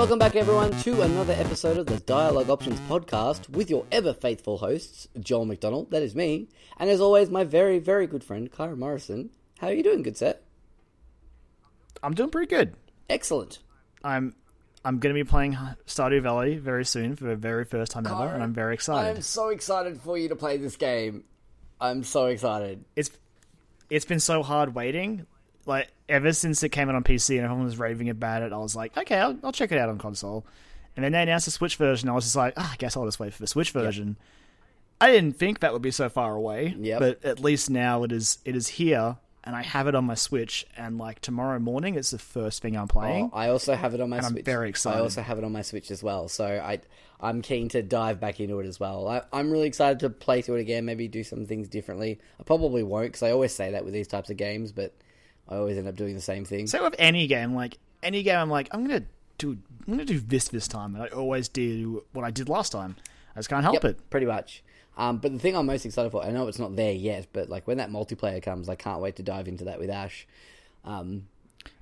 Welcome 0.00 0.18
back, 0.18 0.34
everyone, 0.34 0.70
to 0.80 1.02
another 1.02 1.34
episode 1.34 1.76
of 1.76 1.84
the 1.84 1.98
Dialogue 2.00 2.48
Options 2.48 2.80
podcast 2.88 3.50
with 3.50 3.68
your 3.68 3.84
ever 3.92 4.14
faithful 4.14 4.56
hosts, 4.56 5.06
Joel 5.20 5.44
McDonald, 5.44 5.90
that 5.90 6.02
is 6.02 6.14
me, 6.14 6.48
and 6.78 6.88
as 6.88 7.02
always, 7.02 7.28
my 7.28 7.44
very, 7.44 7.78
very 7.78 8.06
good 8.06 8.24
friend, 8.24 8.50
Kyra 8.50 8.78
Morrison. 8.78 9.28
How 9.58 9.66
are 9.66 9.74
you 9.74 9.82
doing, 9.82 10.02
good 10.02 10.16
set? 10.16 10.42
I'm 12.02 12.14
doing 12.14 12.30
pretty 12.30 12.48
good. 12.48 12.76
Excellent. 13.10 13.58
I'm 14.02 14.34
I'm 14.86 15.00
going 15.00 15.14
to 15.14 15.22
be 15.22 15.28
playing 15.28 15.58
Stardew 15.86 16.22
Valley 16.22 16.56
very 16.56 16.86
soon 16.86 17.14
for 17.14 17.24
the 17.24 17.36
very 17.36 17.66
first 17.66 17.92
time 17.92 18.06
ever, 18.06 18.26
and 18.28 18.42
I'm 18.42 18.54
very 18.54 18.72
excited. 18.72 19.16
I'm 19.16 19.22
so 19.22 19.50
excited 19.50 20.00
for 20.00 20.16
you 20.16 20.30
to 20.30 20.34
play 20.34 20.56
this 20.56 20.76
game. 20.76 21.24
I'm 21.78 22.04
so 22.04 22.24
excited. 22.24 22.86
It's 22.96 23.10
it's 23.90 24.06
been 24.06 24.20
so 24.20 24.42
hard 24.42 24.74
waiting. 24.74 25.26
Like 25.66 25.88
ever 26.08 26.32
since 26.32 26.62
it 26.62 26.70
came 26.70 26.88
out 26.88 26.94
on 26.94 27.04
PC 27.04 27.36
and 27.36 27.44
everyone 27.44 27.64
was 27.64 27.78
raving 27.78 28.08
about 28.08 28.42
it, 28.42 28.52
I 28.52 28.56
was 28.58 28.74
like, 28.74 28.96
okay, 28.96 29.16
I'll, 29.18 29.36
I'll 29.44 29.52
check 29.52 29.72
it 29.72 29.78
out 29.78 29.88
on 29.88 29.98
console. 29.98 30.46
And 30.96 31.04
then 31.04 31.12
they 31.12 31.22
announced 31.22 31.44
the 31.46 31.52
Switch 31.52 31.76
version. 31.76 32.08
I 32.08 32.12
was 32.12 32.24
just 32.24 32.36
like, 32.36 32.54
ah, 32.56 32.72
I 32.72 32.76
guess 32.76 32.96
I'll 32.96 33.04
just 33.04 33.20
wait 33.20 33.32
for 33.32 33.40
the 33.42 33.46
Switch 33.46 33.70
version. 33.70 34.16
I 35.00 35.10
didn't 35.12 35.38
think 35.38 35.60
that 35.60 35.72
would 35.72 35.82
be 35.82 35.90
so 35.92 36.08
far 36.08 36.34
away, 36.34 36.74
Yep. 36.78 36.98
but 36.98 37.24
at 37.24 37.40
least 37.40 37.70
now 37.70 38.02
it 38.02 38.12
is. 38.12 38.38
It 38.44 38.54
is 38.54 38.68
here, 38.68 39.16
and 39.44 39.56
I 39.56 39.62
have 39.62 39.86
it 39.86 39.94
on 39.94 40.04
my 40.04 40.14
Switch. 40.14 40.66
And 40.76 40.98
like 40.98 41.20
tomorrow 41.20 41.58
morning, 41.58 41.94
it's 41.94 42.10
the 42.10 42.18
first 42.18 42.60
thing 42.60 42.76
I'm 42.76 42.88
playing. 42.88 43.30
Oh, 43.32 43.36
I 43.36 43.48
also 43.48 43.74
have 43.74 43.94
it 43.94 44.00
on 44.00 44.10
my 44.10 44.18
And 44.18 44.26
I'm 44.26 44.32
Switch. 44.32 44.44
very 44.44 44.74
I 44.86 44.98
also 44.98 45.22
have 45.22 45.38
it 45.38 45.44
on 45.44 45.52
my 45.52 45.62
Switch 45.62 45.90
as 45.90 46.02
well, 46.02 46.28
so 46.28 46.44
I 46.44 46.80
I'm 47.22 47.40
keen 47.40 47.68
to 47.70 47.82
dive 47.82 48.18
back 48.20 48.40
into 48.40 48.60
it 48.60 48.66
as 48.66 48.80
well. 48.80 49.06
I, 49.08 49.22
I'm 49.32 49.50
really 49.50 49.68
excited 49.68 50.00
to 50.00 50.10
play 50.10 50.42
through 50.42 50.56
it 50.56 50.60
again. 50.62 50.84
Maybe 50.84 51.06
do 51.08 51.22
some 51.24 51.46
things 51.46 51.68
differently. 51.68 52.18
I 52.38 52.42
probably 52.42 52.82
won't 52.82 53.08
because 53.08 53.22
I 53.22 53.30
always 53.30 53.54
say 53.54 53.70
that 53.72 53.84
with 53.84 53.94
these 53.94 54.08
types 54.08 54.28
of 54.30 54.36
games, 54.36 54.72
but 54.72 54.92
I 55.50 55.56
always 55.56 55.76
end 55.76 55.88
up 55.88 55.96
doing 55.96 56.14
the 56.14 56.20
same 56.20 56.44
thing. 56.44 56.66
So 56.66 56.82
with 56.84 56.94
any 56.98 57.26
game. 57.26 57.54
Like 57.54 57.78
any 58.02 58.22
game, 58.22 58.38
I'm 58.38 58.50
like, 58.50 58.68
I'm 58.72 58.86
gonna 58.86 59.04
do, 59.38 59.58
I'm 59.86 59.92
gonna 59.94 60.04
do 60.04 60.20
this 60.20 60.48
this 60.48 60.68
time, 60.68 60.94
and 60.94 61.02
I 61.04 61.08
always 61.08 61.48
do 61.48 62.04
what 62.12 62.24
I 62.24 62.30
did 62.30 62.48
last 62.48 62.70
time. 62.72 62.96
I 63.34 63.38
just 63.40 63.48
can't 63.48 63.62
help 63.62 63.74
Yep, 63.74 63.84
it. 63.84 64.10
pretty 64.10 64.26
much. 64.26 64.62
Um, 64.96 65.18
but 65.18 65.32
the 65.32 65.38
thing 65.38 65.56
I'm 65.56 65.66
most 65.66 65.86
excited 65.86 66.10
for, 66.12 66.22
I 66.22 66.30
know 66.30 66.46
it's 66.48 66.58
not 66.58 66.76
there 66.76 66.92
yet, 66.92 67.26
but 67.32 67.48
like 67.48 67.66
when 67.66 67.78
that 67.78 67.90
multiplayer 67.90 68.42
comes, 68.42 68.68
I 68.68 68.74
can't 68.74 69.00
wait 69.00 69.16
to 69.16 69.22
dive 69.22 69.48
into 69.48 69.64
that 69.64 69.78
with 69.78 69.88
Ash. 69.90 70.26
Um, 70.84 71.26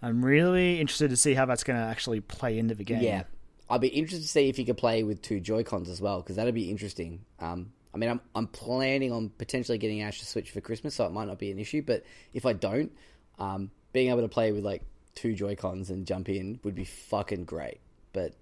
I'm 0.02 0.24
really 0.24 0.80
interested 0.80 1.10
to 1.10 1.16
see 1.16 1.34
how 1.34 1.44
that's 1.46 1.64
gonna 1.64 1.84
actually 1.86 2.20
play 2.20 2.58
into 2.58 2.74
the 2.74 2.84
game. 2.84 3.02
Yeah, 3.02 3.24
I'd 3.70 3.80
be 3.80 3.88
interested 3.88 4.22
to 4.22 4.28
see 4.28 4.48
if 4.48 4.58
you 4.58 4.64
could 4.64 4.76
play 4.76 5.02
with 5.02 5.22
two 5.22 5.40
Joy 5.40 5.62
Cons 5.62 5.88
as 5.88 6.00
well 6.00 6.20
because 6.20 6.36
that'd 6.36 6.54
be 6.54 6.70
interesting. 6.70 7.20
Um, 7.40 7.72
I 7.94 7.98
mean, 7.98 8.10
I'm 8.10 8.20
I'm 8.34 8.46
planning 8.46 9.12
on 9.12 9.30
potentially 9.30 9.78
getting 9.78 10.02
Ash 10.02 10.20
to 10.20 10.26
Switch 10.26 10.50
for 10.50 10.60
Christmas, 10.60 10.94
so 10.94 11.06
it 11.06 11.12
might 11.12 11.26
not 11.28 11.38
be 11.38 11.50
an 11.50 11.58
issue. 11.58 11.82
But 11.82 12.04
if 12.34 12.44
I 12.46 12.52
don't, 12.52 12.92
um, 13.38 13.70
being 13.92 14.10
able 14.10 14.22
to 14.22 14.28
play 14.28 14.52
with 14.52 14.64
like 14.64 14.82
two 15.14 15.34
Joy 15.34 15.56
Cons 15.56 15.90
and 15.90 16.06
jump 16.06 16.28
in 16.28 16.60
would 16.62 16.74
be 16.74 16.84
fucking 16.84 17.44
great. 17.44 17.80
But 18.12 18.34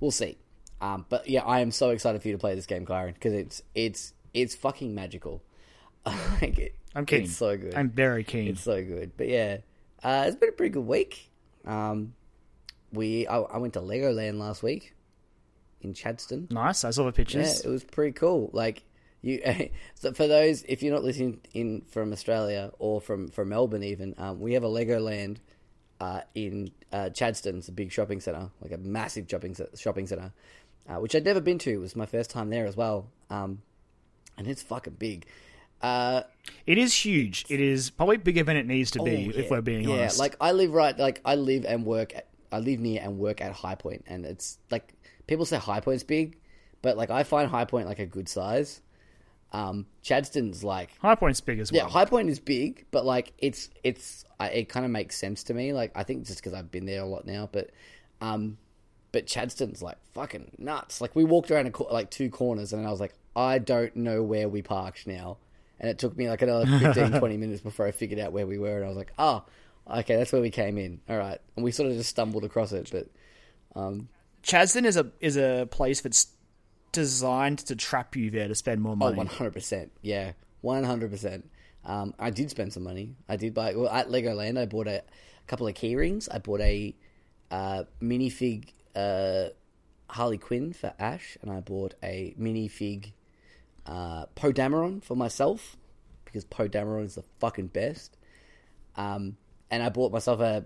we'll 0.00 0.10
see. 0.10 0.36
Um, 0.80 1.06
but 1.08 1.28
yeah, 1.28 1.42
I 1.44 1.60
am 1.60 1.70
so 1.70 1.90
excited 1.90 2.20
for 2.20 2.28
you 2.28 2.34
to 2.34 2.38
play 2.38 2.54
this 2.54 2.66
game, 2.66 2.84
Kyron, 2.84 3.14
because 3.14 3.32
it's 3.32 3.62
it's 3.74 4.12
it's 4.32 4.54
fucking 4.54 4.94
magical. 4.94 5.42
like 6.06 6.58
it, 6.58 6.74
I'm 6.94 7.06
keen. 7.06 7.22
It's 7.22 7.36
so 7.36 7.56
good. 7.56 7.74
I'm 7.74 7.90
very 7.90 8.24
keen. 8.24 8.48
It's 8.48 8.62
so 8.62 8.84
good. 8.84 9.12
But 9.16 9.28
yeah, 9.28 9.58
uh, 10.02 10.24
it's 10.26 10.36
been 10.36 10.50
a 10.50 10.52
pretty 10.52 10.72
good 10.72 10.86
week. 10.86 11.30
Um, 11.64 12.14
we 12.92 13.26
I, 13.26 13.38
I 13.38 13.56
went 13.58 13.72
to 13.74 13.80
Legoland 13.80 14.38
last 14.38 14.62
week 14.62 14.94
in 15.80 15.94
Chadstone. 15.94 16.50
nice. 16.50 16.84
I 16.84 16.90
saw 16.90 17.02
the 17.02 17.06
Yeah, 17.08 17.12
pictures. 17.12 17.60
it 17.60 17.68
was 17.68 17.84
pretty 17.84 18.12
cool. 18.12 18.50
Like 18.52 18.82
you, 19.24 19.70
so 19.94 20.12
for 20.12 20.26
those 20.26 20.62
if 20.68 20.82
you're 20.82 20.94
not 20.94 21.04
listening 21.04 21.40
in 21.52 21.82
from 21.88 22.12
Australia 22.12 22.72
or 22.78 23.00
from 23.00 23.28
from 23.28 23.48
Melbourne, 23.48 23.82
even 23.82 24.14
um, 24.18 24.40
we 24.40 24.52
have 24.54 24.64
a 24.64 24.68
Legoland 24.68 25.38
uh, 26.00 26.20
in 26.34 26.70
uh, 26.92 27.10
Chadstone. 27.12 27.58
It's 27.58 27.68
a 27.68 27.72
big 27.72 27.90
shopping 27.90 28.20
center, 28.20 28.50
like 28.60 28.72
a 28.72 28.78
massive 28.78 29.26
shopping 29.28 29.56
shopping 29.76 30.06
center, 30.06 30.32
uh, 30.88 30.96
which 30.96 31.14
I'd 31.14 31.24
never 31.24 31.40
been 31.40 31.58
to. 31.60 31.70
It 31.70 31.78
was 31.78 31.96
my 31.96 32.06
first 32.06 32.30
time 32.30 32.50
there 32.50 32.66
as 32.66 32.76
well, 32.76 33.08
um, 33.30 33.62
and 34.36 34.46
it's 34.46 34.62
fucking 34.62 34.96
big. 34.98 35.26
Uh, 35.82 36.22
It 36.66 36.78
is 36.78 36.94
huge. 36.94 37.44
It 37.50 37.60
is 37.60 37.90
probably 37.90 38.16
bigger 38.16 38.42
than 38.42 38.56
it 38.56 38.66
needs 38.66 38.90
to 38.92 39.02
be, 39.02 39.32
Oh, 39.34 39.38
if 39.38 39.50
we're 39.50 39.60
being 39.60 39.86
yeah, 39.86 39.94
honest. 39.96 40.16
Yeah, 40.16 40.22
like 40.22 40.36
I 40.40 40.52
live 40.52 40.72
right, 40.72 40.98
like 40.98 41.20
I 41.24 41.34
live 41.34 41.64
and 41.66 41.84
work. 41.84 42.14
At, 42.14 42.28
I 42.50 42.58
live 42.58 42.80
near 42.80 43.02
and 43.02 43.18
work 43.18 43.40
at 43.40 43.52
High 43.52 43.74
Point, 43.74 44.04
and 44.06 44.24
it's 44.24 44.58
like 44.70 44.94
people 45.26 45.44
say 45.44 45.56
High 45.58 45.80
Point's 45.80 46.04
big, 46.04 46.38
but 46.82 46.96
like 46.96 47.10
I 47.10 47.22
find 47.22 47.50
High 47.50 47.64
Point 47.64 47.86
like 47.86 47.98
a 47.98 48.06
good 48.06 48.28
size. 48.28 48.80
Um, 49.54 49.86
Chadstone's 50.02 50.64
like 50.64 50.90
High 50.98 51.14
Point's 51.14 51.40
big 51.40 51.60
as 51.60 51.70
well. 51.70 51.82
yeah, 51.82 51.88
High 51.88 52.06
Point 52.06 52.28
is 52.28 52.40
big, 52.40 52.86
but 52.90 53.06
like 53.06 53.32
it's 53.38 53.70
it's 53.84 54.24
I, 54.40 54.48
it 54.48 54.68
kind 54.68 54.84
of 54.84 54.90
makes 54.90 55.16
sense 55.16 55.44
to 55.44 55.54
me. 55.54 55.72
Like 55.72 55.92
I 55.94 56.02
think 56.02 56.26
just 56.26 56.40
because 56.40 56.54
I've 56.54 56.72
been 56.72 56.86
there 56.86 57.02
a 57.02 57.06
lot 57.06 57.24
now, 57.24 57.48
but 57.52 57.70
um, 58.20 58.58
but 59.12 59.26
Chadstone's 59.26 59.80
like 59.80 59.96
fucking 60.12 60.56
nuts. 60.58 61.00
Like 61.00 61.14
we 61.14 61.22
walked 61.22 61.52
around 61.52 61.72
a, 61.72 61.82
like 61.84 62.10
two 62.10 62.30
corners, 62.30 62.72
and 62.72 62.84
I 62.84 62.90
was 62.90 62.98
like, 62.98 63.14
I 63.36 63.58
don't 63.58 63.94
know 63.94 64.24
where 64.24 64.48
we 64.48 64.60
parked 64.60 65.06
now, 65.06 65.38
and 65.78 65.88
it 65.88 65.98
took 65.98 66.16
me 66.16 66.28
like 66.28 66.42
another 66.42 66.66
15, 66.66 67.12
20 67.20 67.36
minutes 67.36 67.60
before 67.60 67.86
I 67.86 67.92
figured 67.92 68.18
out 68.18 68.32
where 68.32 68.48
we 68.48 68.58
were, 68.58 68.78
and 68.78 68.84
I 68.84 68.88
was 68.88 68.96
like, 68.96 69.12
oh, 69.20 69.44
okay, 69.88 70.16
that's 70.16 70.32
where 70.32 70.42
we 70.42 70.50
came 70.50 70.78
in. 70.78 71.00
All 71.08 71.16
right, 71.16 71.40
and 71.54 71.64
we 71.64 71.70
sort 71.70 71.88
of 71.92 71.96
just 71.96 72.10
stumbled 72.10 72.42
across 72.42 72.72
it, 72.72 72.90
but 72.90 73.06
Chadstone 74.42 74.84
is 74.84 74.96
a 74.96 75.06
is 75.20 75.36
a 75.36 75.68
place 75.70 76.00
that's 76.00 76.26
designed 76.94 77.58
to 77.58 77.76
trap 77.76 78.16
you 78.16 78.30
there 78.30 78.48
to 78.48 78.54
spend 78.54 78.80
more 78.80 78.92
Oh, 78.94 78.96
money. 78.96 79.16
one 79.16 79.26
hundred 79.26 79.52
percent. 79.52 79.92
Yeah, 80.00 80.32
one 80.62 80.84
hundred 80.84 81.10
percent. 81.10 81.50
Um, 81.84 82.14
I 82.18 82.30
did 82.30 82.48
spend 82.48 82.72
some 82.72 82.82
money. 82.84 83.14
I 83.28 83.36
did 83.36 83.52
buy 83.52 83.74
well 83.76 83.90
at 83.90 84.08
Legoland. 84.08 84.58
I 84.58 84.64
bought 84.64 84.86
a, 84.88 85.02
couple 85.46 85.68
of 85.68 85.74
key 85.74 85.94
rings. 85.94 86.26
I 86.30 86.38
bought 86.38 86.62
a 86.62 86.94
uh, 87.50 87.84
minifig 88.00 88.70
uh, 88.96 89.48
Harley 90.08 90.38
Quinn 90.38 90.72
for 90.72 90.94
Ash, 90.98 91.36
and 91.42 91.50
I 91.50 91.60
bought 91.60 91.92
a 92.02 92.34
minifig 92.40 93.12
uh, 93.84 94.24
Poe 94.34 94.52
Dameron 94.52 95.02
for 95.04 95.14
myself 95.16 95.76
because 96.24 96.46
Poe 96.46 96.66
Dameron 96.68 97.04
is 97.04 97.16
the 97.16 97.24
fucking 97.40 97.66
best. 97.66 98.16
Um, 98.96 99.36
and 99.70 99.82
I 99.82 99.90
bought 99.90 100.12
myself 100.12 100.40
a, 100.40 100.64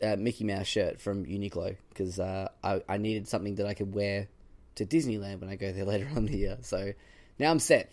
a 0.00 0.16
Mickey 0.16 0.44
Mouse 0.44 0.68
shirt 0.68 1.00
from 1.00 1.24
Uniqlo 1.24 1.76
because 1.88 2.20
uh, 2.20 2.48
I, 2.62 2.82
I 2.88 2.98
needed 2.98 3.26
something 3.26 3.56
that 3.56 3.66
I 3.66 3.74
could 3.74 3.92
wear 3.92 4.28
to 4.76 4.86
Disneyland 4.86 5.40
when 5.40 5.50
I 5.50 5.56
go 5.56 5.72
there 5.72 5.84
later 5.92 6.08
on 6.14 6.26
the 6.26 6.36
year. 6.36 6.58
So 6.62 6.92
now 7.38 7.50
I'm 7.50 7.58
set 7.58 7.92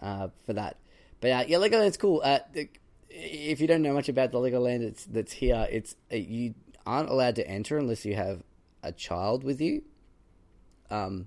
uh, 0.00 0.28
for 0.44 0.54
that. 0.54 0.76
But 1.20 1.30
uh, 1.30 1.44
yeah, 1.46 1.58
Legoland's 1.58 1.96
cool. 1.96 2.22
Uh, 2.24 2.40
if 3.10 3.60
you 3.60 3.66
don't 3.66 3.82
know 3.82 3.94
much 3.94 4.08
about 4.08 4.32
the 4.32 4.38
Legoland 4.38 4.82
it's, 4.82 5.04
that's 5.06 5.32
here, 5.32 5.66
it's 5.70 5.94
uh, 6.12 6.16
you 6.16 6.54
aren't 6.84 7.08
allowed 7.08 7.36
to 7.36 7.48
enter 7.48 7.78
unless 7.78 8.04
you 8.04 8.14
have 8.14 8.42
a 8.82 8.92
child 8.92 9.44
with 9.44 9.60
you. 9.60 9.82
Um, 10.90 11.26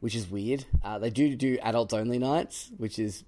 which 0.00 0.14
is 0.14 0.30
weird. 0.30 0.64
Uh, 0.84 0.98
they 0.98 1.10
do 1.10 1.34
do 1.34 1.58
adults 1.60 1.92
only 1.92 2.18
nights, 2.18 2.70
which 2.76 2.98
is 3.00 3.24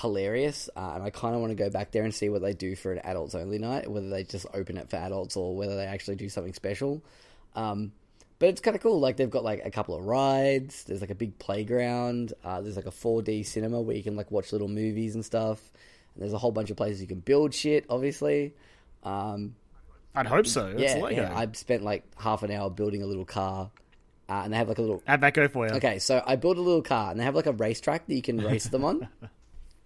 hilarious. 0.00 0.68
Uh, 0.76 0.92
and 0.94 1.02
I 1.02 1.10
kind 1.10 1.34
of 1.34 1.40
want 1.40 1.50
to 1.50 1.62
go 1.62 1.70
back 1.70 1.92
there 1.92 2.04
and 2.04 2.14
see 2.14 2.28
what 2.28 2.42
they 2.42 2.52
do 2.52 2.76
for 2.76 2.92
an 2.92 2.98
adults 2.98 3.34
only 3.34 3.58
night, 3.58 3.90
whether 3.90 4.08
they 4.08 4.24
just 4.24 4.46
open 4.52 4.76
it 4.76 4.90
for 4.90 4.96
adults 4.96 5.36
or 5.36 5.56
whether 5.56 5.76
they 5.76 5.86
actually 5.86 6.16
do 6.16 6.28
something 6.28 6.52
special. 6.52 7.02
Um, 7.54 7.92
but 8.44 8.50
it's 8.50 8.60
kind 8.60 8.76
of 8.76 8.82
cool. 8.82 9.00
Like 9.00 9.16
they've 9.16 9.30
got 9.30 9.42
like 9.42 9.62
a 9.64 9.70
couple 9.70 9.96
of 9.96 10.04
rides. 10.04 10.84
There's 10.84 11.00
like 11.00 11.08
a 11.08 11.14
big 11.14 11.38
playground. 11.38 12.34
Uh, 12.44 12.60
there's 12.60 12.76
like 12.76 12.84
a 12.84 12.90
4D 12.90 13.46
cinema 13.46 13.80
where 13.80 13.96
you 13.96 14.02
can 14.02 14.16
like 14.16 14.30
watch 14.30 14.52
little 14.52 14.68
movies 14.68 15.14
and 15.14 15.24
stuff. 15.24 15.58
And 16.14 16.22
there's 16.22 16.34
a 16.34 16.38
whole 16.38 16.52
bunch 16.52 16.68
of 16.68 16.76
places 16.76 17.00
you 17.00 17.06
can 17.06 17.20
build 17.20 17.54
shit. 17.54 17.86
Obviously. 17.88 18.52
Um, 19.02 19.54
I'd 20.14 20.26
hope 20.26 20.46
so. 20.46 20.66
It's 20.66 20.94
yeah, 20.94 21.02
Lego. 21.02 21.22
yeah. 21.22 21.34
I 21.34 21.48
spent 21.52 21.84
like 21.84 22.04
half 22.18 22.42
an 22.42 22.50
hour 22.50 22.68
building 22.68 23.02
a 23.02 23.06
little 23.06 23.24
car, 23.24 23.70
uh, 24.28 24.42
and 24.44 24.52
they 24.52 24.58
have 24.58 24.68
like 24.68 24.76
a 24.76 24.82
little 24.82 25.02
go 25.30 25.48
for 25.48 25.66
you? 25.66 25.72
Okay, 25.76 25.98
so 25.98 26.22
I 26.26 26.36
built 26.36 26.58
a 26.58 26.60
little 26.60 26.82
car, 26.82 27.12
and 27.12 27.18
they 27.18 27.24
have 27.24 27.34
like 27.34 27.46
a 27.46 27.52
racetrack 27.52 28.06
that 28.06 28.14
you 28.14 28.22
can 28.22 28.36
race 28.36 28.68
them 28.68 28.84
on. 28.84 29.08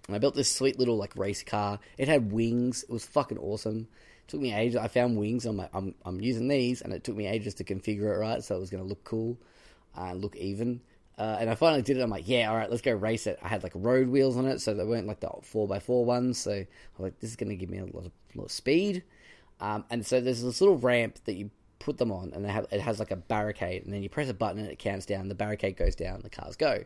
And 0.09 0.17
I 0.17 0.21
built 0.21 0.35
this 0.35 0.51
sweet 0.51 0.79
little 0.79 0.97
like 0.97 1.15
race 1.17 1.43
car. 1.43 1.81
It 1.99 2.09
had 2.09 2.33
wings. 2.33 2.83
It 2.83 2.91
was 2.91 3.05
fucking 3.05 3.37
awesome. 3.37 3.89
Took 4.29 4.41
me 4.41 4.55
ages. 4.55 4.77
I 4.77 4.89
found 4.89 5.17
wings. 5.17 5.47
I'm 5.47 5.57
like, 5.57 5.71
I'm 5.75 5.95
I'm 6.05 6.21
using 6.21 6.49
these, 6.49 6.83
and 6.83 6.93
it 6.93 7.03
took 7.03 7.17
me 7.17 7.27
ages 7.27 7.55
to 7.55 7.65
configure 7.65 8.15
it 8.15 8.19
right, 8.19 8.43
so 8.45 8.57
it 8.57 8.61
was 8.61 8.71
going 8.71 8.83
to 8.83 8.89
look 8.89 9.03
cool, 9.05 9.37
uh, 9.97 10.11
and 10.11 10.21
look 10.21 10.37
even. 10.37 10.81
Uh, 11.19 11.37
and 11.41 11.51
I 11.51 11.57
finally 11.57 11.83
did 11.83 11.97
it. 11.97 12.03
I'm 12.03 12.11
like, 12.11 12.29
yeah, 12.29 12.49
all 12.49 12.57
right, 12.57 12.71
let's 12.71 12.83
go 12.83 12.93
race 12.93 13.27
it. 13.27 13.41
I 13.43 13.49
had 13.49 13.65
like 13.65 13.73
road 13.75 14.09
wheels 14.09 14.37
on 14.37 14.47
it, 14.47 14.61
so 14.61 14.73
they 14.73 14.85
weren't 14.85 15.09
like 15.09 15.19
the 15.19 15.31
four 15.43 15.75
x 15.75 15.85
four 15.85 16.05
ones. 16.05 16.39
So 16.39 16.53
I 16.53 16.67
was 16.97 17.05
like, 17.05 17.19
this 17.19 17.31
is 17.31 17.37
going 17.37 17.49
to 17.49 17.57
give 17.57 17.71
me 17.71 17.79
a 17.79 17.87
lot 17.87 18.07
of, 18.07 18.13
lot 18.37 18.45
of 18.45 18.53
speed. 18.53 19.03
Um, 19.61 19.85
and 19.91 20.07
so 20.07 20.21
there's 20.21 20.43
this 20.43 20.61
little 20.61 20.79
ramp 20.79 21.19
that 21.25 21.35
you 21.35 21.51
put 21.81 21.99
them 21.99 22.13
on, 22.13 22.33
and 22.35 22.47
have 22.47 22.67
it 22.71 22.81
has 22.81 22.99
like 22.99 23.11
a 23.11 23.17
barricade, 23.17 23.85
and 23.85 23.93
then 23.93 24.03
you 24.03 24.09
press 24.09 24.29
a 24.29 24.35
button 24.35 24.61
and 24.61 24.69
it 24.69 24.79
counts 24.79 25.07
down. 25.07 25.29
The 25.29 25.35
barricade 25.35 25.77
goes 25.77 25.97
down, 25.97 26.21
the 26.23 26.31
cars 26.31 26.55
go. 26.55 26.85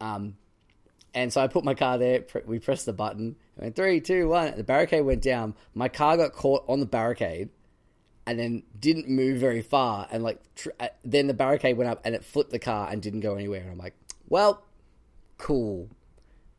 Um, 0.00 0.36
and 1.16 1.32
so 1.32 1.40
I 1.40 1.48
put 1.48 1.64
my 1.64 1.74
car 1.74 1.96
there. 1.96 2.24
We 2.44 2.58
pressed 2.58 2.84
the 2.84 2.92
button. 2.92 3.36
I 3.58 3.64
went 3.64 3.74
three, 3.74 4.00
two, 4.00 4.28
one. 4.28 4.54
The 4.54 4.62
barricade 4.62 5.04
went 5.04 5.22
down. 5.22 5.54
My 5.74 5.88
car 5.88 6.18
got 6.18 6.34
caught 6.34 6.64
on 6.68 6.78
the 6.78 6.86
barricade, 6.86 7.48
and 8.26 8.38
then 8.38 8.62
didn't 8.78 9.08
move 9.08 9.38
very 9.38 9.62
far. 9.62 10.06
And 10.12 10.22
like, 10.22 10.42
tr- 10.54 10.68
uh, 10.78 10.88
then 11.04 11.26
the 11.26 11.34
barricade 11.34 11.78
went 11.78 11.90
up, 11.90 12.02
and 12.04 12.14
it 12.14 12.22
flipped 12.22 12.50
the 12.50 12.58
car 12.58 12.90
and 12.90 13.00
didn't 13.00 13.20
go 13.20 13.34
anywhere. 13.34 13.62
And 13.62 13.70
I'm 13.70 13.78
like, 13.78 13.94
well, 14.28 14.62
cool. 15.38 15.88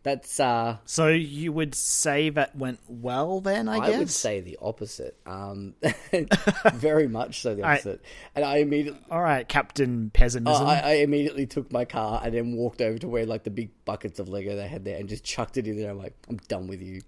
That's 0.07 0.39
uh, 0.39 0.77
So 0.86 1.09
you 1.09 1.51
would 1.51 1.75
say 1.75 2.30
that 2.30 2.56
went 2.56 2.80
well 2.88 3.42
then, 3.42 3.68
I, 3.68 3.77
I, 3.77 3.88
guess? 3.88 3.95
I 3.95 4.00
would 4.00 4.09
say 4.09 4.39
the 4.39 4.57
opposite. 4.62 5.18
Um, 5.25 5.75
very 6.74 7.07
much 7.07 7.42
so 7.42 7.56
the 7.56 7.63
I- 7.63 7.74
opposite. 7.74 8.01
and 8.33 8.45
I 8.45 8.57
immediately, 8.57 9.01
All 9.12 9.21
right, 9.21 9.48
Captain 9.48 10.09
Pessimism. 10.12 10.65
I, 10.65 10.81
I 10.81 10.92
immediately 10.95 11.45
took 11.45 11.71
my 11.71 11.83
car 11.83 12.21
and 12.24 12.33
then 12.33 12.54
walked 12.56 12.81
over 12.81 12.98
to 13.00 13.07
where 13.07 13.25
like 13.25 13.44
the 13.44 13.50
big 13.50 13.69
buckets 13.83 14.19
of 14.19 14.30
Lego 14.30 14.56
they 14.56 14.68
had 14.68 14.86
there 14.86 14.98
and 14.98 15.09
just 15.09 15.24
chucked 15.25 15.57
it 15.57 15.68
in 15.68 15.77
there. 15.77 15.92
I'm 15.92 15.98
like, 15.98 16.13
I'm 16.30 16.38
done 16.48 16.68
with 16.68 16.81
you. 16.81 17.01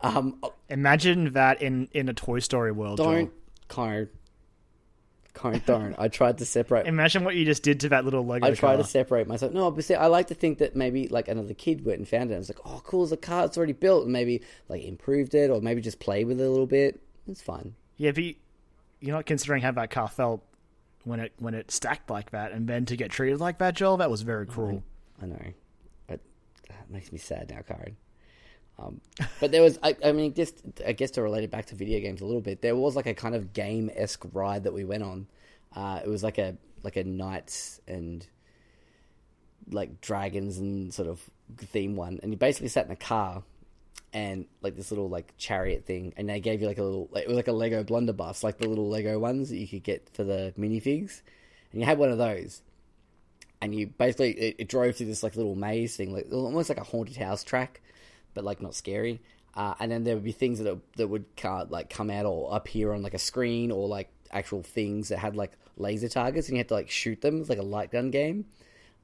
Um, 0.00 0.40
Imagine 0.68 1.32
that 1.34 1.62
in, 1.62 1.88
in 1.92 2.08
a 2.08 2.14
Toy 2.14 2.40
Story 2.40 2.72
world. 2.72 2.98
Joel. 2.98 3.12
don't, 3.12 3.32
Karen, 3.68 4.08
Karen, 5.34 5.62
don't. 5.66 5.94
I 5.98 6.08
tried 6.08 6.38
to 6.38 6.46
separate. 6.46 6.86
Imagine 6.86 7.24
what 7.24 7.34
you 7.34 7.44
just 7.44 7.62
did 7.62 7.80
to 7.80 7.88
that 7.90 8.04
little 8.04 8.24
Lego 8.24 8.46
I 8.46 8.50
try 8.54 8.74
car. 8.74 8.76
to 8.78 8.84
separate 8.84 9.26
myself. 9.26 9.52
No, 9.52 9.70
but 9.70 9.84
see, 9.84 9.94
I 9.94 10.06
like 10.06 10.28
to 10.28 10.34
think 10.34 10.58
that 10.58 10.76
maybe 10.76 11.08
like 11.08 11.28
another 11.28 11.54
kid 11.54 11.84
went 11.84 11.98
and 11.98 12.08
found 12.08 12.30
it. 12.30 12.34
and 12.34 12.38
was 12.40 12.48
like, 12.48 12.60
oh, 12.64 12.80
cool, 12.84 13.02
it's 13.02 13.12
a 13.12 13.16
car. 13.16 13.44
It's 13.44 13.56
already 13.56 13.72
built, 13.72 14.04
and 14.04 14.12
maybe 14.12 14.42
like 14.68 14.82
improved 14.84 15.34
it, 15.34 15.50
or 15.50 15.60
maybe 15.60 15.80
just 15.80 15.98
play 15.98 16.24
with 16.24 16.40
it 16.40 16.44
a 16.44 16.48
little 16.50 16.66
bit. 16.66 17.00
It's 17.26 17.42
fine. 17.42 17.74
Yeah, 17.96 18.12
but 18.12 18.22
you- 18.24 18.34
you're 19.00 19.14
not 19.16 19.26
considering 19.26 19.60
how 19.62 19.72
that 19.72 19.90
car 19.90 20.08
felt 20.08 20.42
when 21.04 21.20
it 21.20 21.32
when 21.38 21.52
it 21.52 21.70
stacked 21.70 22.08
like 22.10 22.30
that, 22.30 22.52
and 22.52 22.66
then 22.68 22.86
to 22.86 22.96
get 22.96 23.10
treated 23.10 23.38
like 23.40 23.58
that, 23.58 23.74
Joel, 23.74 23.96
that 23.98 24.10
was 24.10 24.22
very 24.22 24.46
cruel. 24.46 24.82
I 25.20 25.26
know. 25.26 25.42
It, 26.08 26.20
that 26.68 26.90
makes 26.90 27.12
me 27.12 27.18
sad 27.18 27.50
now, 27.50 27.60
Karen. 27.62 27.96
Um, 28.78 29.00
but 29.40 29.52
there 29.52 29.62
was, 29.62 29.78
I, 29.82 29.96
I 30.04 30.12
mean, 30.12 30.34
just 30.34 30.62
I 30.84 30.92
guess 30.92 31.12
to 31.12 31.22
relate 31.22 31.44
it 31.44 31.50
back 31.50 31.66
to 31.66 31.74
video 31.74 32.00
games 32.00 32.20
a 32.20 32.26
little 32.26 32.40
bit, 32.40 32.60
there 32.60 32.74
was 32.74 32.96
like 32.96 33.06
a 33.06 33.14
kind 33.14 33.34
of 33.34 33.52
game 33.52 33.90
esque 33.94 34.24
ride 34.32 34.64
that 34.64 34.72
we 34.72 34.84
went 34.84 35.02
on. 35.02 35.26
Uh, 35.74 36.00
it 36.04 36.08
was 36.08 36.22
like 36.22 36.38
a 36.38 36.56
like 36.82 36.96
a 36.96 37.04
knights 37.04 37.80
and 37.86 38.26
like 39.70 40.00
dragons 40.00 40.58
and 40.58 40.92
sort 40.92 41.08
of 41.08 41.20
theme 41.56 41.96
one, 41.96 42.18
and 42.22 42.32
you 42.32 42.36
basically 42.36 42.68
sat 42.68 42.86
in 42.86 42.92
a 42.92 42.96
car 42.96 43.42
and 44.12 44.46
like 44.62 44.76
this 44.76 44.90
little 44.90 45.08
like 45.08 45.34
chariot 45.38 45.84
thing, 45.86 46.12
and 46.16 46.28
they 46.28 46.40
gave 46.40 46.60
you 46.60 46.66
like 46.66 46.78
a 46.78 46.82
little, 46.82 47.08
like, 47.10 47.24
it 47.24 47.28
was 47.28 47.36
like 47.36 47.48
a 47.48 47.52
Lego 47.52 47.82
blunderbuss, 47.82 48.44
like 48.44 48.58
the 48.58 48.68
little 48.68 48.88
Lego 48.88 49.18
ones 49.18 49.50
that 49.50 49.56
you 49.56 49.66
could 49.66 49.82
get 49.82 50.08
for 50.12 50.24
the 50.24 50.54
minifigs, 50.58 51.22
and 51.72 51.80
you 51.80 51.86
had 51.86 51.98
one 51.98 52.10
of 52.10 52.18
those. 52.18 52.62
And 53.60 53.74
you 53.74 53.86
basically 53.86 54.32
it, 54.32 54.56
it 54.58 54.68
drove 54.68 54.96
through 54.96 55.06
this 55.06 55.22
like 55.22 55.36
little 55.36 55.54
maze 55.56 55.96
thing, 55.96 56.12
like 56.12 56.26
almost 56.32 56.68
like 56.68 56.78
a 56.78 56.84
haunted 56.84 57.16
house 57.16 57.42
track, 57.42 57.80
but 58.34 58.44
like 58.44 58.60
not 58.60 58.74
scary. 58.74 59.20
Uh, 59.56 59.74
and 59.78 59.90
then 59.90 60.04
there 60.04 60.14
would 60.14 60.24
be 60.24 60.32
things 60.32 60.58
that 60.58 60.78
that 60.96 61.08
would 61.08 61.24
like 61.70 61.88
come 61.88 62.10
out 62.10 62.26
or 62.26 62.54
appear 62.54 62.92
on 62.92 63.02
like 63.02 63.14
a 63.14 63.18
screen 63.18 63.70
or 63.70 63.86
like 63.86 64.10
actual 64.32 64.62
things 64.62 65.08
that 65.08 65.18
had 65.18 65.36
like 65.36 65.52
laser 65.76 66.08
targets, 66.08 66.48
and 66.48 66.56
you 66.56 66.60
had 66.60 66.68
to 66.68 66.74
like 66.74 66.90
shoot 66.90 67.20
them. 67.20 67.40
It's 67.40 67.48
like 67.48 67.58
a 67.58 67.62
light 67.62 67.92
gun 67.92 68.10
game. 68.10 68.46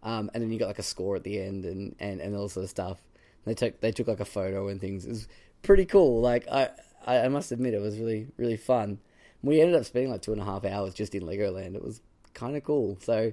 Um, 0.03 0.31
and 0.32 0.43
then 0.43 0.50
you 0.50 0.59
got 0.59 0.69
like 0.69 0.79
a 0.79 0.85
score 0.85 1.17
at 1.17 1.25
the 1.25 1.41
end 1.41 1.65
and, 1.65 1.94
and, 2.00 2.21
and 2.21 2.35
all 2.35 2.49
sort 2.49 2.65
of 2.65 2.71
stuff. 2.71 2.99
They 3.44 3.55
took 3.55 3.81
they 3.81 3.93
took 3.93 4.09
like 4.09 4.21
a 4.21 4.25
photo 4.25 4.69
and 4.69 4.81
things. 4.81 5.05
It 5.05 5.11
was 5.11 5.29
pretty 5.62 5.85
cool. 5.85 6.21
Like 6.21 6.49
I, 6.49 6.71
I 7.06 7.21
I 7.21 7.29
must 7.29 7.53
admit 7.53 7.75
it 7.75 7.81
was 7.81 7.99
really 7.99 8.29
really 8.37 8.56
fun. 8.56 8.99
We 9.43 9.61
ended 9.61 9.76
up 9.76 9.87
spending 9.87 10.11
like 10.11 10.23
two 10.23 10.33
and 10.33 10.41
a 10.41 10.44
half 10.44 10.65
hours 10.65 10.94
just 10.94 11.15
in 11.15 11.23
Legoland. 11.23 11.75
It 11.75 11.83
was 11.83 12.03
kind 12.35 12.56
of 12.56 12.65
cool. 12.65 12.99
So, 13.00 13.33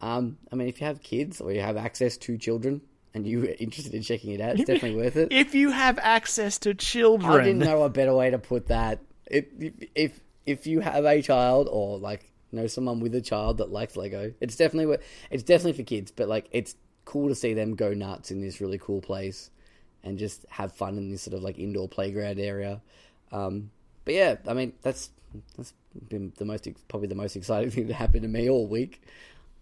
um, 0.00 0.38
I 0.50 0.56
mean, 0.56 0.68
if 0.68 0.80
you 0.80 0.86
have 0.86 1.02
kids 1.02 1.40
or 1.40 1.52
you 1.52 1.60
have 1.60 1.76
access 1.76 2.16
to 2.18 2.38
children 2.38 2.80
and 3.14 3.26
you're 3.26 3.44
interested 3.44 3.94
in 3.94 4.02
checking 4.02 4.32
it 4.32 4.40
out, 4.40 4.58
it's 4.58 4.64
definitely 4.64 4.96
worth 4.96 5.16
it. 5.16 5.28
If 5.30 5.54
you 5.54 5.70
have 5.70 5.98
access 5.98 6.58
to 6.60 6.74
children, 6.74 7.32
I 7.32 7.44
didn't 7.44 7.60
know 7.60 7.82
a 7.82 7.90
better 7.90 8.14
way 8.14 8.30
to 8.30 8.38
put 8.38 8.68
that. 8.68 9.00
If 9.26 9.46
if 9.94 10.20
if 10.46 10.66
you 10.66 10.80
have 10.80 11.04
a 11.04 11.22
child 11.22 11.68
or 11.70 11.98
like 11.98 12.30
know 12.52 12.66
someone 12.66 13.00
with 13.00 13.14
a 13.14 13.20
child 13.20 13.58
that 13.58 13.70
likes 13.70 13.96
Lego, 13.96 14.32
it's 14.40 14.56
definitely 14.56 14.98
it's 15.30 15.42
definitely 15.42 15.74
for 15.74 15.86
kids. 15.86 16.10
But 16.10 16.28
like, 16.28 16.48
it's 16.52 16.74
cool 17.04 17.28
to 17.28 17.34
see 17.34 17.54
them 17.54 17.74
go 17.74 17.92
nuts 17.92 18.30
in 18.30 18.40
this 18.40 18.60
really 18.60 18.78
cool 18.78 19.00
place 19.00 19.50
and 20.04 20.18
just 20.18 20.44
have 20.48 20.72
fun 20.72 20.98
in 20.98 21.10
this 21.10 21.22
sort 21.22 21.34
of 21.34 21.42
like 21.42 21.58
indoor 21.58 21.88
playground 21.88 22.38
area. 22.38 22.80
Um, 23.30 23.70
but 24.04 24.14
yeah, 24.14 24.36
I 24.46 24.54
mean 24.54 24.72
that's 24.82 25.10
that's 25.56 25.72
been 26.08 26.32
the 26.36 26.44
most 26.44 26.68
probably 26.88 27.08
the 27.08 27.14
most 27.14 27.36
exciting 27.36 27.70
thing 27.72 27.86
that 27.88 27.94
happened 27.94 28.22
to 28.22 28.28
me 28.28 28.48
all 28.48 28.66
week. 28.66 29.02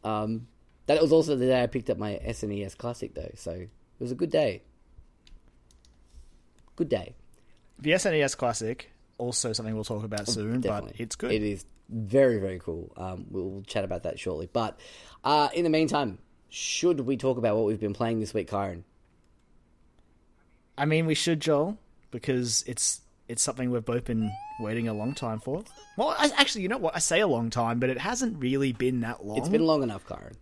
Um, 0.03 0.47
that 0.95 1.01
was 1.03 1.13
also 1.13 1.37
the 1.37 1.47
day 1.47 1.63
I 1.63 1.67
picked 1.67 1.89
up 1.89 1.99
my 1.99 2.21
SNES 2.27 2.77
Classic 2.77 3.15
though, 3.15 3.31
so 3.37 3.53
it 3.53 3.69
was 4.01 4.11
a 4.11 4.15
good 4.17 4.31
day. 4.31 4.63
Good 6.77 6.89
day. 6.89 7.15
the 7.79 7.93
SNES 7.93 8.37
Classic, 8.37 8.91
also 9.19 9.53
something 9.53 9.75
we'll 9.75 9.85
talk 9.85 10.03
about 10.05 10.27
soon, 10.27 10.61
but 10.61 10.85
Oh, 10.85 10.91
it's 10.97 11.15
good. 11.15 11.31
It 11.33 11.43
is 11.43 11.65
very, 11.89 12.39
very 12.39 12.59
cool. 12.59 12.93
Um, 12.97 13.27
we'll 13.31 13.63
chat 13.67 13.85
about 13.85 14.03
that 14.03 14.19
shortly. 14.19 14.49
But 14.53 14.81
uh, 15.23 15.49
in 15.55 15.65
the 15.65 15.71
meantime, 15.71 16.19
should 16.49 17.01
we 17.01 17.17
talk 17.17 17.39
about 17.39 17.57
what 17.57 17.67
we've 17.67 17.81
been 17.81 17.95
playing 17.95 18.21
this 18.21 18.35
week, 18.35 18.51
Kyron? 18.51 18.83
I 20.77 20.87
mean, 20.87 21.07
we 21.07 21.15
should, 21.15 21.41
Joel, 21.41 21.79
because 22.11 22.65
it's 22.67 23.03
it's 23.29 23.43
something 23.43 23.71
we've 23.71 23.85
both 23.85 24.07
been 24.07 24.33
waiting 24.59 24.89
a 24.89 24.95
long 24.95 25.15
time 25.15 25.39
for. 25.39 25.63
Well, 25.97 26.17
I, 26.19 26.31
actually, 26.37 26.63
you 26.63 26.69
know 26.69 26.79
what? 26.79 26.97
I 26.97 26.99
say 26.99 27.21
a 27.21 27.29
long 27.29 27.51
time, 27.51 27.79
but 27.79 27.91
it 27.91 27.99
hasn't 27.99 28.41
really 28.41 28.73
been 28.73 29.01
that 29.03 29.25
long. 29.25 29.39
It's 29.39 29.49
been 29.49 29.65
long 29.65 29.85
enough, 29.85 30.05
Kyron. 30.05 30.35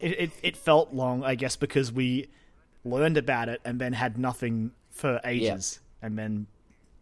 It, 0.00 0.20
it, 0.20 0.30
it 0.42 0.56
felt 0.56 0.92
long, 0.92 1.22
I 1.22 1.34
guess, 1.34 1.56
because 1.56 1.92
we 1.92 2.28
learned 2.84 3.16
about 3.16 3.48
it 3.48 3.60
and 3.64 3.80
then 3.80 3.92
had 3.92 4.18
nothing 4.18 4.72
for 4.90 5.20
ages, 5.24 5.80
and 6.02 6.18
then 6.18 6.46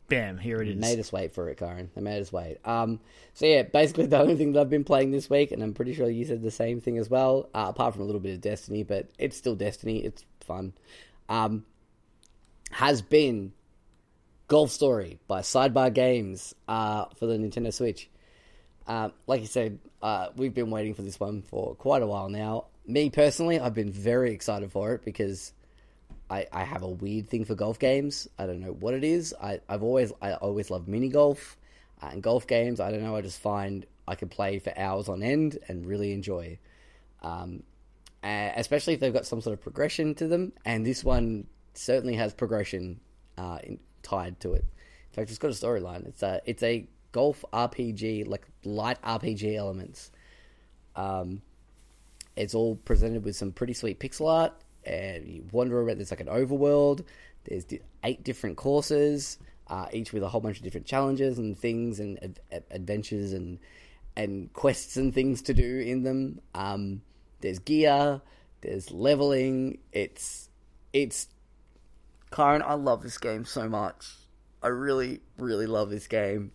bam, 0.08 0.38
here 0.38 0.60
it 0.60 0.68
is. 0.68 0.76
Made 0.76 0.98
us 0.98 1.12
wait 1.12 1.32
for 1.32 1.48
it, 1.48 1.58
Kyron. 1.58 1.88
They 1.94 2.00
made 2.00 2.20
us 2.20 2.32
wait. 2.32 2.58
Um, 2.64 3.00
so 3.34 3.46
yeah, 3.46 3.62
basically 3.62 4.06
the 4.08 4.18
only 4.18 4.36
thing 4.36 4.52
that 4.52 4.60
I've 4.60 4.70
been 4.70 4.84
playing 4.84 5.10
this 5.10 5.30
week, 5.30 5.52
and 5.52 5.62
I'm 5.62 5.74
pretty 5.74 5.94
sure 5.94 6.08
you 6.08 6.24
said 6.24 6.42
the 6.42 6.50
same 6.50 6.80
thing 6.80 6.98
as 6.98 7.08
well, 7.08 7.48
uh, 7.54 7.66
apart 7.68 7.94
from 7.94 8.02
a 8.02 8.06
little 8.06 8.20
bit 8.20 8.34
of 8.34 8.40
Destiny, 8.40 8.82
but 8.82 9.08
it's 9.18 9.36
still 9.36 9.54
Destiny. 9.54 10.04
It's 10.04 10.24
fun. 10.40 10.72
Um, 11.28 11.64
has 12.70 13.02
been 13.02 13.52
Golf 14.48 14.70
Story 14.70 15.18
by 15.28 15.40
Sidebar 15.40 15.92
Games 15.92 16.54
uh, 16.66 17.06
for 17.16 17.26
the 17.26 17.34
Nintendo 17.34 17.72
Switch. 17.72 18.10
Uh, 18.86 19.10
like 19.26 19.42
you 19.42 19.46
said, 19.46 19.78
uh, 20.00 20.28
we've 20.36 20.54
been 20.54 20.70
waiting 20.70 20.94
for 20.94 21.02
this 21.02 21.20
one 21.20 21.42
for 21.42 21.74
quite 21.74 22.02
a 22.02 22.06
while 22.06 22.30
now. 22.30 22.64
Me 22.88 23.10
personally, 23.10 23.60
I've 23.60 23.74
been 23.74 23.92
very 23.92 24.32
excited 24.32 24.72
for 24.72 24.94
it 24.94 25.04
because 25.04 25.52
I, 26.30 26.46
I 26.50 26.64
have 26.64 26.82
a 26.82 26.88
weird 26.88 27.28
thing 27.28 27.44
for 27.44 27.54
golf 27.54 27.78
games. 27.78 28.26
I 28.38 28.46
don't 28.46 28.60
know 28.60 28.72
what 28.72 28.94
it 28.94 29.04
is. 29.04 29.34
I, 29.40 29.60
I've 29.68 29.82
always 29.82 30.10
I 30.22 30.32
always 30.32 30.70
loved 30.70 30.88
mini 30.88 31.10
golf 31.10 31.58
uh, 32.02 32.08
and 32.12 32.22
golf 32.22 32.46
games. 32.46 32.80
I 32.80 32.90
don't 32.90 33.02
know. 33.02 33.14
I 33.14 33.20
just 33.20 33.40
find 33.40 33.84
I 34.08 34.14
can 34.14 34.30
play 34.30 34.58
for 34.58 34.72
hours 34.78 35.10
on 35.10 35.22
end 35.22 35.58
and 35.68 35.84
really 35.84 36.12
enjoy. 36.12 36.58
Um, 37.22 37.62
especially 38.22 38.94
if 38.94 39.00
they've 39.00 39.12
got 39.12 39.26
some 39.26 39.42
sort 39.42 39.52
of 39.52 39.62
progression 39.62 40.14
to 40.16 40.26
them, 40.26 40.54
and 40.64 40.84
this 40.84 41.04
one 41.04 41.46
certainly 41.74 42.14
has 42.14 42.32
progression 42.32 43.00
uh, 43.36 43.58
in, 43.62 43.78
tied 44.02 44.40
to 44.40 44.54
it. 44.54 44.64
In 45.10 45.14
fact, 45.14 45.28
it's 45.28 45.38
got 45.38 45.48
a 45.48 45.50
storyline. 45.50 46.06
It's 46.06 46.22
a 46.22 46.40
it's 46.46 46.62
a 46.62 46.86
golf 47.12 47.44
RPG, 47.52 48.26
like 48.26 48.46
light 48.64 49.00
RPG 49.02 49.56
elements. 49.56 50.10
Um, 50.96 51.42
it's 52.38 52.54
all 52.54 52.76
presented 52.76 53.24
with 53.24 53.34
some 53.34 53.50
pretty 53.50 53.74
sweet 53.74 53.98
pixel 53.98 54.30
art, 54.30 54.52
and 54.84 55.26
you 55.26 55.44
wander 55.50 55.80
around. 55.80 55.98
There's 55.98 56.12
like 56.12 56.20
an 56.20 56.28
overworld. 56.28 57.04
There's 57.44 57.66
eight 58.04 58.22
different 58.22 58.56
courses, 58.56 59.38
uh, 59.66 59.86
each 59.92 60.12
with 60.12 60.22
a 60.22 60.28
whole 60.28 60.40
bunch 60.40 60.58
of 60.58 60.62
different 60.62 60.86
challenges 60.86 61.38
and 61.38 61.58
things 61.58 61.98
and 61.98 62.22
ad- 62.22 62.40
ad- 62.52 62.64
adventures 62.70 63.32
and 63.32 63.58
and 64.16 64.52
quests 64.52 64.96
and 64.96 65.12
things 65.12 65.42
to 65.42 65.54
do 65.54 65.80
in 65.80 66.04
them. 66.04 66.40
Um, 66.54 67.02
there's 67.40 67.58
gear. 67.58 68.20
There's 68.60 68.92
leveling. 68.92 69.78
It's 69.92 70.48
it's 70.92 71.26
Karen, 72.30 72.62
I 72.62 72.74
love 72.74 73.02
this 73.02 73.18
game 73.18 73.44
so 73.46 73.68
much. 73.68 74.14
I 74.62 74.68
really, 74.68 75.20
really 75.38 75.66
love 75.66 75.90
this 75.90 76.06
game. 76.06 76.52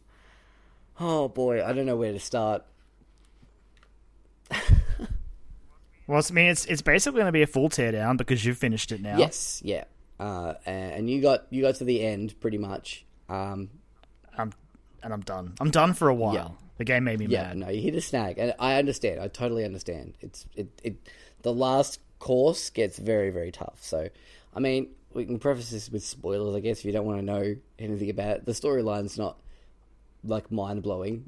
Oh 0.98 1.28
boy, 1.28 1.62
I 1.66 1.74
don't 1.74 1.86
know 1.86 1.98
where 1.98 2.14
to 2.14 2.20
start. 2.20 2.64
Well, 6.08 6.22
I 6.22 6.34
mean, 6.34 6.48
it's 6.48 6.66
it's 6.66 6.82
basically 6.82 7.20
going 7.20 7.28
to 7.28 7.32
be 7.32 7.44
a 7.44 7.48
full 7.48 7.70
teardown 7.70 8.18
because 8.18 8.44
you've 8.44 8.58
finished 8.58 8.92
it 8.92 9.02
now. 9.02 9.18
Yes, 9.18 9.62
yeah. 9.64 9.86
Uh, 10.20 10.54
and 10.66 11.10
you 11.10 11.22
got 11.22 11.48
you 11.50 11.62
got 11.62 11.76
to 11.76 11.84
the 11.84 12.04
end 12.04 12.40
pretty 12.40 12.58
much. 12.58 13.06
Um, 13.30 13.70
I'm, 14.38 14.54
and 15.02 15.14
I'm 15.14 15.22
done. 15.22 15.54
I'm 15.60 15.72
done 15.72 15.94
for 15.94 16.10
a 16.10 16.16
while. 16.16 16.34
Yeah. 16.34 16.48
The 16.78 16.86
game 16.86 17.04
made 17.04 17.20
me 17.20 17.28
yeah, 17.28 17.50
mad. 17.50 17.58
no, 17.58 17.70
you 17.70 17.82
hit 17.82 17.96
a 17.96 18.02
snag, 18.02 18.40
and 18.40 18.54
I 18.58 18.76
understand. 18.76 19.20
I 19.20 19.28
totally 19.28 19.64
understand. 19.64 20.16
It's 20.22 20.46
it, 20.56 20.68
it 20.84 20.96
the 21.44 21.54
last 21.54 22.00
course 22.20 22.70
gets 22.70 22.98
very 22.98 23.30
very 23.30 23.52
tough. 23.52 23.78
So, 23.82 24.10
I 24.56 24.60
mean, 24.60 24.90
we 25.14 25.26
can 25.26 25.40
preface 25.40 25.70
this 25.70 25.90
with 25.90 26.04
spoilers, 26.04 26.56
I 26.56 26.60
guess, 26.60 26.80
if 26.80 26.86
you 26.86 26.92
don't 26.92 27.06
want 27.06 27.20
to 27.20 27.26
know 27.26 27.56
anything 27.78 28.10
about 28.10 28.38
it. 28.38 28.46
The 28.46 28.54
storyline's 28.54 29.18
not 29.18 29.38
like 30.24 30.52
mind 30.52 30.84
blowing. 30.84 31.28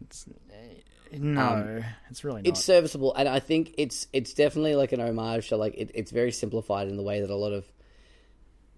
No, 1.12 1.84
it's 2.10 2.24
really 2.24 2.42
not. 2.42 2.48
Um, 2.48 2.52
It's 2.52 2.64
serviceable, 2.64 3.14
and 3.16 3.28
I 3.28 3.40
think 3.40 3.76
it's 3.78 4.08
it's 4.14 4.34
definitely 4.34 4.76
like 4.76 4.92
an 4.92 5.02
homage 5.02 5.50
to 5.50 5.58
like 5.58 5.76
it, 5.76 5.92
it's 5.94 6.12
very 6.12 6.32
simplified 6.32 6.88
in 6.88 6.98
the 6.98 7.04
way 7.04 7.22
that 7.22 7.30
a 7.30 7.36
lot 7.36 7.54
of 7.54 7.66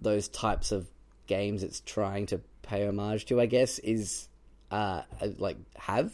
those 0.02 0.28
types 0.28 0.72
of 0.72 0.88
games 1.26 1.64
it's 1.64 1.82
trying 1.82 2.26
to 2.28 2.42
pay 2.62 2.88
homage 2.88 3.26
to. 3.26 3.42
I 3.42 3.46
guess 3.46 3.80
is 3.80 4.28
uh 4.72 5.04
like 5.38 5.58
have. 5.76 6.14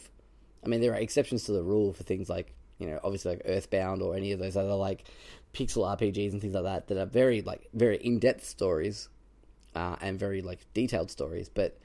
I 0.64 0.68
mean, 0.68 0.80
there 0.80 0.92
are 0.92 0.98
exceptions 0.98 1.44
to 1.44 1.52
the 1.52 1.62
rule 1.62 1.92
for 1.92 2.04
things 2.04 2.28
like 2.28 2.54
you 2.78 2.88
know, 2.88 2.98
obviously 3.04 3.32
like 3.32 3.42
Earthbound 3.44 4.02
or 4.02 4.16
any 4.16 4.32
of 4.32 4.38
those 4.38 4.56
other 4.56 4.74
like 4.74 5.04
pixel 5.52 5.86
RPGs 5.96 6.32
and 6.32 6.40
things 6.40 6.54
like 6.54 6.64
that 6.64 6.88
that 6.88 6.98
are 6.98 7.06
very 7.06 7.42
like 7.42 7.68
very 7.72 7.96
in 7.96 8.18
depth 8.18 8.44
stories 8.44 9.08
uh, 9.74 9.96
and 10.00 10.18
very 10.18 10.42
like 10.42 10.60
detailed 10.74 11.10
stories. 11.10 11.48
But 11.48 11.78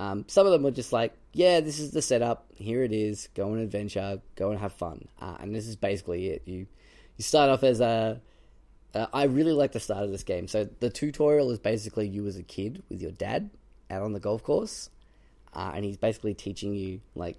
um, 0.00 0.24
some 0.28 0.46
of 0.46 0.52
them 0.52 0.62
were 0.62 0.70
just 0.70 0.94
like, 0.94 1.12
yeah, 1.34 1.60
this 1.60 1.78
is 1.78 1.90
the 1.90 2.00
setup. 2.00 2.46
Here 2.56 2.82
it 2.82 2.92
is. 2.92 3.28
Go 3.34 3.48
on 3.48 3.58
an 3.58 3.64
adventure. 3.64 4.22
Go 4.34 4.50
and 4.50 4.58
have 4.58 4.72
fun. 4.72 5.08
Uh, 5.20 5.36
and 5.40 5.54
this 5.54 5.66
is 5.66 5.76
basically 5.76 6.28
it. 6.28 6.42
You 6.46 6.66
you 7.18 7.22
start 7.22 7.50
off 7.50 7.62
as 7.62 7.80
a. 7.80 8.18
Uh, 8.94 9.06
I 9.12 9.24
really 9.24 9.52
like 9.52 9.72
the 9.72 9.78
start 9.78 10.02
of 10.04 10.10
this 10.10 10.22
game. 10.22 10.48
So 10.48 10.64
the 10.80 10.88
tutorial 10.88 11.50
is 11.50 11.58
basically 11.58 12.08
you 12.08 12.26
as 12.26 12.36
a 12.36 12.42
kid 12.42 12.82
with 12.88 13.02
your 13.02 13.10
dad 13.10 13.50
out 13.90 14.00
on 14.00 14.14
the 14.14 14.20
golf 14.20 14.42
course, 14.42 14.88
uh, 15.52 15.72
and 15.74 15.84
he's 15.84 15.98
basically 15.98 16.32
teaching 16.32 16.74
you 16.74 17.02
like 17.14 17.36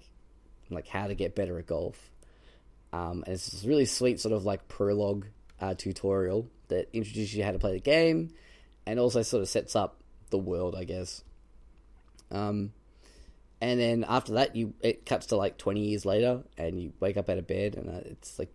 like 0.70 0.86
how 0.86 1.08
to 1.08 1.16
get 1.16 1.34
better 1.34 1.58
at 1.58 1.66
golf. 1.66 2.12
Um, 2.92 3.24
and 3.26 3.34
it's 3.34 3.48
this 3.48 3.64
really 3.64 3.86
sweet 3.86 4.20
sort 4.20 4.34
of 4.34 4.44
like 4.44 4.68
prologue 4.68 5.26
uh, 5.60 5.74
tutorial 5.74 6.46
that 6.68 6.88
introduces 6.92 7.34
you 7.34 7.42
how 7.42 7.50
to 7.50 7.58
play 7.58 7.72
the 7.72 7.80
game, 7.80 8.30
and 8.86 9.00
also 9.00 9.22
sort 9.22 9.42
of 9.42 9.48
sets 9.48 9.74
up 9.74 9.96
the 10.30 10.38
world, 10.38 10.76
I 10.76 10.84
guess. 10.84 11.24
Um, 12.32 12.72
and 13.60 13.78
then 13.78 14.04
after 14.08 14.34
that, 14.34 14.56
you 14.56 14.74
it 14.80 15.06
cuts 15.06 15.26
to 15.26 15.36
like 15.36 15.56
twenty 15.58 15.88
years 15.88 16.04
later, 16.04 16.42
and 16.58 16.80
you 16.80 16.92
wake 16.98 17.16
up 17.16 17.28
out 17.30 17.38
of 17.38 17.46
bed, 17.46 17.76
and 17.76 17.88
uh, 17.88 18.00
it's 18.06 18.38
like 18.38 18.52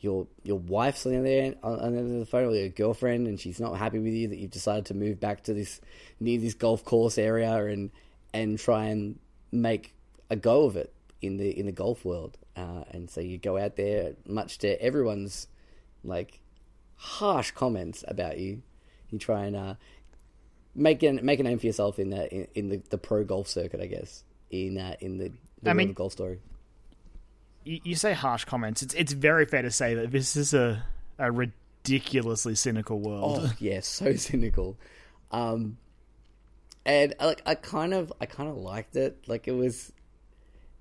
your 0.00 0.26
your 0.42 0.58
wife's 0.58 1.06
on 1.06 1.22
the 1.24 1.56
on, 1.62 1.94
the 1.94 2.18
the 2.20 2.26
phone, 2.26 2.52
or 2.52 2.54
your 2.54 2.68
girlfriend, 2.68 3.26
and 3.26 3.40
she's 3.40 3.58
not 3.58 3.76
happy 3.76 3.98
with 3.98 4.12
you 4.12 4.28
that 4.28 4.38
you've 4.38 4.50
decided 4.50 4.86
to 4.86 4.94
move 4.94 5.18
back 5.18 5.44
to 5.44 5.54
this 5.54 5.80
near 6.20 6.38
this 6.38 6.54
golf 6.54 6.84
course 6.84 7.18
area 7.18 7.52
and 7.64 7.90
and 8.32 8.58
try 8.58 8.84
and 8.84 9.18
make 9.50 9.94
a 10.30 10.36
go 10.36 10.64
of 10.64 10.76
it 10.76 10.92
in 11.20 11.36
the 11.36 11.58
in 11.58 11.66
the 11.66 11.72
golf 11.72 12.04
world. 12.04 12.38
Uh, 12.56 12.84
and 12.90 13.10
so 13.10 13.20
you 13.20 13.38
go 13.38 13.56
out 13.56 13.76
there, 13.76 14.12
much 14.26 14.58
to 14.58 14.80
everyone's 14.82 15.48
like 16.04 16.40
harsh 16.96 17.50
comments 17.52 18.04
about 18.06 18.38
you. 18.38 18.62
You 19.10 19.18
try 19.18 19.44
and 19.44 19.56
uh, 19.56 19.74
make 20.74 21.02
an 21.02 21.20
make 21.22 21.40
a 21.40 21.42
name 21.42 21.58
for 21.58 21.66
yourself 21.66 21.98
in 21.98 22.10
the 22.10 22.32
in, 22.32 22.48
in 22.54 22.68
the, 22.68 22.82
the 22.90 22.98
pro 22.98 23.24
golf 23.24 23.48
circuit, 23.48 23.80
I 23.80 23.86
guess. 23.86 24.24
In 24.50 24.78
uh, 24.78 24.96
in 25.00 25.18
the, 25.18 25.32
the 25.62 25.70
I 25.70 25.72
mean- 25.72 25.92
golf 25.92 26.12
story. 26.12 26.40
You, 27.64 27.80
you 27.84 27.94
say 27.94 28.12
harsh 28.12 28.44
comments. 28.44 28.82
It's 28.82 28.92
it's 28.94 29.12
very 29.12 29.46
fair 29.46 29.62
to 29.62 29.70
say 29.70 29.94
that 29.94 30.10
this 30.10 30.34
is 30.34 30.52
a 30.52 30.84
a 31.18 31.30
ridiculously 31.30 32.54
cynical 32.56 32.98
world. 32.98 33.38
Oh 33.40 33.52
yeah, 33.60 33.80
so 33.80 34.12
cynical. 34.16 34.76
Um, 35.30 35.78
and 36.84 37.14
uh, 37.20 37.26
like 37.26 37.42
I 37.46 37.54
kind 37.54 37.94
of 37.94 38.12
I 38.20 38.26
kind 38.26 38.48
of 38.50 38.56
liked 38.56 38.96
it. 38.96 39.28
Like 39.28 39.46
it 39.46 39.52
was, 39.52 39.92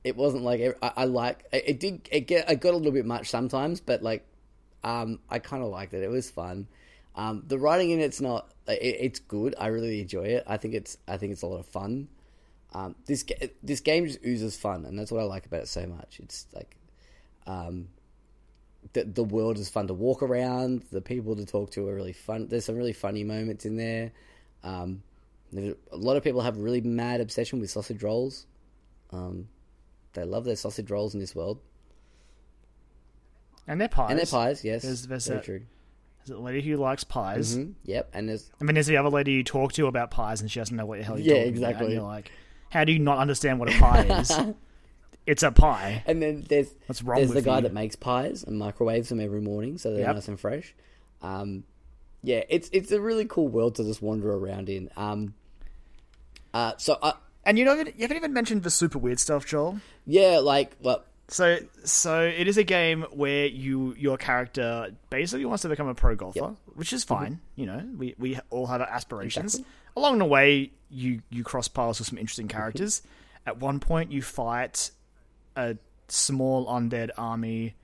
it 0.04 0.16
wasn't 0.18 0.44
like 0.44 0.76
I, 0.82 0.92
I 0.98 1.06
like 1.06 1.46
it, 1.54 1.64
it 1.68 1.80
did 1.80 2.10
it 2.12 2.22
get 2.22 2.50
I 2.50 2.56
got 2.56 2.74
a 2.74 2.78
little 2.78 2.92
bit 2.92 3.06
much 3.06 3.30
sometimes, 3.30 3.80
but 3.80 4.02
like 4.02 4.26
um 4.84 5.20
I 5.30 5.38
kind 5.38 5.62
of 5.62 5.70
liked 5.70 5.94
it. 5.94 6.02
It 6.04 6.10
was 6.10 6.32
fun. 6.32 6.68
Um, 7.16 7.44
the 7.48 7.60
writing 7.60 7.92
in 7.92 8.00
it's 8.00 8.22
not 8.22 8.52
it, 8.68 8.80
it's 8.82 9.20
good. 9.20 9.56
I 9.60 9.68
really 9.68 10.00
enjoy 10.02 10.24
it. 10.24 10.44
I 10.48 10.58
think 10.58 10.74
it's 10.74 10.98
I 11.08 11.18
think 11.18 11.34
it's 11.34 11.42
a 11.42 11.48
lot 11.48 11.60
of 11.60 11.66
fun. 11.66 12.08
Um, 12.74 12.96
this 13.06 13.26
this 13.62 13.82
game 13.82 14.06
just 14.08 14.20
oozes 14.26 14.56
fun, 14.58 14.86
and 14.86 14.98
that's 14.98 15.12
what 15.12 15.20
I 15.22 15.26
like 15.26 15.46
about 15.46 15.62
it 15.64 15.68
so 15.68 15.86
much. 15.86 16.20
It's 16.24 16.48
like, 16.54 16.78
um, 17.46 17.90
the 18.94 19.04
the 19.04 19.24
world 19.26 19.58
is 19.58 19.68
fun 19.68 19.88
to 19.88 19.94
walk 19.94 20.24
around. 20.24 20.84
The 20.92 21.02
people 21.02 21.36
to 21.36 21.46
talk 21.46 21.72
to 21.72 21.86
are 21.90 21.96
really 21.96 22.14
fun. 22.14 22.48
There's 22.48 22.64
some 22.66 22.76
really 22.78 22.94
funny 22.94 23.26
moments 23.26 23.66
in 23.66 23.76
there. 23.76 24.14
Um, 24.64 25.04
a 25.54 25.76
lot 25.98 26.16
of 26.16 26.24
people 26.24 26.40
have 26.42 26.58
really 26.58 26.80
mad 26.80 27.20
obsession 27.20 27.60
with 27.60 27.70
sausage 27.70 28.02
rolls. 28.04 28.46
Um, 29.12 29.50
they 30.14 30.24
love 30.24 30.46
their 30.46 30.56
sausage 30.56 30.90
rolls 30.90 31.14
in 31.14 31.20
this 31.20 31.36
world, 31.36 31.60
and 33.68 33.80
they're 33.82 33.90
pies. 33.90 34.12
and 34.12 34.20
their 34.20 34.26
pies. 34.26 34.64
Yes, 34.64 34.84
There's- 34.84 35.06
there's 35.06 35.28
very 35.28 35.40
that- 35.40 35.46
true. 35.46 35.62
There's 36.26 36.38
a 36.40 36.42
lady 36.42 36.62
who 36.62 36.78
likes 36.78 37.04
pies. 37.04 37.58
Mhm, 37.58 37.74
Yep, 37.86 38.10
and 38.14 38.30
there's 38.30 38.50
I 38.60 38.64
mean, 38.64 38.76
there's 38.76 38.88
the 38.88 38.98
other 38.98 39.10
lady 39.10 39.32
you 39.34 39.44
talk 39.44 39.74
to 39.74 39.88
about 39.88 40.12
pies, 40.12 40.42
and 40.42 40.50
she 40.52 40.60
doesn't 40.60 40.76
know 40.76 40.86
what 40.86 41.00
the 41.00 41.04
hell 41.04 41.18
you're 41.20 41.36
Yeah, 41.36 41.44
talking 41.46 41.58
about. 41.58 41.70
exactly. 41.70 41.86
And 41.88 41.94
you're 41.96 42.04
like, 42.04 42.32
how 42.70 42.84
do 42.84 42.92
you 42.92 43.00
not 43.00 43.18
understand 43.18 43.60
what 43.60 43.74
a 43.74 43.78
pie 43.80 44.20
is? 44.20 44.32
it's 45.26 45.44
a 45.44 45.52
pie. 45.52 46.04
and 46.06 46.22
then 46.22 46.46
there's 46.48 46.74
What's 46.88 47.02
wrong 47.04 47.18
there's 47.20 47.32
the 47.34 47.42
guy 47.42 47.58
you? 47.58 47.62
that 47.64 47.74
makes 47.74 47.96
pies 47.96 48.44
and 48.44 48.58
microwaves 48.58 49.10
them 49.10 49.20
every 49.20 49.42
morning 49.42 49.78
so 49.78 49.92
they're 49.92 50.02
Yep. 50.02 50.16
nice 50.16 50.28
and 50.28 50.40
fresh. 50.40 50.74
Um, 51.22 51.64
yeah, 52.24 52.44
it's 52.50 52.70
it's 52.72 52.92
a 52.92 53.02
really 53.02 53.26
cool 53.26 53.48
world 53.48 53.76
to 53.76 53.84
just 53.84 54.02
wander 54.02 54.32
around 54.34 54.70
in. 54.70 54.90
Um, 54.98 55.34
uh, 56.54 56.74
so 56.78 56.98
I, 57.02 57.14
And 57.46 57.58
you 57.58 57.66
know, 57.66 57.74
you 57.74 57.94
haven't 58.00 58.18
even 58.18 58.34
mentioned 58.34 58.64
the 58.64 58.70
super 58.70 58.98
weird 59.00 59.20
stuff, 59.20 59.46
Joel. 59.46 59.80
yeah, 60.06 60.40
like 60.40 60.76
well, 60.82 61.04
So, 61.32 61.60
so 61.86 62.22
it 62.22 62.50
is 62.50 62.58
a 62.58 62.64
game 62.64 63.04
where 63.12 63.46
you 63.46 63.96
your 63.98 64.18
character 64.18 64.94
basically 65.10 65.46
wants 65.46 65.62
to 65.62 65.70
become 65.70 65.88
a 65.88 65.96
pro 65.96 66.14
golfer, 66.16 66.56
which 66.76 66.92
is 66.92 67.06
mm-hmm. 67.06 67.24
fine. 67.24 67.40
You 67.56 67.68
know, 67.68 67.90
we 67.98 68.16
we 68.18 68.38
all 68.50 68.68
have 68.68 68.82
our 68.82 68.90
aspirations. 68.90 69.56
Exactly. 69.56 69.74
Along 69.96 70.18
the 70.18 70.26
way, 70.26 70.72
you 70.90 71.22
you 71.30 71.46
cross 71.46 71.70
paths 71.70 72.00
with 72.00 72.10
some 72.10 72.18
interesting 72.18 72.50
mm-hmm. 72.50 72.58
characters. 72.58 73.02
At 73.46 73.60
one 73.60 73.80
point, 73.80 74.12
you 74.12 74.22
fight 74.22 74.92
a 75.56 75.78
small 76.10 76.68
undead 76.68 77.12
army 77.18 77.76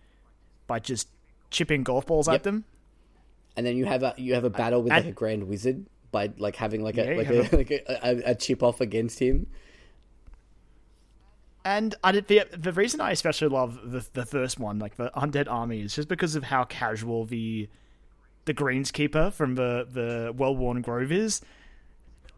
by 0.68 0.80
just 0.80 1.08
chipping 1.50 1.84
golf 1.84 2.06
balls 2.06 2.28
Yep. 2.28 2.36
at 2.36 2.44
them. 2.44 2.66
and 3.56 3.66
then 3.66 3.78
you 3.78 3.86
have 3.86 4.04
a 4.04 4.14
you 4.18 4.34
have 4.34 4.44
a 4.44 4.50
battle 4.50 4.84
with 4.84 4.92
and- 4.92 5.06
like 5.06 5.12
a 5.12 5.16
grand 5.16 5.48
wizard 5.48 5.86
by 6.12 6.32
like 6.38 6.58
having 6.58 6.84
like 6.84 6.98
a 6.98 7.06
you 7.06 7.18
like, 7.18 7.28
have 7.28 7.54
a, 7.54 7.56
like 7.58 7.72
a, 7.72 8.08
a, 8.08 8.32
a 8.32 8.36
chip 8.36 8.62
off 8.62 8.82
against 8.82 9.20
him. 9.20 9.48
And 11.68 11.96
I 12.02 12.14
did 12.14 12.28
the 12.30 12.44
the 12.58 12.72
reason 12.72 13.02
I 13.02 13.12
especially 13.12 13.50
love 13.50 13.78
the 13.84 14.08
the 14.14 14.26
first 14.26 14.58
one, 14.58 14.80
like 14.80 14.96
the 14.96 15.12
undead 15.18 15.52
army, 15.52 15.82
is 15.82 15.94
just 15.94 16.08
because 16.08 16.36
of 16.36 16.46
how 16.46 16.64
casual 16.64 17.26
the 17.26 17.68
the 18.46 18.54
greenskeeper 18.54 19.34
from 19.34 19.56
the 19.56 19.86
the 19.92 20.34
well 20.34 20.56
worn 20.56 20.82
grove 20.82 21.12
is. 21.12 21.42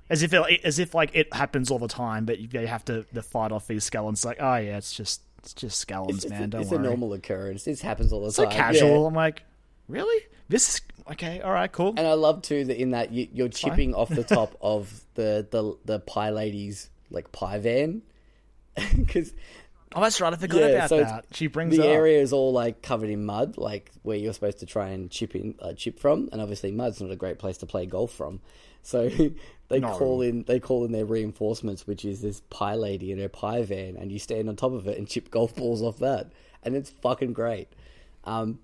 As 0.09 0.23
if 0.23 0.33
it, 0.33 0.61
as 0.63 0.79
if 0.79 0.95
like 0.95 1.11
it 1.13 1.31
happens 1.31 1.69
all 1.69 1.77
the 1.77 1.87
time, 1.87 2.25
but 2.25 2.39
they 2.49 2.65
have 2.65 2.83
to 2.85 3.05
the 3.13 3.21
fight 3.21 3.51
off 3.51 3.67
these 3.67 3.83
skeletons. 3.83 4.25
Like, 4.25 4.37
oh 4.39 4.55
yeah, 4.55 4.77
it's 4.77 4.93
just 4.95 5.21
it's 5.37 5.53
just 5.53 5.77
skeletons, 5.77 6.23
It's, 6.25 6.31
man. 6.31 6.43
a, 6.45 6.47
Don't 6.47 6.61
it's 6.61 6.71
worry. 6.71 6.79
a 6.83 6.89
normal 6.89 7.13
occurrence. 7.13 7.65
This 7.65 7.81
happens 7.81 8.11
all 8.11 8.25
the 8.25 8.31
so 8.31 8.45
time. 8.45 8.53
casual. 8.53 9.01
Yeah. 9.01 9.07
I'm 9.09 9.13
like, 9.13 9.43
really? 9.87 10.23
This 10.47 10.73
is 10.73 10.81
okay. 11.11 11.39
All 11.41 11.51
right, 11.51 11.71
cool. 11.71 11.89
And 11.89 12.07
I 12.07 12.13
love 12.13 12.41
too 12.41 12.65
that 12.65 12.81
in 12.81 12.89
that 12.91 13.11
you, 13.11 13.27
you're 13.31 13.49
chipping 13.49 13.93
off 13.93 14.09
the 14.09 14.23
top 14.37 14.57
of 14.59 15.01
the, 15.13 15.45
the 15.51 15.77
the 15.85 15.99
pie 15.99 16.31
lady's 16.31 16.89
like 17.11 17.31
pie 17.31 17.59
van 17.59 18.01
because 18.95 19.33
oh, 19.95 20.01
that's 20.01 20.19
right. 20.21 20.33
I 20.33 20.35
forgot 20.37 20.59
yeah, 20.61 20.65
about 20.67 20.89
so 20.89 20.97
that. 20.99 21.25
She 21.33 21.47
brings 21.47 21.75
the 21.75 21.83
up. 21.83 21.89
area 21.89 22.19
is 22.21 22.33
all 22.33 22.51
like 22.53 22.81
covered 22.81 23.09
in 23.09 23.25
mud, 23.25 23.57
like 23.57 23.91
where 24.03 24.17
you're 24.17 24.33
supposed 24.33 24.59
to 24.59 24.65
try 24.65 24.89
and 24.89 25.09
chip 25.11 25.35
in 25.35 25.55
uh, 25.61 25.73
chip 25.73 25.99
from, 25.99 26.29
and 26.31 26.41
obviously 26.41 26.71
mud's 26.71 27.01
not 27.01 27.11
a 27.11 27.15
great 27.15 27.39
place 27.39 27.57
to 27.59 27.65
play 27.65 27.85
golf 27.85 28.11
from. 28.13 28.41
So 28.81 29.09
they 29.69 29.79
No. 29.79 29.89
call 29.97 30.21
in 30.21 30.43
they 30.43 30.59
call 30.59 30.85
in 30.85 30.91
their 30.91 31.05
reinforcements, 31.05 31.85
which 31.87 32.05
is 32.05 32.21
this 32.21 32.41
pie 32.49 32.75
lady 32.75 33.11
in 33.11 33.19
her 33.19 33.29
pie 33.29 33.63
van, 33.63 33.95
and 33.97 34.11
you 34.11 34.19
stand 34.19 34.47
on 34.49 34.55
top 34.55 34.71
of 34.73 34.87
it 34.87 34.97
and 34.97 35.07
chip 35.07 35.29
golf 35.31 35.55
balls 35.55 35.81
off 35.81 35.97
that, 35.99 36.31
and 36.63 36.75
it's 36.75 36.89
fucking 36.89 37.33
great. 37.33 37.67
Um, 38.25 38.59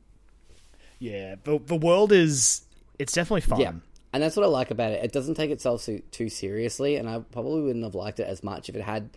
Yeah, 1.00 1.36
the 1.44 1.60
the 1.60 1.76
world 1.76 2.12
is 2.12 2.62
it's 2.98 3.14
definitely 3.14 3.42
fun. 3.42 3.60
Yeah, 3.60 3.74
and 4.14 4.24
that's 4.24 4.38
what 4.38 4.44
I 4.46 4.50
like 4.50 4.72
about 4.72 4.92
it. 4.94 5.04
It 5.04 5.12
doesn't 5.12 5.36
take 5.36 5.52
itself 5.52 5.84
too, 5.86 6.02
too 6.12 6.30
seriously, 6.30 6.96
and 6.96 7.10
I 7.10 7.20
probably 7.20 7.62
wouldn't 7.62 7.84
have 7.84 7.96
liked 7.96 8.20
it 8.22 8.28
as 8.28 8.44
much 8.44 8.70
if 8.70 8.76
it 8.76 8.82
had 8.82 9.10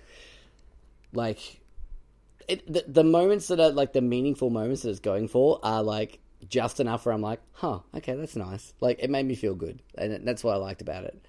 like 1.12 1.60
it. 2.46 2.70
The, 2.70 2.84
the 2.86 3.04
moments 3.04 3.48
that 3.48 3.60
are 3.60 3.70
like 3.70 3.92
the 3.92 4.00
meaningful 4.00 4.50
moments 4.50 4.82
that 4.82 4.90
it's 4.90 5.00
going 5.00 5.28
for 5.28 5.60
are 5.62 5.82
like 5.82 6.18
just 6.48 6.80
enough 6.80 7.06
where 7.06 7.14
I'm 7.14 7.22
like, 7.22 7.40
huh, 7.52 7.80
okay, 7.94 8.14
that's 8.14 8.36
nice. 8.36 8.72
Like 8.80 8.98
it 9.00 9.10
made 9.10 9.26
me 9.26 9.34
feel 9.34 9.54
good, 9.54 9.80
and 9.96 10.26
that's 10.26 10.44
what 10.44 10.54
I 10.54 10.56
liked 10.56 10.82
about 10.82 11.04
it. 11.04 11.20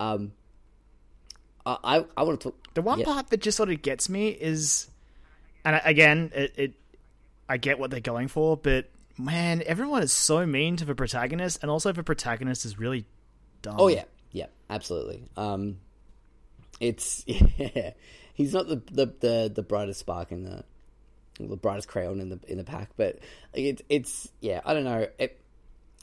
Um, 0.00 0.32
I 1.66 1.76
I, 1.84 2.04
I 2.16 2.22
want 2.22 2.40
to 2.40 2.50
talk. 2.50 2.74
The 2.74 2.82
one 2.82 3.00
yeah. 3.00 3.06
part 3.06 3.30
that 3.30 3.40
just 3.40 3.56
sort 3.56 3.70
of 3.70 3.82
gets 3.82 4.08
me 4.08 4.28
is, 4.28 4.88
and 5.64 5.80
again, 5.84 6.30
it, 6.34 6.52
it, 6.56 6.72
I 7.48 7.56
get 7.56 7.78
what 7.78 7.90
they're 7.90 8.00
going 8.00 8.28
for, 8.28 8.56
but 8.56 8.86
man, 9.18 9.62
everyone 9.66 10.02
is 10.02 10.12
so 10.12 10.46
mean 10.46 10.76
to 10.76 10.84
the 10.84 10.94
protagonist, 10.94 11.58
and 11.62 11.70
also 11.70 11.92
the 11.92 12.02
protagonist 12.02 12.64
is 12.64 12.78
really 12.78 13.06
dumb. 13.62 13.76
Oh 13.78 13.88
yeah, 13.88 14.04
yeah, 14.32 14.46
absolutely. 14.70 15.24
Um, 15.36 15.78
it's 16.80 17.24
yeah, 17.26 17.92
he's 18.34 18.52
not 18.52 18.68
the 18.68 18.82
the 18.92 19.06
the, 19.20 19.52
the 19.54 19.62
brightest 19.62 20.00
spark 20.00 20.30
in 20.30 20.44
the 20.44 20.64
the 21.40 21.56
brightest 21.56 21.88
crayon 21.88 22.20
in 22.20 22.28
the 22.28 22.38
in 22.46 22.58
the 22.58 22.64
pack, 22.64 22.90
but 22.96 23.18
it, 23.54 23.80
it's 23.88 24.28
yeah, 24.40 24.60
I 24.64 24.74
don't 24.74 24.84
know. 24.84 25.06
It, 25.18 25.40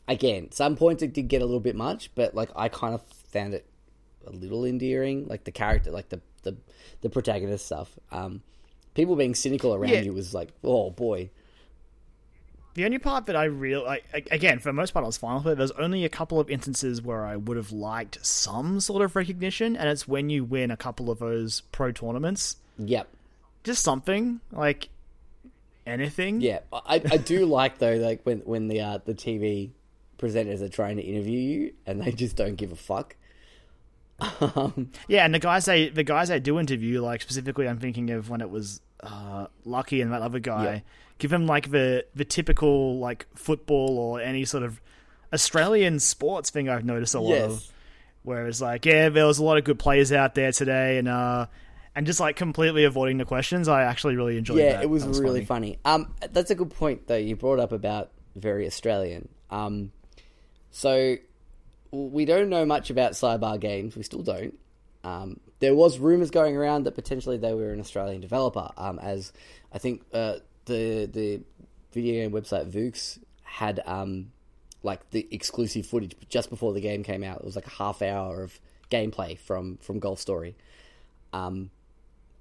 again, 0.07 0.51
some 0.51 0.75
points 0.75 1.03
it 1.03 1.13
did 1.13 1.27
get 1.29 1.41
a 1.41 1.45
little 1.45 1.59
bit 1.61 1.75
much, 1.75 2.09
but 2.15 2.33
like 2.35 2.49
I 2.55 2.67
kind 2.69 2.93
of 2.93 3.01
found 3.03 3.53
it 3.53 3.65
a 4.25 4.31
little 4.31 4.65
endearing, 4.65 5.27
like 5.27 5.43
the 5.45 5.51
character, 5.51 5.91
like 5.91 6.09
the 6.09 6.19
the 6.43 6.57
the 7.01 7.09
protagonist 7.09 7.65
stuff. 7.65 7.97
Um, 8.11 8.41
people 8.93 9.15
being 9.15 9.35
cynical 9.35 9.73
around 9.73 9.89
Yeah. 9.91 10.01
you 10.01 10.13
was 10.13 10.33
like, 10.33 10.49
oh 10.63 10.89
boy, 10.89 11.29
The 12.73 12.85
only 12.85 12.99
part 12.99 13.25
that 13.25 13.35
I 13.35 13.45
real 13.45 13.85
I, 13.85 14.01
again, 14.13 14.59
for 14.59 14.69
the 14.69 14.73
most 14.73 14.91
part, 14.93 15.03
I 15.03 15.07
was 15.07 15.17
fine 15.17 15.43
with 15.43 15.53
it. 15.53 15.57
There's 15.57 15.71
only 15.71 16.05
a 16.05 16.09
couple 16.09 16.39
of 16.39 16.49
instances 16.49 17.01
where 17.01 17.25
I 17.25 17.35
would 17.35 17.57
have 17.57 17.71
liked 17.71 18.25
some 18.25 18.79
sort 18.79 19.03
of 19.03 19.15
recognition, 19.15 19.75
and 19.75 19.89
it's 19.89 20.07
when 20.07 20.29
you 20.29 20.43
win 20.45 20.71
a 20.71 20.77
couple 20.77 21.09
of 21.11 21.19
those 21.19 21.61
pro 21.71 21.91
tournaments. 21.91 22.57
yep, 22.77 23.07
Just 23.63 23.83
something 23.83 24.39
like 24.51 24.89
anything. 25.85 26.41
Yeah, 26.41 26.59
I, 26.71 27.01
I 27.11 27.17
do 27.17 27.45
like 27.59 27.79
though, 27.79 27.95
like 27.95 28.21
when 28.23 28.39
when 28.39 28.67
the 28.67 28.81
uh, 28.81 28.99
the 29.03 29.13
TV 29.13 29.71
presenters 30.17 30.61
are 30.61 30.69
trying 30.69 30.97
to 30.97 31.01
interview 31.03 31.39
you 31.39 31.73
and 31.85 32.01
they 32.01 32.11
just 32.11 32.35
don't 32.35 32.55
give 32.55 32.71
a 32.71 32.75
fuck. 32.75 33.15
Um, 34.39 34.91
Yeah, 35.07 35.25
and 35.25 35.33
the 35.33 35.39
guys 35.39 35.65
they 35.65 35.89
the 35.89 36.03
guys 36.03 36.29
they 36.29 36.39
do 36.39 36.59
interview, 36.59 37.01
like 37.01 37.21
specifically, 37.23 37.67
I'm 37.67 37.79
thinking 37.79 38.11
of 38.11 38.29
when 38.29 38.39
it 38.39 38.51
was 38.51 38.79
uh, 39.03 39.47
Lucky 39.65 40.01
and 40.01 40.11
that 40.13 40.21
other 40.21 40.39
guy. 40.39 40.63
Yeah. 40.63 40.79
Give 41.17 41.31
them 41.31 41.45
like 41.45 41.69
the 41.69 42.05
the 42.15 42.25
typical 42.25 42.97
like 42.99 43.27
football 43.35 43.97
or 43.99 44.21
any 44.21 44.45
sort 44.45 44.63
of 44.63 44.81
Australian 45.33 45.99
sports 45.99 46.49
thing 46.49 46.67
I've 46.69 46.85
noticed 46.85 47.13
a 47.15 47.19
lot 47.19 47.37
of. 47.37 47.51
yes, 47.51 47.71
Where 48.23 48.47
it's 48.47 48.61
like, 48.61 48.85
yeah, 48.85 49.09
there 49.09 49.25
was 49.25 49.39
a 49.39 49.43
lot 49.43 49.57
of 49.57 49.63
good 49.63 49.79
players 49.79 50.11
out 50.11 50.35
there 50.35 50.51
today, 50.51 50.97
and 50.97 51.07
uh, 51.07 51.45
and 51.95 52.05
just 52.05 52.19
like 52.19 52.35
completely 52.35 52.85
avoiding 52.85 53.17
the 53.17 53.25
questions. 53.25 53.67
I 53.67 53.83
actually 53.83 54.15
really 54.15 54.37
enjoyed. 54.37 54.59
yeah, 54.59 54.73
that. 54.73 54.83
it 54.83 54.89
was, 54.89 55.05
That 55.05 55.21
really 55.21 55.45
funny. 55.45 55.77
Um, 55.85 56.13
that's 56.31 56.51
a 56.51 56.55
good 56.55 56.71
point 56.71 57.07
though. 57.07 57.17
You 57.17 57.35
brought 57.35 57.59
up 57.59 57.71
about 57.71 58.11
very 58.35 58.65
Australian. 58.65 59.29
Um, 59.49 59.91
so 60.71 61.17
we 61.91 62.25
don't 62.25 62.49
know 62.49 62.65
much 62.65 62.89
about 62.89 63.11
Sidebar 63.13 63.59
Games. 63.59 63.95
We 63.95 64.03
still 64.03 64.23
don't. 64.23 64.57
Um, 65.03 65.39
there 65.61 65.75
was 65.75 65.99
rumors 65.99 66.31
going 66.31 66.57
around 66.57 66.83
that 66.83 66.95
potentially 66.95 67.37
they 67.37 67.53
were 67.53 67.71
an 67.71 67.79
Australian 67.79 68.19
developer. 68.19 68.69
Um, 68.75 68.99
as 68.99 69.31
I 69.71 69.77
think 69.77 70.03
uh, 70.11 70.37
the 70.65 71.05
the 71.05 71.41
video 71.93 72.21
game 72.21 72.31
website 72.31 72.69
Vooks 72.69 73.19
had 73.43 73.79
um, 73.85 74.31
like 74.83 75.09
the 75.11 75.27
exclusive 75.31 75.85
footage 75.85 76.15
just 76.29 76.49
before 76.49 76.73
the 76.73 76.81
game 76.81 77.03
came 77.03 77.23
out. 77.23 77.39
It 77.39 77.45
was 77.45 77.55
like 77.55 77.67
a 77.67 77.71
half 77.71 78.01
hour 78.01 78.43
of 78.43 78.59
gameplay 78.89 79.39
from 79.39 79.77
from 79.77 79.99
Golf 79.99 80.19
Story. 80.19 80.55
Um, 81.31 81.69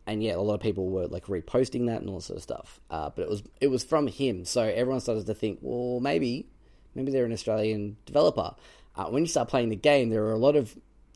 and 0.07 0.23
yeah, 0.23 0.35
a 0.35 0.41
lot 0.41 0.55
of 0.55 0.61
people 0.61 0.89
were 0.89 1.07
like 1.07 1.27
reposting 1.27 1.87
that 1.87 2.01
and 2.01 2.09
all 2.09 2.17
that 2.17 2.23
sort 2.23 2.39
of 2.39 2.43
stuff. 2.43 2.81
Uh, 2.91 3.11
but 3.15 3.23
it 3.23 3.29
was 3.29 3.43
it 3.61 3.67
was 3.69 3.85
from 3.85 4.07
him, 4.07 4.47
so 4.47 4.63
everyone 4.63 5.01
started 5.01 5.27
to 5.27 5.35
think, 5.35 5.59
well, 5.61 6.01
maybe 6.01 6.47
maybe 6.95 7.13
they're 7.13 7.27
an 7.27 7.33
Australian 7.33 7.99
developer. 8.07 8.55
Uh, 8.97 9.05
when 9.05 9.23
you 9.23 9.29
start 9.29 9.49
playing 9.49 9.69
the 9.69 9.77
game, 9.77 10.09
there 10.09 10.25
are 10.25 10.33
a 10.33 10.39
lot 10.39 10.57
of 10.57 10.75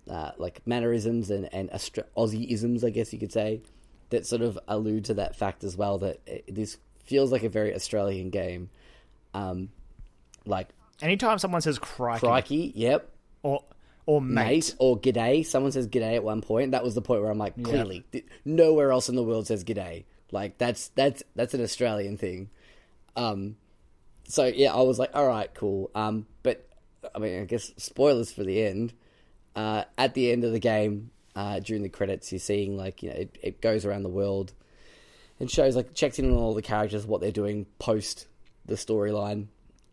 uh, 0.08 0.32
like 0.38 0.60
mannerisms 0.66 1.30
and 1.30 1.48
and 1.52 1.70
Austra- 1.70 2.06
Aussie-isms, 2.16 2.84
I 2.84 2.90
guess 2.90 3.12
you 3.12 3.18
could 3.18 3.32
say, 3.32 3.62
that 4.10 4.26
sort 4.26 4.42
of 4.42 4.58
allude 4.68 5.06
to 5.06 5.14
that 5.14 5.36
fact 5.36 5.64
as 5.64 5.76
well. 5.76 5.98
That 5.98 6.20
it, 6.26 6.54
this 6.54 6.78
feels 7.04 7.32
like 7.32 7.42
a 7.42 7.48
very 7.48 7.74
Australian 7.74 8.30
game. 8.30 8.70
Um, 9.32 9.70
like 10.46 10.68
Anytime 11.02 11.38
someone 11.38 11.60
says 11.60 11.78
crikey, 11.78 12.20
crikey, 12.20 12.72
yep, 12.74 13.10
or 13.42 13.64
or 14.06 14.20
mate, 14.20 14.44
mate 14.44 14.74
or 14.78 14.98
g'day. 14.98 15.44
Someone 15.44 15.72
says 15.72 15.88
g'day 15.88 16.14
at 16.14 16.24
one 16.24 16.40
point. 16.40 16.72
That 16.72 16.84
was 16.84 16.94
the 16.94 17.02
point 17.02 17.22
where 17.22 17.30
I'm 17.30 17.38
like, 17.38 17.60
clearly, 17.62 18.04
th- 18.12 18.26
nowhere 18.44 18.92
else 18.92 19.08
in 19.08 19.16
the 19.16 19.22
world 19.24 19.46
says 19.46 19.64
g'day. 19.64 20.04
Like 20.30 20.58
that's 20.58 20.88
that's 20.88 21.22
that's 21.34 21.54
an 21.54 21.62
Australian 21.62 22.16
thing. 22.16 22.50
Um, 23.16 23.56
so 24.28 24.46
yeah, 24.46 24.72
I 24.72 24.82
was 24.82 24.98
like, 24.98 25.10
all 25.14 25.26
right, 25.26 25.52
cool. 25.54 25.90
Um, 25.94 26.26
but 26.42 26.68
I 27.14 27.18
mean, 27.18 27.40
I 27.40 27.44
guess 27.44 27.72
spoilers 27.76 28.32
for 28.32 28.44
the 28.44 28.62
end. 28.62 28.92
Uh, 29.54 29.84
at 29.96 30.14
the 30.14 30.32
end 30.32 30.44
of 30.44 30.52
the 30.52 30.58
game, 30.58 31.10
uh, 31.36 31.60
during 31.60 31.82
the 31.82 31.88
credits, 31.88 32.32
you're 32.32 32.38
seeing 32.38 32.76
like 32.76 33.02
you 33.02 33.10
know 33.10 33.16
it, 33.16 33.38
it 33.42 33.60
goes 33.60 33.84
around 33.84 34.02
the 34.02 34.08
world 34.08 34.52
and 35.40 35.50
shows 35.50 35.76
like 35.76 35.94
checks 35.94 36.18
in 36.18 36.30
on 36.30 36.36
all 36.36 36.54
the 36.54 36.62
characters, 36.62 37.06
what 37.06 37.20
they're 37.20 37.30
doing 37.30 37.66
post 37.78 38.26
the 38.66 38.74
storyline, 38.74 39.46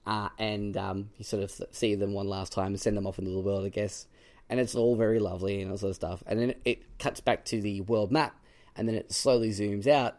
uh, 0.05 0.29
and 0.37 0.77
um, 0.77 1.09
you 1.17 1.23
sort 1.23 1.43
of 1.43 1.51
see 1.71 1.95
them 1.95 2.13
one 2.13 2.27
last 2.27 2.53
time 2.53 2.67
and 2.67 2.79
send 2.79 2.95
them 2.95 3.07
off 3.07 3.19
into 3.19 3.31
the 3.31 3.39
world, 3.39 3.65
I 3.65 3.69
guess. 3.69 4.07
And 4.49 4.59
it's 4.59 4.75
all 4.75 4.95
very 4.95 5.19
lovely 5.19 5.61
and 5.61 5.71
all 5.71 5.77
sort 5.77 5.91
of 5.91 5.95
stuff. 5.95 6.23
And 6.25 6.39
then 6.39 6.49
it, 6.51 6.61
it 6.65 6.99
cuts 6.99 7.21
back 7.21 7.45
to 7.45 7.61
the 7.61 7.81
world 7.81 8.11
map, 8.11 8.35
and 8.75 8.87
then 8.87 8.95
it 8.95 9.11
slowly 9.11 9.49
zooms 9.49 9.87
out. 9.87 10.17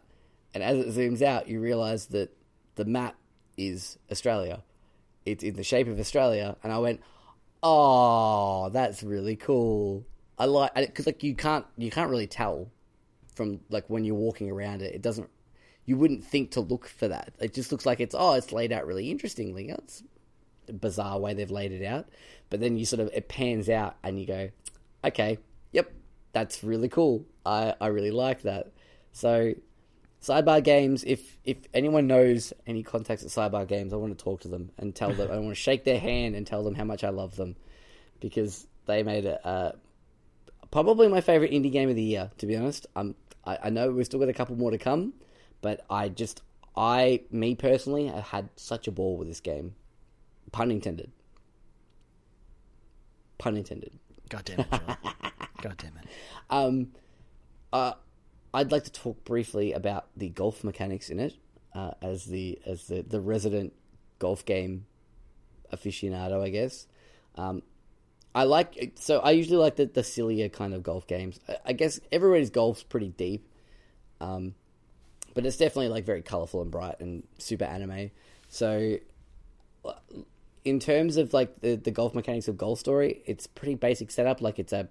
And 0.55 0.63
as 0.63 0.79
it 0.79 0.89
zooms 0.89 1.23
out, 1.23 1.49
you 1.49 1.61
realize 1.61 2.07
that 2.07 2.35
the 2.75 2.85
map 2.85 3.17
is 3.57 3.99
Australia. 4.11 4.63
It's 5.25 5.45
in 5.45 5.55
the 5.55 5.63
shape 5.63 5.89
of 5.89 6.01
Australia, 6.01 6.57
and 6.63 6.73
I 6.73 6.79
went, 6.79 7.01
"Oh, 7.63 8.71
that's 8.71 9.03
really 9.03 9.37
cool." 9.37 10.07
I 10.39 10.47
like 10.47 10.75
because 10.75 11.07
like 11.07 11.23
you 11.23 11.35
can't 11.35 11.67
you 11.77 11.91
can't 11.91 12.11
really 12.11 12.27
tell 12.27 12.71
from 13.35 13.61
like 13.71 13.85
when 13.89 14.05
you're 14.05 14.15
walking 14.15 14.51
around 14.51 14.83
it. 14.83 14.95
It 14.95 15.03
doesn't. 15.03 15.29
You 15.85 15.97
wouldn't 15.97 16.25
think 16.25 16.53
to 16.53 16.61
look 16.61 16.87
for 16.87 17.09
that. 17.09 17.33
It 17.41 17.55
just 17.55 17.73
looks 17.73 17.87
like 17.87 18.01
it's 18.01 18.15
oh, 18.19 18.35
it's 18.35 18.53
laid 18.53 18.73
out 18.73 18.87
really 18.87 19.11
interestingly. 19.11 19.71
Oh, 19.73 19.77
it's 19.79 20.03
a 20.69 20.73
bizarre 20.73 21.19
way 21.19 21.35
they've 21.35 21.51
laid 21.51 21.73
it 21.73 21.85
out, 21.85 22.09
but 22.51 22.61
then 22.61 22.77
you 22.77 22.85
sort 22.85 23.01
of 23.01 23.11
it 23.13 23.29
pans 23.29 23.69
out 23.69 23.97
and 24.03 24.19
you 24.21 24.27
go, 24.27 24.51
okay, 25.05 25.39
yep, 25.73 25.93
that's 26.33 26.63
really 26.63 26.89
cool. 26.89 27.27
I 27.45 27.75
I 27.81 27.89
really 27.89 28.11
like 28.11 28.43
that. 28.43 28.73
So 29.13 29.55
Sidebar 30.23 30.63
Games, 30.63 31.03
if 31.05 31.37
if 31.45 31.57
anyone 31.75 32.07
knows 32.07 32.53
any 32.67 32.83
contacts 32.85 33.25
at 33.25 33.31
Sidebar 33.31 33.67
Games, 33.67 33.93
I 33.93 33.97
want 33.97 34.17
to 34.17 34.25
talk 34.25 34.41
to 34.43 34.49
them 34.49 34.71
and 34.79 34.95
tell 34.95 35.13
them. 35.13 35.31
I 35.31 35.39
want 35.39 35.51
to 35.51 35.55
shake 35.55 35.85
their 35.85 35.99
hand 35.99 36.37
and 36.37 36.47
tell 36.47 36.63
them 36.63 36.77
how 36.77 36.85
much 36.85 37.03
I 37.03 37.09
love 37.09 37.35
them 37.35 37.57
because 38.21 38.67
they 38.87 39.03
made 39.03 39.27
a 39.27 39.45
uh, 39.47 39.73
probably 40.71 41.09
my 41.09 41.21
favorite 41.21 41.51
indie 41.51 41.73
game 41.73 41.89
of 41.89 41.97
the 41.97 42.03
year. 42.03 42.31
To 42.39 42.47
be 42.47 42.57
honest, 42.57 42.87
um, 42.95 43.17
I, 43.45 43.59
I 43.65 43.71
know 43.71 43.91
we've 43.91 44.07
still 44.07 44.21
got 44.21 44.29
a 44.29 44.33
couple 44.33 44.55
more 44.55 44.71
to 44.71 44.79
come, 44.79 45.13
but 45.61 45.85
I 45.91 46.09
just 46.09 46.41
I 46.77 47.23
me 47.33 47.57
personally 47.57 48.07
have 48.07 48.25
had 48.25 48.49
such 48.55 48.87
a 48.87 48.93
ball 48.93 49.17
with 49.17 49.27
this 49.27 49.41
game. 49.41 49.75
Pun 50.53 50.71
intended. 50.71 51.11
Pun 53.39 53.57
intended. 53.57 53.99
God 54.29 54.45
damn 54.45 54.61
it. 54.61 54.69
God 55.63 55.77
damn 55.79 55.97
it. 55.97 56.07
Um, 56.49 56.89
uh, 57.73 57.95
I'd 58.55 58.73
like 58.73 58.85
to 58.85 58.93
talk 58.93 59.25
briefly 59.25 59.73
about 59.73 60.09
the 60.17 60.29
golf 60.29 60.63
mechanics 60.63 61.09
in 61.11 61.19
it, 61.19 61.35
uh, 61.75 61.93
as 62.03 62.27
the 62.27 62.59
as 62.67 62.87
the, 62.87 63.03
the 63.03 63.21
resident 63.21 63.73
golf 64.19 64.45
game 64.45 64.87
aficionado, 65.73 66.43
I 66.43 66.51
guess. 66.51 66.87
Um, 67.37 67.63
I 68.35 68.45
like 68.45 68.93
so 68.97 69.21
I 69.21 69.33
usually 69.33 69.59
like 69.59 69.77
the, 69.77 69.87
the 69.87 70.05
sillier 70.05 70.49
kind 70.49 70.75
of 70.75 70.83
golf 70.83 71.07
games. 71.07 71.41
I, 71.49 71.57
I 71.67 71.73
guess 71.73 72.01
everybody's 72.11 72.51
golf's 72.51 72.83
pretty 72.83 73.09
deep, 73.09 73.49
um, 74.21 74.55
but 75.35 75.47
it's 75.47 75.57
definitely 75.57 75.89
like 75.89 76.05
very 76.05 76.23
colorful 76.23 76.63
and 76.63 76.71
bright 76.71 77.01
and 77.01 77.25
super 77.39 77.65
anime. 77.65 78.11
So, 78.49 78.99
in 80.65 80.79
terms 80.79 81.17
of 81.17 81.33
like 81.33 81.61
the, 81.61 81.77
the 81.77 81.91
golf 81.91 82.15
mechanics 82.15 82.49
of 82.49 82.57
Golf 82.57 82.79
Story, 82.79 83.23
it's 83.27 83.47
pretty 83.47 83.75
basic 83.75 84.11
setup. 84.11 84.41
Like 84.41 84.59
it's 84.59 84.73
a 84.73 84.89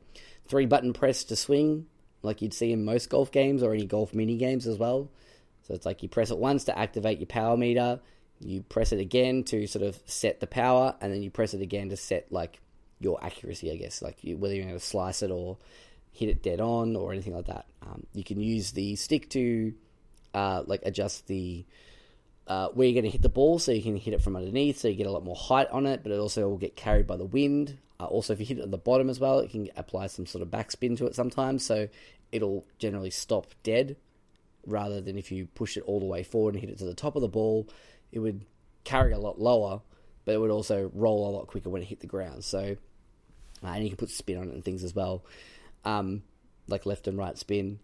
three 0.47 0.65
button 0.65 0.93
press 0.93 1.23
to 1.25 1.35
swing, 1.35 1.87
like 2.23 2.41
you'd 2.41 2.53
see 2.53 2.71
in 2.71 2.85
most 2.85 3.09
golf 3.09 3.31
games 3.31 3.63
or 3.63 3.73
any 3.73 3.85
golf 3.85 4.13
mini 4.13 4.37
games 4.37 4.67
as 4.67 4.77
well. 4.77 5.09
So 5.67 5.73
it's 5.73 5.85
like 5.85 6.03
you 6.03 6.09
press 6.09 6.31
it 6.31 6.37
once 6.37 6.65
to 6.65 6.77
activate 6.77 7.19
your 7.19 7.27
power 7.27 7.55
meter, 7.57 7.99
you 8.39 8.61
press 8.63 8.91
it 8.91 8.99
again 8.99 9.43
to 9.45 9.67
sort 9.67 9.85
of 9.85 9.99
set 10.05 10.39
the 10.39 10.47
power, 10.47 10.95
and 11.01 11.13
then 11.13 11.21
you 11.21 11.29
press 11.29 11.53
it 11.53 11.61
again 11.61 11.89
to 11.89 11.97
set 11.97 12.31
like 12.31 12.59
your 12.99 13.23
accuracy, 13.23 13.71
I 13.71 13.75
guess, 13.75 14.01
like 14.01 14.23
you, 14.23 14.37
whether 14.37 14.55
you're 14.55 14.65
going 14.65 14.77
to 14.77 14.85
slice 14.85 15.21
it 15.23 15.31
or 15.31 15.57
hit 16.11 16.29
it 16.29 16.43
dead 16.43 16.59
on 16.59 16.95
or 16.95 17.11
anything 17.11 17.33
like 17.33 17.47
that. 17.47 17.65
Um, 17.85 18.05
you 18.13 18.23
can 18.23 18.39
use 18.39 18.71
the 18.71 18.95
stick 18.95 19.29
to 19.31 19.73
uh, 20.33 20.63
like 20.65 20.81
adjust 20.83 21.27
the 21.27 21.65
uh, 22.51 22.67
where 22.73 22.85
you're 22.85 23.01
going 23.01 23.05
to 23.05 23.09
hit 23.09 23.21
the 23.21 23.29
ball, 23.29 23.59
so 23.59 23.71
you 23.71 23.81
can 23.81 23.95
hit 23.95 24.13
it 24.13 24.21
from 24.21 24.35
underneath, 24.35 24.77
so 24.77 24.89
you 24.89 24.95
get 24.95 25.07
a 25.07 25.11
lot 25.11 25.23
more 25.23 25.37
height 25.37 25.69
on 25.69 25.85
it, 25.85 26.03
but 26.03 26.11
it 26.11 26.19
also 26.19 26.49
will 26.49 26.57
get 26.57 26.75
carried 26.75 27.07
by 27.07 27.15
the 27.15 27.23
wind. 27.23 27.77
Uh, 27.97 28.03
also, 28.07 28.33
if 28.33 28.41
you 28.41 28.45
hit 28.45 28.57
it 28.57 28.63
at 28.63 28.71
the 28.71 28.77
bottom 28.77 29.09
as 29.09 29.21
well, 29.21 29.39
it 29.39 29.49
can 29.51 29.69
apply 29.77 30.07
some 30.07 30.25
sort 30.25 30.41
of 30.41 30.49
backspin 30.49 30.97
to 30.97 31.05
it 31.05 31.15
sometimes, 31.15 31.65
so 31.65 31.87
it'll 32.29 32.65
generally 32.77 33.09
stop 33.09 33.47
dead, 33.63 33.95
rather 34.67 34.99
than 34.99 35.17
if 35.17 35.31
you 35.31 35.47
push 35.55 35.77
it 35.77 35.83
all 35.83 36.01
the 36.01 36.05
way 36.05 36.23
forward 36.23 36.53
and 36.53 36.59
hit 36.59 36.69
it 36.69 36.77
to 36.77 36.83
the 36.83 36.93
top 36.93 37.15
of 37.15 37.21
the 37.21 37.29
ball, 37.29 37.69
it 38.11 38.19
would 38.19 38.43
carry 38.83 39.13
a 39.13 39.17
lot 39.17 39.39
lower, 39.39 39.79
but 40.25 40.35
it 40.35 40.37
would 40.37 40.51
also 40.51 40.91
roll 40.93 41.29
a 41.29 41.31
lot 41.31 41.47
quicker 41.47 41.69
when 41.69 41.81
it 41.81 41.87
hit 41.87 42.01
the 42.01 42.05
ground. 42.05 42.43
So, 42.43 42.75
uh, 43.63 43.67
and 43.67 43.81
you 43.85 43.91
can 43.91 43.97
put 43.97 44.09
spin 44.09 44.37
on 44.37 44.49
it 44.49 44.55
and 44.55 44.65
things 44.65 44.83
as 44.83 44.93
well, 44.93 45.23
um, 45.85 46.23
like 46.67 46.85
left 46.85 47.07
and 47.07 47.17
right 47.17 47.37
spin. 47.37 47.79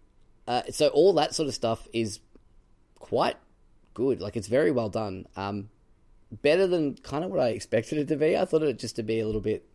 Uh, 0.45 0.63
so 0.71 0.89
all 0.89 1.13
that 1.13 1.33
sort 1.33 1.47
of 1.47 1.55
stuff 1.55 1.87
is 1.93 2.19
quite 2.99 3.37
good. 3.97 4.21
Like 4.21 4.37
it's 4.37 4.47
very 4.47 4.69
well 4.69 4.89
done. 4.89 5.25
Um, 5.35 5.69
better 6.43 6.67
than 6.67 6.95
kind 6.97 7.25
of 7.25 7.31
what 7.31 7.39
I 7.39 7.47
expected 7.49 7.97
it 7.97 8.07
to 8.09 8.15
be. 8.15 8.37
I 8.37 8.45
thought 8.45 8.61
it 8.61 8.77
just 8.77 8.95
to 8.97 9.03
be 9.03 9.19
a 9.19 9.25
little 9.25 9.41
bit 9.41 9.67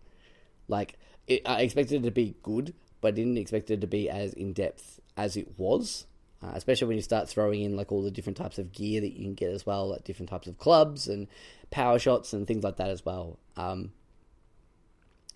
like 0.69 0.95
it, 1.27 1.43
I 1.45 1.63
expected 1.63 1.97
it 2.03 2.05
to 2.05 2.13
be 2.13 2.37
good, 2.45 2.73
but 3.01 3.09
I 3.09 3.11
didn't 3.11 3.37
expect 3.37 3.69
it 3.73 3.81
to 3.81 3.89
be 3.89 4.09
as 4.09 4.33
in 4.35 4.53
depth 4.53 5.01
as 5.17 5.37
it 5.37 5.59
was. 5.59 6.07
Uh, 6.41 6.53
especially 6.55 6.87
when 6.89 6.97
you 6.97 7.03
start 7.03 7.29
throwing 7.29 7.63
in 7.63 7.77
like 7.77 7.91
all 7.91 8.03
the 8.03 8.11
different 8.13 8.37
types 8.37 8.59
of 8.59 8.73
gear 8.73 9.01
that 9.01 9.13
you 9.13 9.25
can 9.25 9.35
get 9.35 9.51
as 9.51 9.67
well, 9.67 9.89
like 9.89 10.05
different 10.05 10.31
types 10.31 10.47
of 10.47 10.57
clubs 10.59 11.09
and 11.09 11.27
power 11.71 11.99
shots 11.99 12.33
and 12.33 12.47
things 12.47 12.63
like 12.63 12.77
that 12.77 12.91
as 12.91 13.05
well. 13.05 13.39
Um, 13.57 13.93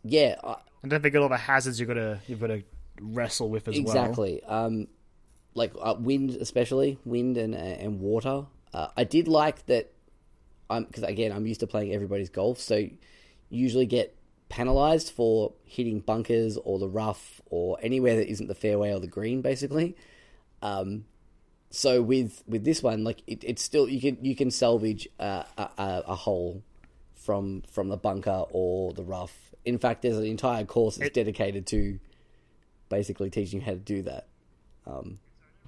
yeah, 0.05 0.37
I, 0.45 0.57
And 0.83 0.91
don't 0.93 1.03
forget 1.03 1.21
all 1.23 1.29
the 1.29 1.37
hazards 1.37 1.81
you've 1.81 1.89
got 1.89 1.95
to 1.95 2.21
you've 2.29 2.41
got 2.41 2.49
to 2.49 2.63
wrestle 3.01 3.51
with 3.51 3.67
as 3.67 3.75
well. 3.75 3.83
exactly. 3.83 4.43
Um, 4.45 4.87
like 5.55 5.73
uh, 5.81 5.97
wind, 5.99 6.31
especially 6.31 6.99
wind 7.05 7.37
and 7.37 7.55
and 7.55 8.01
water. 8.01 8.47
Uh, 8.77 8.89
I 8.95 9.05
did 9.05 9.27
like 9.27 9.65
that. 9.67 9.91
I'm 10.69 10.85
because 10.85 11.03
again, 11.03 11.33
I'm 11.33 11.47
used 11.47 11.61
to 11.61 11.67
playing 11.67 11.95
everybody's 11.95 12.29
golf, 12.29 12.61
so 12.61 12.77
you 12.77 12.91
usually 13.49 13.87
get 13.87 14.15
penalized 14.51 15.13
for 15.13 15.55
hitting 15.65 16.01
bunkers 16.01 16.59
or 16.59 16.79
the 16.79 16.89
rough 16.89 17.41
or 17.47 17.79
anywhere 17.81 18.17
that 18.17 18.29
isn't 18.29 18.49
the 18.49 18.55
fairway 18.55 18.93
or 18.93 19.01
the 19.01 19.07
green, 19.07 19.41
basically. 19.41 19.97
Um, 20.61 21.07
so 21.71 22.03
with 22.03 22.43
with 22.47 22.65
this 22.65 22.83
one, 22.83 23.03
like 23.03 23.23
it, 23.27 23.43
it's 23.45 23.63
still 23.63 23.89
you 23.89 23.99
can 23.99 24.23
you 24.23 24.37
can 24.37 24.51
salvage 24.51 25.09
uh, 25.19 25.45
a, 25.57 25.71
a, 25.79 26.15
hole 26.15 26.63
from 27.15 27.63
from 27.71 27.89
the 27.89 27.97
bunker 27.97 28.45
or 28.51 28.93
the 28.93 29.05
rough. 29.05 29.55
In 29.65 29.79
fact, 29.79 30.03
there's 30.03 30.19
an 30.19 30.27
entire 30.27 30.65
course 30.65 30.97
that's 30.97 31.15
dedicated 31.15 31.67
to 31.69 31.99
basically 32.91 33.31
teaching 33.31 33.61
you 33.61 33.65
how 33.65 33.73
to 33.73 33.79
do 33.79 34.03
that. 34.03 34.27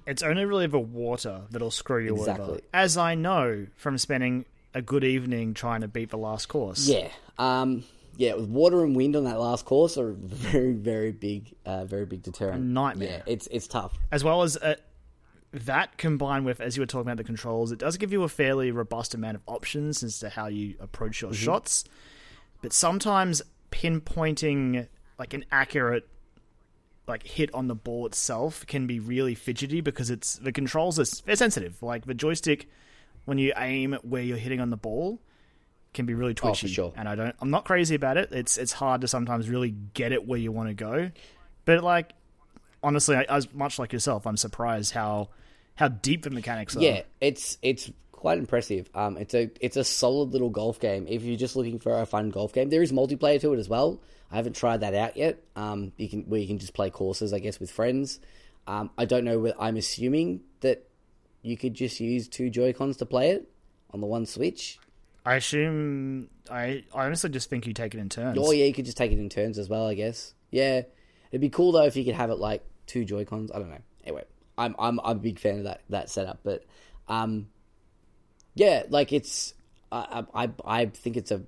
It's 0.09 0.23
only 0.23 0.43
really 0.43 0.65
the 0.65 0.79
water 0.79 1.43
that'll 1.51 1.69
screw 1.69 2.03
you 2.03 2.17
over. 2.17 2.59
As 2.73 2.97
I 2.97 3.13
know 3.13 3.67
from 3.75 3.99
spending 3.99 4.45
a 4.73 4.81
good 4.81 5.03
evening 5.03 5.53
trying 5.53 5.81
to 5.81 5.87
beat 5.87 6.09
the 6.09 6.17
last 6.17 6.47
course. 6.47 6.87
Yeah, 6.87 7.09
um, 7.37 7.83
yeah. 8.17 8.33
With 8.33 8.49
water 8.49 8.83
and 8.83 8.95
wind 8.95 9.15
on 9.15 9.25
that 9.25 9.39
last 9.39 9.65
course 9.65 9.99
are 9.99 10.11
very 10.17 10.73
very 10.73 11.11
big, 11.11 11.53
uh, 11.63 11.85
very 11.85 12.05
big 12.05 12.23
deterrent. 12.23 12.63
nightmare. 12.63 13.23
Yeah, 13.27 13.33
it's 13.33 13.47
it's 13.51 13.67
tough. 13.67 13.93
As 14.11 14.23
well 14.23 14.41
as 14.41 14.57
uh, 14.57 14.75
that 15.53 15.99
combined 15.99 16.43
with, 16.43 16.59
as 16.59 16.75
you 16.75 16.81
were 16.81 16.87
talking 16.87 17.07
about 17.07 17.17
the 17.17 17.23
controls, 17.23 17.71
it 17.71 17.77
does 17.77 17.97
give 17.97 18.11
you 18.11 18.23
a 18.23 18.29
fairly 18.29 18.71
robust 18.71 19.13
amount 19.13 19.35
of 19.35 19.43
options 19.45 20.01
as 20.01 20.17
to 20.19 20.29
how 20.29 20.47
you 20.47 20.73
approach 20.79 21.21
your 21.21 21.33
shots. 21.33 21.83
But 22.63 22.73
sometimes 22.73 23.43
pinpointing 23.71 24.87
like 25.19 25.35
an 25.35 25.45
accurate 25.51 26.07
like 27.09 27.25
hit 27.25 27.53
on 27.53 27.67
the 27.67 27.75
ball 27.75 28.05
itself 28.05 28.65
can 28.67 28.87
be 28.87 28.99
really 28.99 29.35
fidgety 29.35 29.81
because 29.81 30.09
it's 30.09 30.35
the 30.35 30.51
controls 30.51 30.99
are 30.99 31.23
they're 31.25 31.35
sensitive. 31.35 31.81
Like 31.83 32.05
the 32.05 32.13
joystick, 32.13 32.69
when 33.25 33.37
you 33.37 33.53
aim 33.57 33.97
where 34.03 34.21
you're 34.21 34.37
hitting 34.37 34.61
on 34.61 34.69
the 34.69 34.77
ball, 34.77 35.19
can 35.93 36.05
be 36.05 36.13
really 36.13 36.33
twitchy. 36.33 36.67
sure. 36.67 36.93
And 36.95 37.09
I 37.09 37.15
don't, 37.15 37.35
I'm 37.41 37.49
not 37.49 37.65
crazy 37.65 37.95
about 37.95 38.17
it. 38.17 38.31
It's 38.31 38.57
it's 38.57 38.71
hard 38.71 39.01
to 39.01 39.07
sometimes 39.07 39.49
really 39.49 39.71
get 39.93 40.11
it 40.11 40.27
where 40.27 40.39
you 40.39 40.51
want 40.51 40.69
to 40.69 40.75
go. 40.75 41.11
But 41.65 41.83
like, 41.83 42.13
honestly, 42.81 43.15
I, 43.15 43.23
as 43.23 43.51
much 43.53 43.79
like 43.79 43.91
yourself, 43.91 44.25
I'm 44.25 44.37
surprised 44.37 44.93
how 44.93 45.29
how 45.75 45.87
deep 45.87 46.23
the 46.23 46.29
mechanics 46.29 46.75
are. 46.75 46.81
Yeah, 46.81 47.01
it's 47.19 47.57
it's 47.61 47.91
quite 48.11 48.37
impressive. 48.37 48.89
Um, 48.93 49.17
it's 49.17 49.33
a 49.33 49.49
it's 49.61 49.77
a 49.77 49.83
solid 49.83 50.31
little 50.31 50.49
golf 50.49 50.79
game. 50.79 51.05
If 51.07 51.23
you're 51.23 51.37
just 51.37 51.55
looking 51.55 51.79
for 51.79 51.99
a 51.99 52.05
fun 52.05 52.29
golf 52.29 52.53
game, 52.53 52.69
there 52.69 52.81
is 52.81 52.91
multiplayer 52.91 53.39
to 53.41 53.53
it 53.53 53.59
as 53.59 53.69
well. 53.69 53.99
I 54.31 54.35
haven't 54.35 54.55
tried 54.55 54.81
that 54.81 54.93
out 54.93 55.17
yet. 55.17 55.43
Um, 55.55 55.91
you 55.97 56.07
can 56.09 56.23
where 56.23 56.39
you 56.39 56.47
can 56.47 56.59
just 56.59 56.73
play 56.73 56.89
courses, 56.89 57.33
I 57.33 57.39
guess, 57.39 57.59
with 57.59 57.71
friends. 57.71 58.19
Um, 58.67 58.91
I 58.97 59.05
don't 59.05 59.23
know. 59.25 59.39
whether- 59.39 59.59
I'm 59.59 59.77
assuming 59.77 60.41
that 60.61 60.83
you 61.41 61.57
could 61.57 61.73
just 61.73 61.99
use 61.99 62.27
two 62.27 62.49
Joy 62.49 62.73
Cons 62.73 62.97
to 62.97 63.05
play 63.05 63.31
it 63.31 63.49
on 63.91 64.01
the 64.01 64.07
one 64.07 64.25
Switch. 64.25 64.77
I 65.25 65.35
assume 65.35 66.29
I, 66.49 66.83
I 66.93 67.05
honestly 67.05 67.29
just 67.29 67.49
think 67.49 67.65
you 67.67 67.73
take 67.73 67.93
it 67.95 67.99
in 67.99 68.09
turns. 68.09 68.37
Oh 68.39 68.51
yeah, 68.51 68.65
you 68.65 68.73
could 68.73 68.85
just 68.85 68.97
take 68.97 69.11
it 69.11 69.19
in 69.19 69.29
turns 69.29 69.57
as 69.57 69.67
well. 69.69 69.87
I 69.87 69.93
guess. 69.95 70.33
Yeah, 70.51 70.81
it'd 71.31 71.41
be 71.41 71.49
cool 71.49 71.71
though 71.71 71.85
if 71.85 71.95
you 71.95 72.05
could 72.05 72.15
have 72.15 72.29
it 72.29 72.37
like 72.39 72.63
two 72.87 73.05
Joy 73.05 73.25
Cons. 73.25 73.51
I 73.51 73.59
don't 73.59 73.69
know. 73.69 73.81
Anyway, 74.03 74.23
I'm 74.57 74.75
I'm 74.77 74.99
I'm 75.03 75.17
a 75.17 75.19
big 75.19 75.39
fan 75.39 75.59
of 75.59 75.63
that 75.65 75.81
that 75.89 76.09
setup, 76.09 76.39
but 76.43 76.65
um, 77.07 77.47
yeah, 78.55 78.83
like 78.89 79.11
it's 79.13 79.53
I 79.91 80.23
I 80.33 80.49
I 80.65 80.85
think 80.85 81.17
it's 81.17 81.31
a 81.31 81.41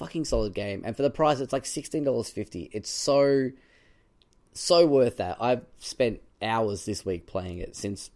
fucking 0.00 0.24
solid 0.24 0.54
game, 0.54 0.82
and 0.86 0.96
for 0.96 1.02
the 1.02 1.10
price, 1.10 1.40
it's 1.40 1.52
like 1.52 1.66
sixteen 1.66 2.04
dollars 2.04 2.30
fifty. 2.30 2.70
It's 2.72 2.88
so 2.88 3.50
so 4.54 4.86
worth 4.86 5.18
that. 5.18 5.36
I've 5.40 5.62
spent 5.78 6.20
hours 6.40 6.86
this 6.86 7.04
week 7.04 7.26
playing 7.26 7.58
it 7.58 7.76
since 7.76 8.10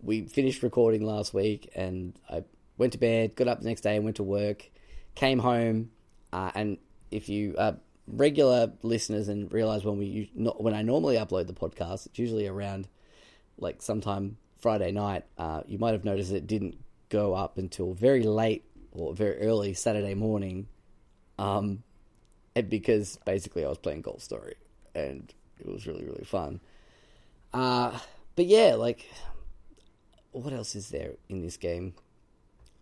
we 0.00 0.26
finished 0.26 0.62
recording 0.62 1.04
last 1.04 1.34
week, 1.34 1.68
and 1.74 2.16
I 2.30 2.44
went 2.78 2.92
to 2.92 2.98
bed, 2.98 3.34
got 3.34 3.48
up 3.48 3.60
the 3.60 3.68
next 3.68 3.80
day, 3.80 3.96
and 3.96 4.04
went 4.04 4.16
to 4.16 4.22
work, 4.22 4.70
came 5.16 5.40
home, 5.40 5.90
uh, 6.32 6.52
and 6.54 6.78
if 7.10 7.28
you 7.28 7.56
are 7.58 7.76
regular 8.06 8.72
listeners 8.82 9.26
and 9.26 9.52
realize 9.52 9.84
when 9.84 9.98
we 9.98 10.30
when 10.34 10.74
I 10.74 10.82
normally 10.82 11.16
upload 11.16 11.48
the 11.48 11.54
podcast, 11.54 12.06
it's 12.06 12.18
usually 12.20 12.46
around 12.46 12.86
like 13.58 13.82
sometime 13.82 14.36
Friday 14.60 14.92
night. 14.92 15.24
Uh, 15.36 15.62
you 15.66 15.78
might 15.78 15.92
have 15.92 16.04
noticed 16.04 16.30
it 16.30 16.46
didn't 16.46 16.76
go 17.08 17.34
up 17.34 17.58
until 17.58 17.94
very 17.94 18.22
late 18.22 18.64
or 18.92 19.12
very 19.12 19.40
early 19.40 19.74
Saturday 19.74 20.14
morning, 20.14 20.68
um, 21.38 21.82
and 22.54 22.68
because 22.70 23.18
basically 23.24 23.64
I 23.64 23.68
was 23.68 23.78
playing 23.78 24.02
Golf 24.02 24.22
Story 24.22 24.54
and 24.94 25.32
it 25.60 25.66
was 25.66 25.86
really 25.86 26.04
really 26.04 26.24
fun. 26.24 26.60
Uh, 27.52 27.98
but 28.34 28.46
yeah, 28.46 28.74
like 28.74 29.06
what 30.32 30.52
else 30.52 30.74
is 30.74 30.90
there 30.90 31.12
in 31.28 31.42
this 31.42 31.56
game? 31.56 31.94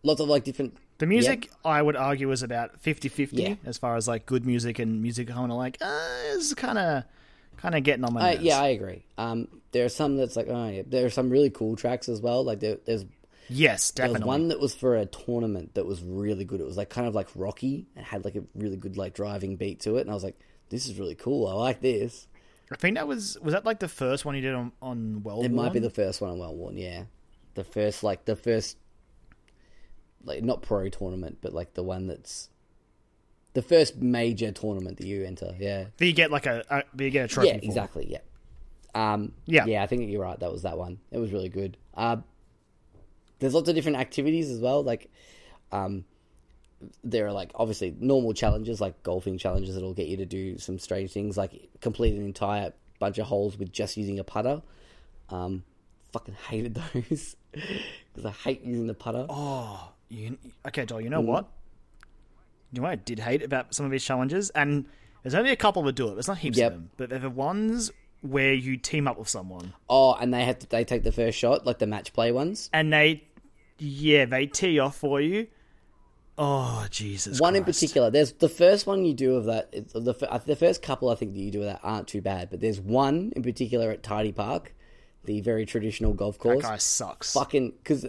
Lots 0.03 0.21
of 0.21 0.29
like 0.29 0.45
different. 0.45 0.77
The 0.99 1.07
music, 1.07 1.51
I 1.65 1.83
would 1.83 1.97
argue, 1.97 2.31
is 2.31 2.43
about 2.43 2.81
50-50 2.83 3.29
Yeah. 3.33 3.55
as 3.65 3.79
far 3.79 3.97
as 3.97 4.07
like 4.07 4.27
good 4.27 4.47
music 4.47 4.79
and 4.79 5.03
music 5.03 5.29
kind 5.29 5.51
of 5.51 5.59
like 5.59 5.77
uh, 5.81 6.09
is 6.31 6.55
kind 6.55 6.79
of 6.79 7.05
kind 7.57 7.75
of 7.75 7.83
getting 7.83 8.05
on 8.05 8.13
my 8.15 8.21
Uh, 8.21 8.33
nerves. 8.35 8.43
yeah, 8.45 8.61
I 8.61 8.69
agree. 8.69 9.05
Um, 9.19 9.49
there 9.73 9.85
are 9.85 9.89
some 9.89 10.17
that's 10.17 10.37
like, 10.37 10.47
oh 10.49 10.69
yeah, 10.69 10.83
there 10.87 11.05
are 11.07 11.11
some 11.11 11.31
really 11.31 11.51
cool 11.51 11.75
tracks 11.77 12.09
as 12.09 12.21
well. 12.21 12.45
Like 12.45 12.61
there, 12.61 12.79
there's 12.85 13.05
yes, 13.49 13.91
definitely. 13.91 14.21
there 14.21 14.27
was 14.27 14.27
one 14.27 14.49
that 14.49 14.61
was 14.61 14.75
for 14.75 14.97
a 14.97 15.07
tournament 15.07 15.75
that 15.75 15.87
was 15.87 16.03
really 16.03 16.45
good. 16.45 16.61
It 16.61 16.67
was 16.67 16.77
like 16.77 16.91
kind 16.91 17.07
of 17.07 17.15
like 17.15 17.29
rocky. 17.35 17.87
It 17.97 18.05
had 18.05 18.25
like 18.25 18.37
a 18.37 18.45
really 18.55 18.77
good 18.77 18.97
like 18.97 19.15
driving 19.15 19.57
beat 19.57 19.81
to 19.81 19.97
it, 19.97 20.03
and 20.03 20.11
I 20.11 20.15
was 20.15 20.25
like, 20.25 20.39
this 20.71 20.87
is 20.87 20.99
really 20.99 21.15
cool. 21.15 21.47
I 21.47 21.53
like 21.55 21.81
this. 21.81 22.27
I 22.73 22.77
think 22.77 22.97
that 22.97 23.07
was 23.07 23.39
was 23.43 23.53
that 23.53 23.65
like 23.65 23.79
the 23.79 23.89
first 23.89 24.25
one 24.25 24.35
you 24.35 24.41
did 24.41 24.55
on 24.55 24.73
on 24.81 25.23
Well 25.23 25.43
It 25.43 25.53
might 25.53 25.73
be 25.73 25.79
the 25.79 25.91
first 25.91 26.21
one 26.21 26.31
on 26.31 26.39
Well 26.39 26.55
Worn, 26.55 26.77
yeah. 26.77 27.05
The 27.55 27.65
first 27.65 28.03
like 28.03 28.25
the 28.25 28.37
first 28.37 28.77
like 30.25 30.43
not 30.43 30.63
pro 30.63 30.89
tournament, 30.89 31.39
but 31.41 31.53
like 31.53 31.75
the 31.75 31.83
one 31.83 32.07
that's 32.07 32.49
the 33.53 33.63
first 33.63 33.97
major 33.97 34.51
tournament 34.51 34.99
that 34.99 35.07
you 35.07 35.25
enter. 35.25 35.55
Yeah. 35.59 35.87
Do 35.97 36.07
you 36.07 36.13
get 36.13 36.31
like 36.31 36.47
a, 36.47 36.85
do 36.97 37.05
you 37.05 37.11
get 37.11 37.27
a 37.27 37.29
trophy? 37.29 37.49
Yeah, 37.49 37.59
for? 37.59 37.65
exactly. 37.65 38.07
Yeah. 38.11 38.19
Um, 38.95 39.33
Yeah. 39.47 39.67
yeah, 39.67 39.83
I 39.83 39.87
think 39.87 40.09
you're 40.11 40.23
right. 40.23 40.39
That 40.39 40.53
was 40.53 40.63
that 40.63 40.77
one. 40.77 40.99
It 41.11 41.19
was 41.19 41.33
really 41.33 41.49
good. 41.49 41.77
Uh, 41.95 42.17
there's 43.39 43.55
lots 43.55 43.69
of 43.69 43.75
different 43.75 43.99
activities 43.99 44.51
as 44.51 44.61
well. 44.61 44.83
Like, 44.83 45.11
um, 45.73 46.05
there 47.03 47.27
are 47.27 47.33
like 47.33 47.51
obviously 47.55 47.95
normal 47.99 48.33
challenges, 48.35 48.81
like 48.81 49.03
golfing 49.03 49.39
challenges 49.39 49.75
that'll 49.75 49.95
get 49.95 50.07
you 50.09 50.17
to 50.19 50.27
do 50.27 50.59
some 50.59 50.79
strange 50.79 51.13
things, 51.13 51.37
like 51.37 51.69
complete 51.81 52.15
an 52.15 52.25
entire 52.25 52.73
bunch 52.99 53.19
of 53.19 53.27
holes 53.27 53.59
with 53.59 53.73
just 53.73 53.97
using 53.97 54.19
a 54.19 54.25
putter. 54.25 54.63
Um, 55.31 55.65
fucking 56.13 56.35
hated 56.49 56.75
those 56.95 57.37
because 57.53 58.25
I 58.27 58.31
hate 58.31 58.63
using 58.63 58.87
the 58.87 58.95
putter. 58.95 59.27
Oh, 59.29 59.93
you, 60.09 60.37
okay, 60.67 60.85
Joel. 60.85 61.01
You 61.01 61.11
know 61.11 61.21
Mm-hmm. 61.21 61.29
what? 61.29 61.49
You 62.73 62.81
know 62.81 62.85
what 62.89 62.93
I 62.93 62.97
did 62.97 63.21
hate 63.21 63.43
about 63.43 63.75
some 63.75 63.87
of 63.87 63.93
these 63.93 64.05
challenges, 64.05 64.51
and 64.51 64.87
there's 65.23 65.35
only 65.35 65.51
a 65.53 65.57
couple 65.57 65.83
that 65.85 65.95
do 65.95 66.09
it. 66.09 66.15
There's 66.15 66.29
not 66.29 66.39
heaps 66.39 66.59
Yep. 66.59 66.67
of 66.73 66.73
them, 66.79 66.91
but 66.97 67.09
they're 67.11 67.19
the 67.21 67.31
ones 67.31 67.91
where 68.25 68.55
you 68.55 68.77
team 68.77 69.07
up 69.07 69.19
with 69.19 69.29
someone 69.29 69.75
Oh, 69.89 70.15
and 70.15 70.33
they 70.33 70.45
have 70.45 70.59
to, 70.61 70.69
they 70.69 70.85
take 70.85 71.03
the 71.03 71.13
first 71.13 71.39
shot, 71.39 71.67
like 71.67 71.79
the 71.79 71.87
match 71.87 72.13
play 72.13 72.33
ones. 72.33 72.71
and 72.73 72.93
they, 72.93 73.25
yeah, 73.79 74.25
they 74.25 74.47
tee 74.47 74.79
off 74.79 74.97
for 74.97 75.21
you. 75.21 75.47
Oh 76.37 76.87
Jesus! 76.91 77.41
one 77.41 77.55
in 77.55 77.63
particular. 77.63 78.11
There's 78.11 78.33
the 78.33 78.49
first 78.49 78.89
one 78.89 79.05
you 79.05 79.15
do 79.15 79.37
of 79.37 79.45
that. 79.45 79.71
The 79.71 80.43
the 80.47 80.57
first 80.57 80.83
couple 80.83 81.09
I 81.11 81.15
think 81.15 81.33
that 81.35 81.39
you 81.39 81.53
do 81.53 81.61
of 81.61 81.67
that 81.67 81.81
aren't 81.85 82.09
too 82.09 82.21
bad, 82.21 82.51
but 82.51 82.61
there's 82.61 82.81
one 82.81 83.33
in 83.37 83.43
particular 83.45 83.93
at 83.93 84.03
Tidy 84.03 84.33
Park, 84.33 84.75
the 85.27 85.41
very 85.43 85.65
traditional 85.65 86.13
golf 86.13 86.39
course. 86.39 86.63
That 86.63 86.69
guy 86.69 86.77
sucks. 86.79 87.35
Fucking 87.35 87.75
because 87.79 88.07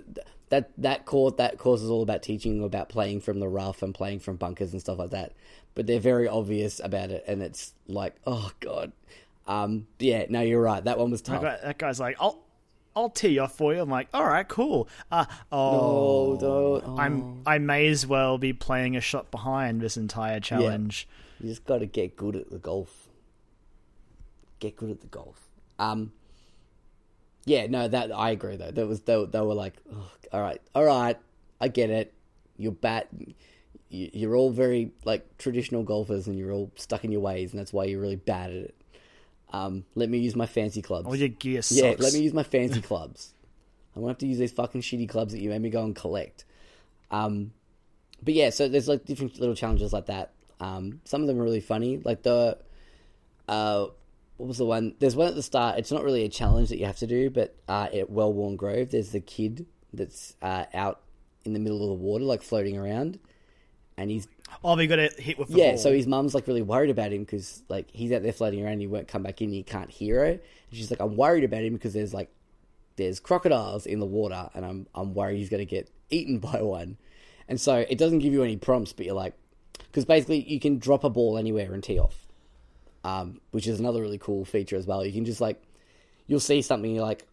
that 0.49 0.71
that 0.79 1.05
course 1.05 1.35
that 1.37 1.59
course 1.59 1.81
is 1.81 1.89
all 1.91 2.01
about 2.01 2.23
teaching 2.23 2.63
about 2.63 2.89
playing 2.89 3.21
from 3.21 3.39
the 3.39 3.47
rough 3.47 3.83
and 3.83 3.93
playing 3.93 4.21
from 4.21 4.37
bunkers 4.37 4.71
and 4.71 4.81
stuff 4.81 4.97
like 4.97 5.11
that. 5.11 5.33
But 5.75 5.85
they're 5.85 5.99
very 5.99 6.27
obvious 6.27 6.81
about 6.83 7.11
it, 7.11 7.25
and 7.27 7.43
it's 7.43 7.73
like, 7.87 8.15
oh 8.25 8.49
god. 8.59 8.91
Um, 9.47 9.87
yeah, 9.99 10.25
no, 10.29 10.41
you're 10.41 10.61
right. 10.61 10.83
That 10.83 10.97
one 10.97 11.11
was 11.11 11.21
tough. 11.21 11.41
guy, 11.41 11.57
that 11.63 11.77
guy's 11.77 11.99
like, 11.99 12.15
I'll, 12.19 12.41
I'll 12.95 13.09
tee 13.09 13.37
off 13.39 13.55
for 13.57 13.73
you. 13.73 13.81
I'm 13.81 13.89
like, 13.89 14.07
all 14.13 14.25
right, 14.25 14.47
cool. 14.47 14.87
Uh, 15.11 15.25
Oh, 15.51 16.37
oh, 16.41 16.79
don't. 16.81 16.99
I'm, 16.99 17.41
I 17.45 17.57
may 17.59 17.87
as 17.87 18.07
well 18.07 18.37
be 18.37 18.53
playing 18.53 18.95
a 18.95 19.01
shot 19.01 19.29
behind 19.31 19.81
this 19.81 19.97
entire 19.97 20.39
challenge. 20.39 21.07
You 21.39 21.49
just 21.49 21.65
got 21.65 21.79
to 21.79 21.85
get 21.85 22.15
good 22.15 22.35
at 22.35 22.49
the 22.49 22.57
golf. 22.57 23.09
Get 24.59 24.77
good 24.77 24.89
at 24.89 25.01
the 25.01 25.07
golf. 25.07 25.49
Um, 25.77 26.13
yeah, 27.45 27.67
no, 27.67 27.87
that 27.87 28.11
I 28.15 28.31
agree 28.31 28.55
though. 28.55 28.71
That 28.71 28.87
was 28.87 29.01
they, 29.01 29.23
they 29.25 29.41
were 29.41 29.53
like, 29.53 29.73
oh, 29.93 30.09
all 30.31 30.41
right, 30.41 30.61
all 30.73 30.83
right, 30.85 31.17
I 31.61 31.67
get 31.67 31.89
it. 31.89 32.13
You're 32.57 32.71
bat. 32.71 33.07
you- 33.19 34.09
You're 34.13 34.35
all 34.35 34.49
very 34.51 34.91
like 35.03 35.37
traditional 35.37 35.83
golfers, 35.83 36.27
and 36.27 36.37
you're 36.37 36.51
all 36.51 36.71
stuck 36.75 37.03
in 37.05 37.11
your 37.11 37.21
ways, 37.21 37.51
and 37.51 37.59
that's 37.59 37.71
why 37.73 37.83
you're 37.85 38.01
really 38.01 38.15
bad 38.15 38.49
at 38.49 38.55
it. 38.57 38.75
Um, 39.55 39.85
let 39.95 40.09
me 40.09 40.17
use 40.17 40.35
my 40.35 40.45
fancy 40.45 40.81
clubs. 40.81 41.07
All 41.07 41.15
your 41.15 41.29
gear 41.29 41.61
sucks. 41.61 41.79
Yeah, 41.79 41.95
let 41.97 42.13
me 42.13 42.19
use 42.19 42.33
my 42.33 42.43
fancy 42.43 42.81
clubs. 42.89 43.33
I 43.95 43.99
won't 43.99 44.11
have 44.11 44.17
to 44.19 44.27
use 44.27 44.37
these 44.37 44.51
fucking 44.51 44.81
shitty 44.81 45.07
clubs 45.07 45.31
that 45.31 45.39
you 45.39 45.49
made 45.49 45.61
me 45.61 45.69
go 45.69 45.83
and 45.83 45.95
collect. 45.95 46.43
Um, 47.09 47.51
but 48.21 48.33
yeah, 48.33 48.49
so 48.49 48.67
there's 48.67 48.89
like 48.89 49.05
different 49.05 49.39
little 49.39 49.55
challenges 49.55 49.93
like 49.93 50.07
that. 50.07 50.33
Um, 50.59 50.99
some 51.05 51.21
of 51.21 51.27
them 51.27 51.39
are 51.39 51.43
really 51.43 51.61
funny. 51.61 52.01
Like 52.03 52.23
the, 52.23 52.57
uh, 53.47 53.87
what 54.35 54.47
was 54.47 54.57
the 54.57 54.65
one? 54.65 54.95
There's 54.99 55.15
one 55.15 55.29
at 55.29 55.35
the 55.35 55.43
start. 55.43 55.79
It's 55.79 55.91
not 55.91 56.03
really 56.03 56.25
a 56.25 56.29
challenge 56.29 56.69
that 56.69 56.77
you 56.77 56.85
have 56.85 56.97
to 56.97 57.07
do, 57.07 57.29
but 57.29 57.55
uh, 57.69 57.87
at 57.93 58.09
Well 58.09 58.33
Worn 58.33 58.57
Grove, 58.57 58.91
there's 58.91 59.11
the 59.11 59.21
kid 59.21 59.65
that's 59.93 60.35
uh, 60.41 60.65
out 60.73 60.99
in 61.45 61.53
the 61.53 61.59
middle 61.59 61.81
of 61.81 61.87
the 61.87 62.03
water, 62.03 62.25
like 62.25 62.41
floating 62.41 62.77
around, 62.77 63.19
and 63.95 64.11
he's 64.11 64.27
Oh, 64.63 64.75
we 64.75 64.87
got 64.87 64.97
to 64.97 65.09
hit 65.17 65.37
with 65.37 65.49
the 65.49 65.57
yeah, 65.57 65.71
ball. 65.71 65.77
so 65.77 65.93
his 65.93 66.07
mum's 66.07 66.33
like 66.33 66.47
really 66.47 66.61
worried 66.61 66.89
about 66.89 67.11
him 67.11 67.21
because 67.21 67.63
like 67.69 67.89
he's 67.91 68.11
out 68.11 68.23
there 68.23 68.31
floating 68.31 68.63
around, 68.63 68.73
and 68.73 68.81
he 68.81 68.87
won't 68.87 69.07
come 69.07 69.23
back 69.23 69.41
in, 69.41 69.51
he 69.51 69.63
can't 69.63 69.89
hear 69.89 70.19
her. 70.19 70.31
And 70.31 70.41
she's 70.71 70.89
like, 70.89 70.99
I'm 70.99 71.15
worried 71.15 71.43
about 71.43 71.63
him 71.63 71.73
because 71.73 71.93
there's 71.93 72.13
like 72.13 72.29
there's 72.95 73.19
crocodiles 73.19 73.85
in 73.85 73.99
the 73.99 74.05
water, 74.05 74.49
and 74.53 74.65
I'm 74.65 74.87
I'm 74.95 75.13
worried 75.13 75.37
he's 75.37 75.49
going 75.49 75.59
to 75.59 75.65
get 75.65 75.89
eaten 76.09 76.39
by 76.51 76.61
one. 76.61 76.97
And 77.47 77.61
so 77.61 77.85
it 77.87 77.97
doesn't 77.97 78.19
give 78.19 78.33
you 78.33 78.43
any 78.43 78.57
prompts, 78.57 78.93
but 78.93 79.05
you're 79.05 79.15
like, 79.15 79.33
because 79.77 80.05
basically 80.05 80.41
you 80.41 80.59
can 80.59 80.79
drop 80.79 81.03
a 81.03 81.09
ball 81.09 81.37
anywhere 81.37 81.73
and 81.73 81.83
tee 81.83 81.99
off, 81.99 82.25
um, 83.03 83.39
which 83.51 83.67
is 83.67 83.79
another 83.79 84.01
really 84.01 84.17
cool 84.17 84.45
feature 84.45 84.75
as 84.75 84.87
well. 84.87 85.05
You 85.05 85.13
can 85.13 85.25
just 85.25 85.41
like, 85.41 85.61
you'll 86.27 86.39
see 86.39 86.61
something, 86.63 86.93
you're 86.93 87.05
like, 87.05 87.27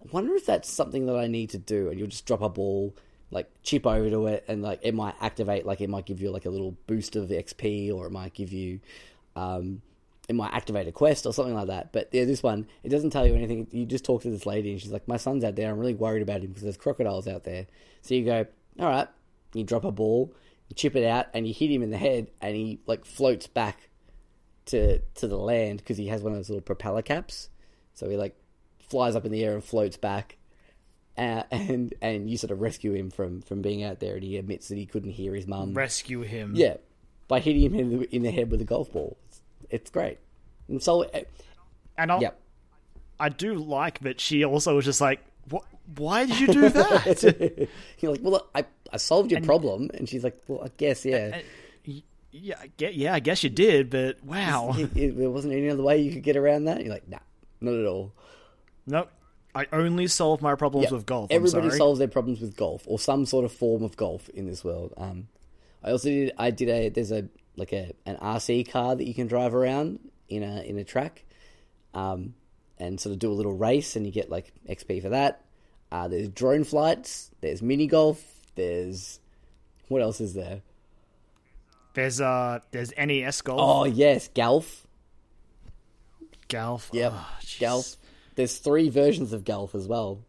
I 0.00 0.06
wonder 0.12 0.34
if 0.36 0.46
that's 0.46 0.70
something 0.70 1.06
that 1.06 1.16
I 1.16 1.26
need 1.26 1.50
to 1.50 1.58
do, 1.58 1.88
and 1.88 1.98
you'll 1.98 2.08
just 2.08 2.26
drop 2.26 2.42
a 2.42 2.48
ball, 2.48 2.94
like 3.30 3.50
chip 3.62 3.86
over 3.86 4.08
to 4.08 4.26
it, 4.26 4.44
and 4.48 4.62
like 4.62 4.80
it 4.82 4.94
might 4.94 5.14
activate, 5.20 5.66
like 5.66 5.80
it 5.80 5.90
might 5.90 6.06
give 6.06 6.20
you 6.20 6.30
like 6.30 6.46
a 6.46 6.50
little 6.50 6.76
boost 6.86 7.16
of 7.16 7.28
XP, 7.28 7.92
or 7.92 8.06
it 8.06 8.12
might 8.12 8.34
give 8.34 8.52
you, 8.52 8.80
um, 9.36 9.82
it 10.28 10.34
might 10.34 10.52
activate 10.52 10.88
a 10.88 10.92
quest 10.92 11.26
or 11.26 11.32
something 11.32 11.54
like 11.54 11.68
that. 11.68 11.92
But 11.92 12.08
yeah, 12.12 12.24
this 12.24 12.42
one 12.42 12.66
it 12.82 12.88
doesn't 12.88 13.10
tell 13.10 13.26
you 13.26 13.34
anything. 13.34 13.66
You 13.70 13.86
just 13.86 14.04
talk 14.04 14.22
to 14.22 14.30
this 14.30 14.46
lady, 14.46 14.72
and 14.72 14.80
she's 14.80 14.92
like, 14.92 15.06
"My 15.08 15.16
son's 15.16 15.44
out 15.44 15.56
there. 15.56 15.70
I'm 15.70 15.78
really 15.78 15.94
worried 15.94 16.22
about 16.22 16.40
him 16.40 16.48
because 16.48 16.62
there's 16.62 16.76
crocodiles 16.76 17.28
out 17.28 17.44
there." 17.44 17.66
So 18.02 18.14
you 18.14 18.24
go, 18.24 18.46
"All 18.78 18.88
right." 18.88 19.08
You 19.54 19.64
drop 19.64 19.84
a 19.84 19.90
ball, 19.90 20.34
you 20.68 20.74
chip 20.74 20.94
it 20.94 21.04
out, 21.04 21.26
and 21.32 21.48
you 21.48 21.54
hit 21.54 21.70
him 21.70 21.82
in 21.82 21.90
the 21.90 21.96
head, 21.96 22.30
and 22.40 22.54
he 22.54 22.80
like 22.86 23.04
floats 23.04 23.46
back 23.46 23.88
to 24.66 24.98
to 24.98 25.26
the 25.26 25.38
land 25.38 25.78
because 25.78 25.96
he 25.96 26.08
has 26.08 26.22
one 26.22 26.32
of 26.32 26.38
those 26.38 26.50
little 26.50 26.62
propeller 26.62 27.02
caps. 27.02 27.48
So 27.94 28.08
he 28.08 28.16
like 28.16 28.36
flies 28.88 29.16
up 29.16 29.24
in 29.24 29.32
the 29.32 29.44
air 29.44 29.54
and 29.54 29.64
floats 29.64 29.96
back, 29.96 30.37
uh, 31.18 31.42
and 31.50 31.92
and 32.00 32.30
you 32.30 32.38
sort 32.38 32.50
of 32.50 32.60
rescue 32.60 32.94
him 32.94 33.10
from 33.10 33.42
from 33.42 33.60
being 33.60 33.82
out 33.82 34.00
there, 34.00 34.14
and 34.14 34.22
he 34.24 34.36
admits 34.36 34.68
that 34.68 34.76
he 34.76 34.86
couldn't 34.86 35.10
hear 35.10 35.34
his 35.34 35.46
mum. 35.46 35.74
Rescue 35.74 36.22
him. 36.22 36.52
Yeah, 36.54 36.76
by 37.26 37.40
hitting 37.40 37.62
him 37.62 37.74
in 37.74 37.98
the, 37.98 38.16
in 38.16 38.22
the 38.22 38.30
head 38.30 38.50
with 38.50 38.60
a 38.60 38.64
golf 38.64 38.92
ball. 38.92 39.16
It's, 39.28 39.40
it's 39.70 39.90
great. 39.90 40.18
And 40.68 40.82
so, 40.82 41.04
uh, 41.04 41.20
And 41.96 42.12
I'll, 42.12 42.20
yep. 42.20 42.40
I 43.18 43.28
do 43.28 43.54
like 43.54 44.00
that 44.00 44.20
she 44.20 44.44
also 44.44 44.76
was 44.76 44.84
just 44.84 45.00
like, 45.00 45.20
what? 45.50 45.64
Why 45.96 46.26
did 46.26 46.38
you 46.40 46.46
do 46.48 46.68
that? 46.68 47.68
You're 48.00 48.12
like, 48.12 48.20
well, 48.22 48.46
I 48.54 48.64
I 48.92 48.96
solved 48.96 49.30
your 49.30 49.40
problem, 49.42 49.90
and 49.94 50.08
she's 50.08 50.24
like, 50.24 50.38
well, 50.46 50.62
I 50.64 50.70
guess, 50.76 51.04
yeah. 51.04 51.40
yeah, 52.30 52.54
I 52.60 52.70
get, 52.76 52.94
yeah, 52.94 53.14
I 53.14 53.20
guess 53.20 53.42
you 53.42 53.50
did, 53.50 53.90
but 53.90 54.22
wow. 54.24 54.74
There 54.76 55.30
wasn't 55.30 55.54
any 55.54 55.68
other 55.68 55.82
way 55.82 55.98
you 55.98 56.12
could 56.12 56.22
get 56.22 56.36
around 56.36 56.64
that. 56.64 56.82
You're 56.82 56.92
like, 56.92 57.08
nah, 57.08 57.18
not 57.60 57.74
at 57.74 57.86
all. 57.86 58.12
Nope. 58.86 59.10
I 59.58 59.66
only 59.72 60.06
solve 60.06 60.40
my 60.40 60.54
problems 60.54 60.84
Yep. 60.84 60.92
with 60.92 61.06
golf. 61.06 61.30
I'm 61.30 61.36
Everybody 61.36 61.70
solves 61.78 61.98
their 61.98 62.08
problems 62.08 62.40
with 62.40 62.56
golf 62.56 62.84
or 62.86 62.98
some 62.98 63.26
sort 63.26 63.44
of 63.44 63.52
form 63.52 63.82
of 63.82 63.96
golf 63.96 64.28
in 64.30 64.46
this 64.46 64.62
world. 64.62 64.94
Um, 64.96 65.28
I 65.82 65.90
also 65.90 66.08
did. 66.08 66.32
I 66.38 66.50
did 66.50 66.68
a. 66.68 66.88
There's 66.90 67.10
a 67.12 67.28
like 67.56 67.72
a 67.72 67.92
an 68.06 68.16
RC 68.16 68.70
car 68.70 68.94
that 68.94 69.04
you 69.06 69.14
can 69.14 69.26
drive 69.26 69.54
around 69.54 69.98
in 70.28 70.42
a 70.42 70.62
in 70.62 70.78
a 70.78 70.84
track, 70.84 71.24
um, 71.94 72.34
and 72.78 73.00
sort 73.00 73.12
of 73.12 73.18
do 73.18 73.32
a 73.32 73.34
little 73.34 73.52
race, 73.54 73.96
and 73.96 74.06
you 74.06 74.12
get 74.12 74.30
like 74.30 74.52
XP 74.68 75.02
for 75.02 75.08
that. 75.08 75.44
Uh, 75.90 76.06
there's 76.06 76.28
drone 76.28 76.62
flights. 76.64 77.30
There's 77.40 77.60
mini 77.62 77.86
golf. 77.86 78.22
There's 78.54 79.18
what 79.88 80.02
else 80.02 80.20
is 80.20 80.34
there? 80.34 80.62
There's 81.94 82.20
uh, 82.20 82.60
there's 82.70 82.92
NES 82.96 83.40
golf. 83.42 83.60
Oh 83.60 83.84
yes, 83.86 84.28
golf. 84.28 84.86
golf. 86.48 86.90
Yep, 86.92 87.12
Oh, 87.14 87.28
golf. 87.60 87.96
There's 88.38 88.56
three 88.58 88.88
versions 88.88 89.32
of 89.32 89.44
golf 89.44 89.74
as 89.74 89.88
well. 89.88 90.20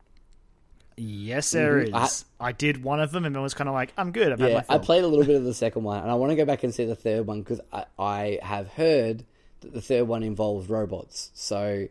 Yes, 0.98 1.52
there 1.52 1.78
is. 1.80 1.92
Mhm. 1.92 2.26
I- 2.40 2.48
I, 2.48 2.52
did 2.54 2.84
one 2.84 3.00
of 3.00 3.12
them, 3.12 3.24
and 3.24 3.36
it 3.36 3.40
was 3.40 3.54
kind 3.54 3.68
of 3.70 3.76
like, 3.76 3.94
I'm 3.98 4.12
good. 4.12 4.32
I've 4.32 4.40
Yeah, 4.40 4.64
I 4.68 4.80
played 4.80 5.04
a 5.04 5.08
little 5.08 5.24
bit 5.26 5.36
of 5.36 5.44
the 5.44 5.54
second 5.66 5.84
one, 5.84 6.02
and 6.02 6.10
I 6.10 6.16
want 6.16 6.32
to 6.32 6.36
go 6.36 6.44
back 6.44 6.64
and 6.64 6.74
see 6.74 6.86
the 6.86 6.96
third 6.96 7.28
one 7.28 7.42
because 7.42 7.62
I, 7.72 7.86
I 8.00 8.40
have 8.42 8.68
heard 8.70 9.24
that 9.62 9.74
the 9.74 9.82
third 9.82 10.08
one 10.08 10.24
involves 10.24 10.68
robots. 10.70 11.30
So, 11.36 11.88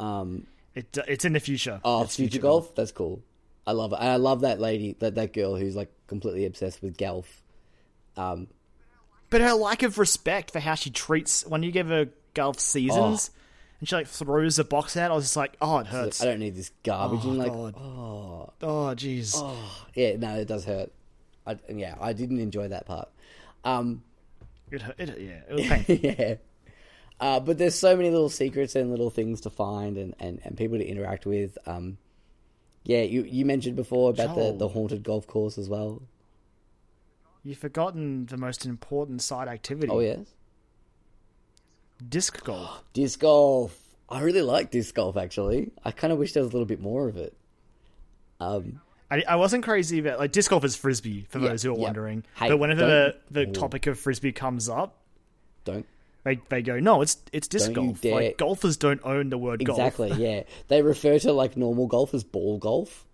um, 0.00 0.48
It, 0.74 0.98
it's 1.06 1.24
in 1.24 1.32
the 1.34 1.40
future. 1.40 1.80
oh, 1.84 2.02
It's 2.02 2.16
future, 2.16 2.40
golf? 2.40 2.74
That's 2.74 2.90
cool. 2.92 3.22
I 3.68 3.72
love 3.72 3.92
it, 3.92 4.00
and 4.00 4.08
I 4.08 4.16
love 4.16 4.40
that 4.40 4.58
lady, 4.60 4.96
that 4.98 5.14
that 5.14 5.32
girl 5.32 5.54
who's 5.54 5.76
like 5.76 5.92
completely 6.08 6.44
obsessed 6.44 6.82
with 6.82 6.98
golf. 6.98 7.42
Um, 8.16 8.48
But 9.30 9.42
her 9.42 9.52
lack 9.54 9.84
of 9.84 9.96
respect 9.96 10.50
for 10.50 10.58
how 10.58 10.74
she 10.74 10.90
treats 10.90 11.46
when 11.46 11.62
you 11.62 11.70
give 11.70 11.86
her 11.86 12.08
golf 12.34 12.58
seasons, 12.58 13.30
and 13.80 13.88
she 13.88 13.94
like 13.96 14.06
throws 14.06 14.56
the 14.56 14.64
box 14.64 14.96
out. 14.96 15.10
I 15.10 15.14
was 15.14 15.24
just 15.24 15.36
like, 15.36 15.56
oh, 15.60 15.78
it 15.78 15.86
hurts. 15.88 16.22
I 16.22 16.26
don't 16.26 16.38
need 16.38 16.54
this 16.54 16.70
garbage. 16.84 17.24
and 17.24 17.38
like, 17.38 17.52
God. 17.52 17.74
oh, 17.76 18.52
oh, 18.62 18.94
jeez. 18.94 19.34
yeah, 19.94 20.16
no, 20.16 20.36
it 20.36 20.46
does 20.48 20.64
hurt. 20.64 20.92
I, 21.46 21.58
yeah, 21.68 21.96
I 22.00 22.12
didn't 22.12 22.40
enjoy 22.40 22.68
that 22.68 22.86
part. 22.86 23.08
Um, 23.64 24.02
It, 24.70 24.82
hurt- 24.82 25.00
it, 25.00 25.18
yeah, 25.20 25.40
it 25.48 25.54
was 25.54 25.66
painful. 25.66 25.94
yeah. 25.96 26.34
Uh, 27.18 27.40
but 27.40 27.58
there's 27.58 27.74
so 27.74 27.96
many 27.96 28.10
little 28.10 28.30
secrets 28.30 28.74
and 28.76 28.90
little 28.90 29.10
things 29.10 29.42
to 29.42 29.50
find 29.50 29.96
and, 29.98 30.14
and, 30.20 30.40
and 30.44 30.56
people 30.56 30.78
to 30.78 30.84
interact 30.86 31.26
with. 31.26 31.58
Um, 31.66 31.98
yeah, 32.84 33.02
you, 33.02 33.24
you 33.24 33.44
mentioned 33.44 33.76
before 33.76 34.10
about 34.10 34.36
the, 34.36 34.52
the 34.56 34.68
haunted 34.68 35.02
golf 35.02 35.26
course 35.26 35.58
as 35.58 35.68
well. 35.68 36.02
You've 37.42 37.58
forgotten 37.58 38.26
the 38.26 38.36
most 38.38 38.64
important 38.66 39.20
side 39.22 39.48
activity. 39.48 39.88
Oh, 39.92 40.00
yes. 40.00 40.26
Disc 42.08 42.42
golf. 42.44 42.82
Disc 42.92 43.20
golf. 43.20 43.76
I 44.08 44.22
really 44.22 44.42
like 44.42 44.70
disc 44.72 44.94
golf, 44.94 45.16
actually. 45.16 45.70
I 45.84 45.92
kind 45.92 46.12
of 46.12 46.18
wish 46.18 46.32
there 46.32 46.42
was 46.42 46.50
a 46.50 46.52
little 46.52 46.66
bit 46.66 46.80
more 46.80 47.08
of 47.08 47.16
it. 47.16 47.32
Um, 48.40 48.80
I, 49.10 49.22
I 49.28 49.36
wasn't 49.36 49.62
crazy 49.64 49.98
about 50.00 50.18
like 50.18 50.32
disc 50.32 50.50
golf 50.50 50.64
is 50.64 50.74
frisbee 50.74 51.26
for 51.28 51.38
Yeah, 51.38 51.50
those 51.50 51.62
who 51.62 51.72
are 51.74 51.76
yeah. 51.78 51.82
wondering. 51.84 52.24
Hey, 52.34 52.48
but 52.48 52.56
whenever 52.58 52.80
the, 52.86 53.16
the 53.30 53.44
don't- 53.44 53.54
topic 53.54 53.86
of 53.86 53.98
frisbee 53.98 54.32
comes 54.32 54.68
up, 54.68 54.96
don't. 55.64 55.86
they 56.24 56.40
they 56.48 56.62
go, 56.62 56.80
no, 56.80 57.02
it's 57.02 57.18
it's 57.32 57.46
disc 57.46 57.72
Don't 57.72 58.00
golf. 58.00 58.04
Like 58.04 58.38
golfers 58.38 58.76
don't 58.76 59.00
own 59.04 59.30
the 59.30 59.38
word 59.38 59.64
golf. 59.64 59.78
Exactly, 59.78 60.12
yeah. 60.12 60.42
They 60.68 60.82
refer 60.82 61.18
to 61.20 61.32
like 61.32 61.56
normal 61.56 61.86
golf 61.86 62.12
as 62.14 62.24
ball 62.24 62.58
golf. 62.58 63.06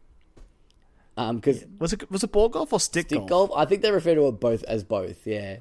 Um, 1.18 1.36
because 1.36 1.64
Was 1.78 1.92
it 1.92 2.10
was 2.10 2.22
it 2.24 2.32
ball 2.32 2.48
golf 2.48 2.72
or 2.72 2.80
stick, 2.80 3.06
stick 3.06 3.18
golf? 3.26 3.28
golf, 3.28 3.50
I 3.56 3.64
think 3.64 3.82
they 3.82 3.90
refer 3.90 4.14
to 4.14 4.28
it 4.28 4.32
both 4.40 4.62
as 4.64 4.84
both, 4.84 5.26
yeah. 5.26 5.56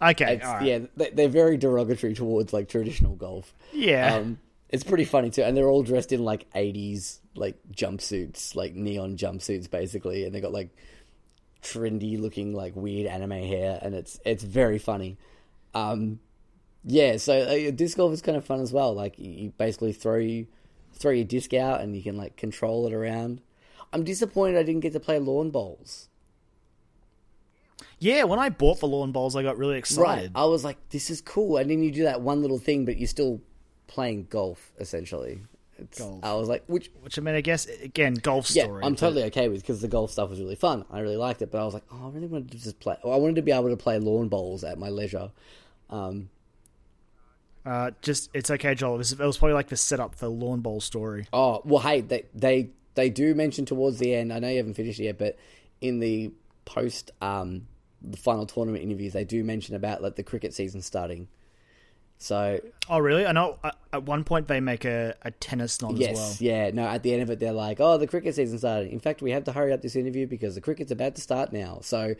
Okay, 0.00 0.38
right. 0.42 0.66
Yeah, 0.66 0.78
they- 0.96 1.10
they're 1.10 1.28
very 1.28 1.56
derogatory 1.56 2.14
towards 2.14 2.52
like 2.52 2.68
traditional 2.68 3.14
golf. 3.16 3.54
Yeah. 3.72 4.14
Um, 4.16 4.38
it's 4.68 4.84
pretty 4.84 5.04
funny 5.04 5.30
too, 5.30 5.42
and 5.42 5.56
they're 5.56 5.68
all 5.70 5.82
dressed 5.82 6.12
in 6.12 6.24
like 6.24 6.46
'80s 6.54 7.20
like 7.34 7.56
jumpsuits, 7.72 8.54
like 8.54 8.74
neon 8.74 9.16
jumpsuits, 9.16 9.70
basically, 9.70 10.24
and 10.24 10.34
they 10.34 10.40
got 10.40 10.52
like 10.52 10.70
trendy 11.62 12.20
looking 12.20 12.52
like 12.54 12.74
weird 12.76 13.06
anime 13.06 13.30
hair, 13.30 13.78
and 13.82 13.94
it's 13.94 14.18
it's 14.24 14.42
very 14.44 14.78
funny. 14.78 15.16
Um, 15.74 16.20
yeah, 16.84 17.16
so 17.16 17.38
uh, 17.38 17.70
disc 17.70 17.96
golf 17.96 18.12
is 18.12 18.22
kind 18.22 18.36
of 18.36 18.44
fun 18.44 18.60
as 18.60 18.72
well. 18.72 18.94
Like 18.94 19.18
you, 19.18 19.30
you 19.30 19.52
basically 19.56 19.92
throw 19.92 20.16
you 20.16 20.46
throw 20.94 21.12
your 21.12 21.24
disc 21.24 21.52
out, 21.54 21.80
and 21.80 21.94
you 21.96 22.02
can 22.02 22.16
like 22.16 22.36
control 22.36 22.86
it 22.86 22.92
around. 22.92 23.40
I'm 23.92 24.04
disappointed 24.04 24.58
I 24.58 24.62
didn't 24.62 24.80
get 24.80 24.92
to 24.94 25.00
play 25.00 25.18
lawn 25.18 25.50
bowls. 25.50 26.08
Yeah, 27.98 28.24
when 28.24 28.38
I 28.38 28.48
bought 28.50 28.80
the 28.80 28.86
lawn 28.88 29.12
bowls, 29.12 29.34
I 29.36 29.42
got 29.42 29.56
really 29.58 29.74
Right, 29.74 29.78
excited. 29.78 30.32
I 30.34 30.44
was 30.44 30.64
like, 30.64 30.76
"This 30.90 31.10
is 31.10 31.20
cool," 31.20 31.56
and 31.56 31.70
then 31.70 31.82
you 31.82 31.90
do 31.90 32.02
that 32.04 32.20
one 32.20 32.42
little 32.42 32.58
thing, 32.58 32.84
but 32.84 32.98
you're 32.98 33.08
still 33.08 33.40
playing 33.86 34.26
golf 34.30 34.72
essentially. 34.78 35.42
It's, 35.78 35.98
Golf. 35.98 36.24
I 36.24 36.32
was 36.34 36.48
like, 36.48 36.64
"Which 36.68 36.90
Which 37.02 37.18
I 37.18 37.22
mean, 37.22 37.34
I 37.34 37.42
guess 37.42 37.66
again, 37.66 38.14
golf 38.14 38.50
yeah, 38.50 38.64
story. 38.64 38.82
I'm 38.82 38.92
but- 38.94 38.98
totally 38.98 39.24
okay 39.24 39.48
with 39.48 39.60
because 39.60 39.80
the 39.82 39.88
golf 39.88 40.10
stuff 40.10 40.30
was 40.30 40.40
really 40.40 40.54
fun. 40.56 40.84
I 40.90 41.00
really 41.00 41.16
liked 41.18 41.42
it, 41.42 41.50
but 41.50 41.60
I 41.60 41.64
was 41.66 41.74
like, 41.74 41.84
oh, 41.92 42.06
I 42.06 42.10
really 42.10 42.26
wanted 42.28 42.50
to 42.52 42.58
just 42.58 42.80
play. 42.80 42.96
Well, 43.04 43.12
I 43.12 43.18
wanted 43.18 43.36
to 43.36 43.42
be 43.42 43.52
able 43.52 43.68
to 43.68 43.76
play 43.76 43.98
lawn 43.98 44.28
bowls 44.28 44.64
at 44.64 44.78
my 44.78 44.88
leisure. 44.88 45.30
Um, 45.90 46.30
Uh, 47.64 47.90
just 48.00 48.30
it's 48.32 48.50
okay, 48.50 48.74
Joel. 48.74 48.94
It 48.94 48.98
was, 48.98 49.12
it 49.12 49.18
was 49.18 49.36
probably 49.38 49.54
like 49.54 49.68
the 49.68 49.76
setup 49.76 50.14
for 50.14 50.28
lawn 50.28 50.60
bowl 50.60 50.80
story. 50.80 51.26
oh 51.32 51.60
well, 51.64 51.80
hey, 51.82 52.00
they 52.00 52.24
they 52.34 52.70
they 52.94 53.10
do 53.10 53.34
mention 53.34 53.66
towards 53.66 53.98
the 53.98 54.14
end. 54.14 54.32
I 54.32 54.38
know 54.38 54.48
you 54.48 54.56
haven't 54.58 54.74
finished 54.74 55.00
it 55.00 55.04
yet, 55.04 55.18
but 55.18 55.36
in 55.82 55.98
the 56.00 56.32
post 56.64 57.10
um 57.20 57.66
the 58.02 58.16
final 58.16 58.46
tournament 58.46 58.84
interviews, 58.84 59.12
they 59.12 59.24
do 59.24 59.42
mention 59.44 59.74
about 59.74 60.02
like 60.02 60.16
the 60.16 60.22
cricket 60.22 60.54
season 60.54 60.82
starting. 60.82 61.28
So 62.18 62.60
Oh, 62.88 62.98
really? 62.98 63.26
I 63.26 63.32
know. 63.32 63.58
uh, 63.62 63.72
At 63.92 64.04
one 64.04 64.24
point, 64.24 64.48
they 64.48 64.60
make 64.60 64.84
a, 64.86 65.14
a 65.22 65.30
tennis 65.32 65.82
nod 65.82 65.98
yes, 65.98 66.12
as 66.12 66.16
well. 66.16 66.36
yeah, 66.40 66.70
no. 66.70 66.86
At 66.86 67.02
the 67.02 67.12
end 67.12 67.22
of 67.22 67.30
it, 67.30 67.38
they're 67.40 67.52
like, 67.52 67.78
"Oh, 67.78 67.98
the 67.98 68.06
cricket 68.06 68.34
season 68.34 68.58
started." 68.58 68.90
In 68.90 69.00
fact, 69.00 69.20
we 69.20 69.32
have 69.32 69.44
to 69.44 69.52
hurry 69.52 69.72
up 69.72 69.82
this 69.82 69.96
interview 69.96 70.26
because 70.26 70.54
the 70.54 70.60
cricket's 70.62 70.90
about 70.90 71.14
to 71.16 71.20
start 71.20 71.52
now. 71.52 71.80
So 71.82 72.14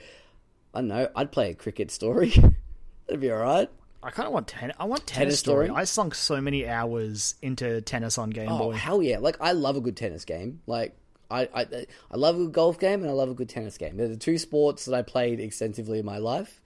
I 0.74 0.78
don't 0.80 0.88
know. 0.88 1.08
I'd 1.16 1.32
play 1.32 1.50
a 1.50 1.54
cricket 1.54 1.90
story. 1.90 2.30
That'd 3.06 3.20
be 3.20 3.30
all 3.30 3.38
right. 3.38 3.70
I 4.02 4.10
kind 4.10 4.26
of 4.26 4.34
want 4.34 4.48
tennis. 4.48 4.76
I 4.78 4.84
want 4.84 5.06
tennis, 5.06 5.18
Tennis 5.18 5.38
story. 5.40 5.66
story? 5.68 5.80
I 5.80 5.84
sunk 5.84 6.14
so 6.14 6.40
many 6.42 6.68
hours 6.68 7.34
into 7.40 7.80
tennis 7.80 8.18
on 8.18 8.30
Game 8.30 8.50
Oh 8.50 8.58
Boy. 8.58 8.72
hell 8.74 9.02
yeah! 9.02 9.18
Like 9.18 9.38
I 9.40 9.52
love 9.52 9.76
a 9.76 9.80
good 9.80 9.96
tennis 9.96 10.26
game. 10.26 10.60
Like 10.66 10.94
I, 11.30 11.48
I 11.54 11.86
I 12.10 12.16
love 12.16 12.36
a 12.36 12.38
good 12.38 12.52
golf 12.52 12.78
game 12.78 13.02
and 13.02 13.10
I 13.10 13.12
love 13.12 13.30
a 13.30 13.34
good 13.34 13.48
tennis 13.48 13.78
game. 13.78 13.96
They're 13.96 14.08
the 14.08 14.16
two 14.16 14.38
sports 14.38 14.84
that 14.84 14.94
I 14.94 15.02
played 15.02 15.40
extensively 15.40 15.98
in 15.98 16.04
my 16.04 16.18
life. 16.18 16.60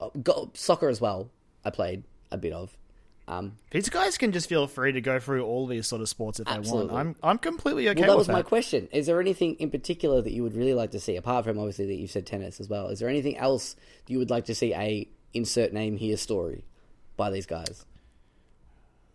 Uh, 0.00 0.10
go, 0.22 0.50
soccer 0.54 0.88
as 0.88 1.00
well. 1.00 1.30
I 1.64 1.70
played 1.70 2.04
a 2.30 2.36
bit 2.38 2.52
of. 2.52 2.76
Um, 3.28 3.58
These 3.72 3.88
guys 3.88 4.16
can 4.16 4.30
just 4.30 4.48
feel 4.48 4.68
free 4.68 4.92
to 4.92 5.00
go 5.00 5.18
through 5.18 5.44
all 5.44 5.66
these 5.66 5.88
sort 5.88 6.00
of 6.00 6.08
sports 6.08 6.38
if 6.38 6.46
Absolutely. 6.46 6.88
they 6.88 6.92
want. 6.94 7.16
I'm 7.22 7.30
I'm 7.30 7.38
completely 7.38 7.88
okay 7.88 8.02
well, 8.02 8.10
that 8.10 8.18
was 8.18 8.28
my 8.28 8.42
question. 8.42 8.88
Is 8.92 9.06
there 9.06 9.20
anything 9.20 9.54
in 9.54 9.70
particular 9.70 10.22
that 10.22 10.32
you 10.32 10.44
would 10.44 10.54
really 10.54 10.74
like 10.74 10.92
to 10.92 11.00
see, 11.00 11.16
apart 11.16 11.44
from 11.44 11.58
obviously 11.58 11.86
that 11.86 11.94
you've 11.94 12.10
said 12.10 12.26
tennis 12.26 12.60
as 12.60 12.68
well? 12.68 12.88
Is 12.88 13.00
there 13.00 13.08
anything 13.08 13.36
else 13.36 13.74
you 14.06 14.18
would 14.18 14.30
like 14.30 14.44
to 14.44 14.54
see 14.54 14.72
a 14.74 15.08
insert 15.34 15.72
name 15.72 15.96
here 15.96 16.16
story 16.16 16.64
by 17.16 17.30
these 17.30 17.46
guys? 17.46 17.84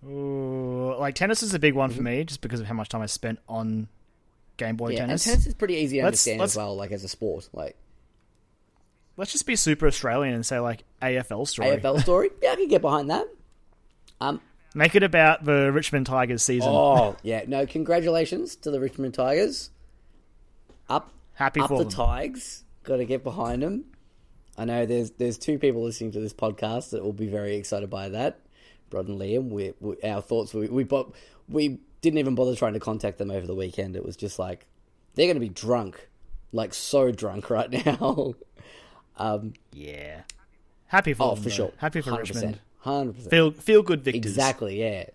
Ooh, 0.05 0.93
like 0.97 1.15
tennis 1.15 1.41
is 1.41 1.53
a 1.53 1.59
big 1.59 1.75
one 1.75 1.91
for 1.91 2.01
me, 2.01 2.25
just 2.25 2.41
because 2.41 2.59
of 2.59 2.65
how 2.65 2.73
much 2.73 2.89
time 2.89 3.01
I 3.01 3.05
spent 3.05 3.39
on 3.47 3.87
Game 4.57 4.75
Boy. 4.75 4.89
Yeah, 4.91 4.99
tennis. 4.99 5.25
and 5.25 5.33
tennis 5.33 5.47
is 5.47 5.53
pretty 5.53 5.75
easy 5.75 5.97
to 5.97 6.03
Let's- 6.03 6.13
understand 6.27 6.39
let's- 6.39 6.53
as 6.53 6.57
well, 6.57 6.75
like 6.75 6.91
as 6.91 7.03
a 7.03 7.07
sport. 7.09 7.49
Like 7.53 7.75
Let's 9.17 9.31
just 9.33 9.45
be 9.45 9.55
super 9.55 9.87
Australian 9.87 10.33
and 10.33 10.45
say 10.45 10.59
like 10.59 10.83
AFL 11.01 11.47
story. 11.47 11.69
AFL 11.77 11.99
story, 12.03 12.29
yeah, 12.41 12.51
I 12.53 12.55
can 12.55 12.67
get 12.67 12.81
behind 12.81 13.09
that. 13.09 13.27
Um, 14.19 14.41
Make 14.73 14.95
it 14.95 15.03
about 15.03 15.43
the 15.43 15.71
Richmond 15.71 16.05
Tigers 16.05 16.43
season. 16.43 16.69
oh 16.71 17.15
yeah, 17.23 17.43
no, 17.47 17.65
congratulations 17.65 18.55
to 18.57 18.71
the 18.71 18.79
Richmond 18.79 19.13
Tigers. 19.13 19.69
Up, 20.89 21.11
Happy 21.33 21.59
up 21.59 21.67
for 21.69 21.77
the 21.79 21.83
them. 21.85 21.91
Tigers. 21.93 22.63
Got 22.83 22.97
to 22.97 23.05
get 23.05 23.23
behind 23.23 23.61
them. 23.63 23.85
I 24.57 24.65
know 24.65 24.85
there's 24.85 25.11
there's 25.11 25.37
two 25.37 25.57
people 25.59 25.83
listening 25.83 26.11
to 26.13 26.19
this 26.19 26.33
podcast 26.33 26.91
that 26.91 27.03
will 27.03 27.13
be 27.13 27.27
very 27.27 27.55
excited 27.55 27.89
by 27.89 28.09
that. 28.09 28.39
Rod 28.91 29.07
and 29.07 29.19
Liam, 29.19 29.49
we, 29.49 29.73
we 29.79 29.95
our 30.03 30.21
thoughts 30.21 30.53
we 30.53 30.67
we 30.67 30.87
we 31.47 31.79
didn't 32.01 32.19
even 32.19 32.35
bother 32.35 32.55
trying 32.55 32.73
to 32.73 32.79
contact 32.79 33.17
them 33.17 33.31
over 33.31 33.45
the 33.45 33.55
weekend. 33.55 33.95
It 33.95 34.05
was 34.05 34.15
just 34.15 34.39
like 34.39 34.65
they're 35.15 35.27
going 35.27 35.35
to 35.35 35.41
be 35.41 35.49
drunk, 35.49 36.09
like 36.51 36.73
so 36.73 37.11
drunk 37.11 37.49
right 37.49 37.85
now. 37.85 38.33
um, 39.17 39.53
yeah. 39.71 40.21
Happy 40.87 41.13
for 41.13 41.23
oh, 41.23 41.35
them, 41.35 41.43
for 41.43 41.49
though. 41.49 41.55
sure, 41.55 41.71
Happy 41.77 42.01
for 42.01 42.11
100%, 42.11 42.17
Richmond. 42.19 42.59
hundred 42.79 43.13
percent. 43.13 43.31
Feel 43.31 43.51
feel 43.51 43.81
good 43.81 44.03
victors. 44.03 44.31
Exactly, 44.31 44.79
yeah. 44.79 45.05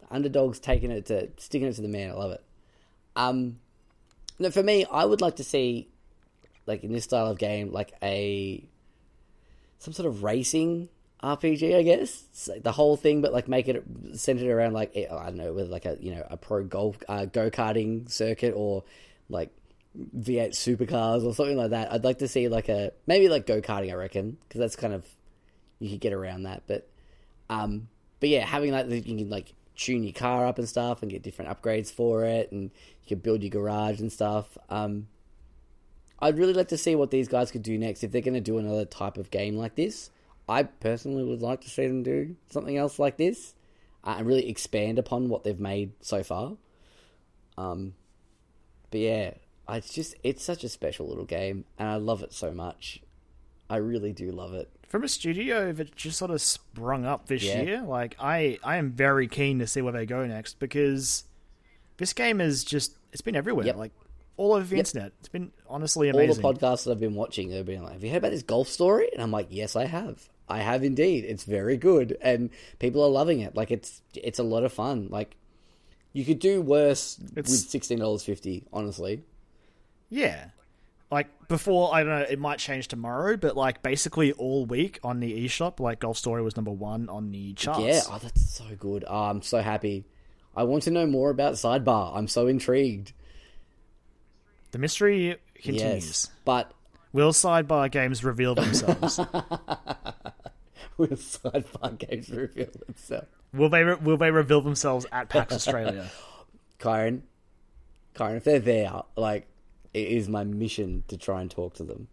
The 0.00 0.14
underdogs 0.14 0.60
taking 0.60 0.90
it 0.92 1.06
to 1.06 1.28
sticking 1.38 1.66
it 1.66 1.74
to 1.74 1.82
the 1.82 1.88
man. 1.88 2.10
I 2.10 2.14
love 2.14 2.30
it. 2.32 2.44
Um, 3.16 3.58
no, 4.38 4.50
for 4.50 4.62
me, 4.62 4.84
I 4.84 5.04
would 5.04 5.20
like 5.20 5.36
to 5.36 5.44
see, 5.44 5.88
like 6.66 6.84
in 6.84 6.92
this 6.92 7.04
style 7.04 7.26
of 7.26 7.38
game, 7.38 7.72
like 7.72 7.92
a 8.00 8.64
some 9.80 9.92
sort 9.92 10.06
of 10.06 10.22
racing 10.22 10.88
RPG. 11.22 11.76
I 11.76 11.82
guess 11.82 12.24
It's 12.30 12.48
like 12.48 12.62
the 12.62 12.72
whole 12.72 12.96
thing, 12.96 13.20
but 13.20 13.32
like 13.32 13.48
make 13.48 13.68
it 13.68 13.82
centered 14.14 14.48
around 14.50 14.72
like 14.72 14.96
I 14.96 15.06
don't 15.24 15.36
know, 15.36 15.52
with 15.52 15.68
like 15.68 15.84
a 15.84 15.96
you 16.00 16.14
know 16.14 16.26
a 16.30 16.36
pro 16.36 16.64
golf 16.64 16.96
uh, 17.08 17.24
go 17.26 17.50
karting 17.50 18.10
circuit 18.10 18.54
or 18.56 18.84
like 19.28 19.50
V8 19.96 20.50
supercars 20.50 21.24
or 21.24 21.34
something 21.34 21.56
like 21.56 21.70
that. 21.70 21.92
I'd 21.92 22.04
like 22.04 22.18
to 22.18 22.28
see 22.28 22.48
like 22.48 22.68
a 22.68 22.92
maybe 23.06 23.28
like 23.28 23.46
go 23.46 23.60
karting. 23.60 23.90
I 23.90 23.94
reckon 23.94 24.38
because 24.46 24.60
that's 24.60 24.76
kind 24.76 24.92
of 24.92 25.04
you 25.80 25.90
could 25.90 26.00
get 26.00 26.12
around 26.12 26.44
that, 26.44 26.62
but 26.66 26.88
um, 27.50 27.88
but 28.20 28.28
yeah, 28.28 28.44
having 28.44 28.72
like 28.72 28.88
you 28.88 29.02
can 29.02 29.30
like 29.30 29.54
tune 29.76 30.02
your 30.02 30.12
car 30.12 30.46
up 30.46 30.58
and 30.58 30.68
stuff 30.68 31.02
and 31.02 31.10
get 31.10 31.22
different 31.22 31.50
upgrades 31.50 31.90
for 31.90 32.24
it, 32.24 32.52
and 32.52 32.64
you 33.02 33.08
can 33.08 33.18
build 33.18 33.42
your 33.42 33.50
garage 33.50 34.00
and 34.00 34.12
stuff. 34.12 34.58
Um, 34.68 35.08
I'd 36.20 36.38
really 36.38 36.52
like 36.52 36.68
to 36.68 36.78
see 36.78 36.94
what 36.96 37.10
these 37.10 37.28
guys 37.28 37.50
could 37.50 37.62
do 37.62 37.78
next 37.78 38.02
if 38.02 38.10
they're 38.10 38.20
going 38.20 38.34
to 38.34 38.40
do 38.40 38.58
another 38.58 38.84
type 38.84 39.16
of 39.16 39.30
game 39.30 39.56
like 39.56 39.76
this. 39.76 40.10
I 40.48 40.62
personally 40.62 41.24
would 41.24 41.42
like 41.42 41.60
to 41.62 41.70
see 41.70 41.86
them 41.86 42.02
do 42.02 42.36
something 42.50 42.76
else 42.76 42.98
like 42.98 43.16
this 43.16 43.54
uh, 44.04 44.14
and 44.18 44.26
really 44.26 44.48
expand 44.48 44.98
upon 44.98 45.28
what 45.28 45.44
they've 45.44 45.58
made 45.60 45.92
so 46.00 46.22
far. 46.22 46.56
Um, 47.56 47.94
but 48.90 49.00
yeah, 49.00 49.34
it's 49.68 49.92
just 49.92 50.14
it's 50.22 50.42
such 50.42 50.64
a 50.64 50.68
special 50.68 51.08
little 51.08 51.24
game, 51.24 51.64
and 51.78 51.88
I 51.88 51.96
love 51.96 52.22
it 52.22 52.32
so 52.32 52.50
much. 52.52 53.02
I 53.68 53.76
really 53.76 54.12
do 54.12 54.30
love 54.30 54.54
it. 54.54 54.70
From 54.88 55.04
a 55.04 55.08
studio 55.08 55.72
that 55.72 55.94
just 55.94 56.16
sort 56.18 56.30
of 56.30 56.40
sprung 56.40 57.04
up 57.04 57.26
this 57.26 57.42
Yeah. 57.42 57.60
year, 57.62 57.82
like 57.82 58.16
I 58.18 58.58
I 58.64 58.76
am 58.76 58.92
very 58.92 59.28
keen 59.28 59.58
to 59.58 59.66
see 59.66 59.82
where 59.82 59.92
they 59.92 60.06
go 60.06 60.24
next 60.26 60.58
because 60.58 61.24
this 61.98 62.12
game 62.14 62.40
is 62.40 62.64
just 62.64 62.92
it's 63.12 63.20
been 63.20 63.36
everywhere. 63.36 63.66
Yep. 63.66 63.76
Like 63.76 63.92
all 64.38 64.54
over 64.54 64.64
the 64.66 64.76
Yep. 64.76 64.86
internet. 64.86 65.12
It's 65.18 65.28
been 65.28 65.52
honestly 65.68 66.08
amazing. 66.08 66.42
all 66.44 66.52
the 66.54 66.58
podcasts 66.60 66.84
that 66.84 66.92
I've 66.92 67.00
been 67.00 67.14
watching, 67.16 67.50
they've 67.50 67.66
been 67.66 67.82
like, 67.82 67.94
"Have 67.94 68.04
you 68.04 68.10
heard 68.10 68.18
about 68.18 68.30
this 68.30 68.42
golf 68.44 68.68
story?" 68.68 69.10
And 69.12 69.20
I'm 69.20 69.32
like, 69.32 69.48
"Yes, 69.50 69.76
I 69.76 69.84
have. 69.86 70.30
I 70.48 70.58
have 70.60 70.82
indeed. 70.84 71.24
It's 71.24 71.44
very 71.44 71.76
good, 71.76 72.16
and 72.20 72.50
people 72.78 73.02
are 73.04 73.10
loving 73.10 73.40
it. 73.40 73.54
Like 73.54 73.70
it's 73.70 74.02
it's 74.14 74.38
a 74.38 74.42
lot 74.42 74.64
of 74.64 74.72
fun. 74.72 75.08
Like 75.10 75.36
you 76.12 76.24
could 76.24 76.38
do 76.38 76.60
worse 76.62 77.18
with 77.34 77.48
sixteen 77.48 77.98
dollars 77.98 78.24
fifty. 78.24 78.64
Honestly, 78.72 79.22
Yeah. 80.08 80.48
Like 81.10 81.48
before, 81.48 81.94
I 81.94 82.02
don't 82.02 82.18
know, 82.20 82.26
it 82.28 82.38
might 82.38 82.58
change 82.58 82.88
tomorrow, 82.88 83.38
but 83.38 83.56
like 83.56 83.82
basically 83.82 84.32
all 84.32 84.66
week 84.66 85.00
on 85.02 85.20
the 85.20 85.46
eShop, 85.46 85.80
like 85.80 86.00
Golf 86.00 86.18
Story 86.18 86.42
was 86.42 86.54
number 86.54 86.70
one 86.70 87.08
on 87.08 87.30
the 87.30 87.54
charts. 87.54 87.80
yeah. 87.80 88.00
Oh, 88.10 88.18
that's 88.22 88.54
so 88.54 88.64
good. 88.78 89.06
Oh, 89.08 89.24
I'm 89.24 89.40
so 89.40 89.62
happy. 89.62 90.04
I 90.54 90.64
want 90.64 90.82
to 90.82 90.90
know 90.90 91.06
more 91.06 91.30
about 91.30 91.54
Sidebar. 91.54 92.14
I'm 92.14 92.28
so 92.28 92.46
intrigued. 92.46 93.12
The 94.72 94.78
mystery 94.78 95.36
continues. 95.54 96.06
Yes, 96.06 96.30
but 96.44 96.72
Will 97.14 97.32
sidebar 97.32 97.90
games 97.90 98.22
reveal 98.22 98.54
themselves? 98.54 99.18
will 100.98 101.06
Sidebar 101.08 101.96
games 101.98 102.28
reveal 102.30 102.68
themselves? 102.86 103.26
will 103.54 103.68
they 103.70 103.82
re- 103.82 103.96
will 103.96 104.16
they 104.18 104.30
reveal 104.30 104.60
themselves 104.60 105.06
at 105.10 105.28
PAX 105.30 105.54
Australia? 105.54 106.10
Kyron, 106.78 107.22
Kyron, 108.14 108.36
if 108.36 108.44
they're 108.44 108.58
there, 108.58 109.02
like 109.16 109.46
it 109.94 110.08
is 110.08 110.28
my 110.28 110.44
mission 110.44 111.04
to 111.08 111.16
try 111.16 111.40
and 111.40 111.50
talk 111.50 111.74
to 111.74 111.82
them 111.84 112.08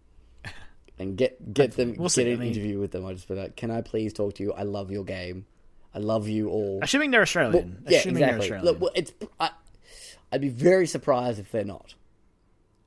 and 1.00 1.18
get 1.18 1.54
get 1.54 1.74
them 1.74 1.96
We'll 1.98 2.10
get 2.10 2.28
an 2.28 2.42
interview 2.42 2.80
with 2.80 2.92
them. 2.92 3.06
I 3.06 3.14
just 3.14 3.28
be 3.28 3.36
like, 3.36 3.56
can 3.56 3.70
I 3.72 3.82
please 3.82 4.14
talk 4.14 4.36
to 4.36 4.44
you? 4.44 4.54
I 4.54 4.64
love 4.64 4.92
your 4.92 5.04
game. 5.04 5.46
I 5.94 6.00
love 6.00 6.28
you 6.28 6.50
all. 6.50 6.80
Assuming 6.82 7.12
they're 7.12 7.22
Australian. 7.22 7.84
yeah, 7.88 8.00
Assuming 8.00 8.20
they're 8.22 8.36
exactly. 8.36 8.58
Australian. 8.58 8.66
Look, 8.66 8.82
well, 8.82 8.92
it's 8.96 9.14
I, 9.40 9.50
I'd 10.32 10.42
be 10.42 10.50
very 10.50 10.88
surprised 10.88 11.40
if 11.40 11.52
they're 11.52 11.64
not. 11.64 11.94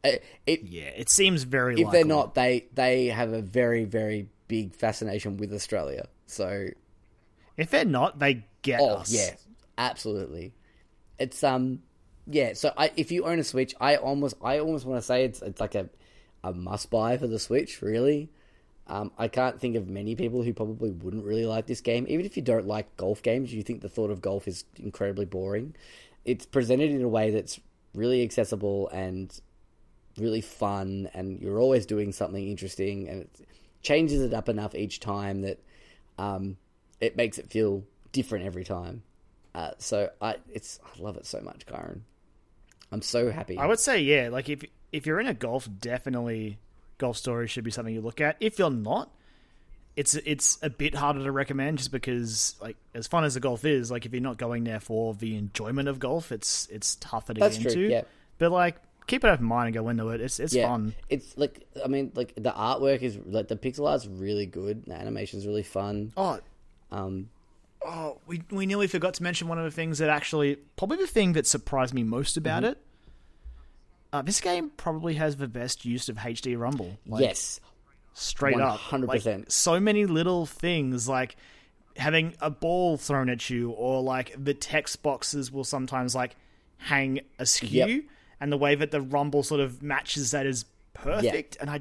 It, 0.05 0.23
it 0.47 0.63
yeah, 0.65 0.91
it 0.97 1.09
seems 1.11 1.43
very. 1.45 1.75
if 1.81 1.87
likely. 1.87 1.99
they're 1.99 2.07
not, 2.09 2.35
they 2.35 2.67
they 2.75 3.07
have 3.07 3.33
a 3.33 3.41
very 3.43 3.85
very 3.85 4.29
big 4.49 4.75
fascination 4.75 5.37
with 5.37 5.53
Australia. 5.53 6.09
So 6.27 6.69
if 7.57 7.71
they're 7.71 7.85
not, 7.85 8.19
they 8.19 8.45
get 8.63 8.81
Oh 8.81 8.97
us. 8.97 9.13
yeah, 9.13 9.35
absolutely. 9.77 10.55
It's 11.19 11.43
um 11.45 11.83
yeah. 12.27 12.53
So 12.55 12.73
I, 12.77 12.91
if 12.97 13.11
you 13.11 13.25
own 13.25 13.39
a 13.39 13.45
Switch, 13.45 13.75
I 13.81 13.97
almost 13.97 14.37
I 14.43 14.59
almost 14.59 14.87
want 14.87 14.99
to 15.01 15.07
say 15.07 15.25
it's 15.25 15.43
it's 15.43 15.61
like 15.61 15.75
a 15.75 15.89
a 16.45 16.53
must 16.53 16.91
buy 16.91 17.17
for 17.17 17.27
the 17.27 17.39
Switch. 17.39 17.83
Really, 17.83 18.31
um, 18.87 19.11
I 19.19 19.29
can't 19.29 19.61
think 19.61 19.77
of 19.77 19.89
many 19.89 20.15
people 20.15 20.43
who 20.43 20.53
probably 20.53 20.91
wouldn't 20.91 21.25
really 21.25 21.47
like 21.47 21.67
this 21.67 21.81
game. 21.81 22.07
Even 22.09 22.25
if 22.27 22.37
you 22.37 22.43
don't 22.43 22.67
like 22.67 22.97
golf 22.97 23.23
games, 23.23 23.53
you 23.53 23.63
think 23.63 23.81
the 23.81 23.89
thought 23.89 24.11
of 24.11 24.21
golf 24.21 24.47
is 24.49 24.65
incredibly 24.77 25.25
boring. 25.25 25.75
It's 26.25 26.47
presented 26.47 26.91
in 26.91 27.03
a 27.03 27.09
way 27.09 27.31
that's 27.31 27.59
really 27.95 28.23
accessible 28.23 28.89
and 28.91 29.39
really 30.17 30.41
fun, 30.41 31.09
and 31.15 31.41
you're 31.41 31.59
always 31.61 31.87
doing 31.87 32.13
something 32.13 32.47
interesting, 32.49 33.09
and 33.09 33.23
it 33.23 33.31
changes 33.83 34.23
it 34.23 34.35
up 34.35 34.49
enough 34.49 34.75
each 34.75 35.01
time 35.01 35.43
that 35.43 35.59
um, 36.19 36.57
it 37.01 37.17
makes 37.17 37.39
it 37.39 37.51
feel 37.51 37.85
different 38.13 38.45
every 38.45 38.65
time. 38.65 39.03
Uh, 39.55 39.71
so 39.79 40.11
I, 40.21 40.37
it's 40.53 40.79
I 40.85 41.03
love 41.03 41.17
it 41.17 41.27
so 41.27 41.41
much, 41.41 41.67
Kyron. 41.67 42.01
I'm 42.93 43.03
so 43.03 43.31
happy. 43.31 43.59
I 43.59 43.67
would 43.67 43.81
say 43.81 44.01
yeah. 44.03 44.29
Like 44.31 44.49
if 44.49 44.65
if 44.93 45.07
you're 45.07 45.21
in 45.21 45.27
a 45.27 45.35
golf, 45.35 45.69
definitely 45.81 46.59
Golf 46.99 47.17
Story 47.17 47.47
should 47.49 47.65
be 47.65 47.71
something 47.71 47.95
you 47.95 48.01
look 48.01 48.21
at. 48.21 48.37
If 48.41 48.59
you're 48.59 48.71
not, 48.71 49.11
it's 49.97 50.15
it's 50.15 50.59
a 50.63 50.71
bit 50.71 50.95
harder 50.95 51.23
to 51.25 51.33
recommend 51.33 51.79
just 51.79 51.93
because 51.93 52.57
like 52.61 52.77
as 52.95 53.07
fun 53.07 53.25
as 53.25 53.35
the 53.35 53.41
golf 53.41 53.65
is, 53.65 53.91
like 53.91 54.07
if 54.07 54.13
you're 54.13 54.23
not 54.23 54.39
going 54.39 54.65
there 54.65 54.81
for 54.81 55.15
the 55.15 55.37
enjoyment 55.37 55.89
of 55.89 55.99
golf, 55.99 56.33
it's 56.33 56.67
it's 56.71 56.97
tougher 56.97 57.35
to 57.35 57.41
That's 57.41 57.59
get 57.59 57.73
true, 57.73 57.83
into. 57.83 57.95
yeah. 57.95 58.03
But 58.39 58.53
like 58.53 58.77
keep 59.09 59.25
it 59.25 59.29
open 59.29 59.45
mind 59.47 59.67
and 59.67 59.75
go 59.75 59.89
into 59.89 60.09
it. 60.11 60.21
It's 60.21 60.39
it's 60.39 60.55
yeah, 60.55 60.69
fun. 60.69 60.95
it's 61.09 61.37
like 61.37 61.67
I 61.85 61.89
mean, 61.89 62.13
like 62.15 62.35
the 62.37 62.53
artwork 62.53 63.03
is 63.03 63.19
like 63.27 63.49
the 63.49 63.57
pixel 63.57 63.89
art's 63.89 64.07
really 64.07 64.47
good. 64.47 64.85
The 64.87 64.95
animation's 64.95 65.45
really 65.47 65.65
fun. 65.65 66.13
Oh, 66.17 66.39
Um, 66.93 67.31
Oh, 67.85 68.19
we 68.27 68.43
we 68.51 68.67
nearly 68.67 68.87
forgot 68.89 69.15
to 69.15 69.23
mention 69.23 69.47
one 69.49 69.59
of 69.59 69.65
the 69.65 69.71
things 69.71 69.99
that 69.99 70.09
actually 70.11 70.57
probably 70.77 70.97
the 70.99 71.07
thing 71.07 71.33
that 71.35 71.47
surprised 71.47 71.95
me 71.95 72.03
most 72.05 72.37
about 72.37 72.63
Mm-hmm. 72.63 72.73
it. 72.73 72.79
Uh, 74.13 74.23
this 74.23 74.41
game 74.41 74.71
probably 74.77 75.15
has 75.15 75.37
the 75.37 75.47
best 75.49 75.85
use 75.85 76.09
of 76.09 76.17
HD 76.17 76.59
Rumble. 76.59 76.99
Like, 77.07 77.21
yes, 77.23 77.61
straight 78.15 78.59
up, 78.59 78.79
100%. 78.81 79.53
So 79.53 79.79
many 79.79 80.07
little 80.07 80.47
things 80.47 81.07
like 81.07 81.37
having 81.97 82.35
a 82.41 82.49
ball 82.51 82.97
thrown 82.97 83.29
at 83.29 83.51
you, 83.51 83.71
or 83.71 84.03
like 84.03 84.35
the 84.43 84.55
text 84.55 85.03
boxes 85.03 85.53
will 85.53 85.63
sometimes 85.65 86.15
like 86.15 86.37
hang 86.79 87.21
askew, 87.39 87.69
Yep. 87.69 88.03
And 88.41 88.53
the 88.53 88.57
way 88.57 88.75
that 88.75 88.91
the 88.91 89.01
Rumble 89.01 89.43
sort 89.43 89.61
of 89.61 89.83
matches 89.83 90.31
that 90.33 90.47
is 90.47 90.65
perfect. 90.95 91.57
And 91.61 91.71
I 91.71 91.81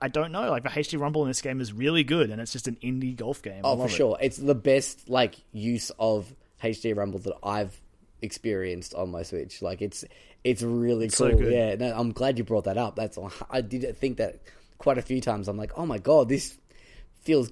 I 0.00 0.08
don't 0.08 0.30
know, 0.30 0.50
like 0.50 0.62
the 0.62 0.68
HD 0.68 0.98
Rumble 0.98 1.22
in 1.22 1.28
this 1.28 1.42
game 1.42 1.60
is 1.60 1.72
really 1.72 2.04
good, 2.04 2.30
and 2.30 2.40
it's 2.40 2.52
just 2.52 2.68
an 2.68 2.76
indie 2.82 3.16
golf 3.16 3.42
game. 3.42 3.64
I 3.64 3.68
oh 3.68 3.74
for 3.74 3.82
love 3.82 3.90
it. 3.90 3.94
sure. 3.94 4.18
It's 4.20 4.36
the 4.36 4.54
best 4.54 5.08
like 5.08 5.36
use 5.52 5.90
of 5.98 6.32
HD 6.62 6.96
Rumble 6.96 7.18
that 7.20 7.34
I've 7.42 7.80
experienced 8.22 8.94
on 8.94 9.10
my 9.10 9.22
Switch. 9.22 9.60
Like 9.62 9.82
it's 9.82 10.04
it's 10.44 10.62
really 10.62 11.08
so 11.08 11.30
cool. 11.30 11.38
good. 11.40 11.52
Yeah, 11.52 11.74
no, 11.74 11.94
I'm 11.96 12.12
glad 12.12 12.38
you 12.38 12.44
brought 12.44 12.64
that 12.64 12.78
up. 12.78 12.96
That's 12.96 13.18
I 13.50 13.60
did 13.60 13.96
think 13.96 14.18
that 14.18 14.38
quite 14.78 14.98
a 14.98 15.02
few 15.02 15.20
times. 15.20 15.48
I'm 15.48 15.56
like, 15.56 15.72
oh 15.76 15.86
my 15.86 15.98
god, 15.98 16.28
this 16.28 16.56
feels 17.22 17.50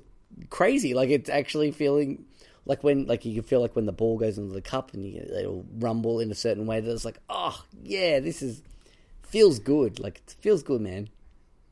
crazy. 0.51 0.95
Like 0.95 1.11
it's 1.11 1.31
actually 1.31 1.70
feeling 1.72 2.24
like 2.64 2.83
when 2.85 3.07
like 3.07 3.24
you 3.24 3.35
can 3.35 3.43
feel 3.43 3.61
like 3.61 3.77
when 3.77 3.87
the 3.87 3.93
ball 3.93 4.18
goes 4.18 4.39
into 4.39 4.53
the 4.53 4.61
cup 4.62 4.93
and 4.95 5.05
you 5.05 5.20
it'll 5.20 5.64
rumble 5.79 6.20
in 6.20 6.31
a 6.31 6.35
certain 6.35 6.66
way. 6.66 6.81
That 6.81 6.93
it's 6.93 7.05
like, 7.05 7.18
oh 7.29 7.64
yeah, 7.83 8.20
this 8.20 8.43
is 8.43 8.62
feels 9.22 9.59
good. 9.59 9.99
Like 9.99 10.18
it 10.27 10.35
feels 10.41 10.62
good, 10.62 10.81
man. 10.81 11.09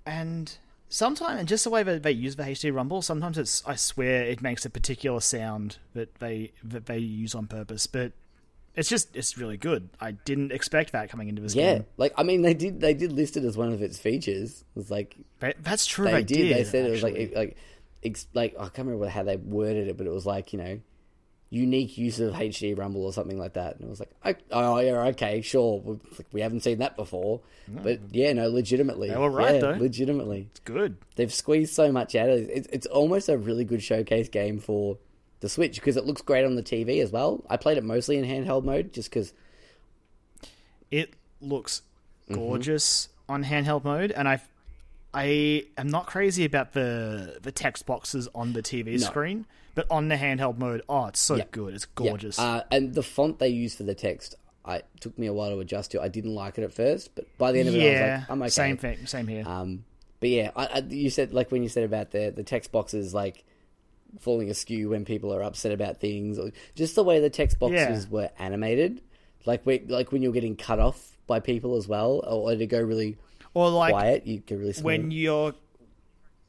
And 0.06 0.56
sometimes 0.88 1.40
and 1.40 1.48
just 1.48 1.64
the 1.64 1.70
way 1.70 1.82
that 1.82 2.02
they 2.02 2.12
use 2.12 2.36
the 2.36 2.42
HD 2.44 2.72
rumble, 2.74 3.02
sometimes 3.02 3.38
it's 3.38 3.62
I 3.66 3.74
swear 3.76 4.22
it 4.24 4.42
makes 4.42 4.64
a 4.64 4.70
particular 4.70 5.20
sound 5.20 5.78
that 5.94 6.14
they 6.16 6.52
that 6.62 6.86
they 6.86 6.98
use 6.98 7.34
on 7.34 7.46
purpose, 7.46 7.86
but 7.86 8.12
it's 8.76 8.88
just 8.88 9.14
it's 9.16 9.38
really 9.38 9.56
good. 9.56 9.88
I 10.00 10.12
didn't 10.12 10.52
expect 10.52 10.92
that 10.92 11.08
coming 11.08 11.28
into 11.28 11.40
this 11.40 11.54
Yeah, 11.54 11.74
game. 11.74 11.86
like 11.96 12.12
I 12.16 12.22
mean, 12.22 12.42
they 12.42 12.54
did 12.54 12.80
they 12.80 12.92
did 12.94 13.12
list 13.12 13.36
it 13.36 13.44
as 13.44 13.56
one 13.56 13.72
of 13.72 13.80
its 13.82 13.98
features. 13.98 14.64
It 14.74 14.78
was 14.78 14.90
like 14.90 15.16
They- 15.40 15.54
that's 15.60 15.86
true. 15.86 16.04
they, 16.06 16.12
They, 16.12 16.22
did. 16.24 16.56
They 16.56 16.64
said 16.64 16.86
it 16.86 16.90
was 16.90 17.04
actually. 17.04 17.26
like 17.28 17.36
like 17.36 17.48
ex, 17.50 17.60
like 18.34 18.54
I 18.58 18.64
can't 18.68 18.86
remember 18.88 19.08
how 19.08 19.22
they 19.22 19.36
worded 19.36 19.88
it, 19.88 19.96
but 19.96 20.06
it 20.06 20.12
was 20.12 20.26
like 20.26 20.52
you 20.52 20.58
know 20.58 20.80
unique 21.50 21.96
use 21.96 22.18
of 22.18 22.34
HD 22.34 22.76
Rumble 22.76 23.04
or 23.04 23.12
something 23.12 23.38
like 23.38 23.52
that. 23.52 23.76
And 23.76 23.84
it 23.84 23.88
was 23.88 24.00
like, 24.00 24.10
I, 24.24 24.34
oh 24.50 24.78
yeah, 24.80 25.02
okay, 25.10 25.40
sure. 25.40 25.80
We, 25.80 25.98
we 26.32 26.40
haven't 26.40 26.60
seen 26.64 26.78
that 26.78 26.96
before, 26.96 27.42
but 27.68 28.00
yeah, 28.10 28.32
no, 28.32 28.48
legitimately, 28.48 29.10
They 29.10 29.16
were 29.16 29.30
right, 29.30 29.54
yeah, 29.54 29.60
though. 29.60 29.70
legitimately. 29.78 30.48
it's 30.50 30.60
good. 30.60 30.96
They've 31.14 31.32
squeezed 31.32 31.72
so 31.72 31.92
much 31.92 32.16
out 32.16 32.28
of 32.28 32.40
it. 32.40 32.50
It's, 32.52 32.68
it's 32.72 32.86
almost 32.86 33.28
a 33.28 33.38
really 33.38 33.64
good 33.64 33.82
showcase 33.84 34.28
game 34.28 34.58
for 34.58 34.98
the 35.40 35.48
Switch 35.48 35.76
because 35.76 35.96
it 35.96 36.04
looks 36.04 36.22
great 36.22 36.44
on 36.44 36.56
the 36.56 36.62
TV 36.62 37.00
as 37.00 37.12
well. 37.12 37.44
I 37.48 37.56
played 37.56 37.78
it 37.78 37.84
mostly 37.84 38.16
in 38.18 38.24
handheld 38.24 38.64
mode 38.64 38.92
just 38.92 39.10
because. 39.10 39.32
It 40.90 41.14
looks 41.40 41.82
Mm-hmm. 42.28 42.34
gorgeous 42.40 43.08
on 43.28 43.44
handheld 43.44 43.84
mode, 43.84 44.10
and 44.10 44.26
I, 44.26 44.40
I 45.14 45.64
am 45.78 45.88
not 45.88 46.06
crazy 46.06 46.44
about 46.44 46.72
the 46.72 47.38
the 47.42 47.52
text 47.52 47.86
boxes 47.86 48.28
on 48.34 48.52
the 48.52 48.62
TV 48.62 49.00
screen, 49.00 49.46
but 49.74 49.86
on 49.90 50.08
the 50.08 50.16
handheld 50.16 50.58
mode, 50.58 50.82
oh, 50.88 51.06
it's 51.06 51.20
so 51.20 51.36
Yeah. 51.36 51.44
good. 51.50 51.74
It's 51.74 51.86
Yeah. 51.98 52.10
gorgeous. 52.10 52.38
Uh, 52.38 52.64
and 52.70 52.94
the 52.94 53.02
font 53.02 53.38
they 53.38 53.48
use 53.48 53.74
for 53.76 53.84
the 53.84 53.94
text, 53.94 54.34
I 54.64 54.76
it 54.76 54.86
took 55.00 55.18
me 55.18 55.26
a 55.26 55.32
while 55.32 55.50
to 55.50 55.58
adjust 55.60 55.92
to. 55.92 56.02
I 56.02 56.08
didn't 56.08 56.34
like 56.34 56.58
it 56.58 56.64
at 56.64 56.72
first, 56.72 57.14
but 57.14 57.26
by 57.38 57.52
the 57.52 57.60
end 57.60 57.68
of 57.68 57.76
it, 57.76 57.80
I 57.82 57.90
was 57.90 58.00
yeah, 58.00 58.16
like, 58.20 58.30
I'm 58.30 58.42
okay. 58.42 58.48
same 58.50 58.76
thing. 58.76 59.06
Same 59.06 59.26
here. 59.26 59.44
Um, 59.46 59.84
but 60.20 60.28
yeah, 60.30 60.50
I, 60.56 60.66
I, 60.66 60.78
you 60.88 61.10
said 61.10 61.32
like 61.32 61.50
when 61.52 61.62
you 61.62 61.68
said 61.68 61.84
about 61.84 62.10
the 62.10 62.32
the 62.34 62.42
text 62.42 62.72
boxes 62.72 63.12
like 63.14 63.44
falling 64.20 64.48
askew 64.48 64.90
when 64.90 65.04
people 65.04 65.34
are 65.34 65.42
upset 65.42 65.72
about 65.72 65.98
things, 66.00 66.38
or 66.38 66.50
just 66.74 66.94
the 66.94 67.04
way 67.04 67.20
the 67.20 67.30
text 67.30 67.58
boxes 67.58 68.04
Yeah. 68.04 68.10
were 68.10 68.30
animated, 68.38 69.00
like 69.44 69.64
when, 69.66 69.86
like 69.88 70.12
when 70.12 70.22
you're 70.22 70.32
getting 70.32 70.56
cut 70.56 70.78
off 70.78 71.16
by 71.26 71.40
people 71.40 71.76
as 71.76 71.88
well, 71.88 72.22
or 72.26 72.54
to 72.54 72.66
go 72.66 72.80
really 72.80 73.16
or 73.54 73.70
like 73.70 73.92
quiet, 73.92 74.26
you 74.26 74.40
go 74.40 74.56
really 74.56 74.72
small. 74.72 74.84
when 74.86 75.10
your 75.10 75.54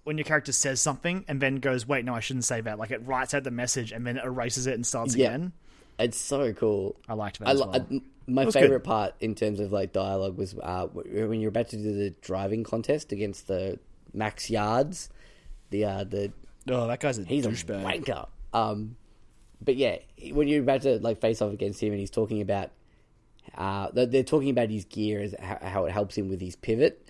when 0.03 0.17
your 0.17 0.25
character 0.25 0.51
says 0.51 0.79
something 0.81 1.25
and 1.27 1.41
then 1.41 1.55
goes, 1.57 1.87
"Wait, 1.87 2.05
no, 2.05 2.13
I 2.13 2.19
shouldn't 2.19 2.45
say 2.45 2.61
that." 2.61 2.77
Like 2.77 2.91
it 2.91 3.05
writes 3.05 3.33
out 3.33 3.43
the 3.43 3.51
message 3.51 3.91
and 3.91 4.05
then 4.05 4.17
erases 4.17 4.67
it 4.67 4.73
and 4.75 4.85
starts 4.85 5.15
Yeah. 5.15 5.27
again. 5.29 5.53
It's 5.97 6.17
so 6.17 6.51
cool. 6.53 6.97
I 7.07 7.13
liked 7.13 7.39
that 7.39 7.47
I, 7.47 7.51
as 7.51 7.59
well. 7.61 7.75
I- 7.89 8.01
my 8.27 8.45
favorite 8.49 8.69
good. 8.79 8.83
part 8.83 9.13
in 9.19 9.35
terms 9.35 9.59
of 9.59 9.71
like 9.71 9.93
dialogue 9.93 10.35
was 10.35 10.55
uh, 10.61 10.87
when 10.87 11.39
you're 11.39 11.49
about 11.49 11.69
to 11.69 11.77
do 11.77 11.93
the 11.95 12.09
driving 12.21 12.63
contest 12.63 13.11
against 13.11 13.47
the 13.47 13.77
Max 14.13 14.49
Yards, 14.49 15.09
the 15.69 15.85
uh, 15.85 16.03
the 16.03 16.31
oh, 16.69 16.87
that 16.87 16.99
guy's 16.99 17.19
a 17.19 17.23
he's 17.23 17.45
a 17.45 17.49
douchebag. 17.51 17.83
wanker. 18.03 18.27
Um, 18.51 18.95
but 19.61 19.75
yeah, 19.75 19.97
when 20.31 20.47
you're 20.47 20.63
about 20.63 20.81
to 20.83 20.97
like 20.99 21.21
face 21.21 21.39
off 21.41 21.53
against 21.53 21.81
him, 21.83 21.91
and 21.91 21.99
he's 21.99 22.09
talking 22.09 22.41
about, 22.41 22.71
uh, 23.57 23.89
they're, 23.93 24.23
talking 24.23 24.49
about 24.49 24.69
his 24.69 24.85
gear 24.85 25.21
as 25.21 25.35
how, 25.39 25.85
it 25.85 25.91
helps 25.91 26.17
him 26.17 26.29
with 26.29 26.41
his 26.41 26.55
pivot, 26.55 27.07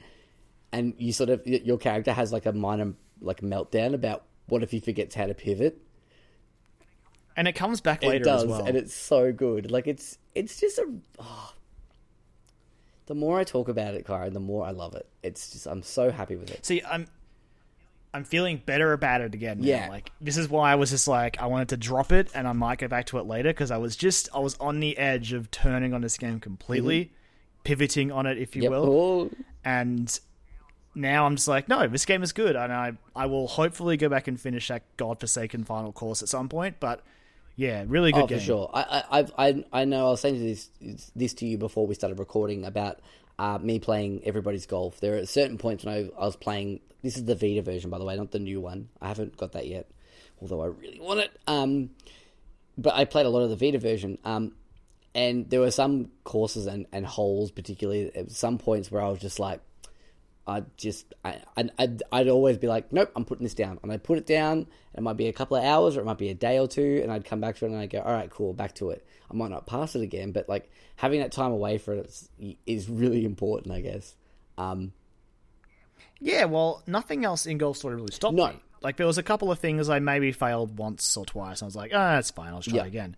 and 0.72 0.94
you 0.98 1.14
sort 1.14 1.30
of 1.30 1.46
your 1.46 1.78
character 1.78 2.14
has 2.14 2.32
like 2.34 2.46
a 2.46 2.52
minor 2.54 2.94
like 3.22 3.42
meltdown 3.42 3.94
about 3.94 4.24
what 4.48 4.62
if 4.64 4.72
he 4.72 4.80
forgets 4.80 5.16
how 5.16 5.26
to 5.26 5.34
pivot. 5.34 5.82
And 7.38 7.48
it 7.48 7.54
comes 7.54 7.82
back 7.82 8.04
It 8.04 8.08
later 8.10 8.24
does, 8.24 8.44
as 8.44 8.50
well. 8.50 8.66
and 8.66 8.78
it's 8.78 8.94
so 8.94 9.32
good. 9.34 9.72
Like 9.72 9.88
it's 9.88 10.18
it's 10.34 10.60
just 10.60 10.78
a. 10.78 10.88
oh. 11.20 11.52
The 13.08 13.16
more 13.16 13.40
I 13.40 13.44
talk 13.44 13.68
about 13.68 13.94
it, 13.94 14.04
Kyron, 14.06 14.34
the 14.34 14.40
more 14.40 14.66
I 14.66 14.72
love 14.72 14.96
it. 14.96 15.08
It's 15.22 15.52
just 15.52 15.68
I'm 15.68 15.84
so 15.84 16.10
happy 16.10 16.36
with 16.36 16.50
it. 16.50 16.66
See, 16.66 16.82
I'm 16.84 17.08
I'm 18.16 18.24
feeling 18.24 18.62
better 18.66 18.94
about 18.94 19.22
it 19.22 19.34
again. 19.36 19.60
Now. 19.60 19.68
Yeah. 19.68 19.90
like 19.90 20.12
this 20.22 20.38
is 20.38 20.50
why 20.50 20.72
I 20.72 20.76
was 20.76 20.90
just 20.90 21.08
like 21.08 21.40
I 21.42 21.48
wanted 21.48 21.70
to 21.70 21.78
drop 21.78 22.12
it, 22.12 22.30
and 22.34 22.48
I 22.48 22.54
might 22.54 22.80
go 22.80 22.88
back 22.88 23.06
to 23.08 23.18
it 23.20 23.26
later 23.26 23.50
because 23.50 23.72
I 23.72 23.78
was 23.78 23.96
just 23.96 24.30
I 24.34 24.40
was 24.40 24.56
on 24.60 24.80
the 24.80 24.98
edge 24.98 25.34
of 25.34 25.52
turning 25.52 25.94
on 25.94 26.02
this 26.02 26.18
game 26.18 26.40
completely, 26.40 27.06
mm-hmm. 27.06 27.14
pivoting 27.64 28.12
on 28.12 28.26
it, 28.26 28.38
if 28.38 28.56
you 28.56 28.64
Yep. 28.64 28.72
will, 28.72 28.86
Oh, 28.90 29.32
and 29.64 30.20
now 30.96 31.26
I'm 31.26 31.36
just 31.36 31.48
like, 31.48 31.68
no, 31.68 31.88
this 31.88 32.06
game 32.06 32.24
is 32.24 32.32
good, 32.32 32.56
and 32.56 32.72
I 32.72 32.94
I 33.16 33.26
will 33.26 33.48
hopefully 33.48 33.98
go 33.98 34.08
back 34.10 34.28
and 34.28 34.40
finish 34.40 34.70
that 34.70 34.84
godforsaken 34.98 35.66
final 35.66 35.92
course 35.92 36.24
at 36.24 36.30
some 36.30 36.48
point. 36.50 36.78
But 36.80 37.04
yeah, 37.58 37.84
really 37.88 38.12
good 38.12 38.24
Oh, 38.24 38.28
game. 38.28 38.40
for 38.40 38.44
sure. 38.46 38.70
I, 38.74 38.82
I, 38.82 39.20
I've, 39.20 39.32
I, 39.38 39.66
I 39.82 39.86
know. 39.86 40.08
I 40.08 40.10
was 40.12 40.22
saying 40.22 40.40
this 40.42 40.70
this 41.16 41.34
to 41.36 41.46
you 41.46 41.58
before 41.58 41.86
we 41.88 41.96
started 41.96 42.20
recording 42.20 42.66
about 42.66 43.00
uh, 43.38 43.60
me 43.62 43.80
playing 43.80 44.22
everybody's 44.26 44.66
golf. 44.66 45.00
There 45.00 45.18
are 45.18 45.26
certain 45.26 45.58
points 45.58 45.86
when 45.86 45.94
I, 45.94 46.22
I 46.22 46.26
was 46.26 46.36
playing. 46.36 46.82
This 47.04 47.18
is 47.18 47.26
the 47.26 47.36
Vita 47.36 47.62
version, 47.62 47.90
by 47.90 48.00
the 48.00 48.06
way, 48.06 48.16
not 48.16 48.32
the 48.32 48.40
new 48.40 48.62
one. 48.62 48.90
I 49.02 49.08
haven't 49.10 49.38
got 49.38 49.52
that 49.54 49.68
yet, 49.68 49.90
although 50.42 50.62
I 50.62 50.68
really 50.68 51.00
want 51.00 51.20
it. 51.20 51.32
Um, 51.46 51.92
but 52.78 52.96
I 52.96 53.06
played 53.06 53.26
a 53.26 53.30
lot 53.30 53.42
of 53.42 53.50
the 53.50 53.56
Vita 53.56 53.80
version. 53.80 54.18
Um, 54.26 54.54
and 55.14 55.50
there 55.50 55.62
were 55.62 55.72
some 55.72 56.12
courses 56.24 56.66
and, 56.66 56.88
and 56.92 57.06
holes, 57.06 57.52
particularly 57.52 58.14
at 58.16 58.32
some 58.32 58.58
points 58.58 58.92
where 58.92 59.02
I 59.02 59.10
was 59.10 59.20
just 59.20 59.40
like, 59.40 59.62
I 60.48 60.64
just, 60.78 61.14
I, 61.24 61.40
I'd, 61.58 61.72
I'd, 61.80 62.04
I'd 62.12 62.28
always 62.28 62.58
be 62.58 62.68
like, 62.68 62.94
nope, 62.94 63.12
I'm 63.16 63.26
putting 63.26 63.44
this 63.44 63.56
down. 63.56 63.80
And 63.82 63.92
I'd 63.92 64.04
put 64.04 64.18
it 64.20 64.28
down. 64.28 64.68
It 64.94 65.02
might 65.02 65.18
be 65.18 65.28
a 65.28 65.34
couple 65.34 65.58
of 65.58 65.64
hours 65.64 65.98
or 65.98 66.02
it 66.02 66.06
might 66.06 66.20
be 66.20 66.30
a 66.30 66.36
day 66.36 66.60
or 66.60 66.68
two. 66.68 67.00
And 67.02 67.12
I'd 67.12 67.26
come 67.26 67.42
back 67.42 67.56
to 67.58 67.66
it 67.66 67.72
and 67.72 67.78
I'd 67.80 67.90
go, 67.90 68.00
all 68.00 68.14
right, 68.14 68.30
cool, 68.30 68.54
back 68.54 68.76
to 68.76 68.92
it. 68.92 69.06
I 69.32 69.34
might 69.34 69.50
not 69.50 69.66
pass 69.66 69.96
it 69.96 70.02
again, 70.04 70.32
but 70.32 70.48
like 70.48 70.70
having 70.98 71.20
that 71.22 71.32
time 71.32 71.52
away 71.52 71.80
for 71.80 71.94
it 71.96 72.06
is, 72.06 72.30
is 72.68 72.90
really 72.90 73.26
important, 73.26 73.74
I 73.74 73.82
guess. 73.82 74.16
Um, 74.58 74.94
Yeah, 76.20 76.46
well, 76.46 76.84
nothing 76.88 77.26
else 77.26 77.46
in 77.46 77.58
Golf 77.58 77.78
Story 77.78 77.96
really 77.96 78.12
stopped 78.12 78.36
No. 78.36 78.48
me. 78.48 78.54
Like 78.82 78.98
there 78.98 79.08
was 79.08 79.18
a 79.18 79.24
couple 79.24 79.52
of 79.52 79.58
things 79.60 79.90
I 79.90 79.98
maybe 80.00 80.32
failed 80.32 80.78
once 80.78 81.18
or 81.18 81.26
twice. 81.26 81.62
And 81.62 81.66
I 81.66 81.70
was 81.70 81.76
like, 81.76 81.92
ah, 81.94 82.14
that's 82.16 82.30
fine. 82.32 82.50
I'll 82.54 82.60
just 82.60 82.70
try 82.76 82.84
Yeah. 82.84 82.88
again. 82.88 83.16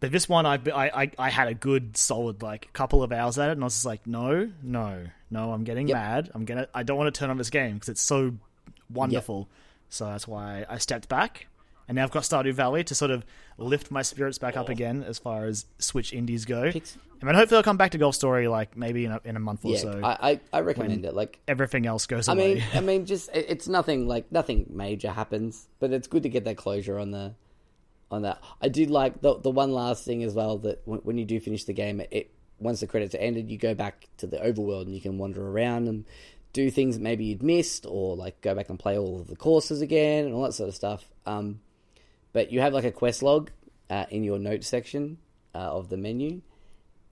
But 0.00 0.12
this 0.12 0.28
one, 0.28 0.44
I, 0.46 0.54
I 0.74 1.02
I 1.04 1.10
I 1.18 1.30
had 1.30 1.48
a 1.48 1.54
good 1.54 1.96
solid 1.96 2.42
like 2.42 2.72
couple 2.72 3.02
of 3.02 3.12
hours 3.12 3.38
at 3.38 3.48
it, 3.48 3.52
and 3.52 3.62
I 3.62 3.64
was 3.64 3.74
just 3.74 3.86
like, 3.86 4.06
no, 4.06 4.50
no, 4.62 5.04
no, 5.30 5.52
I'm 5.52 5.64
getting 5.64 5.88
Yep. 5.88 5.94
mad. 5.96 6.30
I'm 6.34 6.44
gonna. 6.44 6.68
I 6.74 6.82
don't 6.82 6.98
want 6.98 7.12
to 7.14 7.18
turn 7.18 7.30
on 7.30 7.38
this 7.38 7.50
game 7.50 7.74
because 7.74 7.88
it's 7.88 8.02
so 8.02 8.34
wonderful. 8.92 9.48
So 9.88 10.06
that's 10.06 10.26
why 10.26 10.66
I 10.68 10.78
stepped 10.78 11.08
back, 11.08 11.46
and 11.88 11.96
now 11.96 12.02
I've 12.04 12.10
got 12.10 12.24
Stardew 12.24 12.52
Valley 12.52 12.84
to 12.84 12.94
sort 12.94 13.10
of 13.10 13.24
lift 13.56 13.90
my 13.90 14.02
spirits 14.02 14.36
back 14.38 14.56
up 14.56 14.68
again 14.68 15.02
as 15.02 15.18
far 15.18 15.46
as 15.46 15.64
Switch 15.78 16.12
indies 16.12 16.44
go. 16.44 16.64
And 16.64 17.26
then 17.30 17.34
hopefully 17.34 17.56
I'll 17.56 17.62
come 17.62 17.78
back 17.78 17.92
to 17.92 17.98
Golf 17.98 18.14
Story 18.14 18.46
like 18.48 18.76
maybe 18.76 19.06
in 19.06 19.12
a, 19.12 19.20
in 19.24 19.36
a 19.36 19.40
month 19.40 19.64
or 19.64 19.72
yeah, 19.72 19.78
so. 19.78 20.00
I, 20.04 20.32
I, 20.32 20.40
I 20.52 20.60
recommend 20.60 21.06
it. 21.06 21.14
Like, 21.14 21.38
Everything 21.48 21.86
else 21.86 22.06
goes 22.06 22.28
I 22.28 22.34
away. 22.34 22.54
mean, 22.56 22.64
I 22.74 22.80
mean, 22.82 23.06
just 23.06 23.30
it- 23.34 23.46
it's 23.48 23.66
nothing 23.68 24.06
like 24.06 24.30
nothing 24.30 24.66
major 24.68 25.10
happens, 25.10 25.66
but 25.80 25.92
it's 25.92 26.08
good 26.08 26.24
to 26.24 26.28
get 26.28 26.44
that 26.44 26.58
closure 26.58 26.98
on 26.98 27.12
the 27.12 27.32
on 28.10 28.22
that. 28.22 28.40
I 28.60 28.68
did 28.68 28.90
like 28.90 29.20
the 29.20 29.38
the 29.38 29.50
one 29.50 29.72
last 29.72 30.04
thing 30.04 30.22
as 30.22 30.34
well 30.34 30.58
that 30.58 30.82
when, 30.84 31.00
when 31.00 31.18
you 31.18 31.24
do 31.24 31.40
finish 31.40 31.64
the 31.64 31.72
game, 31.72 32.00
it, 32.00 32.08
it 32.10 32.30
once 32.58 32.80
the 32.80 32.86
credits 32.86 33.14
are 33.14 33.18
ended, 33.18 33.50
you 33.50 33.58
go 33.58 33.74
back 33.74 34.08
to 34.18 34.26
the 34.26 34.38
overworld 34.38 34.82
and 34.82 34.94
you 34.94 35.00
can 35.00 35.18
wander 35.18 35.46
around 35.46 35.88
and 35.88 36.06
do 36.52 36.70
things 36.70 36.96
that 36.96 37.02
maybe 37.02 37.26
you'd 37.26 37.42
missed, 37.42 37.84
or 37.86 38.16
like 38.16 38.40
go 38.40 38.54
back 38.54 38.70
and 38.70 38.78
play 38.78 38.96
all 38.96 39.20
of 39.20 39.26
the 39.26 39.36
courses 39.36 39.82
again 39.82 40.24
and 40.24 40.34
all 40.34 40.42
that 40.42 40.54
sort 40.54 40.68
of 40.68 40.74
stuff. 40.74 41.04
Um, 41.26 41.60
but 42.32 42.50
you 42.52 42.60
have 42.60 42.72
like 42.72 42.84
a 42.84 42.92
quest 42.92 43.22
log 43.22 43.50
uh, 43.90 44.06
in 44.10 44.24
your 44.24 44.38
notes 44.38 44.66
section 44.66 45.18
uh, 45.54 45.58
of 45.58 45.88
the 45.90 45.96
menu, 45.96 46.40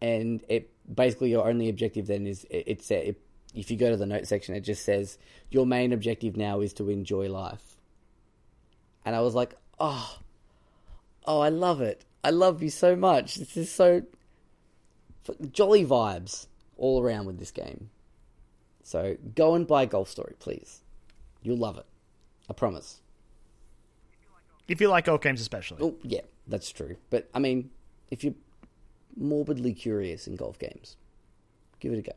and 0.00 0.42
it 0.48 0.70
basically 0.92 1.30
your 1.30 1.46
only 1.48 1.68
objective 1.68 2.06
then 2.06 2.26
is 2.26 2.44
it, 2.44 2.64
it's 2.66 2.90
it, 2.90 3.20
if 3.54 3.70
you 3.70 3.76
go 3.76 3.90
to 3.90 3.96
the 3.96 4.06
note 4.06 4.26
section, 4.26 4.54
it 4.54 4.60
just 4.60 4.84
says 4.84 5.18
your 5.50 5.66
main 5.66 5.92
objective 5.92 6.36
now 6.36 6.60
is 6.60 6.72
to 6.74 6.88
enjoy 6.88 7.28
life. 7.28 7.76
And 9.04 9.14
I 9.14 9.20
was 9.20 9.34
like, 9.34 9.54
oh, 9.78 10.18
oh, 11.24 11.40
I 11.40 11.48
love 11.48 11.80
it. 11.80 12.04
I 12.22 12.30
love 12.30 12.62
you 12.62 12.70
so 12.70 12.96
much. 12.96 13.36
This 13.36 13.56
is 13.56 13.70
so 13.70 14.02
jolly 15.50 15.84
vibes 15.84 16.46
all 16.76 17.02
around 17.02 17.26
with 17.26 17.38
this 17.38 17.50
game. 17.50 17.90
So 18.82 19.16
go 19.34 19.54
and 19.54 19.66
buy 19.66 19.86
Golf 19.86 20.08
Story, 20.08 20.34
please. 20.38 20.80
You'll 21.42 21.58
love 21.58 21.78
it. 21.78 21.86
I 22.48 22.52
promise. 22.52 23.00
if 24.68 24.80
you 24.80 24.88
like 24.88 25.06
golf 25.06 25.22
games, 25.22 25.40
especially. 25.40 25.78
Oh, 25.80 25.94
yeah, 26.02 26.20
that's 26.46 26.70
true. 26.70 26.96
But 27.10 27.28
I 27.34 27.38
mean, 27.38 27.70
if 28.10 28.22
you're 28.24 28.34
morbidly 29.16 29.72
curious 29.72 30.26
in 30.26 30.36
golf 30.36 30.58
games, 30.58 30.96
give 31.80 31.92
it 31.92 31.98
a 31.98 32.02
go. 32.02 32.12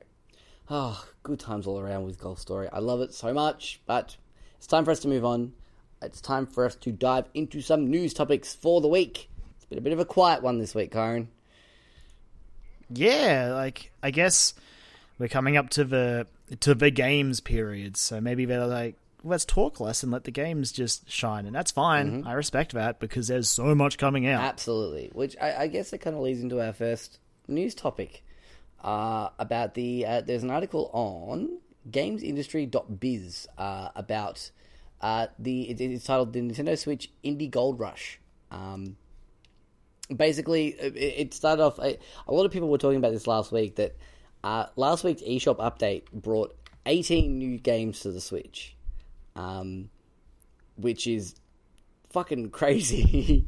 Oh, 0.70 1.06
good 1.24 1.40
times 1.40 1.66
all 1.66 1.80
around 1.80 2.04
with 2.04 2.20
Golf 2.20 2.40
Story. 2.40 2.68
I 2.74 2.80
love 2.80 3.00
it 3.00 3.14
so 3.14 3.34
much, 3.34 3.80
but 3.86 4.18
it's 4.58 4.68
time 4.68 4.84
for 4.84 4.92
us 4.92 5.00
to 5.00 5.08
move 5.08 5.24
on. 5.24 5.54
It's 6.02 6.22
time 6.22 6.46
for 6.46 6.66
us 6.66 6.76
to 6.76 6.92
dive 6.92 7.26
into 7.34 7.62
some 7.62 7.90
news 7.90 8.14
topics 8.14 8.54
for 8.54 8.82
the 8.82 8.88
week. 8.88 9.30
It's 9.56 9.66
been 9.66 9.78
a 9.78 9.82
bit 9.82 9.94
of 9.94 10.00
a 10.00 10.06
quiet 10.06 10.44
one 10.44 10.60
this 10.60 10.76
week, 10.76 10.92
Kyron. 10.92 11.28
Yeah, 12.90 13.54
like 13.54 13.92
I 14.02 14.12
guess 14.12 14.54
we're 15.20 15.28
coming 15.28 15.58
up 15.58 15.70
to 15.72 15.84
the 15.84 16.28
to 16.60 16.76
the 16.76 16.92
games 16.92 17.40
period, 17.40 17.98
so 17.98 18.22
maybe 18.22 18.46
they're 18.46 18.68
like, 18.68 18.96
let's 19.24 19.46
talk 19.46 19.80
less 19.80 20.04
and 20.04 20.12
let 20.12 20.24
the 20.24 20.32
games 20.32 20.72
just 20.72 21.10
shine, 21.10 21.46
and 21.46 21.56
that's 21.56 21.72
fine. 21.72 22.24
I 22.26 22.34
respect 22.34 22.74
that 22.74 23.00
because 23.00 23.28
there's 23.28 23.50
so 23.50 23.76
much 23.76 23.98
coming 23.98 24.28
out. 24.28 24.44
Absolutely. 24.44 25.10
Which 25.14 25.36
I, 25.42 25.64
I 25.64 25.68
guess 25.68 25.92
it 25.94 26.00
kind 26.00 26.16
of 26.16 26.22
leads 26.22 26.42
into 26.42 26.62
our 26.62 26.74
first 26.74 27.20
news 27.48 27.76
topic 27.76 28.24
uh, 28.84 29.30
about 29.40 29.74
the. 29.74 30.06
Uh, 30.06 30.22
there's 30.22 30.44
an 30.44 30.52
article 30.52 30.90
on 30.94 31.58
gamesindustry.biz 31.90 33.48
uh, 33.58 33.90
about 33.96 34.52
uh, 35.02 35.28
the 35.38 35.70
it, 35.70 35.82
it's 35.82 36.06
titled 36.06 36.34
the 36.34 36.42
Nintendo 36.42 36.78
Switch 36.78 37.12
Indie 37.24 37.50
Gold 37.50 37.80
Rush. 37.80 38.20
Um, 38.52 38.98
basically, 40.16 40.70
it, 40.70 40.96
it 40.96 41.34
started 41.34 41.64
off. 41.64 41.80
A, 41.80 41.98
a 42.28 42.34
lot 42.34 42.46
of 42.46 42.52
people 42.52 42.70
were 42.70 42.78
talking 42.78 42.98
about 42.98 43.12
this 43.12 43.28
last 43.28 43.52
week. 43.52 43.76
That 43.76 43.96
uh, 44.44 44.68
last 44.76 45.04
week's 45.04 45.22
eShop 45.22 45.58
update 45.58 46.12
brought 46.12 46.56
18 46.86 47.38
new 47.38 47.58
games 47.58 48.00
to 48.02 48.12
the 48.12 48.22
Switch, 48.22 48.76
um, 49.36 49.90
which 50.76 51.08
is 51.08 51.36
fucking 52.10 52.50
crazy. 52.52 53.48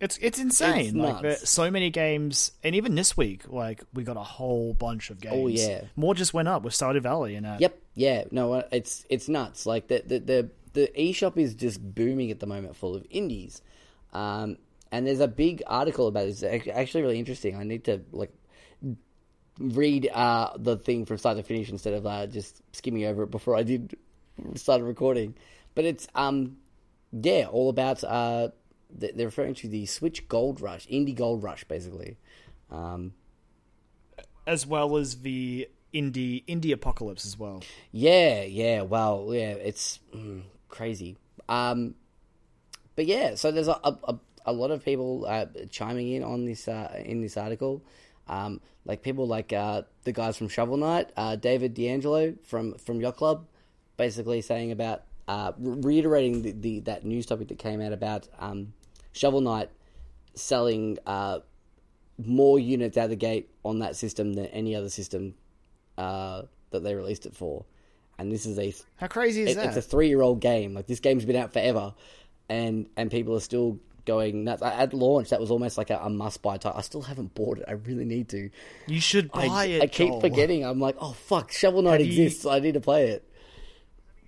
It's 0.00 0.18
it's 0.18 0.38
insane. 0.38 0.86
It's 0.86 0.94
like 0.94 1.22
there, 1.22 1.36
so 1.36 1.70
many 1.70 1.90
games, 1.90 2.52
and 2.62 2.74
even 2.74 2.94
this 2.94 3.16
week, 3.16 3.48
like 3.48 3.82
we 3.92 4.04
got 4.04 4.16
a 4.16 4.22
whole 4.22 4.74
bunch 4.74 5.10
of 5.10 5.20
games. 5.20 5.34
Oh, 5.36 5.46
yeah. 5.48 5.82
more 5.96 6.14
just 6.14 6.32
went 6.32 6.48
up 6.48 6.62
with 6.62 6.72
Stardew 6.74 7.02
Valley 7.02 7.34
and 7.34 7.46
that. 7.46 7.60
Yep. 7.60 7.78
Yeah. 7.94 8.24
No. 8.30 8.52
uh, 8.52 8.62
It's 8.70 9.04
it's 9.10 9.28
nuts. 9.28 9.66
Like 9.66 9.88
the 9.88 10.02
the 10.06 10.18
the, 10.20 10.50
the 10.74 10.90
eShop 10.96 11.36
is 11.36 11.54
just 11.54 11.82
booming 11.94 12.30
at 12.30 12.40
the 12.40 12.46
moment, 12.46 12.76
full 12.76 12.94
of 12.94 13.04
indies. 13.10 13.60
Um, 14.12 14.58
and 14.92 15.06
there's 15.06 15.20
a 15.20 15.28
big 15.28 15.62
article 15.66 16.06
about 16.06 16.26
this. 16.26 16.42
It's 16.42 16.68
actually 16.68 17.02
really 17.02 17.18
interesting. 17.18 17.56
I 17.56 17.64
need 17.64 17.84
to 17.84 18.02
like 18.12 18.32
read 19.58 20.08
uh 20.12 20.50
the 20.56 20.76
thing 20.76 21.04
from 21.04 21.18
start 21.18 21.36
to 21.36 21.42
finish 21.42 21.68
instead 21.68 21.92
of 21.92 22.06
uh, 22.06 22.26
just 22.28 22.62
skimming 22.72 23.04
over 23.04 23.24
it 23.24 23.30
before 23.30 23.56
I 23.56 23.64
did 23.64 23.96
started 24.54 24.84
recording. 24.84 25.34
But 25.74 25.84
it's 25.84 26.06
um 26.14 26.58
yeah, 27.12 27.46
all 27.50 27.68
about 27.68 28.04
uh 28.04 28.48
they're 28.90 29.26
referring 29.26 29.54
to 29.54 29.68
the 29.68 29.86
Switch 29.86 30.28
Gold 30.28 30.60
Rush, 30.60 30.86
Indie 30.88 31.14
Gold 31.14 31.42
Rush, 31.42 31.64
basically. 31.64 32.16
Um, 32.70 33.12
as 34.46 34.66
well 34.66 34.96
as 34.96 35.20
the 35.20 35.68
indie 35.92 36.44
indie 36.46 36.72
apocalypse 36.72 37.24
as 37.26 37.38
well. 37.38 37.62
Yeah, 37.92 38.42
yeah, 38.42 38.82
well, 38.82 39.28
yeah, 39.30 39.52
it's 39.52 40.00
mm, 40.14 40.42
crazy. 40.68 41.16
Um, 41.48 41.94
but 42.96 43.06
yeah, 43.06 43.34
so 43.36 43.50
there's 43.50 43.68
a, 43.68 43.78
a, 43.84 44.18
a 44.46 44.52
lot 44.52 44.70
of 44.70 44.84
people 44.84 45.24
uh, 45.28 45.46
chiming 45.70 46.12
in 46.12 46.22
on 46.22 46.44
this 46.44 46.66
uh, 46.68 47.00
in 47.04 47.20
this 47.20 47.36
article. 47.36 47.82
Um, 48.26 48.60
like 48.84 49.02
people 49.02 49.26
like 49.26 49.52
uh, 49.52 49.82
the 50.04 50.12
guys 50.12 50.36
from 50.36 50.48
Shovel 50.48 50.78
Knight, 50.78 51.10
uh, 51.16 51.36
David 51.36 51.74
D'Angelo 51.74 52.34
from 52.44 52.74
from 52.74 53.00
Yacht 53.00 53.16
Club, 53.16 53.46
basically 53.96 54.40
saying 54.40 54.72
about 54.72 55.02
uh, 55.28 55.52
reiterating 55.58 56.42
the, 56.42 56.52
the 56.52 56.80
that 56.80 57.04
news 57.04 57.26
topic 57.26 57.48
that 57.48 57.58
came 57.58 57.80
out 57.80 57.92
about 57.92 58.28
um, 58.38 58.72
Shovel 59.12 59.40
Knight 59.40 59.70
selling 60.34 60.98
uh, 61.06 61.40
more 62.24 62.58
units 62.58 62.96
out 62.96 63.04
of 63.04 63.10
the 63.10 63.16
gate 63.16 63.50
on 63.64 63.80
that 63.80 63.96
system 63.96 64.34
than 64.34 64.46
any 64.46 64.74
other 64.74 64.88
system 64.88 65.34
uh, 65.96 66.42
that 66.70 66.82
they 66.84 66.94
released 66.94 67.26
it 67.26 67.34
for. 67.34 67.64
And 68.18 68.32
this 68.32 68.46
is 68.46 68.58
a 68.58 68.74
How 68.96 69.06
crazy 69.06 69.42
is 69.42 69.50
it- 69.52 69.54
that? 69.56 69.66
it's 69.66 69.76
a 69.76 69.82
three 69.82 70.08
year 70.08 70.22
old 70.22 70.40
game. 70.40 70.74
Like 70.74 70.86
this 70.86 71.00
game's 71.00 71.24
been 71.24 71.36
out 71.36 71.52
forever, 71.52 71.94
and 72.48 72.86
and 72.96 73.10
people 73.10 73.36
are 73.36 73.40
still 73.40 73.78
going 74.04 74.42
nuts. 74.42 74.62
At 74.62 74.92
launch, 74.94 75.30
that 75.30 75.38
was 75.40 75.50
almost 75.52 75.78
like 75.78 75.90
a, 75.90 75.98
a 75.98 76.10
must 76.10 76.42
buy 76.42 76.56
title. 76.56 76.78
I 76.78 76.82
still 76.82 77.02
haven't 77.02 77.34
bought 77.34 77.58
it. 77.58 77.64
I 77.68 77.72
really 77.72 78.04
need 78.04 78.28
to. 78.30 78.50
you 78.88 79.00
should 79.00 79.30
buy 79.30 79.46
I, 79.46 79.64
it. 79.66 79.82
I 79.82 79.86
keep 79.86 80.08
Joel. 80.08 80.20
forgetting. 80.20 80.64
I'm 80.64 80.80
like, 80.80 80.96
oh 80.98 81.12
fuck, 81.12 81.52
Shovel 81.52 81.82
Knight 81.82 82.00
Have 82.00 82.08
you- 82.08 82.24
exists. 82.24 82.44
I 82.46 82.58
need 82.58 82.74
to 82.74 82.80
play 82.80 83.10
it. 83.10 83.27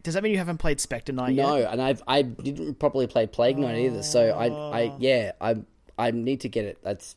Does 0.02 0.14
that 0.14 0.22
mean 0.22 0.32
you 0.32 0.38
haven't 0.38 0.58
played 0.58 0.80
Spectre 0.80 1.12
Knight 1.12 1.34
No, 1.34 1.56
yet? 1.56 1.72
and 1.72 1.80
I've 1.82 2.02
I 2.06 2.22
didn't 2.22 2.78
properly 2.78 3.06
play 3.06 3.26
Plague 3.26 3.58
Knight 3.58 3.78
either. 3.78 4.02
So 4.02 4.30
I 4.30 4.46
I 4.82 4.96
yeah 4.98 5.32
I 5.40 5.56
I 5.98 6.10
need 6.10 6.40
to 6.42 6.48
get 6.48 6.64
it. 6.64 6.78
That's 6.82 7.16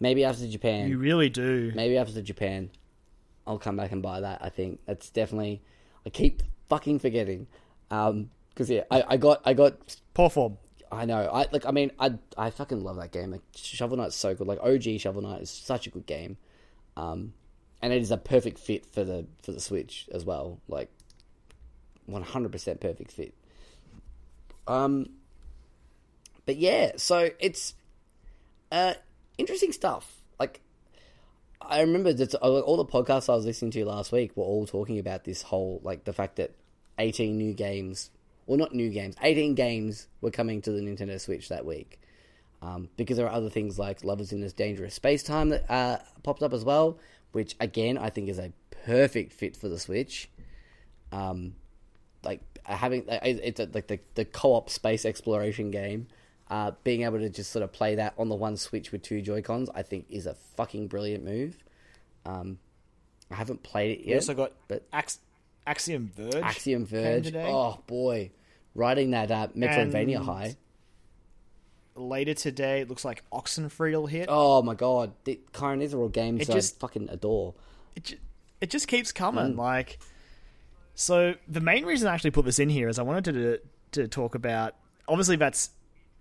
maybe 0.00 0.24
after 0.24 0.46
Japan. 0.48 0.88
You 0.88 0.98
really 0.98 1.28
do. 1.28 1.72
maybe 1.74 1.98
after 1.98 2.20
Japan, 2.22 2.70
I'll 3.46 3.58
come 3.58 3.76
back 3.76 3.92
and 3.92 4.02
buy 4.02 4.20
that. 4.20 4.40
I 4.42 4.48
think 4.48 4.80
that's 4.86 5.10
definitely. 5.10 5.62
I 6.06 6.10
keep 6.10 6.42
fucking 6.68 6.98
forgetting, 6.98 7.46
um, 7.90 8.30
because 8.50 8.70
yeah, 8.70 8.84
I, 8.90 9.04
I 9.10 9.16
got 9.16 9.42
I 9.44 9.52
got 9.54 9.96
Poor 10.14 10.30
form. 10.30 10.58
I 10.90 11.04
know 11.06 11.20
I 11.32 11.46
like 11.52 11.64
I 11.66 11.70
mean 11.70 11.90
I 11.98 12.14
I 12.36 12.50
fucking 12.50 12.82
love 12.82 12.96
that 12.96 13.12
game. 13.12 13.30
Like 13.30 13.40
Shovel 13.54 13.96
Knight's 13.96 14.16
so 14.16 14.34
good. 14.34 14.46
Like 14.46 14.58
OG 14.62 14.98
Shovel 15.00 15.22
Knight 15.22 15.42
is 15.42 15.50
such 15.50 15.86
a 15.86 15.90
good 15.90 16.06
game, 16.06 16.36
um, 16.96 17.32
and 17.80 17.92
it 17.92 18.00
is 18.02 18.10
a 18.10 18.16
perfect 18.18 18.58
fit 18.58 18.84
for 18.86 19.04
the 19.04 19.26
for 19.42 19.52
the 19.52 19.60
Switch 19.60 20.06
as 20.12 20.24
well. 20.24 20.60
Like, 20.68 20.90
one 22.06 22.22
hundred 22.22 22.52
percent 22.52 22.80
perfect 22.80 23.12
fit. 23.12 23.34
Um, 24.66 25.10
but 26.46 26.56
yeah, 26.56 26.92
so 26.96 27.30
it's 27.38 27.74
uh 28.70 28.94
interesting 29.38 29.72
stuff. 29.72 30.20
Like 30.38 30.60
I 31.60 31.80
remember 31.80 32.12
that 32.12 32.34
all 32.34 32.76
the 32.76 32.84
podcasts 32.84 33.28
I 33.28 33.36
was 33.36 33.46
listening 33.46 33.70
to 33.72 33.84
last 33.84 34.12
week 34.12 34.36
were 34.36 34.44
all 34.44 34.66
talking 34.66 34.98
about 34.98 35.24
this 35.24 35.42
whole 35.42 35.80
like 35.82 36.04
the 36.04 36.12
fact 36.12 36.36
that 36.36 36.52
18 36.98 37.36
new 37.36 37.52
games, 37.54 38.10
well 38.46 38.58
not 38.58 38.74
new 38.74 38.90
games, 38.90 39.16
18 39.22 39.54
games 39.54 40.08
were 40.20 40.30
coming 40.30 40.60
to 40.62 40.72
the 40.72 40.80
Nintendo 40.80 41.20
Switch 41.20 41.48
that 41.48 41.64
week. 41.64 41.98
Um, 42.60 42.88
because 42.96 43.16
there 43.16 43.26
are 43.26 43.32
other 43.32 43.50
things 43.50 43.76
like 43.76 44.04
Lovers 44.04 44.32
in 44.32 44.40
this 44.40 44.52
Dangerous 44.52 44.94
Space 44.94 45.24
Time 45.24 45.48
that 45.48 45.68
uh, 45.68 45.98
popped 46.22 46.44
up 46.44 46.52
as 46.52 46.64
well, 46.64 46.98
which 47.32 47.56
again 47.58 47.98
I 47.98 48.08
think 48.10 48.28
is 48.28 48.38
a 48.38 48.52
perfect 48.84 49.32
fit 49.32 49.56
for 49.56 49.68
the 49.68 49.78
Switch. 49.78 50.30
Um, 51.10 51.54
like 52.24 52.40
having 52.64 53.04
it's 53.08 53.60
a, 53.60 53.68
like 53.72 53.86
the 53.88 53.98
the 54.14 54.24
co-op 54.24 54.70
space 54.70 55.04
exploration 55.04 55.70
game. 55.70 56.08
Uh, 56.50 56.72
being 56.84 57.02
able 57.04 57.18
to 57.18 57.30
just 57.30 57.50
sort 57.50 57.62
of 57.62 57.72
play 57.72 57.94
that 57.94 58.12
on 58.18 58.28
the 58.28 58.34
one 58.34 58.58
Switch 58.58 58.92
with 58.92 59.00
two 59.00 59.22
Joy 59.22 59.40
Cons, 59.40 59.70
I 59.74 59.82
think, 59.82 60.04
is 60.10 60.26
a 60.26 60.34
fucking 60.56 60.88
brilliant 60.88 61.24
move. 61.24 61.56
Um, 62.26 62.58
I 63.30 63.36
haven't 63.36 63.62
played 63.62 64.00
it 64.00 64.04
We 64.04 64.10
yet, 64.10 64.16
also 64.16 64.34
got 64.34 64.52
but 64.68 64.82
Ax- 64.92 65.20
Axiom 65.66 66.10
Verge. 66.14 66.34
Axiom 66.34 66.84
Verge. 66.84 67.34
Oh 67.34 67.80
boy, 67.86 68.32
riding 68.74 69.12
that 69.12 69.30
uh, 69.30 69.48
Metroidvania 69.56 70.16
And- 70.16 70.24
high. 70.26 70.56
Later 71.94 72.32
today, 72.32 72.80
it 72.80 72.88
looks 72.88 73.04
like 73.04 73.22
Oxenfree 73.32 73.92
will 73.92 74.06
hit. 74.06 74.26
Oh 74.30 74.62
my 74.62 74.74
god, 74.74 75.12
the, 75.24 75.38
Kyron, 75.52 75.80
these 75.80 75.92
are 75.92 76.00
all 76.00 76.08
games 76.08 76.40
It 76.40 76.48
just- 76.50 76.76
I 76.76 76.80
fucking 76.80 77.08
adore. 77.10 77.54
it, 77.96 78.04
ju- 78.04 78.16
it 78.62 78.70
just 78.70 78.88
keeps 78.88 79.12
Mm. 79.12 79.16
coming. 79.16 79.56
Like, 79.56 79.98
so 80.94 81.34
the 81.48 81.60
main 81.60 81.84
reason 81.84 82.08
I 82.08 82.14
actually 82.14 82.32
put 82.32 82.44
this 82.44 82.58
in 82.58 82.68
here 82.68 82.88
is 82.88 82.98
I 82.98 83.02
wanted 83.02 83.34
to 83.34 83.60
to 83.92 84.08
talk 84.08 84.34
about. 84.34 84.74
Obviously, 85.08 85.36
that's 85.36 85.70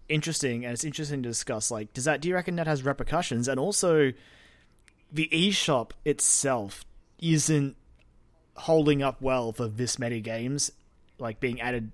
interesting, 0.09 0.65
and 0.65 0.73
it's 0.73 0.83
interesting 0.83 1.23
to 1.23 1.29
discuss. 1.29 1.71
Like, 1.71 1.93
does 1.93 2.05
that? 2.05 2.21
Do 2.21 2.29
you 2.29 2.35
reckon 2.35 2.55
that 2.57 2.67
has 2.67 2.83
repercussions? 2.83 3.47
And 3.47 3.59
also, 3.59 4.11
the 5.11 5.29
eShop 5.31 5.91
itself 6.05 6.85
isn't 7.19 7.75
holding 8.55 9.01
up 9.01 9.21
well 9.21 9.51
for 9.51 9.67
this 9.67 9.97
many 9.97 10.21
games, 10.21 10.71
like 11.19 11.39
being 11.39 11.61
added 11.61 11.91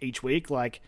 each 0.00 0.22
week. 0.22 0.50
Like, 0.50 0.80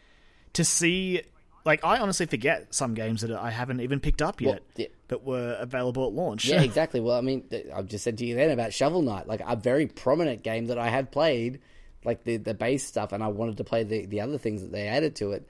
to 0.55 0.65
see. 0.65 1.23
Like 1.65 1.85
I 1.85 1.99
honestly 1.99 2.27
forget 2.27 2.75
some 2.75 2.95
games 2.95 3.21
that 3.21 3.33
I 3.33 3.51
haven't 3.51 3.81
even 3.81 4.01
picked 4.01 4.23
up 4.23 4.41
yet 4.41 4.63
yeah. 4.77 4.87
that 5.09 5.25
were 5.25 5.57
available 5.61 6.07
at 6.07 6.13
launch. 6.13 6.47
Yeah, 6.47 6.63
exactly. 6.63 7.01
Well, 7.01 7.17
I 7.17 7.21
mean, 7.21 7.45
I've 7.75 7.87
just 7.87 8.05
said 8.05 8.19
to 8.19 8.27
you 8.27 8.35
then 8.35 8.51
about 8.51 8.73
Shovel 8.73 9.03
Knight, 9.03 9.27
like 9.27 9.43
a 9.47 9.57
very 9.57 9.87
prominent 9.87 10.43
game 10.43 10.67
that 10.67 10.79
I 10.79 10.89
have 10.89 11.11
played, 11.11 11.61
like 12.05 12.25
the 12.25 12.39
the 12.39 12.55
base 12.55 12.87
stuff, 12.87 13.13
and 13.13 13.23
I 13.23 13.29
wanted 13.29 13.59
to 13.59 13.65
play 13.65 13.85
the 13.85 14.07
the 14.07 14.21
other 14.21 14.39
things 14.39 14.63
that 14.63 14.73
they 14.73 14.89
added 14.89 15.17
to 15.17 15.33
it. 15.33 15.47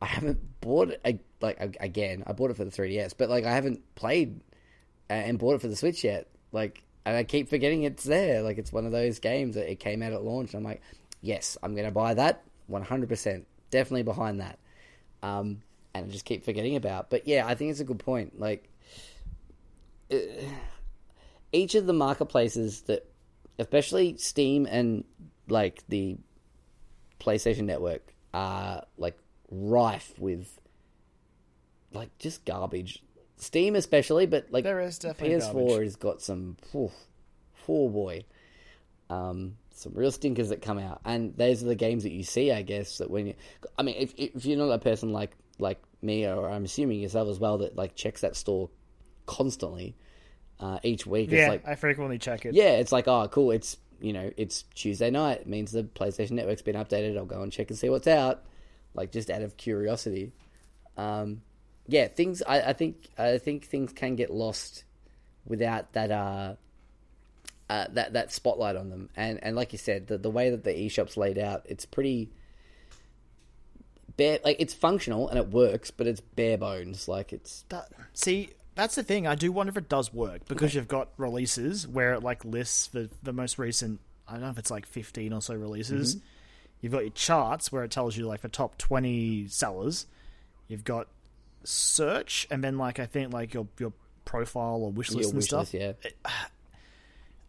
I 0.00 0.06
haven't 0.06 0.60
bought 0.60 0.90
it 0.90 1.20
like 1.40 1.76
again. 1.78 2.24
I 2.26 2.32
bought 2.32 2.50
it 2.50 2.56
for 2.56 2.64
the 2.64 2.72
3DS, 2.72 3.14
but 3.16 3.30
like 3.30 3.44
I 3.44 3.52
haven't 3.52 3.94
played 3.94 4.40
uh, 5.12 5.14
and 5.14 5.38
bought 5.38 5.56
it 5.56 5.60
for 5.60 5.68
the 5.68 5.76
Switch 5.76 6.04
yet. 6.04 6.26
Like, 6.52 6.82
and 7.04 7.16
I 7.16 7.24
keep 7.24 7.50
forgetting 7.50 7.82
it's 7.82 8.04
there. 8.04 8.40
Like, 8.40 8.56
it's 8.56 8.72
one 8.72 8.86
of 8.86 8.92
those 8.92 9.18
games 9.18 9.56
that 9.56 9.70
it 9.70 9.78
came 9.78 10.02
out 10.02 10.12
at 10.12 10.22
launch. 10.22 10.54
And 10.54 10.60
I'm 10.60 10.64
like, 10.64 10.80
yes, 11.20 11.58
I'm 11.62 11.74
going 11.74 11.86
to 11.86 11.92
buy 11.92 12.14
that 12.14 12.42
100. 12.68 13.08
percent 13.08 13.46
Definitely 13.70 14.04
behind 14.04 14.40
that. 14.40 14.58
Um, 15.22 15.62
and 15.94 16.06
I 16.06 16.08
just 16.08 16.24
keep 16.24 16.44
forgetting 16.44 16.76
about. 16.76 17.10
But 17.10 17.26
yeah, 17.26 17.46
I 17.46 17.54
think 17.54 17.70
it's 17.70 17.80
a 17.80 17.84
good 17.84 17.98
point. 17.98 18.40
Like, 18.40 18.68
uh, 20.10 20.16
each 21.52 21.74
of 21.74 21.86
the 21.86 21.92
marketplaces 21.92 22.82
that, 22.82 23.06
especially 23.58 24.16
Steam 24.16 24.66
and 24.66 25.04
like 25.48 25.82
the 25.88 26.16
PlayStation 27.20 27.64
Network, 27.64 28.14
are 28.34 28.84
like 28.96 29.18
rife 29.50 30.14
with 30.18 30.58
like 31.92 32.16
just 32.18 32.44
garbage. 32.44 33.02
Steam 33.36 33.74
especially, 33.76 34.26
but 34.26 34.46
like 34.50 34.64
There 34.64 34.80
is 34.80 34.98
definitely 34.98 35.36
PS4 35.36 35.52
garbage. 35.52 35.84
has 35.84 35.96
got 35.96 36.22
some. 36.22 36.56
Oof, 36.74 36.92
oh 37.68 37.88
boy, 37.88 38.24
um, 39.10 39.56
some 39.74 39.92
real 39.94 40.10
stinkers 40.12 40.50
that 40.50 40.62
come 40.62 40.78
out, 40.78 41.00
and 41.04 41.36
those 41.36 41.62
are 41.62 41.66
the 41.66 41.74
games 41.74 42.02
that 42.04 42.12
you 42.12 42.24
see, 42.24 42.50
I 42.52 42.62
guess. 42.62 42.98
That 42.98 43.10
when 43.10 43.28
you, 43.28 43.34
I 43.78 43.82
mean, 43.82 43.96
if 43.98 44.14
if 44.16 44.44
you're 44.46 44.58
not 44.58 44.72
a 44.72 44.78
person 44.78 45.12
like 45.12 45.32
like 45.58 45.80
me, 46.00 46.26
or 46.26 46.48
I'm 46.50 46.64
assuming 46.64 47.00
yourself 47.00 47.28
as 47.28 47.38
well, 47.38 47.58
that 47.58 47.76
like 47.76 47.94
checks 47.94 48.22
that 48.22 48.36
store 48.36 48.70
constantly 49.26 49.94
uh, 50.60 50.78
each 50.82 51.06
week. 51.06 51.30
Yeah, 51.30 51.38
It's 51.44 51.48
like 51.48 51.68
I 51.68 51.74
frequently 51.74 52.18
check 52.18 52.44
it. 52.46 52.54
yeah, 52.54 52.72
it's 52.72 52.92
like, 52.92 53.08
oh, 53.08 53.28
cool. 53.28 53.50
It's 53.50 53.76
you 54.00 54.12
know, 54.12 54.30
it's 54.36 54.62
Tuesday 54.74 55.10
night. 55.10 55.42
It 55.42 55.46
means 55.46 55.70
the 55.72 55.84
PlayStation 55.84 56.32
Network's 56.32 56.62
been 56.62 56.76
updated. 56.76 57.16
I'll 57.16 57.24
go 57.24 57.42
and 57.42 57.52
check 57.52 57.70
and 57.70 57.78
see 57.78 57.88
what's 57.88 58.08
out, 58.08 58.42
like 58.94 59.12
just 59.12 59.30
out 59.30 59.42
of 59.42 59.56
curiosity. 59.56 60.32
Um, 60.96 61.42
yeah, 61.86 62.08
things. 62.08 62.42
I, 62.42 62.60
I 62.60 62.72
think 62.72 63.08
I 63.18 63.38
think 63.38 63.66
things 63.66 63.92
can 63.92 64.16
get 64.16 64.30
lost 64.30 64.84
without 65.46 65.92
that. 65.92 66.10
Uh, 66.10 66.54
uh, 67.70 67.86
that 67.92 68.12
that 68.12 68.32
spotlight 68.32 68.76
on 68.76 68.90
them. 68.90 69.08
And 69.16 69.42
and 69.42 69.56
like 69.56 69.72
you 69.72 69.78
said, 69.78 70.06
the 70.06 70.18
the 70.18 70.30
way 70.30 70.50
that 70.50 70.64
the 70.64 70.72
eShop's 70.72 71.16
laid 71.16 71.38
out, 71.38 71.66
it's 71.66 71.84
pretty 71.84 72.30
bare. 74.16 74.38
Like 74.44 74.56
it's 74.58 74.74
functional 74.74 75.28
and 75.28 75.38
it 75.38 75.48
works, 75.48 75.90
but 75.90 76.06
it's 76.06 76.20
bare 76.20 76.58
bones. 76.58 77.08
Like 77.08 77.32
it's 77.32 77.64
That, 77.68 77.88
see, 78.12 78.50
that's 78.74 78.94
the 78.94 79.02
thing. 79.02 79.26
I 79.26 79.34
do 79.34 79.52
wonder 79.52 79.70
if 79.70 79.76
it 79.76 79.88
does 79.88 80.12
work 80.12 80.46
because 80.48 80.74
you've 80.74 80.88
got 80.88 81.10
releases 81.16 81.86
where 81.86 82.14
it 82.14 82.22
like 82.22 82.44
lists 82.44 82.88
the 82.88 83.10
the 83.22 83.32
most 83.32 83.58
recent. 83.58 84.00
I 84.28 84.32
don't 84.32 84.42
know 84.42 84.50
if 84.50 84.58
it's 84.58 84.70
like 84.70 84.86
fifteen 84.86 85.32
or 85.32 85.42
so 85.42 85.54
releases. 85.54 86.16
You've 86.80 86.92
got 86.92 87.02
your 87.02 87.10
charts 87.10 87.70
where 87.70 87.84
it 87.84 87.90
tells 87.90 88.16
you 88.16 88.26
like 88.26 88.42
the 88.42 88.48
top 88.48 88.76
twenty 88.78 89.46
sellers. 89.48 90.06
You've 90.68 90.84
got 90.84 91.06
search, 91.64 92.46
and 92.50 92.62
then 92.62 92.76
like 92.78 92.98
I 92.98 93.06
think 93.06 93.32
like 93.32 93.54
your 93.54 93.66
your 93.78 93.92
profile 94.24 94.82
or 94.82 94.90
wish 94.90 95.10
list 95.10 95.20
your 95.20 95.28
and 95.28 95.36
wish 95.36 95.46
stuff. 95.46 95.72
list, 95.74 95.98
yeah. 96.04 96.10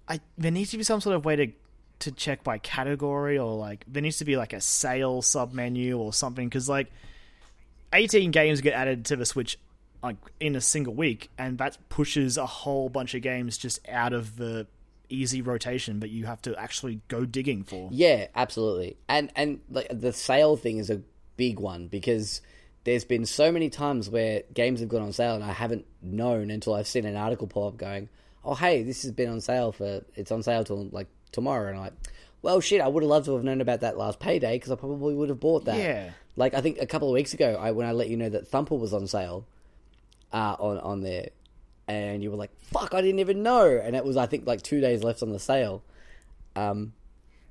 I 0.08 0.20
there 0.38 0.52
needs 0.52 0.72
to 0.72 0.78
be 0.78 0.84
some 0.84 1.02
sort 1.02 1.16
of 1.16 1.26
way 1.26 1.36
to 1.36 1.48
to 2.00 2.12
check 2.12 2.44
by 2.44 2.58
category 2.58 3.38
or 3.38 3.56
like 3.56 3.86
there 3.88 4.02
needs 4.02 4.18
to 4.18 4.26
be 4.26 4.36
like 4.36 4.54
a 4.54 4.60
sale 4.60 5.22
sub 5.22 5.54
menu 5.54 5.98
or 5.98 6.12
something 6.12 6.50
because 6.50 6.68
like 6.68 6.92
18 7.94 8.32
games 8.32 8.62
get 8.62 8.74
added 8.74 9.06
to 9.06 9.16
the 9.16 9.26
Switch 9.26 9.58
like 10.04 10.18
in 10.40 10.56
a 10.56 10.62
single 10.62 10.94
week, 10.94 11.32
and 11.38 11.58
that 11.60 11.78
pushes 11.90 12.38
a 12.38 12.46
whole 12.46 12.90
bunch 12.90 13.16
of 13.16 13.22
games 13.22 13.58
just 13.58 13.80
out 13.88 14.12
of 14.12 14.36
the 14.36 14.68
easy 15.10 15.42
rotation 15.42 16.02
that 16.02 16.10
you 16.10 16.26
have 16.26 16.42
to 16.42 16.56
actually 16.60 17.00
go 17.08 17.24
digging 17.24 17.64
for. 17.64 17.90
Yeah, 17.92 18.28
absolutely. 18.36 18.98
And 19.08 19.32
and 19.36 19.62
like 19.70 19.88
the 19.90 20.12
sale 20.12 20.58
thing 20.58 20.78
is 20.78 20.90
a 20.90 21.02
big 21.38 21.60
one 21.60 21.88
because 21.88 22.42
there's 22.84 23.06
been 23.06 23.26
so 23.26 23.52
many 23.52 23.70
times 23.70 24.10
where 24.10 24.44
games 24.54 24.82
have 24.82 24.90
gone 24.90 25.02
on 25.02 25.14
sale 25.14 25.36
and 25.36 25.44
I 25.44 25.54
haven't 25.54 25.86
known 26.02 26.52
until 26.52 26.74
I've 26.74 26.88
seen 26.88 27.06
an 27.06 27.16
article 27.16 27.48
pop 27.48 27.74
up 27.74 27.78
going, 27.78 28.10
"Oh, 28.46 28.56
hey, 28.56 28.84
this 28.84 29.04
has 29.04 29.12
been 29.12 29.30
on 29.30 29.42
sale 29.42 29.72
for 29.72 30.04
it's 30.16 30.32
on 30.32 30.44
sale 30.44 30.64
till 30.64 30.86
like 30.92 31.08
tomorrow." 31.32 31.68
And 31.68 31.78
I'm 31.78 31.84
like, 31.84 31.94
"Well, 32.42 32.60
shit, 32.60 32.82
I 32.82 32.88
would 32.88 33.04
have 33.04 33.10
loved 33.10 33.26
to 33.26 33.36
have 33.36 33.44
known 33.44 33.62
about 33.62 33.82
that 33.82 33.98
last 33.98 34.20
payday 34.20 34.56
because 34.56 34.72
I 34.72 34.76
probably 34.76 35.14
would 35.16 35.30
have 35.30 35.40
bought 35.40 35.66
that." 35.66 35.78
Yeah. 35.78 36.12
Like 36.36 36.54
I 36.54 36.62
think 36.62 36.80
a 36.80 36.86
couple 36.88 37.08
of 37.10 37.14
weeks 37.14 37.34
ago, 37.34 37.56
I 37.60 37.72
when 37.72 37.86
I 37.88 37.92
let 37.92 38.10
you 38.10 38.18
know 38.18 38.30
that 38.30 38.48
Thumper 38.48 38.76
was 38.76 38.94
on 38.94 39.08
sale, 39.08 39.46
uh, 40.32 40.56
on 40.60 40.78
on 40.80 41.02
there, 41.02 41.30
and 41.88 42.24
you 42.24 42.32
were 42.32 42.38
like, 42.38 42.52
"Fuck, 42.62 42.94
I 42.94 43.02
didn't 43.02 43.20
even 43.20 43.44
know." 43.44 43.68
And 43.84 43.96
it 43.96 44.04
was 44.04 44.18
I 44.18 44.26
think 44.26 44.48
like 44.48 44.62
two 44.62 44.82
days 44.82 45.04
left 45.04 45.22
on 45.22 45.32
the 45.32 45.40
sale. 45.40 45.84
Um, 46.56 46.94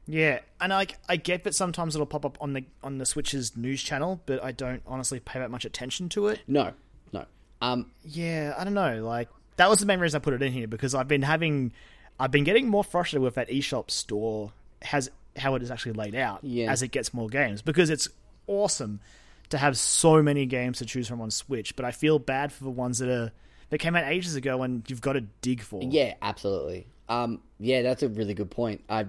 Yeah, 0.07 0.40
and 0.61 0.70
like 0.70 0.99
I 1.09 1.14
get 1.16 1.45
that 1.45 1.55
sometimes 1.55 1.95
it'll 1.95 2.07
pop 2.07 2.24
up 2.24 2.36
on 2.40 2.55
the 2.55 2.64
on 2.82 2.99
the 2.99 3.07
Switch's 3.07 3.57
news 3.57 3.82
channel, 3.82 4.20
but 4.26 4.43
I 4.43 4.51
don't 4.51 4.82
honestly 4.86 5.20
pay 5.20 5.38
that 5.38 5.51
much 5.51 5.64
attention 5.64 6.09
to 6.11 6.26
it. 6.26 6.40
no, 6.49 6.72
no. 7.12 7.24
Um, 7.61 7.93
Yeah, 8.05 8.55
I 8.59 8.64
don't 8.64 8.74
know. 8.74 9.05
Like 9.05 9.28
that 9.57 9.68
was 9.68 9.78
the 9.80 9.86
main 9.86 10.00
reason 10.00 10.20
I 10.20 10.24
put 10.24 10.34
it 10.34 10.42
in 10.42 10.53
here 10.53 10.66
because 10.68 10.94
I've 10.94 11.09
been 11.09 11.22
having, 11.22 11.72
I've 12.18 12.30
been 12.30 12.44
getting 12.44 12.68
more 12.68 12.84
frustrated 12.84 13.22
with 13.22 13.34
that 13.34 13.48
eShop 13.48 13.90
store 13.90 14.53
has 14.82 15.11
how 15.36 15.55
it 15.55 15.62
is 15.62 15.70
actually 15.70 15.92
laid 15.92 16.14
out 16.14 16.40
Yeah. 16.42 16.70
as 16.70 16.82
it 16.82 16.88
gets 16.88 17.14
more 17.14 17.28
games 17.28 17.62
because 17.62 17.88
it's 17.90 18.09
awesome 18.46 19.00
to 19.50 19.59
have 19.59 19.76
so 19.78 20.22
many 20.22 20.46
games 20.46 20.78
to 20.78 20.86
choose 20.86 21.09
from 21.09 21.20
on 21.20 21.30
Switch, 21.30 21.76
but 21.76 21.84
I 21.84 21.90
feel 21.90 22.18
bad 22.18 22.53
for 22.53 22.64
the 22.64 22.70
ones 22.70 22.98
that 22.98 23.09
are 23.09 23.32
that 23.70 23.78
came 23.78 23.96
out 23.96 24.05
ages 24.05 24.34
ago 24.34 24.62
and 24.62 24.82
you've 24.88 25.00
got 25.00 25.14
to 25.14 25.22
dig 25.40 25.62
for. 25.62 25.82
Yeah, 25.82 26.14
absolutely. 26.20 26.86
Um, 27.09 27.40
yeah, 27.59 27.82
that's 27.82 28.03
a 28.03 28.09
really 28.09 28.34
good 28.34 28.50
point. 28.50 28.82
I, 28.88 29.07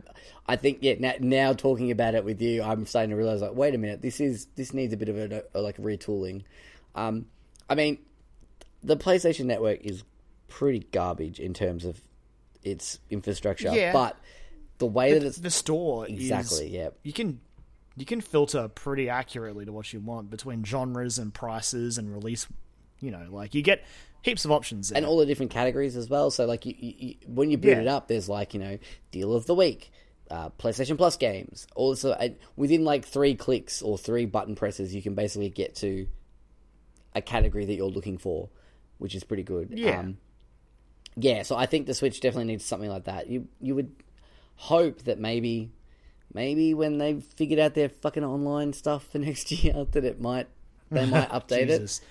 I 0.48 0.56
think 0.56 0.80
yeah. 0.82 0.96
Now, 1.00 1.14
now 1.20 1.54
talking 1.54 1.92
about 1.92 2.16
it 2.16 2.24
with 2.26 2.42
you, 2.42 2.62
I'm 2.64 2.86
starting 2.86 3.10
to 3.12 3.16
realize 3.16 3.42
like, 3.42 3.56
wait 3.56 3.76
a 3.76 3.78
minute, 3.78 4.02
this 4.02 4.20
is 4.20 4.48
this 4.56 4.74
needs 4.74 4.94
a 4.94 4.98
bit 4.98 5.10
of 5.10 5.18
a, 5.18 5.44
a 5.54 5.62
like 5.62 5.78
retooling. 5.78 6.44
Um, 6.96 7.26
I 7.70 7.76
mean, 7.76 7.98
the 8.84 8.98
PlayStation 8.98 9.46
Network 9.46 9.82
is 9.82 10.04
pretty 10.54 10.86
garbage 10.92 11.40
in 11.40 11.54
terms 11.54 11.84
of 11.84 12.00
its 12.64 13.00
infrastructure, 13.10 13.74
Yeah. 13.74 13.92
but 13.92 14.16
the 14.78 14.86
way 14.86 15.14
that 15.14 15.24
it's 15.24 15.38
the 15.38 15.50
store 15.50 16.08
exactly, 16.08 16.68
is, 16.68 16.72
yeah, 16.72 16.90
you 17.02 17.12
can 17.14 17.40
you 17.96 18.06
can 18.06 18.22
filter 18.22 18.68
pretty 18.68 19.10
accurately 19.10 19.66
to 19.66 19.72
what 19.72 19.92
you 19.94 20.00
want 20.00 20.30
between 20.30 20.64
genres 20.64 21.18
and 21.20 21.34
prices 21.34 21.98
and 21.98 22.12
release 22.12 22.48
you 23.00 23.12
know 23.12 23.28
like 23.30 23.54
you 23.54 23.62
get 23.62 23.84
heaps 24.22 24.46
of 24.46 24.52
options 24.52 24.90
there. 24.90 24.98
and 24.98 25.06
all 25.06 25.18
the 25.18 25.26
different 25.26 25.52
categories 25.52 25.96
as 25.98 26.10
well. 26.10 26.32
So 26.32 26.46
like 26.46 26.66
you, 26.66 26.74
you, 26.78 26.94
you 26.98 27.16
when 27.28 27.50
you 27.52 27.58
boot 27.58 27.70
Yeah. 27.78 27.82
it 27.82 27.88
up, 27.88 28.08
there's 28.08 28.30
like 28.30 28.54
you 28.54 28.60
know 28.60 28.78
deal 29.12 29.34
of 29.34 29.46
the 29.48 29.56
week, 29.56 29.92
uh, 30.32 30.50
PlayStation 30.60 30.98
Plus 30.98 31.18
games. 31.18 31.66
Also, 31.76 32.12
uh, 32.12 32.30
within 32.56 32.84
like 32.86 33.06
three 33.06 33.36
clicks 33.36 33.82
or 33.82 33.98
three 33.98 34.26
button 34.26 34.56
presses, 34.56 34.94
you 34.94 35.02
can 35.02 35.16
basically 35.16 35.50
get 35.50 35.76
to 35.78 36.08
a 37.16 37.22
category 37.22 37.66
that 37.66 37.74
you're 37.76 37.90
looking 37.90 38.18
for, 38.18 38.50
which 38.98 39.14
is 39.16 39.24
pretty 39.24 39.44
good. 39.44 39.70
Yeah. 39.74 40.00
Um, 40.00 40.18
yeah. 41.16 41.44
So 41.44 41.56
I 41.56 41.66
think 41.66 41.88
the 41.88 41.94
Switch 41.94 42.20
definitely 42.20 42.52
needs 42.52 42.66
something 42.66 42.90
like 42.90 43.06
that. 43.06 43.28
You 43.28 43.48
you 43.60 43.76
would 43.76 43.92
hope 44.56 45.04
that 45.04 45.20
maybe 45.20 45.72
maybe 46.34 46.74
when 46.74 46.98
they've 46.98 47.24
figured 47.24 47.60
out 47.60 47.74
their 47.74 47.90
fucking 47.90 48.24
online 48.24 48.74
stuff 48.74 49.06
for 49.08 49.18
next 49.20 49.52
year 49.52 49.86
that 49.92 50.04
it 50.04 50.22
might 50.22 50.48
they 50.92 51.06
might 51.06 51.30
update 51.32 51.70
it. 51.70 52.02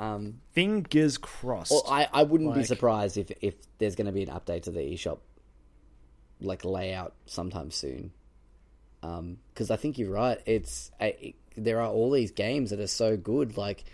Um, 0.00 0.40
fingers 0.52 1.18
crossed 1.18 1.70
well, 1.70 1.84
I, 1.88 2.08
I 2.12 2.24
wouldn't 2.24 2.52
be 2.54 2.64
surprised 2.64 3.16
if, 3.16 3.30
if 3.40 3.54
there's 3.78 3.94
going 3.94 4.06
to 4.06 4.12
be 4.12 4.24
an 4.24 4.28
update 4.28 4.64
to 4.64 4.72
the 4.72 4.80
eShop 4.80 5.18
like 6.40 6.64
layout 6.64 7.14
sometime 7.26 7.70
soon. 7.70 8.10
Because 9.00 9.70
I 9.70 9.76
think 9.76 9.98
you're 9.98 10.10
right. 10.10 10.40
It's 10.46 10.90
it, 10.98 11.36
there 11.56 11.80
are 11.80 11.88
all 11.88 12.10
these 12.10 12.32
games 12.32 12.70
that 12.70 12.80
are 12.80 12.88
so 12.88 13.16
good, 13.16 13.56
like 13.56 13.84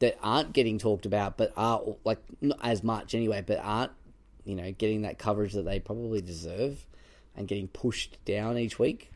that 0.00 0.18
aren't 0.22 0.52
getting 0.52 0.78
talked 0.78 1.06
about, 1.06 1.36
but 1.36 1.52
are 1.56 1.82
like 2.04 2.18
not 2.40 2.58
as 2.62 2.82
much 2.82 3.14
anyway, 3.14 3.42
but 3.46 3.58
aren't 3.62 3.92
you 4.44 4.54
know 4.54 4.70
getting 4.72 5.02
that 5.02 5.18
coverage 5.18 5.52
that 5.54 5.64
they 5.64 5.80
probably 5.80 6.20
deserve 6.20 6.86
and 7.36 7.48
getting 7.48 7.68
pushed 7.68 8.16
down 8.24 8.56
each 8.58 8.78
week. 8.78 9.10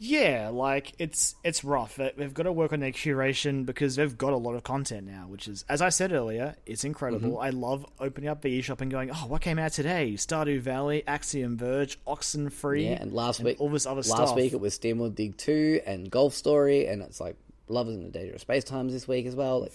yeah 0.00 0.48
like 0.52 0.92
it's 1.00 1.34
it's 1.42 1.64
rough 1.64 1.96
They- 1.96 2.12
they've 2.16 2.32
got 2.32 2.44
to 2.44 2.52
work 2.52 2.72
on 2.72 2.78
their 2.78 2.92
curation 2.92 3.66
because 3.66 3.96
they've 3.96 4.16
got 4.16 4.32
a 4.32 4.36
lot 4.36 4.54
of 4.54 4.62
content 4.62 5.06
now 5.08 5.24
which 5.26 5.48
is 5.48 5.64
as 5.68 5.82
i 5.82 5.88
said 5.88 6.12
earlier 6.12 6.54
it's 6.66 6.84
incredible 6.84 7.30
Mm-hmm. 7.30 7.40
i 7.42 7.50
love 7.50 7.84
opening 7.98 8.28
up 8.30 8.42
the 8.42 8.60
eShop 8.60 8.80
and 8.80 8.92
going 8.92 9.10
oh 9.10 9.26
what 9.26 9.40
came 9.42 9.58
out 9.58 9.72
today 9.72 10.12
stardew 10.16 10.60
valley 10.60 11.02
axiom 11.08 11.56
verge 11.56 11.98
oxenfree 12.04 12.84
Yeah, 12.90 13.02
and 13.02 13.12
last 13.12 13.40
week, 13.40 13.60
all 13.60 13.70
this 13.70 13.86
other 13.86 13.96
last 14.02 14.06
stuff 14.08 14.36
week 14.36 14.52
it 14.52 14.60
was 14.60 14.78
Steamworld 14.78 15.16
Dig 15.16 15.36
Two 15.36 15.80
and 15.84 16.08
Golf 16.08 16.32
Story, 16.34 16.86
and 16.86 17.02
it's 17.02 17.20
like 17.20 17.34
Lovers 17.70 17.94
in 17.96 18.04
the 18.04 18.10
Dangerous 18.10 18.42
Space 18.42 18.64
Times 18.64 18.92
this 18.92 19.06
week 19.08 19.26
as 19.26 19.34
well. 19.34 19.60
Like, 19.62 19.72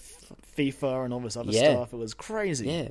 fifa 0.56 1.04
and 1.04 1.12
all 1.14 1.20
this 1.20 1.36
other 1.36 1.50
Yeah. 1.52 1.72
stuff 1.74 1.92
it 1.92 1.96
was 1.96 2.14
crazy 2.14 2.66
Yeah. 2.68 2.88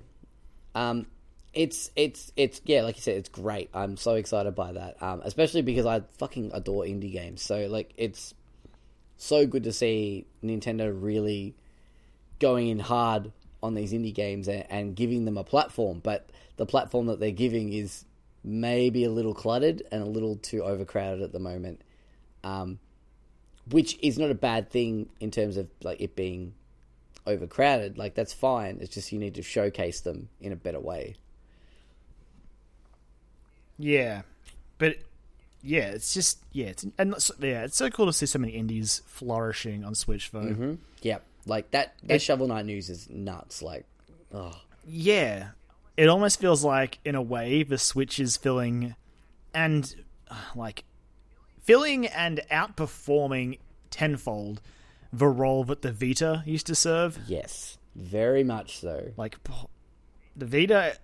Um, 0.75 1.05
it's 1.53 1.91
it's 1.95 2.31
it's 2.35 2.61
yeah, 2.65 2.81
like 2.81 2.95
you 2.95 3.01
said, 3.03 3.17
it's 3.17 3.29
great. 3.29 3.69
I'm 3.75 3.95
so 3.95 4.15
excited 4.15 4.55
by 4.55 4.71
that. 4.73 5.01
Um, 5.03 5.21
especially 5.23 5.61
because 5.61 5.85
I 5.85 6.01
fucking 6.17 6.49
adore 6.53 6.83
indie 6.85 7.11
games. 7.11 7.43
So 7.43 7.67
like, 7.67 7.93
it's 7.95 8.33
so 9.17 9.45
good 9.45 9.63
to 9.65 9.71
see 9.73 10.25
Nintendo 10.43 10.91
really 10.99 11.55
going 12.39 12.69
in 12.69 12.79
hard 12.79 13.31
on 13.61 13.75
these 13.75 13.93
indie 13.93 14.13
games 14.13 14.47
and, 14.47 14.65
and 14.69 14.95
giving 14.95 15.25
them 15.25 15.37
a 15.37 15.43
platform. 15.43 15.99
But 16.03 16.27
the 16.57 16.65
platform 16.65 17.05
that 17.05 17.19
they're 17.19 17.31
giving 17.31 17.71
is 17.71 18.03
maybe 18.43 19.03
a 19.05 19.11
little 19.11 19.33
cluttered 19.35 19.83
and 19.91 20.01
a 20.01 20.05
little 20.07 20.35
too 20.37 20.63
overcrowded 20.63 21.21
at 21.21 21.31
the 21.31 21.39
moment. 21.39 21.81
Um, 22.43 22.79
which 23.69 23.97
is 24.01 24.17
not 24.17 24.29
a 24.29 24.35
bad 24.35 24.69
thing 24.69 25.09
in 25.19 25.31
terms 25.31 25.57
of 25.57 25.67
like 25.83 26.01
it 26.01 26.15
being 26.15 26.53
overcrowded, 27.25 27.97
like 27.97 28.15
that's 28.15 28.33
fine. 28.33 28.79
It's 28.81 28.93
just 28.93 29.11
you 29.11 29.19
need 29.19 29.35
to 29.35 29.41
showcase 29.41 30.01
them 30.01 30.29
in 30.41 30.51
a 30.51 30.55
better 30.55 30.79
way. 30.79 31.15
Yeah, 33.79 34.21
but 34.77 34.97
yeah, 35.61 35.87
it's 35.87 36.13
just 36.13 36.39
yeah, 36.51 36.67
it's 36.67 36.85
and 36.97 37.13
it's, 37.13 37.31
yeah, 37.39 37.63
it's 37.63 37.77
so 37.77 37.89
cool 37.89 38.05
to 38.05 38.13
see 38.13 38.25
so 38.25 38.39
many 38.39 38.53
indies 38.53 39.01
flourishing 39.05 39.83
on 39.83 39.95
Switch 39.95 40.31
though. 40.31 40.39
Mm-hmm. 40.39 40.73
Yeah, 41.01 41.19
like 41.45 41.71
that. 41.71 41.95
That 42.03 42.21
Shovel 42.21 42.47
Knight 42.47 42.65
news 42.65 42.89
is 42.89 43.09
nuts. 43.09 43.61
Like, 43.61 43.85
oh, 44.33 44.59
Yeah, 44.85 45.49
it 45.97 46.07
almost 46.07 46.39
feels 46.39 46.63
like 46.63 46.99
in 47.05 47.15
a 47.15 47.21
way 47.21 47.63
the 47.63 47.77
Switch 47.77 48.19
is 48.19 48.37
filling 48.37 48.95
and 49.53 49.95
like 50.55 50.83
filling 51.63 52.05
and 52.07 52.41
outperforming 52.51 53.59
tenfold 53.89 54.61
the 55.11 55.27
role 55.27 55.63
that 55.65 55.81
the 55.81 55.91
Vita 55.91 56.43
used 56.45 56.67
to 56.67 56.75
serve. 56.75 57.19
yes, 57.27 57.77
very 57.95 58.43
much 58.43 58.79
so. 58.79 59.11
Like 59.17 59.37
the 60.35 60.45
Vita 60.45 60.97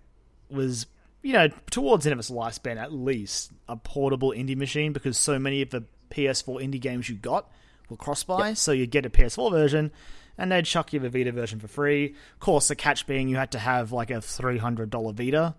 was, 0.50 0.88
you 1.22 1.34
know, 1.34 1.48
towards 1.70 2.04
the 2.04 2.10
end 2.12 2.20
of 2.20 2.20
its 2.20 2.32
lifespan 2.32 2.78
at 2.78 2.92
least 2.92 3.52
a 3.68 3.76
portable 3.76 4.32
indie 4.32 4.58
machine 4.58 4.94
because 4.94 5.18
so 5.18 5.38
many 5.38 5.62
of 5.62 5.70
the 5.70 5.84
PS4 6.10 6.64
indie 6.64 6.82
games 6.82 7.08
you 7.08 7.16
got 7.16 7.52
were 7.90 7.98
cross-buy, 7.98 8.54
so 8.54 8.72
you'd 8.72 8.92
get 8.92 9.06
a 9.06 9.10
PS4 9.10 9.52
version 9.52 9.92
and 10.38 10.52
they'd 10.52 10.66
chuck 10.66 10.94
you 10.94 11.00
the 11.00 11.10
Vita 11.10 11.32
version 11.32 11.60
for 11.60 11.68
free. 11.68 12.16
Of 12.34 12.40
course, 12.40 12.68
the 12.70 12.76
catch 12.76 13.06
being 13.06 13.28
you 13.28 13.36
had 13.36 13.52
to 13.52 13.60
have 13.60 13.92
like 13.92 14.10
a 14.10 14.16
$300 14.16 15.14
Vita 15.14 15.56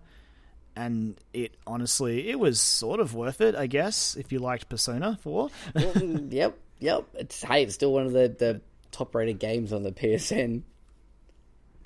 and 0.75 1.19
it 1.33 1.55
honestly 1.67 2.29
it 2.29 2.39
was 2.39 2.59
sort 2.59 2.99
of 2.99 3.13
worth 3.13 3.41
it, 3.41 3.55
I 3.55 3.67
guess, 3.67 4.15
if 4.15 4.31
you 4.31 4.39
liked 4.39 4.69
Persona 4.69 5.17
4. 5.21 5.49
Well, 5.75 5.83
mm, 5.93 6.31
yep, 6.31 6.57
yep. 6.79 7.05
It's 7.15 7.41
hey, 7.43 7.63
it's 7.63 7.75
still 7.75 7.93
one 7.93 8.05
of 8.05 8.13
the 8.13 8.35
the 8.37 8.61
top 8.91 9.13
rated 9.15 9.39
games 9.39 9.73
on 9.73 9.83
the 9.83 9.91
PSN. 9.91 10.63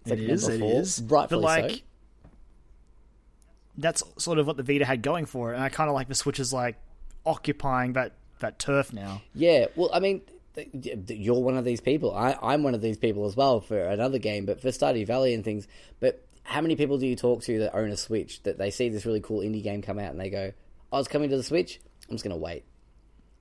It's 0.01 0.09
like 0.09 0.19
It 0.19 0.29
is, 0.29 0.47
it 0.47 0.59
four, 0.59 0.71
is. 0.81 1.01
rightfully 1.01 1.41
but 1.41 1.45
like 1.47 1.71
so. 1.71 1.77
that's 3.77 4.03
sort 4.17 4.39
of 4.39 4.47
what 4.47 4.57
the 4.57 4.63
Vita 4.63 4.85
had 4.85 5.01
going 5.01 5.25
for 5.25 5.51
it, 5.51 5.55
and 5.55 5.63
I 5.63 5.69
kind 5.69 5.89
of 5.89 5.93
like 5.93 6.07
the 6.07 6.15
Switch 6.15 6.39
is 6.39 6.53
like 6.53 6.75
occupying 7.25 7.93
that 7.93 8.13
that 8.39 8.59
turf 8.59 8.93
now. 8.93 9.21
Yeah, 9.33 9.67
well, 9.75 9.89
I 9.93 9.99
mean, 9.99 10.21
you're 10.73 11.39
one 11.41 11.57
of 11.57 11.65
these 11.65 11.81
people. 11.81 12.13
I, 12.15 12.37
I'm 12.41 12.63
one 12.63 12.75
of 12.75 12.81
these 12.81 12.97
people 12.97 13.25
as 13.25 13.35
well 13.35 13.59
for 13.61 13.79
another 13.79 14.19
game, 14.19 14.45
but 14.45 14.61
for 14.61 14.69
Stardew 14.69 15.05
Valley 15.07 15.33
and 15.33 15.43
things. 15.43 15.67
But 15.99 16.25
how 16.45 16.61
many 16.61 16.75
people 16.75 16.97
do 16.97 17.07
you 17.07 17.15
talk 17.15 17.41
to 17.43 17.59
that 17.59 17.75
own 17.75 17.89
a 17.89 17.97
Switch 17.97 18.41
that 18.43 18.57
they 18.57 18.71
see 18.71 18.87
this 18.89 19.05
really 19.05 19.19
cool 19.19 19.39
indie 19.39 19.63
game 19.63 19.81
come 19.81 19.99
out 19.99 20.11
and 20.11 20.19
they 20.19 20.29
go, 20.29 20.53
"Oh, 20.93 20.99
it's 20.99 21.07
coming 21.07 21.29
to 21.31 21.37
the 21.37 21.43
Switch. 21.43 21.81
I'm 22.07 22.15
just 22.15 22.23
gonna 22.23 22.37
wait." 22.37 22.63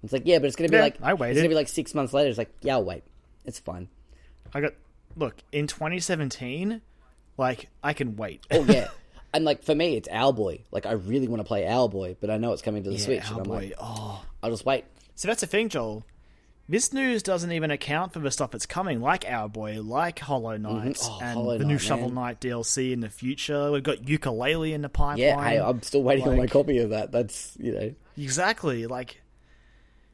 It's 0.03 0.13
like, 0.13 0.23
yeah, 0.25 0.39
but 0.39 0.47
it's 0.47 0.57
gonna 0.57 0.69
be 0.71 0.77
Yeah, 0.77 0.83
like 0.83 0.97
I 1.03 1.13
It's 1.13 1.39
gonna 1.39 1.49
be 1.49 1.55
like 1.55 1.69
six 1.69 1.95
months 1.95 2.13
later. 2.13 2.29
It's 2.29 2.39
like, 2.39 2.53
yeah, 2.63 2.75
I'll 2.75 2.85
wait. 2.85 3.05
It's 3.45 3.59
fine. 3.59 3.89
I 4.53 4.61
got 4.61 4.73
look 5.17 5.37
in 5.53 5.67
2017, 5.67 6.81
like 7.37 7.69
I 7.83 7.93
can 7.93 8.17
wait. 8.17 8.45
Oh 8.51 8.65
yeah. 8.65 8.89
And 9.35 9.45
like 9.45 9.65
for 9.65 9.75
me, 9.75 9.97
it's 9.97 10.07
Owlboy. 10.07 10.61
Like 10.71 10.87
I 10.87 10.93
really 10.93 11.27
want 11.27 11.41
to 11.41 11.45
play 11.45 11.65
Owlboy, 11.65 12.19
but 12.21 12.31
I 12.31 12.37
know 12.37 12.53
it's 12.53 12.63
coming 12.63 12.85
to 12.85 12.91
the 12.91 12.95
Yeah, 12.95 13.05
Switch, 13.05 13.29
and 13.29 13.41
I'm 13.41 13.49
like, 13.49 13.73
oh, 13.81 14.25
I'll 14.41 14.51
just 14.51 14.65
wait. 14.65 14.85
so 15.17 15.27
that's 15.27 15.41
the 15.41 15.49
thing, 15.49 15.69
Joel. 15.69 16.05
This 16.67 16.95
news 16.95 17.23
doesn't 17.23 17.53
even 17.53 17.71
account 17.71 18.15
for 18.15 18.21
the 18.21 18.31
stuff 18.31 18.51
that's 18.53 18.65
coming, 18.65 19.03
like 19.03 19.25
Owlboy, 19.25 19.87
like 19.87 20.19
Hollow 20.19 20.57
Knight, 20.57 20.99
Oh, 21.03 21.19
and 21.23 21.35
Hollow 21.35 21.59
the 21.59 21.65
new 21.65 21.75
Knight, 21.75 21.81
Shovel. 21.83 22.11
Knight 22.11 22.41
DLC 22.41 22.93
in 22.93 23.01
the 23.01 23.11
future. 23.11 23.71
We've 23.71 23.83
got 23.83 23.99
Yooka-Laylee 23.99 24.73
in 24.73 24.81
the 24.81 24.89
pipeline. 24.89 25.19
Yeah, 25.19 25.43
hey, 25.47 25.59
I'm 25.61 25.83
still 25.83 26.03
waiting 26.03 26.27
on 26.27 26.39
my 26.39 26.47
copy 26.47 26.79
of 26.79 26.91
that. 26.91 27.13
That's 27.13 27.55
you 27.61 27.73
know, 27.73 27.95
exactly 28.17 28.87
like 28.87 29.21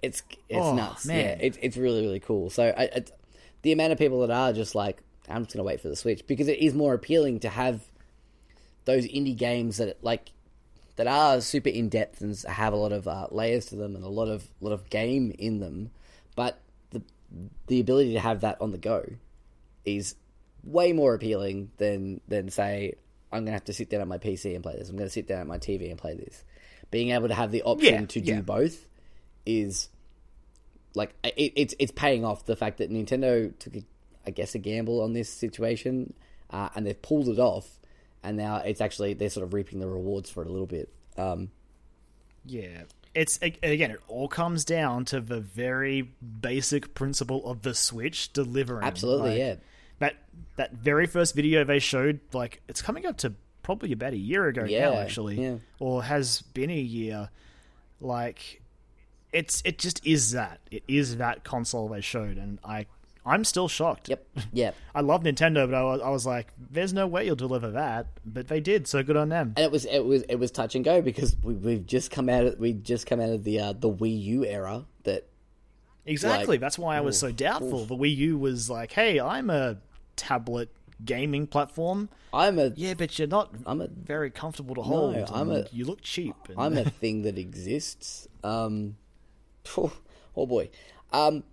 it's 0.02 0.22
it's 0.48 0.58
Oh, 0.58 0.74
nuts. 0.74 1.06
man. 1.06 1.18
Yeah, 1.38 1.46
it's 1.46 1.58
it's 1.62 1.76
really 1.76 2.00
really 2.02 2.20
cool. 2.20 2.50
So 2.50 2.64
I, 2.76 2.82
I, 2.84 3.04
the 3.62 3.70
amount 3.70 3.92
of 3.92 3.98
people 3.98 4.26
that 4.26 4.30
are 4.32 4.52
just 4.52 4.74
like, 4.74 5.00
I'm 5.28 5.44
just 5.44 5.54
gonna 5.54 5.62
wait 5.64 5.80
for 5.80 5.88
the 5.88 5.94
Switch 5.96 6.26
because 6.26 6.48
it 6.48 6.58
is 6.58 6.74
more 6.74 6.94
appealing 6.94 7.40
to 7.40 7.48
have 7.48 7.82
those 8.86 9.04
indie 9.06 9.36
games 9.36 9.76
that 9.76 10.02
like 10.02 10.32
that 10.96 11.06
are 11.06 11.40
super 11.40 11.68
in 11.68 11.88
depth 11.90 12.20
and 12.22 12.36
have 12.48 12.72
a 12.72 12.76
lot 12.76 12.90
of 12.92 13.06
uh, 13.06 13.28
layers 13.30 13.66
to 13.66 13.76
them 13.76 13.94
and 13.94 14.04
a 14.04 14.08
lot 14.08 14.26
of 14.28 14.48
lot 14.60 14.72
of 14.72 14.90
game 14.90 15.32
in 15.38 15.60
them, 15.60 15.90
but 16.40 16.58
the 16.90 17.02
the 17.66 17.80
ability 17.80 18.12
to 18.14 18.20
have 18.20 18.40
that 18.40 18.56
on 18.62 18.70
the 18.72 18.78
go 18.78 19.04
is 19.84 20.14
way 20.64 20.92
more 20.94 21.12
appealing 21.14 21.70
than 21.76 22.20
than 22.28 22.48
say 22.48 22.94
I'm 23.30 23.44
gonna 23.44 23.52
have 23.60 23.64
to 23.64 23.72
sit 23.74 23.90
down 23.90 24.00
at 24.00 24.08
my 24.08 24.16
PC 24.18 24.54
and 24.54 24.62
play 24.62 24.74
this. 24.78 24.88
I'm 24.88 24.96
gonna 24.96 25.10
sit 25.10 25.28
down 25.28 25.40
at 25.40 25.46
my 25.46 25.58
TV 25.58 25.90
and 25.90 25.98
play 25.98 26.14
this. 26.14 26.42
Being 26.90 27.10
able 27.10 27.28
to 27.28 27.34
have 27.34 27.50
the 27.52 27.62
option 27.62 27.94
Yeah, 28.00 28.06
to 28.06 28.20
do 28.20 28.32
yeah. 28.36 28.40
both 28.40 28.86
is 29.44 29.88
like 30.94 31.10
it, 31.22 31.52
it's 31.56 31.74
it's 31.78 31.92
paying 31.92 32.24
off. 32.24 32.46
The 32.46 32.56
fact 32.56 32.78
that 32.78 32.90
Nintendo 32.90 33.52
took, 33.58 33.76
a, 33.76 33.82
I 34.26 34.30
guess, 34.30 34.54
a 34.54 34.58
gamble 34.58 35.02
on 35.02 35.12
this 35.12 35.28
situation, 35.28 36.14
uh, 36.50 36.70
and 36.74 36.86
they've 36.86 37.00
pulled 37.02 37.28
it 37.28 37.38
off, 37.38 37.68
and 38.22 38.36
now 38.38 38.56
it's 38.56 38.80
actually 38.80 39.12
they're 39.14 39.28
sort 39.30 39.44
of 39.44 39.52
reaping 39.52 39.78
the 39.78 39.88
rewards 39.88 40.30
for 40.30 40.42
it 40.42 40.48
a 40.48 40.50
little 40.50 40.66
bit. 40.66 40.88
Um, 41.18 41.50
Yeah. 42.46 42.84
It's 43.14 43.38
again, 43.42 43.90
it 43.90 44.00
all 44.08 44.28
comes 44.28 44.64
down 44.64 45.04
to 45.06 45.20
the 45.20 45.40
very 45.40 46.02
basic 46.40 46.94
principle 46.94 47.44
of 47.50 47.62
the 47.62 47.74
Switch 47.74 48.32
delivering. 48.32 48.84
absolutely, 48.86 49.30
Like, 49.30 49.38
yeah. 49.38 49.54
That 49.98 50.14
that 50.56 50.72
very 50.74 51.06
first 51.06 51.34
video 51.34 51.64
they 51.64 51.78
showed, 51.80 52.20
like 52.32 52.62
it's 52.68 52.80
coming 52.82 53.04
up 53.06 53.16
to 53.18 53.34
probably 53.62 53.92
about 53.92 54.12
a 54.12 54.16
year 54.16 54.46
ago 54.46 54.64
Yeah, 54.64 54.90
now, 54.90 54.96
actually, 54.96 55.42
yeah. 55.42 55.56
or 55.78 56.02
has 56.04 56.40
been 56.42 56.70
a 56.70 56.74
year. 56.80 57.30
Like, 58.00 58.62
it's 59.32 59.60
it 59.64 59.78
just 59.78 60.06
is 60.06 60.30
that 60.32 60.60
it 60.70 60.82
is 60.88 61.16
that 61.18 61.44
console 61.44 61.88
they 61.88 62.00
showed, 62.00 62.38
and 62.38 62.58
I 62.64 62.86
I'm 63.24 63.44
still 63.44 63.68
shocked. 63.68 64.08
Yep, 64.08 64.26
yep. 64.52 64.74
I 64.94 65.00
love 65.02 65.22
Nintendo, 65.22 65.70
but 65.70 65.74
I 65.76 65.82
was, 65.82 66.00
I 66.00 66.08
was 66.08 66.26
like, 66.26 66.52
there's 66.70 66.92
no 66.92 67.06
way 67.06 67.26
you'll 67.26 67.36
deliver 67.36 67.70
that, 67.72 68.06
but 68.24 68.48
they 68.48 68.60
did, 68.60 68.86
so 68.88 69.02
good 69.02 69.16
on 69.16 69.28
them. 69.28 69.52
and 69.56 69.64
it 69.64 69.70
was 69.70 69.84
it 69.84 70.00
was 70.04 70.22
it 70.22 70.36
was 70.36 70.50
touch 70.50 70.74
and 70.74 70.84
go 70.84 71.02
because 71.02 71.36
we, 71.42 71.54
we've 71.54 71.86
just 71.86 72.10
come 72.10 72.28
out 72.28 72.44
of 72.46 72.58
we 72.58 72.72
just 72.72 73.06
come 73.06 73.20
out 73.20 73.28
of 73.30 73.44
the 73.44 73.60
uh, 73.60 73.72
the 73.72 73.90
Wii 73.90 74.22
U 74.24 74.44
era 74.46 74.86
that 75.04 75.26
Exactly. 76.06 76.54
Like, 76.54 76.60
That's 76.60 76.78
why 76.78 76.96
I 76.96 77.00
was 77.02 77.18
so 77.18 77.30
doubtful. 77.30 77.84
The 77.84 77.94
Wii 77.96 78.16
U 78.16 78.38
was 78.38 78.70
like, 78.70 78.90
"Hey, 78.92 79.20
I'm 79.20 79.50
a 79.50 79.76
tablet 80.16 80.70
gaming 81.04 81.46
platform." 81.46 82.08
I'm 82.32 82.58
a 82.58 82.72
Yeah, 82.74 82.94
but 82.94 83.18
you're 83.18 83.28
not 83.28 83.54
I'm 83.66 83.80
a 83.82 83.86
very 83.88 84.30
comfortable 84.30 84.74
to 84.76 84.82
hold. 84.82 85.14
No, 85.14 85.26
I'm 85.32 85.50
a- 85.50 85.66
you 85.72 85.84
look 85.84 86.00
cheap. 86.00 86.34
and- 86.48 86.58
I'm 86.58 86.78
a 86.78 86.84
thing 87.02 87.22
that 87.22 87.38
exists. 87.38 88.28
Um, 88.42 88.96
oh, 89.76 89.92
oh 90.36 90.46
boy, 90.46 90.70
um, 91.12 91.44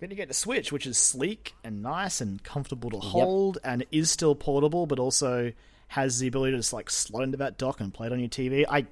Then 0.00 0.10
you 0.10 0.16
get 0.16 0.28
the 0.28 0.34
Switch, 0.34 0.72
which 0.72 0.86
is 0.86 0.98
sleek 0.98 1.54
and 1.62 1.82
nice 1.82 2.20
and 2.20 2.42
comfortable 2.42 2.90
to 2.90 2.98
hold, 2.98 3.58
and 3.64 3.84
is 3.92 4.10
still 4.10 4.34
portable, 4.34 4.86
but 4.86 4.98
also 4.98 5.52
has 5.88 6.18
the 6.18 6.26
ability 6.28 6.52
to 6.52 6.58
just 6.58 6.72
like 6.72 6.90
slot 6.90 7.22
into 7.22 7.36
that 7.38 7.56
dock 7.58 7.80
and 7.80 7.94
play 7.94 8.08
it 8.08 8.12
on 8.12 8.18
your 8.18 8.28
TV. 8.28 8.64
I, 8.68 8.86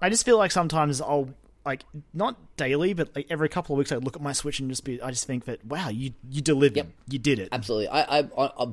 I 0.00 0.08
just 0.08 0.24
feel 0.24 0.38
like 0.38 0.50
sometimes 0.50 1.00
I'll 1.00 1.28
like 1.64 1.84
not 2.14 2.56
daily, 2.56 2.92
but 2.92 3.14
like 3.14 3.26
every 3.30 3.48
couple 3.48 3.74
of 3.74 3.78
weeks 3.78 3.92
I 3.92 3.96
look 3.96 4.16
at 4.16 4.22
my 4.22 4.32
Switch 4.32 4.60
and 4.60 4.70
just 4.70 4.84
be, 4.84 5.00
I 5.02 5.10
just 5.10 5.26
think 5.26 5.44
that 5.46 5.64
wow, 5.66 5.88
you 5.88 6.12
you 6.30 6.40
delivered, 6.40 6.76
Yep. 6.76 6.86
you 7.08 7.18
did 7.18 7.38
it. 7.38 7.48
absolutely. 7.52 7.88
I, 7.88 8.18
I, 8.20 8.28
I, 8.38 8.50
I 8.64 8.66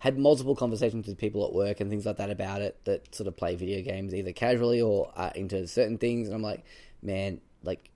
had 0.00 0.18
multiple 0.18 0.54
conversations 0.56 1.06
with 1.06 1.16
people 1.18 1.46
at 1.46 1.52
work 1.54 1.80
and 1.80 1.88
things 1.90 2.04
like 2.04 2.16
that 2.18 2.30
about 2.30 2.60
it 2.62 2.78
that 2.84 3.14
sort 3.14 3.26
of 3.26 3.36
play 3.36 3.54
video 3.54 3.80
games 3.82 4.14
either 4.14 4.32
casually 4.32 4.80
or 4.80 5.10
uh, 5.16 5.30
into 5.34 5.66
certain 5.66 5.98
things, 5.98 6.28
and 6.28 6.34
I'm 6.34 6.42
like, 6.42 6.64
man, 7.02 7.40
like 7.62 7.90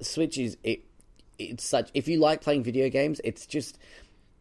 Switch 0.00 0.36
is 0.38 0.56
it. 0.62 0.84
It's 1.38 1.64
such. 1.64 1.90
If 1.94 2.08
you 2.08 2.18
like 2.18 2.40
playing 2.40 2.64
video 2.64 2.88
games, 2.88 3.20
it's 3.24 3.46
just 3.46 3.78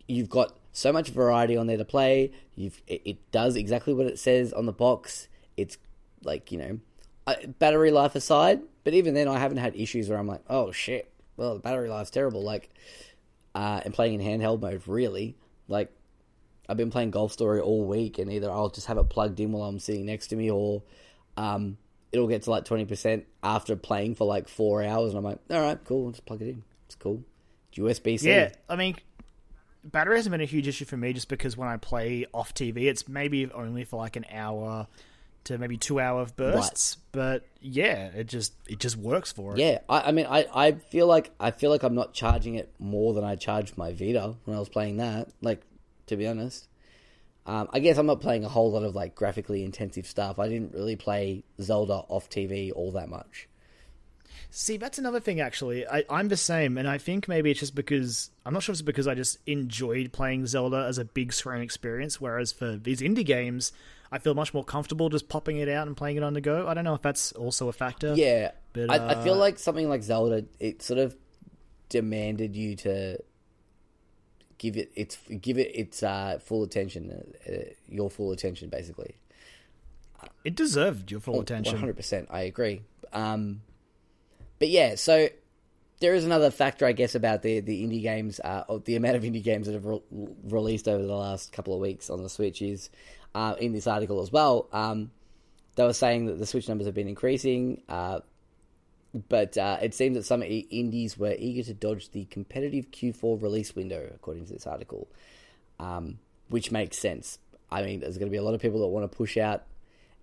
you've 0.07 0.29
got 0.29 0.57
so 0.71 0.91
much 0.91 1.09
variety 1.09 1.57
on 1.57 1.67
there 1.67 1.77
to 1.77 1.85
play. 1.85 2.31
You've 2.55 2.81
it, 2.87 3.01
it 3.05 3.31
does 3.31 3.55
exactly 3.55 3.93
what 3.93 4.07
it 4.07 4.19
says 4.19 4.53
on 4.53 4.65
the 4.65 4.73
box. 4.73 5.27
It's 5.55 5.77
like 6.23 6.51
you 6.51 6.57
know, 6.57 7.35
battery 7.59 7.91
life 7.91 8.15
aside, 8.15 8.61
but 8.83 8.93
even 8.93 9.13
then, 9.13 9.27
I 9.27 9.37
haven't 9.37 9.57
had 9.57 9.75
issues 9.75 10.09
where 10.09 10.17
I'm 10.17 10.27
like, 10.27 10.43
oh 10.49 10.71
shit, 10.71 11.11
well 11.35 11.53
the 11.53 11.59
battery 11.59 11.89
life's 11.89 12.09
terrible. 12.09 12.43
Like, 12.43 12.69
uh, 13.53 13.81
and 13.85 13.93
playing 13.93 14.19
in 14.19 14.39
handheld 14.39 14.61
mode, 14.61 14.83
really, 14.87 15.35
like. 15.67 15.91
I've 16.69 16.75
been 16.75 16.91
playing 16.91 17.11
Golf 17.11 17.31
Story 17.31 17.61
all 17.61 17.85
week, 17.85 18.19
and 18.19 18.29
either 18.29 18.51
I'll 18.51 18.67
just 18.67 18.87
have 18.87 18.97
it 18.97 19.07
plugged 19.07 19.39
in 19.39 19.53
while 19.53 19.69
I'm 19.69 19.79
sitting 19.79 20.05
next 20.05 20.27
to 20.27 20.35
me, 20.35 20.51
or 20.51 20.83
um, 21.37 21.77
it'll 22.11 22.27
get 22.27 22.41
to 22.43 22.51
like 22.51 22.65
twenty 22.65 22.83
percent 22.83 23.25
after 23.41 23.77
playing 23.77 24.15
for 24.15 24.27
like 24.27 24.49
four 24.49 24.83
hours, 24.83 25.11
and 25.11 25.17
I'm 25.17 25.23
like, 25.23 25.39
all 25.49 25.61
right, 25.61 25.79
cool, 25.85 26.07
I'll 26.07 26.11
just 26.11 26.25
plug 26.25 26.41
it 26.41 26.49
in. 26.49 26.63
It's 26.87 26.95
cool. 26.95 27.23
USB 27.75 28.19
C. 28.19 28.29
Yeah, 28.29 28.49
I 28.67 28.75
mean, 28.75 28.95
battery 29.83 30.15
hasn't 30.17 30.31
been 30.31 30.41
a 30.41 30.45
huge 30.45 30.67
issue 30.67 30.85
for 30.85 30.97
me 30.97 31.13
just 31.13 31.29
because 31.29 31.55
when 31.55 31.67
I 31.67 31.77
play 31.77 32.25
off 32.33 32.53
TV, 32.53 32.85
it's 32.85 33.07
maybe 33.07 33.49
only 33.51 33.83
for 33.83 33.97
like 33.97 34.15
an 34.15 34.25
hour 34.31 34.87
to 35.45 35.57
maybe 35.57 35.77
two 35.77 35.99
hour 35.99 36.21
of 36.21 36.35
bursts. 36.35 36.97
But 37.11 37.45
yeah, 37.61 38.07
it 38.07 38.27
just 38.27 38.53
it 38.67 38.79
just 38.79 38.97
works 38.97 39.31
for 39.31 39.53
it. 39.53 39.59
Yeah, 39.59 39.79
I, 39.87 40.09
I 40.09 40.11
mean, 40.11 40.25
I, 40.27 40.45
I 40.53 40.71
feel 40.73 41.07
like 41.07 41.31
I 41.39 41.51
feel 41.51 41.69
like 41.69 41.83
I'm 41.83 41.95
not 41.95 42.13
charging 42.13 42.55
it 42.55 42.71
more 42.79 43.13
than 43.13 43.23
I 43.23 43.35
charged 43.35 43.77
my 43.77 43.93
Vita 43.93 44.35
when 44.45 44.55
I 44.55 44.59
was 44.59 44.69
playing 44.69 44.97
that. 44.97 45.29
Like, 45.41 45.61
to 46.07 46.17
be 46.17 46.27
honest, 46.27 46.67
um, 47.45 47.69
I 47.71 47.79
guess 47.79 47.97
I'm 47.97 48.05
not 48.05 48.21
playing 48.21 48.43
a 48.43 48.49
whole 48.49 48.71
lot 48.71 48.83
of 48.83 48.95
like 48.95 49.15
graphically 49.15 49.63
intensive 49.63 50.05
stuff. 50.05 50.37
I 50.39 50.49
didn't 50.49 50.73
really 50.73 50.95
play 50.95 51.43
Zelda 51.61 52.03
off 52.09 52.29
TV 52.29 52.71
all 52.75 52.91
that 52.91 53.09
much. 53.09 53.47
See, 54.49 54.77
that's 54.77 54.97
another 54.97 55.19
thing 55.19 55.39
actually. 55.39 55.87
I, 55.87 56.03
I'm 56.09 56.29
the 56.29 56.37
same, 56.37 56.77
and 56.77 56.87
I 56.87 56.97
think 56.97 57.27
maybe 57.27 57.51
it's 57.51 57.59
just 57.59 57.75
because 57.75 58.31
I'm 58.45 58.53
not 58.53 58.63
sure 58.63 58.73
if 58.73 58.77
it's 58.77 58.81
because 58.81 59.07
I 59.07 59.15
just 59.15 59.37
enjoyed 59.45 60.11
playing 60.11 60.47
Zelda 60.47 60.85
as 60.87 60.97
a 60.97 61.05
big 61.05 61.33
screen 61.33 61.61
experience, 61.61 62.19
whereas 62.21 62.51
for 62.51 62.77
these 62.77 63.01
indie 63.01 63.25
games, 63.25 63.71
I 64.11 64.19
feel 64.19 64.33
much 64.33 64.53
more 64.53 64.63
comfortable 64.63 65.09
just 65.09 65.27
popping 65.29 65.57
it 65.57 65.69
out 65.69 65.87
and 65.87 65.95
playing 65.95 66.17
it 66.17 66.23
on 66.23 66.33
the 66.33 66.41
go. 66.41 66.67
I 66.67 66.73
don't 66.73 66.83
know 66.83 66.93
if 66.93 67.01
that's 67.01 67.31
also 67.33 67.67
a 67.67 67.73
factor. 67.73 68.13
Yeah, 68.15 68.51
But, 68.73 68.89
I, 68.89 69.19
I 69.19 69.23
feel 69.23 69.33
uh, 69.33 69.37
like 69.37 69.59
something 69.59 69.89
like 69.89 70.03
Zelda, 70.03 70.45
it 70.59 70.81
sort 70.81 70.99
of 70.99 71.15
demanded 71.89 72.55
you 72.55 72.75
to 72.75 73.17
give 74.57 74.77
it 74.77 74.91
its 74.95 75.17
give 75.41 75.57
it 75.57 75.71
its 75.75 76.03
uh, 76.03 76.39
full 76.43 76.63
attention, 76.63 77.11
uh, 77.11 77.51
uh, 77.51 77.55
your 77.87 78.09
full 78.09 78.31
attention, 78.31 78.69
basically. 78.69 79.15
it 80.43 80.55
deserved 80.55 81.11
your 81.11 81.19
full 81.19 81.41
attention. 81.41 81.73
One 81.73 81.81
hundred 81.81 81.97
percent, 81.97 82.27
I 82.31 82.41
agree. 82.41 82.81
Um, 83.13 83.61
but 84.59 84.69
yeah, 84.69 84.95
so 84.95 85.29
there 85.99 86.13
is 86.13 86.25
another 86.25 86.51
factor, 86.51 86.85
I 86.85 86.91
guess, 86.91 87.15
about 87.15 87.41
the 87.41 87.59
the 87.59 87.83
indie 87.83 88.01
games, 88.01 88.39
uh, 88.39 88.63
or 88.67 88.79
the 88.79 88.95
amount 88.95 89.15
of 89.15 89.23
indie 89.23 89.43
games 89.43 89.67
that 89.67 89.73
have 89.73 89.85
re- 89.85 90.01
released 90.43 90.87
over 90.87 91.03
the 91.03 91.15
last 91.15 91.51
couple 91.51 91.73
of 91.73 91.79
weeks 91.79 92.09
on 92.09 92.21
the 92.21 92.29
Switch 92.29 92.61
is 92.61 92.89
uh, 93.35 93.55
in 93.59 93.73
this 93.73 93.87
article 93.87 94.21
as 94.21 94.31
well. 94.31 94.67
Um, 94.71 95.11
they 95.75 95.83
were 95.83 95.93
saying 95.93 96.25
that 96.25 96.39
the 96.39 96.45
Switch 96.45 96.67
numbers 96.67 96.87
have 96.87 96.95
been 96.95 97.07
increasing, 97.07 97.81
uh, 97.87 98.19
but 99.29 99.57
uh, 99.57 99.77
it 99.81 99.93
seems 99.93 100.17
that 100.17 100.23
some 100.23 100.43
indies 100.43 101.17
were 101.17 101.35
eager 101.37 101.63
to 101.63 101.73
dodge 101.73 102.11
the 102.11 102.25
competitive 102.25 102.91
Q4 102.91 103.41
release 103.41 103.75
window, 103.75 104.09
according 104.13 104.45
to 104.47 104.53
this 104.53 104.67
article, 104.67 105.07
um, 105.79 106.19
which 106.49 106.71
makes 106.71 106.97
sense. 106.97 107.39
I 107.71 107.83
mean, 107.83 107.99
there's 107.99 108.17
going 108.17 108.27
to 108.27 108.31
be 108.31 108.37
a 108.37 108.43
lot 108.43 108.53
of 108.53 108.61
people 108.61 108.81
that 108.81 108.87
want 108.87 109.09
to 109.09 109.15
push 109.15 109.37
out. 109.37 109.63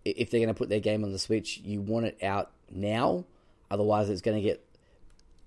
If 0.04 0.30
they're 0.30 0.40
going 0.40 0.48
to 0.48 0.58
put 0.58 0.68
their 0.68 0.80
game 0.80 1.04
on 1.04 1.12
the 1.12 1.18
Switch, 1.18 1.58
you 1.58 1.80
want 1.80 2.06
it 2.06 2.22
out 2.22 2.50
now. 2.70 3.24
Otherwise, 3.74 4.08
it's 4.08 4.20
going 4.22 4.36
to 4.36 4.42
get 4.42 4.64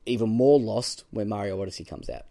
even 0.05 0.29
more 0.29 0.59
lost 0.59 1.03
when 1.11 1.27
Mario 1.29 1.59
Odyssey 1.61 1.83
comes 1.83 2.09
out. 2.09 2.25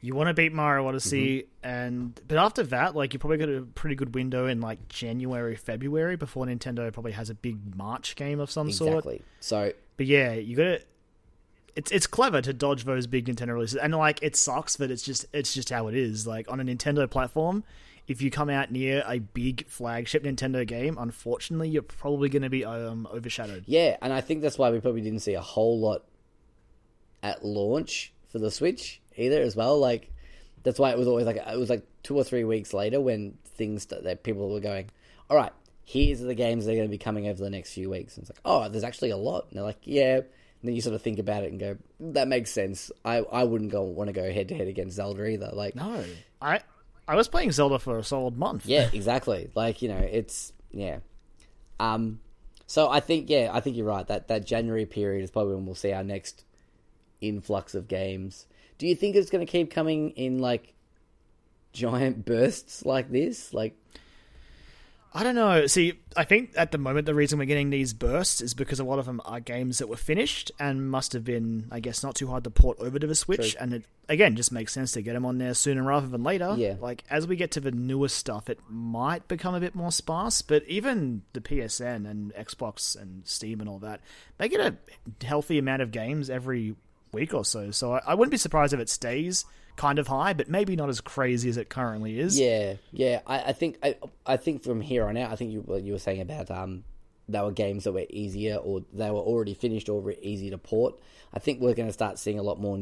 you 0.00 0.14
want 0.14 0.28
to 0.28 0.34
beat 0.34 0.52
Mario 0.52 0.86
Odyssey, 0.86 1.42
Mm-hmm. 1.64 1.68
and 1.68 2.20
but 2.28 2.38
after 2.38 2.62
that, 2.64 2.94
like 2.94 3.12
you 3.12 3.18
probably 3.18 3.38
got 3.38 3.48
a 3.48 3.62
pretty 3.62 3.96
good 3.96 4.14
window 4.14 4.46
in 4.46 4.60
like 4.60 4.88
January, 4.88 5.56
February 5.56 6.16
before 6.16 6.46
Nintendo 6.46 6.92
probably 6.92 7.12
has 7.12 7.28
a 7.30 7.34
big 7.34 7.74
March 7.76 8.14
game 8.16 8.38
of 8.40 8.50
some 8.50 8.70
sort. 8.70 8.90
Exactly. 9.04 9.22
So 9.40 9.72
But 9.96 10.06
yeah, 10.06 10.32
you 10.34 10.56
got 10.56 10.64
to. 10.64 10.80
It's 11.74 11.90
it's 11.92 12.06
clever 12.06 12.40
to 12.40 12.52
dodge 12.52 12.84
those 12.84 13.06
big 13.06 13.26
Nintendo 13.26 13.54
releases, 13.54 13.76
and 13.76 13.94
like 13.94 14.18
it 14.22 14.34
sucks 14.36 14.76
that 14.76 14.90
it's 14.90 15.02
just 15.02 15.26
it's 15.32 15.52
just 15.52 15.70
how 15.70 15.88
it 15.88 15.94
is. 15.94 16.26
Like 16.26 16.50
on 16.50 16.60
a 16.60 16.64
Nintendo 16.64 17.10
platform, 17.10 17.64
if 18.08 18.22
you 18.22 18.30
come 18.30 18.48
out 18.50 18.70
near 18.70 19.02
a 19.06 19.18
big 19.18 19.66
flagship 19.68 20.24
Nintendo 20.24 20.66
game, 20.66 20.96
unfortunately, 20.98 21.68
you're 21.68 21.82
probably 21.82 22.28
going 22.28 22.42
to 22.42 22.50
be 22.50 22.64
um, 22.64 23.08
overshadowed. 23.12 23.64
yeah, 23.66 23.96
and 24.00 24.12
I 24.12 24.20
think 24.20 24.42
that's 24.42 24.58
why 24.58 24.70
we 24.70 24.80
probably 24.80 25.00
didn't 25.00 25.20
see 25.20 25.34
a 25.34 25.40
whole 25.40 25.80
lot 25.80 26.04
at 27.22 27.44
launch 27.44 28.12
for 28.30 28.38
the 28.38 28.50
Switch 28.50 29.00
either, 29.16 29.40
as 29.40 29.56
well. 29.56 29.78
Like 29.78 30.12
that's 30.62 30.78
why 30.78 30.90
it 30.90 30.98
was 30.98 31.08
always 31.08 31.26
like 31.26 31.36
it 31.36 31.58
was 31.58 31.70
like 31.70 31.86
two 32.02 32.16
or 32.16 32.24
three 32.24 32.44
weeks 32.44 32.72
later 32.72 33.00
when 33.00 33.36
things 33.44 33.86
that 33.86 34.22
people 34.22 34.50
were 34.50 34.60
going, 34.60 34.90
all 35.28 35.36
right, 35.36 35.52
here's 35.84 36.20
the 36.20 36.34
games 36.34 36.64
that 36.64 36.72
are 36.72 36.76
going 36.76 36.88
to 36.88 36.90
be 36.90 36.98
coming 36.98 37.28
over 37.28 37.42
the 37.42 37.50
next 37.50 37.72
few 37.72 37.90
weeks. 37.90 38.16
And 38.16 38.22
it's 38.22 38.30
like, 38.30 38.40
oh, 38.44 38.68
there's 38.68 38.84
actually 38.84 39.10
a 39.10 39.16
lot. 39.16 39.46
And 39.48 39.56
they're 39.56 39.64
like, 39.64 39.80
yeah. 39.82 40.16
And 40.16 40.24
then 40.62 40.74
you 40.74 40.80
sort 40.80 40.94
of 40.94 41.02
think 41.02 41.18
about 41.18 41.44
it 41.44 41.50
and 41.50 41.60
go, 41.60 41.76
that 42.00 42.28
makes 42.28 42.50
sense. 42.50 42.90
I, 43.04 43.18
I 43.18 43.44
wouldn't 43.44 43.70
go 43.70 43.82
want 43.82 44.08
to 44.08 44.12
go 44.12 44.30
head 44.32 44.48
to 44.48 44.56
head 44.56 44.68
against 44.68 44.96
Zelda 44.96 45.24
either. 45.26 45.50
Like, 45.52 45.76
No, 45.76 46.04
I 46.40 46.60
I 47.08 47.14
was 47.14 47.28
playing 47.28 47.52
Zelda 47.52 47.78
for 47.78 47.98
a 47.98 48.04
solid 48.04 48.36
month. 48.36 48.66
yeah, 48.66 48.90
exactly. 48.92 49.50
Like 49.54 49.82
you 49.82 49.88
know, 49.88 49.98
it's 49.98 50.52
yeah. 50.72 50.98
Um, 51.78 52.20
so 52.66 52.90
I 52.90 53.00
think 53.00 53.30
yeah, 53.30 53.50
I 53.52 53.60
think 53.60 53.76
you're 53.76 53.86
right. 53.86 54.06
That 54.06 54.28
that 54.28 54.46
January 54.46 54.86
period 54.86 55.22
is 55.22 55.30
probably 55.30 55.54
when 55.54 55.66
we'll 55.66 55.74
see 55.74 55.92
our 55.92 56.04
next 56.04 56.44
influx 57.20 57.74
of 57.74 57.88
games. 57.88 58.46
Do 58.78 58.86
you 58.86 58.94
think 58.94 59.16
it's 59.16 59.30
going 59.30 59.44
to 59.44 59.50
keep 59.50 59.70
coming 59.70 60.10
in 60.10 60.38
like 60.38 60.74
giant 61.72 62.24
bursts 62.26 62.84
like 62.84 63.10
this? 63.10 63.54
Like, 63.54 63.76
I 65.14 65.22
don't 65.22 65.34
know. 65.34 65.66
See, 65.66 65.94
I 66.14 66.24
think 66.24 66.52
at 66.56 66.72
the 66.72 66.78
moment 66.78 67.06
the 67.06 67.14
reason 67.14 67.38
we're 67.38 67.46
getting 67.46 67.70
these 67.70 67.94
bursts 67.94 68.42
is 68.42 68.52
because 68.52 68.80
a 68.80 68.84
lot 68.84 68.98
of 68.98 69.06
them 69.06 69.22
are 69.24 69.40
games 69.40 69.78
that 69.78 69.88
were 69.88 69.96
finished 69.96 70.52
and 70.58 70.90
must 70.90 71.14
have 71.14 71.24
been, 71.24 71.68
I 71.70 71.80
guess, 71.80 72.02
not 72.02 72.14
too 72.14 72.26
hard 72.26 72.44
to 72.44 72.50
port 72.50 72.78
over 72.80 72.98
to 72.98 73.06
the 73.06 73.14
Switch. 73.14 73.52
True. 73.52 73.60
And 73.60 73.72
it 73.72 73.84
again 74.08 74.36
just 74.36 74.52
makes 74.52 74.72
sense 74.72 74.92
to 74.92 75.02
get 75.02 75.14
them 75.14 75.24
on 75.24 75.38
there 75.38 75.54
sooner 75.54 75.82
rather 75.82 76.06
than 76.06 76.22
later. 76.22 76.54
Yeah. 76.58 76.74
Like 76.78 77.02
as 77.08 77.26
we 77.26 77.36
get 77.36 77.52
to 77.52 77.60
the 77.60 77.70
newer 77.70 78.08
stuff, 78.08 78.50
it 78.50 78.58
might 78.68 79.26
become 79.26 79.54
a 79.54 79.60
bit 79.60 79.74
more 79.74 79.90
sparse. 79.90 80.42
But 80.42 80.64
even 80.66 81.22
the 81.32 81.40
PSN 81.40 82.08
and 82.08 82.34
Xbox 82.34 83.00
and 83.00 83.26
Steam 83.26 83.60
and 83.60 83.68
all 83.68 83.78
that, 83.78 84.00
they 84.36 84.48
get 84.48 84.60
a 84.60 84.76
healthy 85.24 85.58
amount 85.58 85.80
of 85.80 85.92
games 85.92 86.28
every 86.28 86.76
week 87.12 87.32
or 87.32 87.44
so. 87.44 87.70
So 87.70 87.94
I, 87.94 88.02
I 88.08 88.14
wouldn't 88.14 88.32
be 88.32 88.36
surprised 88.38 88.74
if 88.74 88.80
it 88.80 88.90
stays 88.90 89.46
kind 89.76 89.98
of 89.98 90.08
high, 90.08 90.32
but 90.32 90.48
maybe 90.48 90.76
not 90.76 90.88
as 90.88 91.00
crazy 91.00 91.48
as 91.48 91.56
it 91.56 91.68
currently 91.68 92.18
is. 92.18 92.38
yeah, 92.38 92.74
yeah. 92.92 93.20
I, 93.26 93.40
I 93.40 93.52
think 93.52 93.78
I, 93.82 93.96
I 94.24 94.36
think 94.36 94.62
from 94.62 94.80
here 94.80 95.06
on 95.06 95.16
out, 95.16 95.30
I 95.30 95.36
think 95.36 95.52
you 95.52 95.64
you 95.82 95.92
were 95.92 95.98
saying 95.98 96.20
about 96.20 96.50
um, 96.50 96.84
they 97.28 97.40
were 97.40 97.52
games 97.52 97.84
that 97.84 97.92
were 97.92 98.06
easier 98.10 98.56
or 98.56 98.82
they 98.92 99.10
were 99.10 99.20
already 99.20 99.54
finished 99.54 99.88
or 99.88 100.00
were 100.00 100.14
easy 100.20 100.50
to 100.50 100.58
port. 100.58 100.98
I 101.32 101.38
think 101.38 101.60
we're 101.60 101.74
going 101.74 101.88
to 101.88 101.92
start 101.92 102.18
seeing 102.18 102.38
a 102.38 102.42
lot 102.42 102.60
more 102.60 102.78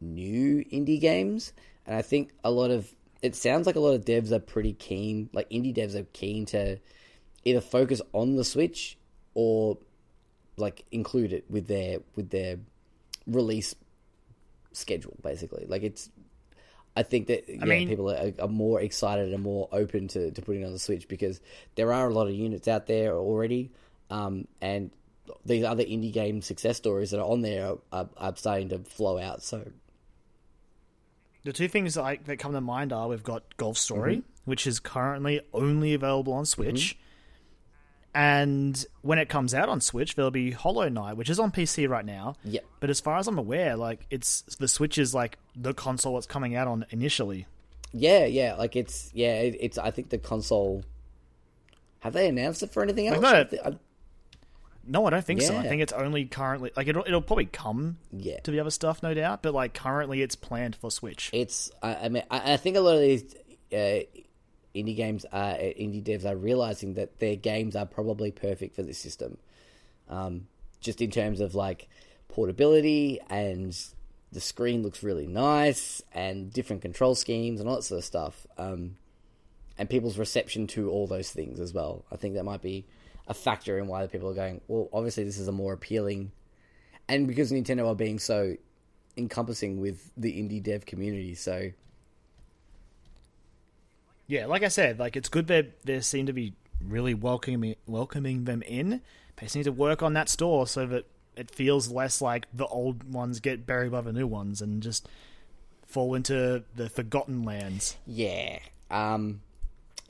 new 0.00 0.64
indie 0.64 1.00
games, 1.00 1.52
and 1.86 1.94
I 1.94 2.02
think 2.02 2.32
a 2.44 2.50
lot 2.50 2.70
of 2.70 2.92
it 3.22 3.34
sounds 3.34 3.66
like 3.66 3.76
a 3.76 3.80
lot 3.80 3.94
of 3.94 4.04
devs 4.04 4.32
are 4.32 4.38
pretty 4.38 4.72
keen, 4.72 5.28
like 5.32 5.48
indie 5.50 5.76
devs 5.76 5.94
are 5.94 6.04
keen 6.12 6.46
to 6.46 6.78
either 7.44 7.60
focus 7.60 8.00
on 8.12 8.36
the 8.36 8.44
Switch 8.44 8.98
or 9.34 9.78
like 10.56 10.84
include 10.90 11.32
it 11.32 11.44
with 11.48 11.66
their 11.66 11.98
with 12.16 12.30
their 12.30 12.58
release 13.26 13.74
schedule. 14.78 15.16
Basically, 15.22 15.66
like 15.66 15.82
it's. 15.82 16.08
I 16.96 17.04
think 17.04 17.28
that 17.28 17.44
yeah, 17.48 17.64
mean- 17.64 17.88
people 17.88 18.10
are, 18.10 18.32
are 18.40 18.48
more 18.48 18.80
excited 18.80 19.32
and 19.32 19.42
more 19.42 19.68
open 19.70 20.08
to, 20.08 20.32
to 20.32 20.42
putting 20.42 20.64
on 20.64 20.72
the 20.72 20.78
Switch 20.80 21.06
because 21.06 21.40
there 21.76 21.92
are 21.92 22.08
a 22.08 22.12
lot 22.12 22.26
of 22.26 22.34
units 22.34 22.66
out 22.66 22.86
there 22.88 23.14
already, 23.16 23.70
um, 24.10 24.48
and 24.60 24.90
these 25.44 25.62
other 25.62 25.84
indie 25.84 26.12
game 26.12 26.42
success 26.42 26.76
stories 26.76 27.10
that 27.12 27.20
are 27.20 27.28
on 27.30 27.42
there 27.42 27.66
are, 27.68 27.78
are, 27.92 28.08
are 28.16 28.36
starting 28.36 28.70
to 28.70 28.78
flow 28.80 29.16
out. 29.18 29.42
So 29.44 29.64
The 31.44 31.52
two 31.52 31.68
things 31.68 31.94
that, 31.94 32.02
I, 32.02 32.16
that 32.26 32.38
come 32.38 32.52
to 32.54 32.60
mind 32.60 32.92
are 32.92 33.06
we've 33.08 33.22
got 33.22 33.56
Golf 33.56 33.78
Story, 33.78 34.16
Mm-hmm. 34.16 34.50
which 34.50 34.66
is 34.66 34.80
currently 34.80 35.40
only 35.52 35.94
available 35.94 36.32
on 36.32 36.46
Switch. 36.46 36.98
And 38.14 38.84
when 39.02 39.18
it 39.18 39.28
comes 39.28 39.54
out 39.54 39.68
on 39.68 39.80
Switch, 39.80 40.14
there'll 40.14 40.30
be 40.30 40.50
Hollow 40.50 40.88
Knight, 40.88 41.16
which 41.16 41.30
is 41.30 41.38
on 41.38 41.52
PC 41.52 41.88
right 41.88 42.04
now. 42.04 42.34
Yep. 42.44 42.64
But 42.80 42.90
as 42.90 43.00
far 43.00 43.18
as 43.18 43.28
I'm 43.28 43.38
aware, 43.38 43.76
like 43.76 44.06
it's 44.10 44.42
the 44.58 44.66
Switch 44.68 44.98
is 44.98 45.14
like 45.14 45.38
the 45.54 45.74
console 45.74 46.16
it's 46.18 46.26
coming 46.26 46.56
out 46.56 46.66
on 46.66 46.86
initially. 46.90 47.46
Yeah, 47.92 48.24
yeah, 48.24 48.54
like 48.54 48.76
it's 48.76 49.10
yeah, 49.14 49.34
it, 49.40 49.56
it's. 49.60 49.78
I 49.78 49.90
think 49.90 50.08
the 50.10 50.18
console. 50.18 50.84
Have 52.00 52.12
they 52.12 52.28
announced 52.28 52.62
it 52.62 52.70
for 52.70 52.82
anything 52.82 53.08
else? 53.08 53.20
no, 53.20 53.28
I 53.28 53.44
thi- 53.44 53.60
I- 53.60 53.78
No, 54.86 55.04
I 55.06 55.10
don't 55.10 55.24
think 55.24 55.42
so. 55.42 55.56
I 55.56 55.66
think 55.66 55.82
it's 55.82 55.92
only 55.92 56.24
currently 56.26 56.70
like 56.76 56.86
it'll 56.88 57.04
it'll 57.06 57.22
probably 57.22 57.46
come 57.46 57.98
yeah, 58.12 58.40
to 58.40 58.50
the 58.50 58.60
other 58.60 58.70
stuff, 58.70 59.02
no 59.02 59.14
doubt. 59.14 59.42
But 59.42 59.54
like 59.54 59.74
currently, 59.74 60.22
it's 60.22 60.34
planned 60.36 60.76
for 60.76 60.90
Switch. 60.90 61.30
it's. 61.32 61.70
I, 61.82 61.94
I 61.94 62.08
mean, 62.08 62.22
I, 62.30 62.54
I 62.54 62.56
think 62.56 62.76
a 62.76 62.80
lot 62.80 62.94
of 62.94 63.00
these 63.00 63.34
uh, 63.72 64.06
indie 64.74 64.96
games, 64.96 65.24
are, 65.32 65.54
indie 65.54 66.02
devs 66.02 66.24
are 66.24 66.36
realizing 66.36 66.94
that 66.94 67.18
their 67.18 67.36
games 67.36 67.74
are 67.76 67.86
probably 67.86 68.30
perfect 68.30 68.76
for 68.76 68.82
this 68.82 68.98
system. 68.98 69.38
Um, 70.08 70.46
just 70.80 71.00
in 71.00 71.10
terms 71.10 71.40
of 71.40 71.54
like 71.54 71.88
portability 72.28 73.20
and 73.28 73.76
the 74.32 74.40
screen 74.40 74.82
looks 74.82 75.02
really 75.02 75.26
nice 75.26 76.02
and 76.12 76.52
different 76.52 76.82
control 76.82 77.14
schemes 77.14 77.60
and 77.60 77.68
all 77.68 77.76
that 77.76 77.82
sort 77.82 77.98
of 77.98 78.04
stuff. 78.04 78.46
Um, 78.56 78.96
and 79.78 79.88
people's 79.88 80.18
reception 80.18 80.66
to 80.68 80.90
all 80.90 81.06
those 81.06 81.30
things 81.30 81.60
as 81.60 81.72
well. 81.72 82.04
I 82.10 82.16
think 82.16 82.34
that 82.34 82.44
might 82.44 82.62
be 82.62 82.84
a 83.28 83.34
factor 83.34 83.78
in 83.78 83.86
why 83.86 84.06
people 84.06 84.28
are 84.28 84.34
going. 84.34 84.60
Well, 84.66 84.88
obviously 84.92 85.24
this 85.24 85.38
is 85.38 85.48
a 85.48 85.52
more 85.52 85.72
appealing, 85.72 86.32
and 87.08 87.26
because 87.28 87.52
Nintendo 87.52 87.86
are 87.86 87.94
being 87.94 88.18
so 88.18 88.56
encompassing 89.16 89.80
with 89.80 90.10
the 90.16 90.32
indie 90.32 90.62
dev 90.62 90.84
community. 90.84 91.34
So 91.34 91.70
Yeah, 94.28 94.46
like 94.46 94.62
I 94.62 94.68
said, 94.68 94.98
like 94.98 95.16
it's 95.16 95.28
good 95.28 95.48
that 95.48 95.82
they 95.82 96.00
seem 96.00 96.26
to 96.26 96.32
be 96.32 96.52
really 96.80 97.14
welcoming 97.14 97.74
welcoming 97.86 98.44
them 98.44 98.62
in. 98.62 99.00
They 99.36 99.48
need 99.54 99.64
to 99.64 99.72
work 99.72 100.02
on 100.02 100.12
that 100.14 100.28
store 100.28 100.66
so 100.66 100.86
that 100.86 101.06
it 101.36 101.50
feels 101.50 101.90
less 101.90 102.20
like 102.20 102.46
the 102.52 102.66
old 102.66 103.12
ones 103.12 103.40
get 103.40 103.66
buried 103.66 103.92
by 103.92 104.02
the 104.02 104.12
new 104.12 104.26
ones 104.26 104.60
and 104.60 104.82
just 104.82 105.08
fall 105.86 106.14
into 106.14 106.62
the 106.76 106.90
forgotten 106.90 107.42
lands. 107.42 107.96
yeah, 108.06 108.58
um, 108.90 109.40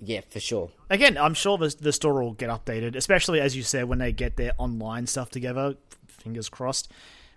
yeah, 0.00 0.20
for 0.28 0.40
sure. 0.40 0.70
Again, 0.90 1.16
I'm 1.16 1.34
sure 1.34 1.56
the 1.56 1.74
the 1.80 1.92
store 1.92 2.22
will 2.22 2.32
get 2.32 2.50
updated, 2.50 2.96
especially 2.96 3.40
as 3.40 3.56
you 3.56 3.62
said 3.62 3.84
when 3.84 3.98
they 3.98 4.12
get 4.12 4.36
their 4.36 4.52
online 4.58 5.06
stuff 5.06 5.30
together. 5.30 5.76
Fingers 6.08 6.48
crossed. 6.48 6.90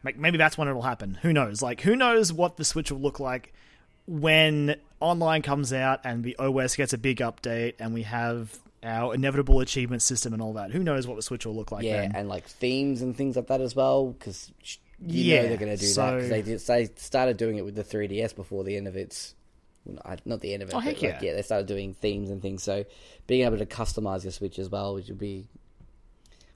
Like, 0.03 0.17
Maybe 0.17 0.39
that's 0.39 0.57
when 0.57 0.67
it'll 0.67 0.81
happen. 0.81 1.19
Who 1.21 1.31
knows? 1.31 1.61
Like, 1.61 1.81
who 1.81 1.95
knows 1.95 2.33
what 2.33 2.57
the 2.57 2.65
Switch 2.65 2.91
will 2.91 2.99
look 2.99 3.19
like 3.19 3.53
when 4.07 4.75
online 5.01 5.41
comes 5.41 5.73
out 5.73 6.01
and 6.05 6.23
the 6.23 6.35
OS 6.37 6.75
gets 6.75 6.93
a 6.93 6.97
big 6.97 7.17
update 7.17 7.73
and 7.79 7.93
we 7.93 8.03
have 8.03 8.57
our 8.83 9.13
inevitable 9.13 9.59
achievement 9.59 10.01
system 10.01 10.33
and 10.33 10.41
all 10.41 10.53
that. 10.53 10.71
Who 10.71 10.79
knows 10.83 11.05
what 11.07 11.15
the 11.15 11.21
Switch 11.21 11.45
will 11.45 11.55
look 11.55 11.71
like 11.71 11.83
Yeah, 11.83 12.01
then? 12.01 12.11
and 12.15 12.29
like 12.29 12.45
themes 12.45 13.01
and 13.01 13.15
things 13.15 13.35
like 13.35 13.47
that 13.47 13.61
as 13.61 13.75
well. 13.75 14.07
Because 14.07 14.51
you 14.63 15.23
Yeah, 15.23 15.41
know 15.43 15.47
they're 15.49 15.57
going 15.57 15.71
to 15.75 15.77
do 15.77 15.85
that 15.87 15.93
so- 15.93 16.15
because 16.15 16.29
they 16.29 16.41
did, 16.41 16.59
they 16.59 16.85
started 16.95 17.37
doing 17.37 17.57
it 17.57 17.65
with 17.65 17.75
the 17.75 17.83
3DS 17.83 18.35
before 18.35 18.63
the 18.63 18.77
end 18.77 18.87
of 18.87 18.95
its. 18.95 19.35
not- 20.25 20.41
the 20.41 20.53
end 20.53 20.61
of 20.63 20.69
it. 20.69 20.73
Oh, 20.75 20.77
but, 20.77 20.83
heck 20.83 20.93
like, 20.95 21.03
yeah. 21.03 21.19
yeah, 21.21 21.33
they 21.33 21.41
started 21.41 21.67
doing 21.67 21.93
themes 21.95 22.29
and 22.29 22.41
things. 22.41 22.61
So 22.63 22.85
being 23.27 23.45
able 23.45 23.57
to 23.57 23.65
customize 23.65 24.23
your 24.23 24.31
Switch 24.31 24.59
as 24.59 24.69
well, 24.69 24.93
which 24.95 25.07
would 25.07 25.17
be 25.19 25.47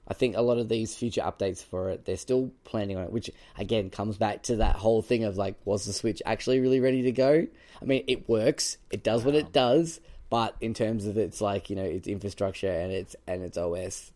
I 0.08 0.14
think 0.14 0.36
a 0.36 0.42
lot 0.42 0.58
of 0.58 0.68
these 0.68 0.94
future 0.94 1.22
updates 1.22 1.64
for 1.64 1.90
it, 1.90 2.04
they're 2.04 2.16
still 2.16 2.52
planning 2.64 2.96
on 2.96 3.04
it, 3.04 3.12
which 3.12 3.30
again 3.58 3.90
comes 3.90 4.16
back 4.16 4.44
to 4.44 4.56
that 4.56 4.76
whole 4.76 5.02
thing 5.02 5.24
of 5.24 5.36
like, 5.36 5.56
was 5.64 5.84
the 5.84 5.92
Switch 5.92 6.22
actually 6.24 6.60
really 6.60 6.80
ready 6.80 7.02
to 7.02 7.12
go? 7.12 7.46
I 7.80 7.84
mean, 7.84 8.04
it 8.06 8.28
works, 8.28 8.78
it 8.90 9.02
does 9.02 9.24
what 9.24 9.34
it 9.34 9.52
does, 9.52 10.00
but 10.30 10.56
in 10.60 10.74
terms 10.74 11.06
of 11.06 11.16
its 11.16 11.40
like, 11.40 11.70
you 11.70 11.76
know, 11.76 11.84
its 11.84 12.08
infrastructure 12.08 12.70
and 12.70 12.92
its 12.92 13.16
and 13.26 13.42
its 13.42 13.58
OS, 13.58 14.12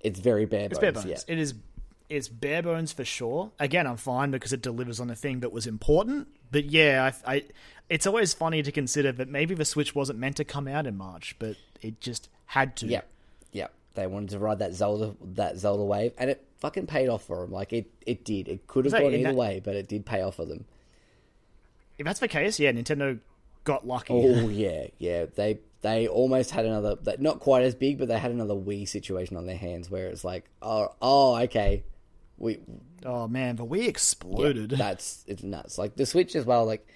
it's 0.00 0.20
very 0.20 0.46
bare 0.46 0.68
bones. 0.68 0.72
It's 0.72 0.78
bare 0.80 0.92
bones. 0.92 1.06
Yeah. 1.06 1.18
It 1.34 1.38
is. 1.38 1.54
It's 2.08 2.28
bare 2.28 2.62
bones 2.62 2.92
for 2.92 3.04
sure. 3.04 3.50
Again, 3.58 3.86
I'm 3.86 3.98
fine 3.98 4.30
because 4.30 4.52
it 4.52 4.62
delivers 4.62 4.98
on 4.98 5.08
the 5.08 5.14
thing 5.14 5.40
that 5.40 5.52
was 5.52 5.66
important. 5.66 6.28
But 6.50 6.64
yeah, 6.66 7.12
I, 7.26 7.34
I, 7.34 7.42
it's 7.90 8.06
always 8.06 8.32
funny 8.32 8.62
to 8.62 8.72
consider 8.72 9.12
that 9.12 9.28
maybe 9.28 9.54
the 9.54 9.66
Switch 9.66 9.94
wasn't 9.94 10.18
meant 10.18 10.36
to 10.36 10.44
come 10.44 10.66
out 10.68 10.86
in 10.86 10.96
March, 10.96 11.36
but 11.38 11.56
it 11.82 12.00
just 12.00 12.30
had 12.46 12.76
to. 12.76 12.86
Yep. 12.86 13.08
They 13.98 14.06
wanted 14.06 14.30
to 14.30 14.38
ride 14.38 14.60
that 14.60 14.74
Zelda 14.74 15.14
that 15.34 15.56
Zelda 15.58 15.82
wave, 15.84 16.12
and 16.18 16.30
it 16.30 16.44
fucking 16.58 16.86
paid 16.86 17.08
off 17.08 17.24
for 17.24 17.40
them. 17.42 17.50
Like 17.52 17.72
it, 17.72 17.90
it 18.06 18.24
did. 18.24 18.48
It 18.48 18.66
could 18.66 18.84
have 18.84 18.92
So 18.92 19.00
gone 19.00 19.12
either 19.14 19.24
that- 19.24 19.34
way, 19.34 19.60
but 19.62 19.74
it 19.74 19.88
did 19.88 20.06
pay 20.06 20.22
off 20.22 20.36
for 20.36 20.44
them. 20.44 20.64
If 21.98 22.06
that's 22.06 22.20
the 22.20 22.28
case, 22.28 22.60
yeah, 22.60 22.70
Nintendo 22.72 23.18
got 23.64 23.86
lucky. 23.86 24.12
Oh 24.14 24.48
yeah, 24.48 24.86
yeah. 24.98 25.26
They 25.34 25.58
they 25.80 26.06
almost 26.08 26.50
had 26.52 26.64
another, 26.64 26.96
that- 27.02 27.20
not 27.20 27.40
quite 27.40 27.62
as 27.64 27.74
big, 27.74 27.98
but 27.98 28.08
they 28.08 28.18
had 28.18 28.30
another 28.30 28.54
Wii 28.54 28.88
situation 28.88 29.36
on 29.36 29.46
their 29.46 29.56
hands 29.56 29.90
where 29.90 30.06
it's 30.08 30.24
like, 30.24 30.44
oh, 30.62 30.88
oh, 31.02 31.36
okay, 31.42 31.82
we 32.36 32.60
Oh 33.04 33.26
man, 33.28 33.56
but 33.56 33.66
we 33.66 33.86
exploded. 33.86 34.70
that's 34.78 35.24
it's 35.26 35.42
nuts. 35.42 35.76
Like 35.78 35.96
the 35.96 36.06
Switch 36.06 36.34
as 36.36 36.44
well. 36.44 36.64
Like 36.66 36.86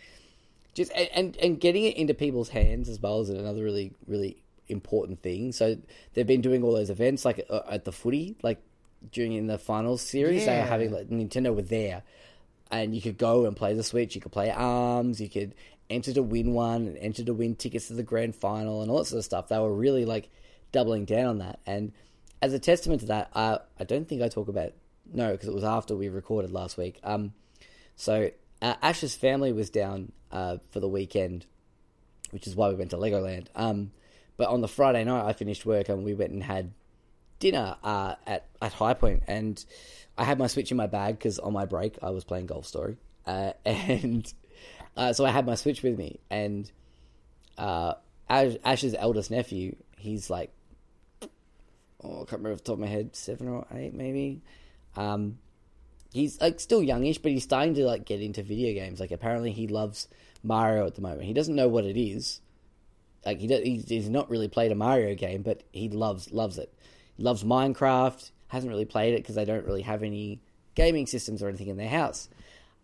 just 0.74 0.92
and 0.94 1.36
and 1.36 1.60
getting 1.60 1.84
it 1.84 1.96
into 1.96 2.14
people's 2.14 2.48
hands 2.48 2.88
as 2.88 3.00
well 3.00 3.20
is 3.20 3.28
another 3.28 3.62
really 3.62 3.92
really 4.06 4.42
important 4.72 5.22
thing. 5.22 5.52
So 5.52 5.76
they've 6.14 6.26
been 6.26 6.40
doing 6.40 6.62
all 6.64 6.72
those 6.72 6.90
events 6.90 7.24
like 7.24 7.46
uh, 7.48 7.60
at 7.70 7.84
the 7.84 7.92
footy, 7.92 8.36
like 8.42 8.60
during 9.10 9.32
in 9.32 9.46
the 9.46 9.58
finals 9.58 10.02
series, 10.02 10.46
they 10.46 10.56
were 10.56 10.64
having 10.64 10.92
like 10.92 11.08
Nintendo 11.08 11.54
were 11.54 11.62
there, 11.62 12.02
and 12.70 12.94
you 12.94 13.00
could 13.00 13.18
go 13.18 13.46
and 13.46 13.56
play 13.56 13.74
the 13.74 13.82
Switch. 13.82 14.14
You 14.14 14.20
could 14.20 14.32
play 14.32 14.50
Arms. 14.50 15.20
You 15.20 15.28
could 15.28 15.54
enter 15.90 16.12
to 16.14 16.22
win 16.22 16.54
one 16.54 16.86
and 16.86 16.96
enter 16.98 17.22
to 17.24 17.34
win 17.34 17.54
tickets 17.54 17.88
to 17.88 17.94
the 17.94 18.02
grand 18.02 18.34
final 18.34 18.82
and 18.82 18.90
all 18.90 18.98
that 18.98 19.06
sort 19.06 19.18
of 19.18 19.24
stuff. 19.24 19.48
They 19.48 19.58
were 19.58 19.72
really 19.72 20.04
like 20.04 20.30
doubling 20.72 21.04
down 21.04 21.26
on 21.26 21.38
that. 21.38 21.60
And 21.66 21.92
as 22.40 22.52
a 22.52 22.58
testament 22.58 23.00
to 23.02 23.06
that, 23.08 23.30
uh, 23.34 23.58
I 23.78 23.84
don't 23.84 24.08
think 24.08 24.22
I 24.22 24.28
talk 24.28 24.48
about 24.48 24.72
no 25.12 25.32
because 25.32 25.48
it 25.48 25.54
was 25.54 25.64
after 25.64 25.94
we 25.94 26.08
recorded 26.08 26.50
last 26.50 26.76
week. 26.76 26.98
Um, 27.04 27.34
so 27.94 28.30
uh, 28.60 28.74
Ash's 28.82 29.14
family 29.14 29.52
was 29.52 29.70
down 29.70 30.12
uh, 30.30 30.56
for 30.70 30.80
the 30.80 30.88
weekend, 30.88 31.46
which 32.30 32.46
is 32.46 32.56
why 32.56 32.68
we 32.68 32.74
went 32.74 32.90
to 32.90 32.96
Legoland. 32.96 33.48
Um, 33.54 33.92
but 34.42 34.48
on 34.48 34.60
the 34.60 34.66
Friday 34.66 35.04
night, 35.04 35.24
I 35.24 35.34
finished 35.34 35.64
work 35.64 35.88
and 35.88 36.02
we 36.02 36.14
went 36.14 36.32
and 36.32 36.42
had 36.42 36.72
dinner 37.38 37.76
uh, 37.84 38.16
at 38.26 38.48
at 38.60 38.72
High 38.72 38.94
Point, 38.94 39.22
and 39.28 39.64
I 40.18 40.24
had 40.24 40.36
my 40.36 40.48
Switch 40.48 40.72
in 40.72 40.76
my 40.76 40.88
bag 40.88 41.16
because 41.16 41.38
on 41.38 41.52
my 41.52 41.64
break 41.64 41.96
I 42.02 42.10
was 42.10 42.24
playing 42.24 42.46
Golf 42.46 42.66
Story, 42.66 42.96
uh, 43.24 43.52
and 43.64 44.34
uh, 44.96 45.12
so 45.12 45.24
I 45.24 45.30
had 45.30 45.46
my 45.46 45.54
Switch 45.54 45.80
with 45.84 45.96
me. 45.96 46.18
And 46.28 46.68
uh, 47.56 47.94
Ash, 48.28 48.54
Ash's 48.64 48.96
eldest 48.98 49.30
nephew, 49.30 49.76
he's 49.96 50.28
like, 50.28 50.50
oh, 52.02 52.22
I 52.22 52.24
can't 52.24 52.32
remember 52.32 52.54
off 52.54 52.58
the 52.58 52.64
top 52.64 52.74
of 52.74 52.80
my 52.80 52.88
head, 52.88 53.14
seven 53.14 53.46
or 53.46 53.64
eight 53.72 53.94
maybe. 53.94 54.42
Um, 54.96 55.38
he's 56.12 56.40
like 56.40 56.58
still 56.58 56.82
youngish, 56.82 57.18
but 57.18 57.30
he's 57.30 57.44
starting 57.44 57.74
to 57.74 57.86
like 57.86 58.06
get 58.06 58.20
into 58.20 58.42
video 58.42 58.74
games. 58.74 58.98
Like 58.98 59.12
apparently 59.12 59.52
he 59.52 59.68
loves 59.68 60.08
Mario 60.42 60.84
at 60.84 60.96
the 60.96 61.00
moment. 61.00 61.22
He 61.22 61.32
doesn't 61.32 61.54
know 61.54 61.68
what 61.68 61.84
it 61.84 61.96
is. 61.96 62.40
Like 63.24 63.38
he 63.38 63.46
does, 63.46 63.62
he's, 63.62 64.08
not 64.08 64.30
really 64.30 64.48
played 64.48 64.72
a 64.72 64.74
Mario 64.74 65.14
game, 65.14 65.42
but 65.42 65.62
he 65.72 65.88
loves 65.88 66.32
loves 66.32 66.58
it. 66.58 66.72
He 67.16 67.22
loves 67.22 67.44
Minecraft. 67.44 68.30
Hasn't 68.48 68.70
really 68.70 68.84
played 68.84 69.14
it 69.14 69.18
because 69.18 69.36
they 69.36 69.44
don't 69.44 69.64
really 69.64 69.82
have 69.82 70.02
any 70.02 70.40
gaming 70.74 71.06
systems 71.06 71.42
or 71.42 71.48
anything 71.48 71.68
in 71.68 71.76
their 71.76 71.88
house. 71.88 72.28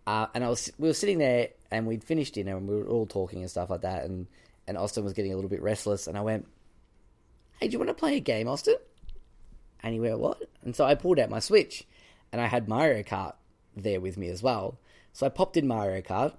Uh, 0.07 0.27
and 0.35 0.45
I 0.45 0.49
was 0.49 0.71
we 0.79 0.89
were 0.89 0.95
sitting 0.95 1.19
there 1.19 1.51
and 1.71 1.87
we'd 1.87 2.05
finished 2.05 2.35
dinner 2.35 2.57
and 2.57 2.69
we 2.69 2.77
were 2.77 2.89
all 2.89 3.07
talking 3.07 3.41
and 3.41 3.51
stuff 3.51 3.71
like 3.71 3.83
that. 3.83 4.05
And 4.05 4.27
and 4.67 4.79
Austin 4.79 5.05
was 5.05 5.13
getting 5.13 5.33
a 5.33 5.35
little 5.35 5.51
bit 5.51 5.63
restless. 5.63 6.07
And 6.07 6.17
I 6.17 6.21
went, 6.21 6.47
"Hey, 7.61 7.69
do 7.69 7.73
you 7.73 7.79
want 7.79 7.89
to 7.89 7.95
play 7.95 8.17
a 8.17 8.21
game, 8.21 8.49
Austin?" 8.49 8.77
And 9.83 9.93
he 9.93 10.01
went, 10.01 10.19
"What?" 10.19 10.43
And 10.63 10.75
so 10.77 10.85
I 10.85 10.95
pulled 10.95 11.19
out 11.19 11.31
my 11.31 11.41
Switch, 11.41 11.85
and 12.33 12.41
I 12.41 12.47
had 12.47 12.69
Mario 12.69 13.03
Kart 13.03 13.35
there 13.77 14.01
with 14.01 14.17
me 14.17 14.29
as 14.29 14.43
well. 14.43 14.79
So 15.13 15.27
I 15.27 15.31
popped 15.31 15.57
in 15.57 15.67
Mario 15.67 16.01
Kart, 16.01 16.35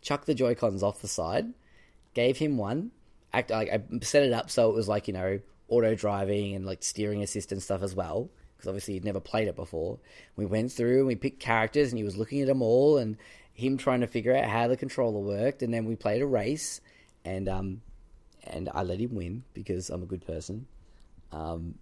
chucked 0.00 0.26
the 0.26 0.34
Joy 0.34 0.54
Cons 0.54 0.82
off 0.82 1.00
the 1.00 1.08
side, 1.08 1.52
gave 2.16 2.36
him 2.38 2.56
one. 2.58 2.90
Act 3.32 3.50
like 3.50 3.68
I 3.70 3.80
set 4.02 4.22
it 4.24 4.32
up 4.32 4.50
so 4.50 4.70
it 4.70 4.74
was 4.74 4.88
like 4.88 5.06
you 5.08 5.14
know 5.14 5.38
auto 5.68 5.94
driving 5.94 6.54
and 6.56 6.64
like 6.66 6.82
steering 6.82 7.22
assist 7.22 7.52
and 7.52 7.62
stuff 7.62 7.82
as 7.82 7.94
well 7.94 8.30
because 8.56 8.68
obviously 8.68 8.94
he'd 8.94 9.04
never 9.04 9.20
played 9.20 9.46
it 9.48 9.54
before. 9.56 9.98
We 10.36 10.46
went 10.46 10.72
through 10.72 10.98
and 10.98 11.06
we 11.06 11.14
picked 11.16 11.40
characters 11.40 11.90
and 11.92 11.98
he 11.98 12.04
was 12.04 12.16
looking 12.16 12.40
at 12.40 12.46
them 12.46 12.62
all 12.62 12.96
and 12.98 13.16
him 13.52 13.76
trying 13.76 14.00
to 14.00 14.06
figure 14.06 14.34
out 14.34 14.44
how 14.46 14.68
the 14.68 14.76
controller 14.76 15.20
worked 15.20 15.62
and 15.62 15.72
then 15.74 15.84
we 15.84 15.96
played 15.96 16.22
a 16.22 16.26
race 16.26 16.80
and 17.24 17.48
um 17.48 17.82
and 18.44 18.68
I 18.74 18.82
let 18.84 19.00
him 19.00 19.14
win 19.14 19.42
because 19.54 19.90
I'm 19.90 20.02
a 20.02 20.06
good 20.06 20.24
person. 20.26 20.66
Um, 21.32 21.74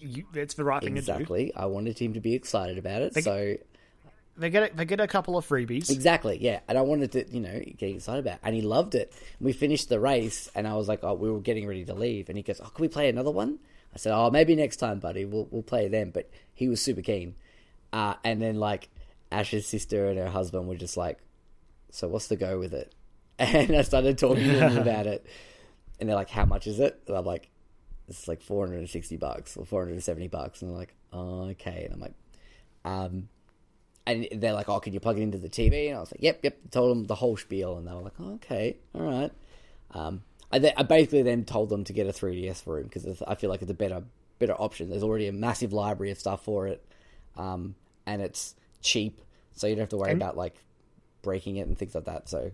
You, 0.00 0.24
it's 0.34 0.54
the 0.54 0.64
right 0.64 0.82
thing 0.82 0.96
to 0.96 1.00
do. 1.00 1.12
exactly. 1.12 1.54
I 1.54 1.66
wanted 1.66 1.98
him 1.98 2.12
to 2.14 2.20
be 2.20 2.34
excited 2.34 2.76
about 2.76 3.02
it. 3.02 3.14
They- 3.14 3.22
so 3.22 3.56
They 4.38 4.50
get 4.50 4.72
a, 4.72 4.76
they 4.76 4.84
get 4.84 5.00
a 5.00 5.08
couple 5.08 5.36
of 5.36 5.46
freebies. 5.46 5.90
Exactly, 5.90 6.38
yeah. 6.40 6.60
And 6.68 6.78
I 6.78 6.82
wanted 6.82 7.12
to, 7.12 7.28
you 7.30 7.40
know, 7.40 7.60
get 7.76 7.90
excited 7.90 8.20
about 8.20 8.34
it. 8.34 8.40
And 8.44 8.54
he 8.54 8.62
loved 8.62 8.94
it. 8.94 9.12
We 9.40 9.52
finished 9.52 9.88
the 9.88 9.98
race, 9.98 10.48
and 10.54 10.66
I 10.66 10.74
was 10.74 10.88
like, 10.88 11.00
oh, 11.02 11.14
we 11.14 11.30
were 11.30 11.40
getting 11.40 11.66
ready 11.66 11.84
to 11.84 11.94
leave. 11.94 12.28
And 12.28 12.38
he 12.38 12.42
goes, 12.42 12.60
oh, 12.60 12.68
can 12.68 12.82
we 12.82 12.88
play 12.88 13.08
another 13.08 13.32
one? 13.32 13.58
I 13.92 13.98
said, 13.98 14.12
oh, 14.14 14.30
maybe 14.30 14.54
next 14.54 14.76
time, 14.76 15.00
buddy. 15.00 15.24
We'll, 15.24 15.48
we'll 15.50 15.62
play 15.62 15.88
then. 15.88 16.10
But 16.10 16.30
he 16.54 16.68
was 16.68 16.80
super 16.80 17.02
keen. 17.02 17.34
Uh, 17.92 18.14
and 18.22 18.40
then, 18.40 18.56
like, 18.56 18.88
Ash's 19.32 19.66
sister 19.66 20.08
and 20.08 20.18
her 20.18 20.30
husband 20.30 20.68
were 20.68 20.76
just 20.76 20.96
like, 20.96 21.18
so 21.90 22.06
what's 22.06 22.28
the 22.28 22.36
go 22.36 22.58
with 22.58 22.74
it? 22.74 22.94
And 23.40 23.74
I 23.76 23.82
started 23.82 24.18
talking 24.18 24.48
to 24.48 24.56
them 24.56 24.78
about 24.78 25.06
it. 25.06 25.24
And 26.00 26.08
they're 26.08 26.16
like, 26.16 26.30
how 26.30 26.44
much 26.44 26.66
is 26.66 26.80
it? 26.80 27.00
And 27.06 27.16
I'm 27.16 27.24
like, 27.24 27.50
it's 28.08 28.26
like 28.26 28.40
460 28.40 29.16
bucks 29.16 29.56
or 29.56 29.64
470 29.64 30.28
bucks. 30.28 30.60
And 30.60 30.70
they're 30.70 30.78
like, 30.78 30.94
oh, 31.12 31.42
okay. 31.50 31.84
And 31.84 31.94
I'm 31.94 32.00
like, 32.00 32.14
um, 32.84 33.28
and 34.10 34.28
they're 34.42 34.52
like, 34.54 34.68
"Oh, 34.68 34.80
can 34.80 34.92
you 34.94 35.00
plug 35.00 35.18
it 35.18 35.22
into 35.22 35.38
the 35.38 35.48
TV?" 35.48 35.88
And 35.88 35.96
I 35.96 36.00
was 36.00 36.10
like, 36.12 36.22
"Yep, 36.22 36.40
yep." 36.42 36.58
Told 36.70 36.90
them 36.96 37.04
the 37.04 37.14
whole 37.14 37.36
spiel, 37.36 37.76
and 37.78 37.86
they 37.86 37.92
were 37.92 38.00
like, 38.02 38.14
oh, 38.20 38.34
"Okay, 38.34 38.76
all 38.94 39.02
right." 39.02 39.30
Um, 39.92 40.22
I, 40.50 40.58
th- 40.58 40.74
I 40.76 40.82
basically 40.82 41.22
then 41.22 41.44
told 41.44 41.68
them 41.68 41.84
to 41.84 41.92
get 41.92 42.06
a 42.06 42.10
3DS 42.10 42.62
for 42.62 42.78
him 42.78 42.84
because 42.84 43.22
I 43.26 43.34
feel 43.34 43.50
like 43.50 43.62
it's 43.62 43.70
a 43.70 43.74
better 43.74 44.02
better 44.38 44.54
option. 44.54 44.88
There's 44.90 45.02
already 45.02 45.28
a 45.28 45.32
massive 45.32 45.72
library 45.72 46.10
of 46.10 46.18
stuff 46.18 46.42
for 46.44 46.66
it, 46.68 46.84
um, 47.36 47.74
and 48.06 48.22
it's 48.22 48.54
cheap, 48.82 49.20
so 49.54 49.66
you 49.66 49.74
don't 49.74 49.80
have 49.82 49.88
to 49.90 49.96
worry 49.96 50.12
And- 50.12 50.22
about 50.22 50.36
like 50.36 50.54
breaking 51.22 51.56
it 51.56 51.66
and 51.66 51.76
things 51.76 51.94
like 51.94 52.04
that. 52.04 52.28
So 52.28 52.52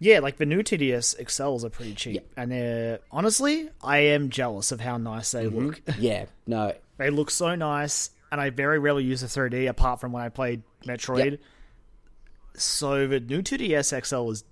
Yeah, 0.00 0.18
like 0.20 0.36
the 0.36 0.46
new 0.46 0.62
2DS 0.62 1.14
XLs 1.22 1.64
are 1.64 1.70
pretty 1.70 1.94
cheap, 1.94 2.26
and 2.36 2.50
they're 2.52 2.98
honestly, 3.10 3.68
I 3.82 3.98
am 3.98 4.28
jealous 4.28 4.72
of 4.72 4.80
how 4.80 4.96
nice 4.98 5.30
they 5.30 5.44
Mm-hmm. 5.46 5.66
look. 5.66 5.80
yeah, 5.98 6.26
no, 6.46 6.74
they 6.98 7.10
look 7.10 7.30
so 7.30 7.54
nice, 7.54 8.10
and 8.34 8.40
I 8.40 8.50
very 8.50 8.80
rarely 8.80 9.04
use 9.04 9.20
the 9.20 9.28
3D 9.28 9.68
apart 9.68 10.00
from 10.00 10.10
when 10.10 10.24
I 10.24 10.28
played 10.28 10.64
Metroid. 10.84 11.30
Yep. 11.30 11.40
So 12.56 13.06
the 13.06 13.20
new 13.20 13.42
2DS 13.42 14.04
XL 14.04 14.30
is 14.32 14.42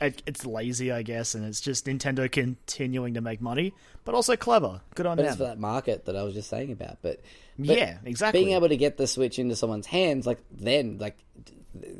it, 0.00 0.20
it's 0.26 0.44
lazy, 0.44 0.90
I 0.90 1.02
guess, 1.02 1.36
and 1.36 1.44
it's 1.44 1.60
just 1.60 1.86
Nintendo 1.86 2.28
continuing 2.30 3.14
to 3.14 3.20
make 3.20 3.40
money, 3.40 3.72
but 4.04 4.16
also 4.16 4.34
clever. 4.34 4.80
Good 4.96 5.06
on 5.06 5.16
but 5.16 5.22
them. 5.22 5.28
it's 5.28 5.36
for 5.36 5.44
that 5.44 5.60
market 5.60 6.06
that 6.06 6.16
I 6.16 6.24
was 6.24 6.34
just 6.34 6.50
saying 6.50 6.72
about. 6.72 6.98
But, 7.00 7.20
but 7.56 7.76
Yeah, 7.76 7.98
exactly. 8.04 8.42
Being 8.42 8.56
able 8.56 8.68
to 8.68 8.76
get 8.76 8.96
the 8.96 9.06
Switch 9.06 9.38
into 9.38 9.54
someone's 9.54 9.86
hands, 9.86 10.26
like 10.26 10.40
then, 10.50 10.98
like, 10.98 11.16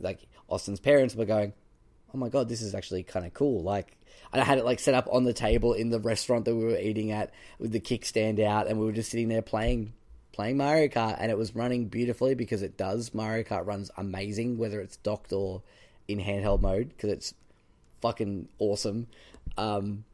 like 0.01 0.27
Austin's 0.49 0.81
parents 0.81 1.15
were 1.15 1.27
going, 1.27 1.53
"Oh 2.13 2.19
my 2.19 2.29
god, 2.29 2.49
this 2.49 2.61
is 2.61 2.75
actually 2.75 3.05
kind 3.05 3.25
of 3.25 3.35
cool." 3.35 3.63
Like, 3.63 3.97
and 4.33 4.43
I 4.43 4.45
had 4.45 4.59
it 4.59 4.65
like 4.65 4.81
set 4.81 4.95
up 4.95 5.09
on 5.13 5.23
the 5.23 5.33
table 5.33 5.75
in 5.75 5.91
the 5.91 6.01
restaurant 6.01 6.45
that 6.47 6.57
we 6.57 6.65
were 6.65 6.77
eating 6.77 7.13
at 7.13 7.33
with 7.61 7.71
the 7.71 7.79
kickstand 7.79 8.43
out, 8.45 8.67
and 8.67 8.81
we 8.81 8.87
were 8.87 8.93
just 8.93 9.13
sitting 9.13 9.29
there 9.29 9.43
playing 9.43 9.93
playing 10.39 10.57
Mario 10.57 10.87
Kart, 10.87 11.17
and 11.19 11.33
it 11.33 11.37
was 11.37 11.57
running 11.57 11.89
beautifully 11.89 12.37
because 12.37 12.63
it 12.63 12.77
does. 12.77 13.13
Mario 13.13 13.43
Kart 13.43 13.67
runs 13.67 13.91
amazing, 13.97 14.57
whether 14.57 14.81
it's 14.81 14.97
docked 14.99 15.33
or 15.33 15.63
in 16.07 16.21
handheld 16.21 16.61
mode, 16.61 16.91
because 16.91 17.11
it's 17.11 17.35
fucking 18.01 18.49
awesome. 18.61 19.09
Um, 19.57 20.05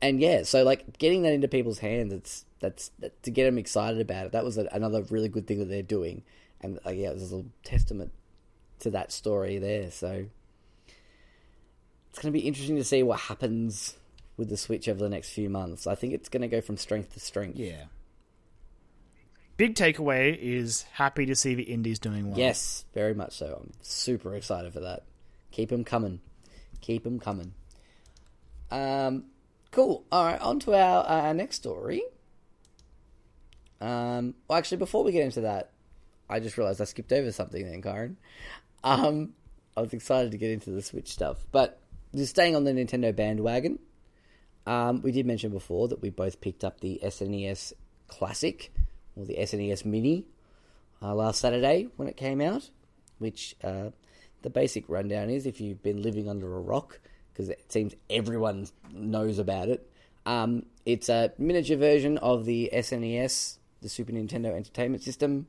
and 0.00 0.20
yeah, 0.20 0.44
so 0.44 0.62
like 0.62 0.98
getting 0.98 1.22
that 1.22 1.32
into 1.32 1.48
people's 1.48 1.80
hands, 1.80 2.12
it's 2.12 2.44
that's 2.60 2.92
that, 3.00 3.20
to 3.24 3.32
get 3.32 3.46
them 3.46 3.58
excited 3.58 4.00
about 4.00 4.26
it. 4.26 4.32
That 4.32 4.44
was 4.44 4.58
a, 4.58 4.68
another 4.70 5.02
really 5.10 5.28
good 5.28 5.48
thing 5.48 5.58
that 5.58 5.68
they're 5.68 5.82
doing, 5.82 6.22
and 6.60 6.78
uh, 6.86 6.90
yeah, 6.90 7.08
there's 7.08 7.32
a 7.32 7.36
little 7.36 7.50
testament 7.64 8.12
to 8.78 8.90
that 8.90 9.10
story 9.10 9.58
there. 9.58 9.90
So 9.90 10.26
it's 12.10 12.18
going 12.20 12.32
to 12.32 12.38
be 12.38 12.46
interesting 12.46 12.76
to 12.76 12.84
see 12.84 13.02
what 13.02 13.18
happens 13.18 13.96
with 14.36 14.50
the 14.50 14.56
Switch 14.56 14.88
over 14.88 15.00
the 15.00 15.08
next 15.08 15.30
few 15.30 15.50
months. 15.50 15.88
I 15.88 15.96
think 15.96 16.12
it's 16.12 16.28
going 16.28 16.42
to 16.42 16.48
go 16.48 16.60
from 16.60 16.76
strength 16.76 17.14
to 17.14 17.18
strength. 17.18 17.58
yeah. 17.58 17.86
Big 19.56 19.74
takeaway 19.74 20.38
is 20.38 20.82
happy 20.92 21.26
to 21.26 21.34
see 21.34 21.54
the 21.54 21.62
indies 21.62 21.98
doing 21.98 22.28
well. 22.28 22.38
Yes, 22.38 22.84
very 22.92 23.14
much 23.14 23.36
so. 23.36 23.60
I'm 23.62 23.72
super 23.80 24.34
excited 24.34 24.72
for 24.72 24.80
that. 24.80 25.04
Keep 25.50 25.70
them 25.70 25.84
coming. 25.84 26.20
Keep 26.82 27.04
them 27.04 27.18
coming. 27.18 27.54
Um, 28.70 29.24
cool. 29.70 30.04
All 30.12 30.26
right, 30.26 30.40
on 30.40 30.60
to 30.60 30.74
our, 30.74 31.04
our 31.04 31.34
next 31.34 31.56
story. 31.56 32.02
Um, 33.80 34.34
well, 34.46 34.58
actually, 34.58 34.78
before 34.78 35.04
we 35.04 35.12
get 35.12 35.24
into 35.24 35.42
that, 35.42 35.70
I 36.28 36.40
just 36.40 36.58
realized 36.58 36.80
I 36.80 36.84
skipped 36.84 37.12
over 37.12 37.32
something 37.32 37.64
then, 37.64 37.80
Kyron. 37.80 38.16
Um, 38.84 39.32
I 39.76 39.80
was 39.80 39.92
excited 39.92 40.32
to 40.32 40.38
get 40.38 40.50
into 40.50 40.70
the 40.70 40.82
Switch 40.82 41.08
stuff, 41.08 41.38
but 41.50 41.80
just 42.14 42.30
staying 42.30 42.56
on 42.56 42.64
the 42.64 42.72
Nintendo 42.72 43.14
bandwagon. 43.14 43.78
Um, 44.66 45.00
we 45.02 45.12
did 45.12 45.26
mention 45.26 45.50
before 45.50 45.88
that 45.88 46.02
we 46.02 46.10
both 46.10 46.40
picked 46.40 46.64
up 46.64 46.80
the 46.80 47.00
SNES 47.02 47.72
Classic 48.08 48.72
or 49.16 49.24
the 49.24 49.36
SNES 49.36 49.84
Mini 49.84 50.24
uh, 51.02 51.14
last 51.14 51.40
Saturday 51.40 51.88
when 51.96 52.08
it 52.08 52.16
came 52.16 52.40
out. 52.40 52.70
Which 53.18 53.56
uh, 53.64 53.90
the 54.42 54.50
basic 54.50 54.88
rundown 54.88 55.30
is 55.30 55.46
if 55.46 55.60
you've 55.60 55.82
been 55.82 56.02
living 56.02 56.28
under 56.28 56.54
a 56.54 56.60
rock, 56.60 57.00
because 57.32 57.48
it 57.48 57.72
seems 57.72 57.94
everyone 58.10 58.68
knows 58.92 59.38
about 59.38 59.68
it. 59.68 59.90
Um, 60.26 60.66
it's 60.84 61.08
a 61.08 61.32
miniature 61.38 61.76
version 61.76 62.18
of 62.18 62.44
the 62.44 62.70
SNES, 62.72 63.58
the 63.80 63.88
Super 63.88 64.12
Nintendo 64.12 64.54
Entertainment 64.54 65.02
System. 65.02 65.46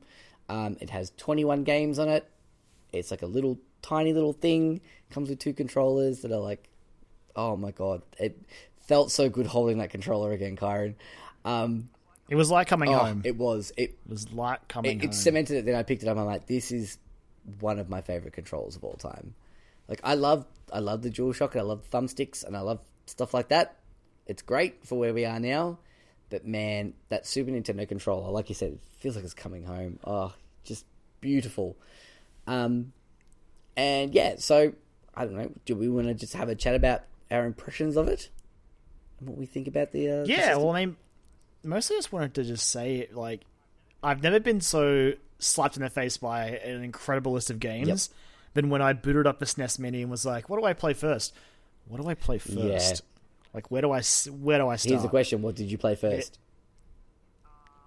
Um, 0.48 0.76
it 0.80 0.90
has 0.90 1.12
21 1.18 1.64
games 1.64 1.98
on 1.98 2.08
it. 2.08 2.28
It's 2.92 3.10
like 3.10 3.22
a 3.22 3.26
little 3.26 3.58
tiny 3.82 4.12
little 4.12 4.32
thing. 4.32 4.80
Comes 5.10 5.28
with 5.28 5.38
two 5.38 5.52
controllers 5.52 6.20
that 6.20 6.32
are 6.32 6.40
like, 6.40 6.68
oh 7.36 7.56
my 7.56 7.70
god, 7.70 8.02
it 8.18 8.40
felt 8.80 9.10
so 9.10 9.28
good 9.28 9.46
holding 9.46 9.78
that 9.78 9.90
controller 9.90 10.32
again, 10.32 10.56
Kyron. 10.56 10.94
Um, 11.44 11.90
It 12.28 12.36
was 12.36 12.50
like 12.50 12.68
coming 12.68 12.94
oh, 12.94 12.98
home. 12.98 13.22
It, 13.24 13.30
it 13.30 13.36
was 13.36 13.72
it 13.76 13.98
was 14.06 14.30
like 14.32 14.68
coming 14.68 14.98
it, 14.98 15.02
home. 15.02 15.10
it 15.10 15.14
cemented 15.14 15.56
it. 15.58 15.64
Then 15.66 15.74
I 15.74 15.82
picked 15.82 16.02
it 16.02 16.08
up. 16.08 16.16
I'm 16.18 16.26
like, 16.26 16.46
this 16.46 16.70
is 16.72 16.98
one 17.60 17.78
of 17.78 17.88
my 17.88 18.02
favorite 18.02 18.34
controls 18.34 18.76
of 18.76 18.84
all 18.84 18.94
time. 18.94 19.34
Like 19.88 20.00
I 20.04 20.14
love 20.14 20.46
I 20.72 20.80
love 20.80 21.02
the 21.02 21.10
DualShock 21.10 21.52
and 21.52 21.60
I 21.60 21.64
love 21.64 21.88
thumbsticks 21.90 22.44
and 22.44 22.56
I 22.56 22.60
love 22.60 22.80
stuff 23.06 23.32
like 23.32 23.48
that. 23.48 23.76
It's 24.26 24.42
great 24.42 24.86
for 24.86 24.98
where 24.98 25.14
we 25.14 25.24
are 25.24 25.40
now. 25.40 25.78
But 26.30 26.46
man, 26.46 26.92
that 27.08 27.26
Super 27.26 27.50
Nintendo 27.50 27.88
controller, 27.88 28.30
like 28.30 28.50
you 28.50 28.54
said, 28.54 28.72
it 28.72 28.80
feels 28.98 29.16
like 29.16 29.24
it's 29.24 29.32
coming 29.32 29.64
home. 29.64 29.98
Oh, 30.04 30.34
just 30.64 30.84
beautiful. 31.22 31.76
Um, 32.46 32.92
and 33.76 34.14
yeah, 34.14 34.34
so 34.36 34.74
I 35.14 35.24
don't 35.24 35.36
know. 35.36 35.50
Do 35.64 35.74
we 35.74 35.88
want 35.88 36.08
to 36.08 36.14
just 36.14 36.34
have 36.34 36.50
a 36.50 36.54
chat 36.54 36.74
about 36.74 37.04
our 37.30 37.46
impressions 37.46 37.96
of 37.96 38.08
it 38.08 38.28
and 39.18 39.28
what 39.30 39.38
we 39.38 39.46
think 39.46 39.66
about 39.68 39.92
the? 39.92 40.10
Uh, 40.10 40.24
Yeah, 40.26 40.36
system? 40.36 40.62
well, 40.62 40.76
I 40.76 40.84
mean, 40.84 40.96
mostly 41.64 41.96
just 41.96 42.12
wanted 42.12 42.34
to 42.34 42.44
just 42.44 42.68
say, 42.70 43.08
like, 43.12 43.42
I've 44.02 44.22
never 44.22 44.40
been 44.40 44.60
so 44.60 45.12
slapped 45.38 45.76
in 45.76 45.82
the 45.82 45.90
face 45.90 46.16
by 46.16 46.46
an 46.48 46.82
incredible 46.82 47.32
list 47.32 47.50
of 47.50 47.58
games 47.60 48.10
than 48.54 48.70
when 48.70 48.82
I 48.82 48.92
booted 48.92 49.26
up 49.26 49.38
the 49.38 49.46
SNES 49.46 49.78
Mini 49.78 50.02
and 50.02 50.10
was 50.10 50.24
like, 50.26 50.48
"What 50.48 50.58
do 50.60 50.64
I 50.64 50.72
play 50.72 50.94
first? 50.94 51.34
What 51.86 52.00
do 52.00 52.08
I 52.08 52.14
play 52.14 52.38
first? 52.38 52.56
Yeah. 52.56 52.92
Like, 53.54 53.70
where 53.70 53.82
do 53.82 53.90
I 53.90 53.98
s- 53.98 54.28
where 54.28 54.58
do 54.58 54.68
I 54.68 54.76
start?" 54.76 54.90
Here's 54.92 55.02
the 55.02 55.08
question: 55.08 55.42
What 55.42 55.54
did 55.56 55.70
you 55.70 55.78
play 55.78 55.94
first? 55.94 56.38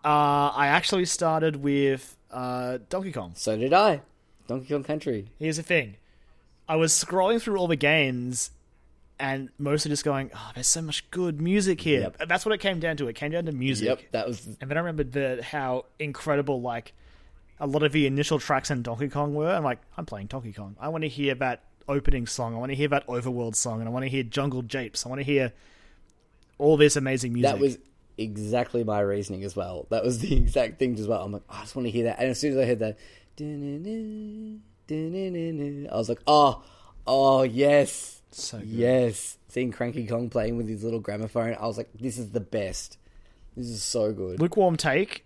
Uh, 0.03 0.49
I 0.55 0.67
actually 0.67 1.05
started 1.05 1.57
with 1.57 2.17
uh, 2.31 2.79
Donkey 2.89 3.11
Kong. 3.11 3.33
So 3.35 3.55
did 3.57 3.71
I. 3.73 4.01
Donkey 4.47 4.67
Kong 4.69 4.83
Country. 4.83 5.27
Here's 5.39 5.57
the 5.57 5.63
thing. 5.63 5.97
I 6.67 6.75
was 6.75 6.91
scrolling 6.91 7.41
through 7.41 7.57
all 7.57 7.67
the 7.67 7.75
games 7.75 8.49
and 9.21 9.49
mostly 9.59 9.89
just 9.89 10.03
going, 10.03 10.31
oh, 10.33 10.51
there's 10.55 10.67
so 10.67 10.81
much 10.81 11.09
good 11.11 11.39
music 11.39 11.79
here. 11.79 12.01
Yep. 12.01 12.27
That's 12.27 12.43
what 12.43 12.55
it 12.55 12.57
came 12.57 12.79
down 12.79 12.97
to. 12.97 13.07
It 13.07 13.15
came 13.15 13.31
down 13.31 13.45
to 13.45 13.51
music. 13.51 13.87
Yep, 13.87 14.01
that 14.13 14.27
was 14.27 14.47
And 14.59 14.69
then 14.69 14.77
I 14.77 14.79
remembered 14.79 15.11
the, 15.11 15.43
how 15.43 15.85
incredible, 15.99 16.59
like, 16.59 16.93
a 17.59 17.67
lot 17.67 17.83
of 17.83 17.91
the 17.91 18.07
initial 18.07 18.39
tracks 18.39 18.71
in 18.71 18.81
Donkey 18.81 19.09
Kong 19.09 19.35
were. 19.35 19.51
I'm 19.51 19.63
like, 19.63 19.77
I'm 19.95 20.07
playing 20.07 20.25
Donkey 20.25 20.51
Kong. 20.51 20.75
I 20.79 20.89
want 20.89 21.03
to 21.03 21.07
hear 21.07 21.35
that 21.35 21.61
opening 21.87 22.25
song. 22.25 22.55
I 22.55 22.57
want 22.57 22.71
to 22.71 22.75
hear 22.75 22.87
that 22.87 23.05
Overworld 23.05 23.55
song. 23.55 23.79
And 23.79 23.87
I 23.87 23.91
want 23.91 24.05
to 24.05 24.09
hear 24.09 24.23
Jungle 24.23 24.63
Japes. 24.63 25.05
I 25.05 25.09
want 25.09 25.19
to 25.19 25.23
hear 25.23 25.53
all 26.57 26.75
this 26.75 26.95
amazing 26.95 27.33
music. 27.33 27.51
that 27.51 27.59
was 27.61 27.77
exactly 28.17 28.83
my 28.83 29.01
reasoning 29.01 29.43
as 29.43 29.55
well. 29.55 29.85
That 29.91 30.03
was 30.03 30.17
the 30.27 30.35
exact 30.35 30.79
thing 30.79 30.97
as 30.97 31.07
well. 31.07 31.23
I'm 31.23 31.31
like, 31.31 31.43
oh, 31.47 31.57
I 31.57 31.61
just 31.61 31.75
want 31.75 31.85
to 31.85 31.91
hear 31.91 32.05
that. 32.05 32.17
And 32.17 32.29
as 32.29 32.39
soon 32.39 32.53
as 32.53 32.57
I 32.57 32.65
heard 32.65 32.79
that, 32.79 32.97
I 35.91 35.95
was 35.95 36.09
like, 36.09 36.21
oh, 36.25 36.63
oh 37.05 37.43
yes, 37.43 38.20
so 38.31 38.59
good. 38.59 38.67
yes. 38.67 39.37
Seeing 39.49 39.71
Cranky 39.71 40.07
Kong 40.07 40.29
playing 40.29 40.57
with 40.57 40.67
his 40.67 40.83
little 40.83 40.99
gramophone, 40.99 41.55
I 41.59 41.65
was 41.67 41.77
like, 41.77 41.89
this 41.93 42.17
is 42.17 42.31
the 42.31 42.39
best. 42.39 42.97
This 43.55 43.67
is 43.67 43.83
so 43.83 44.13
good. 44.13 44.39
lukewarm 44.39 44.77
take. 44.77 45.25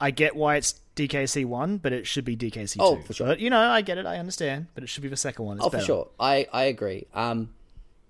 I 0.00 0.10
get 0.10 0.36
why 0.36 0.56
it's 0.56 0.80
DKC 0.96 1.46
one, 1.46 1.78
but 1.78 1.92
it 1.92 2.06
should 2.06 2.24
be 2.24 2.36
DKC 2.36 2.74
two. 2.74 2.80
Oh, 2.80 2.96
for 3.02 3.14
sure. 3.14 3.26
But, 3.28 3.40
you 3.40 3.48
know, 3.48 3.58
I 3.58 3.80
get 3.80 3.96
it. 3.96 4.06
I 4.06 4.18
understand, 4.18 4.66
but 4.74 4.84
it 4.84 4.88
should 4.88 5.02
be 5.02 5.08
the 5.08 5.16
second 5.16 5.44
one. 5.44 5.56
It's 5.56 5.66
oh, 5.66 5.70
better. 5.70 5.82
for 5.82 5.86
sure. 5.86 6.08
I 6.20 6.46
I 6.52 6.64
agree. 6.64 7.06
Um, 7.14 7.54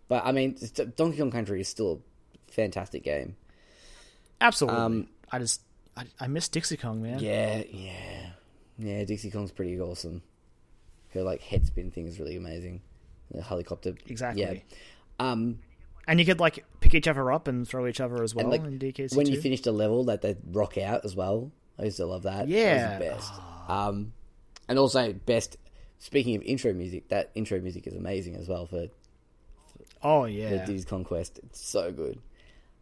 but 0.08 0.24
I 0.24 0.32
mean, 0.32 0.58
Donkey 0.96 1.18
Kong 1.18 1.30
Country 1.30 1.60
is 1.60 1.68
still 1.68 2.00
a 2.48 2.52
fantastic 2.52 3.04
game. 3.04 3.36
Absolutely. 4.40 4.80
Um, 4.80 5.08
I 5.30 5.38
just 5.38 5.62
I, 5.96 6.04
I 6.20 6.26
miss 6.26 6.48
Dixie 6.48 6.76
Kong, 6.76 7.02
man. 7.02 7.20
Yeah, 7.20 7.62
yeah, 7.70 8.30
yeah. 8.78 9.04
Dixie 9.04 9.30
Kong's 9.30 9.52
pretty 9.52 9.80
awesome. 9.80 10.22
Her 11.10 11.22
like 11.22 11.40
head 11.42 11.66
spin 11.66 11.90
thing 11.90 12.06
is 12.06 12.18
really 12.18 12.36
amazing. 12.36 12.82
Helicopter, 13.42 13.94
Exactly. 14.06 14.42
Yeah. 14.42 14.60
Um, 15.18 15.60
And 16.06 16.20
you 16.20 16.26
could 16.26 16.40
like 16.40 16.64
pick 16.80 16.94
each 16.94 17.08
other 17.08 17.32
up 17.32 17.48
and 17.48 17.66
throw 17.66 17.86
each 17.86 18.00
other 18.00 18.22
as 18.22 18.34
well 18.34 18.52
and 18.52 18.52
like 18.52 18.72
in 18.72 18.78
DKC 18.78 19.16
when 19.16 19.26
you 19.26 19.40
finished 19.40 19.66
a 19.66 19.72
level, 19.72 20.04
that 20.04 20.22
they 20.22 20.36
rock 20.50 20.76
out 20.78 21.04
as 21.04 21.16
well. 21.16 21.50
I 21.78 21.84
used 21.84 21.96
to 21.96 22.06
love 22.06 22.22
that. 22.24 22.48
Yeah. 22.48 22.98
that 22.98 23.00
best. 23.00 23.32
Um, 23.68 24.12
and 24.68 24.78
also 24.78 25.12
best. 25.12 25.56
Speaking 25.98 26.36
of 26.36 26.42
intro 26.42 26.72
music, 26.72 27.08
that 27.08 27.30
intro 27.34 27.58
music 27.60 27.86
is 27.86 27.94
amazing 27.94 28.36
as 28.36 28.48
well 28.48 28.66
for 28.66 28.88
oh 30.02 30.26
the 30.26 30.32
yeah. 30.32 30.66
Diddy's 30.66 30.84
Kong 30.84 31.04
Quest. 31.04 31.40
It's 31.42 31.66
so 31.66 31.90
good. 31.90 32.18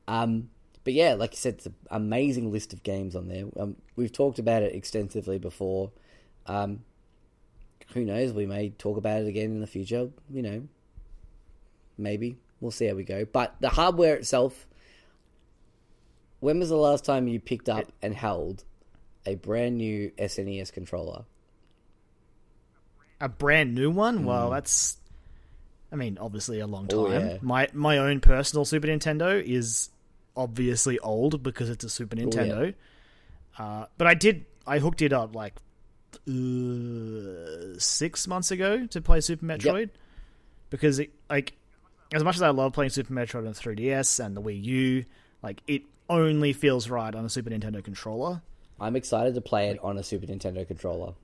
Um, 0.08 0.50
but 0.84 0.92
yeah, 0.92 1.14
like 1.14 1.32
you 1.32 1.36
said, 1.36 1.54
it's 1.54 1.66
an 1.66 1.74
amazing 1.90 2.50
list 2.50 2.72
of 2.72 2.82
games 2.82 3.14
on 3.14 3.28
there. 3.28 3.44
Um, 3.56 3.76
we've 3.94 4.12
talked 4.12 4.38
about 4.38 4.62
it 4.62 4.74
extensively 4.74 5.38
before. 5.38 5.92
Um, 6.46 6.84
who 7.94 8.04
knows? 8.04 8.32
We 8.32 8.46
may 8.46 8.70
talk 8.70 8.96
about 8.96 9.22
it 9.22 9.26
again 9.28 9.46
in 9.50 9.60
the 9.60 9.66
future. 9.66 10.10
You 10.30 10.42
know, 10.42 10.62
maybe 11.98 12.36
we'll 12.60 12.70
see 12.70 12.86
how 12.86 12.94
we 12.94 13.04
go. 13.04 13.24
But 13.24 13.54
the 13.60 13.68
hardware 13.70 14.16
itself. 14.16 14.66
When 16.40 16.58
was 16.58 16.70
the 16.70 16.76
last 16.76 17.04
time 17.04 17.28
you 17.28 17.38
picked 17.38 17.68
up 17.68 17.84
and 18.02 18.14
held 18.14 18.64
a 19.24 19.36
brand 19.36 19.76
new 19.78 20.10
SNES 20.18 20.72
controller? 20.72 21.24
A 23.20 23.28
brand 23.28 23.74
new 23.74 23.90
one? 23.92 24.24
Well, 24.24 24.50
that's 24.50 24.96
I 25.92 25.96
mean, 25.96 26.18
obviously 26.20 26.58
a 26.58 26.66
long 26.66 26.88
time. 26.88 26.98
Hmm. 26.98 27.04
Oh, 27.04 27.10
yeah. 27.18 27.38
My 27.42 27.68
my 27.72 27.98
own 27.98 28.20
personal 28.20 28.64
Super 28.64 28.88
Nintendo 28.88 29.40
is 29.40 29.90
obviously 30.36 30.98
old 30.98 31.42
because 31.42 31.70
it's 31.70 31.84
a 31.84 31.88
Super 31.90 32.16
Oh, 32.16 32.20
yeah. 32.22 32.26
Nintendo. 32.26 32.74
uh, 33.58 33.86
but 33.96 34.06
I 34.08 34.14
did 34.14 34.46
I 34.66 34.78
hooked 34.80 35.02
it 35.02 35.12
up 35.12 35.36
like 35.36 35.54
uh, 36.28 37.78
six 37.78 38.26
months 38.26 38.50
ago 38.50 38.86
to 38.86 39.00
play 39.00 39.20
Super 39.20 39.44
Metroid 39.46 39.90
because 40.70 40.98
it, 40.98 41.10
like 41.30 41.54
as 42.14 42.22
much 42.24 42.36
as 42.36 42.42
I 42.42 42.50
love 42.50 42.72
playing 42.72 42.90
Super 42.90 43.12
Metroid 43.12 43.46
on 43.46 43.54
3DS 43.54 44.24
and 44.24 44.36
the 44.36 44.42
Wii 44.42 44.62
U, 44.64 45.04
like 45.42 45.62
it 45.66 45.82
only 46.08 46.52
feels 46.52 46.88
right 46.88 47.14
on 47.14 47.24
a 47.24 47.28
Super 47.28 47.50
Nintendo 47.50 47.82
controller. 47.82 48.42
I'm 48.80 48.96
excited 48.96 49.34
to 49.34 49.40
play 49.40 49.68
it 49.70 49.78
on 49.82 49.96
a 49.98 50.02
Super 50.02 50.26
Nintendo 50.26 50.66
controller. 50.66 51.14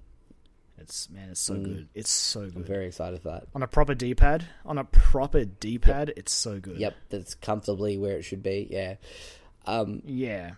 It's 0.80 1.10
man, 1.10 1.30
it's 1.30 1.40
so 1.40 1.54
good. 1.56 1.88
It's 1.94 2.10
so 2.10 2.42
good. 2.42 2.56
I'm 2.56 2.64
very 2.64 2.86
excited 2.86 3.20
for 3.20 3.30
that. 3.30 3.48
on 3.54 3.62
a 3.64 3.66
proper 3.66 3.94
D-pad, 3.96 4.46
on 4.64 4.78
a 4.78 4.84
proper 4.84 5.44
D-pad, 5.44 6.12
it's 6.16 6.32
so 6.32 6.60
good. 6.60 6.78
Yep, 6.78 6.94
that's 7.08 7.34
comfortably 7.34 7.98
where 7.98 8.16
it 8.16 8.22
should 8.22 8.42
be. 8.44 8.68
Yeah. 8.70 8.94
Um, 9.66 10.02
Yeah. 10.04 10.52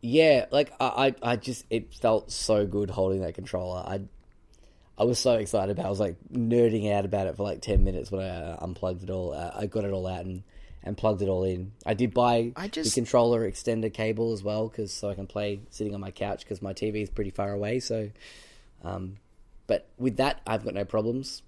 Yeah, 0.00 0.46
like 0.50 0.72
I, 0.80 1.14
I, 1.22 1.32
I 1.32 1.36
just 1.36 1.64
it 1.70 1.94
felt 1.94 2.30
so 2.30 2.66
good 2.66 2.90
holding 2.90 3.20
that 3.22 3.34
controller. 3.34 3.80
I, 3.80 4.00
I 4.96 5.04
was 5.04 5.18
so 5.18 5.34
excited 5.34 5.72
about. 5.72 5.84
it. 5.84 5.86
I 5.86 5.90
was 5.90 6.00
like 6.00 6.16
nerding 6.32 6.92
out 6.92 7.04
about 7.04 7.26
it 7.26 7.36
for 7.36 7.42
like 7.42 7.60
ten 7.60 7.84
minutes 7.84 8.10
when 8.10 8.20
I 8.22 8.28
uh, 8.52 8.58
unplugged 8.60 9.02
it 9.02 9.10
all. 9.10 9.32
Uh, 9.32 9.50
I 9.54 9.66
got 9.66 9.84
it 9.84 9.92
all 9.92 10.06
out 10.06 10.24
and 10.24 10.42
and 10.84 10.96
plugged 10.96 11.22
it 11.22 11.28
all 11.28 11.42
in. 11.44 11.72
I 11.84 11.94
did 11.94 12.14
buy 12.14 12.52
I 12.56 12.68
just- 12.68 12.94
the 12.94 13.00
controller 13.00 13.48
extender 13.50 13.92
cable 13.92 14.32
as 14.32 14.42
well 14.42 14.68
because 14.68 14.92
so 14.92 15.10
I 15.10 15.14
can 15.14 15.26
play 15.26 15.60
sitting 15.70 15.94
on 15.94 16.00
my 16.00 16.10
couch 16.12 16.40
because 16.44 16.62
my 16.62 16.72
TV 16.72 17.02
is 17.02 17.10
pretty 17.10 17.30
far 17.30 17.52
away. 17.52 17.80
So, 17.80 18.10
um, 18.84 19.16
but 19.66 19.88
with 19.98 20.16
that, 20.18 20.40
I've 20.46 20.64
got 20.64 20.74
no 20.74 20.84
problems. 20.84 21.42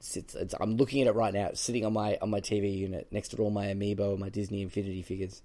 It's, 0.00 0.16
it's, 0.16 0.34
it's, 0.34 0.54
I'm 0.60 0.76
looking 0.76 1.02
at 1.02 1.06
it 1.08 1.14
right 1.14 1.32
now. 1.32 1.46
It's 1.46 1.60
sitting 1.60 1.84
on 1.84 1.92
my 1.92 2.18
on 2.20 2.30
my 2.30 2.40
TV 2.40 2.76
unit 2.76 3.06
next 3.10 3.28
to 3.28 3.36
all 3.38 3.50
my 3.50 3.66
Amiibo 3.68 4.10
and 4.10 4.18
my 4.18 4.28
Disney 4.30 4.62
Infinity 4.62 5.02
figures. 5.02 5.42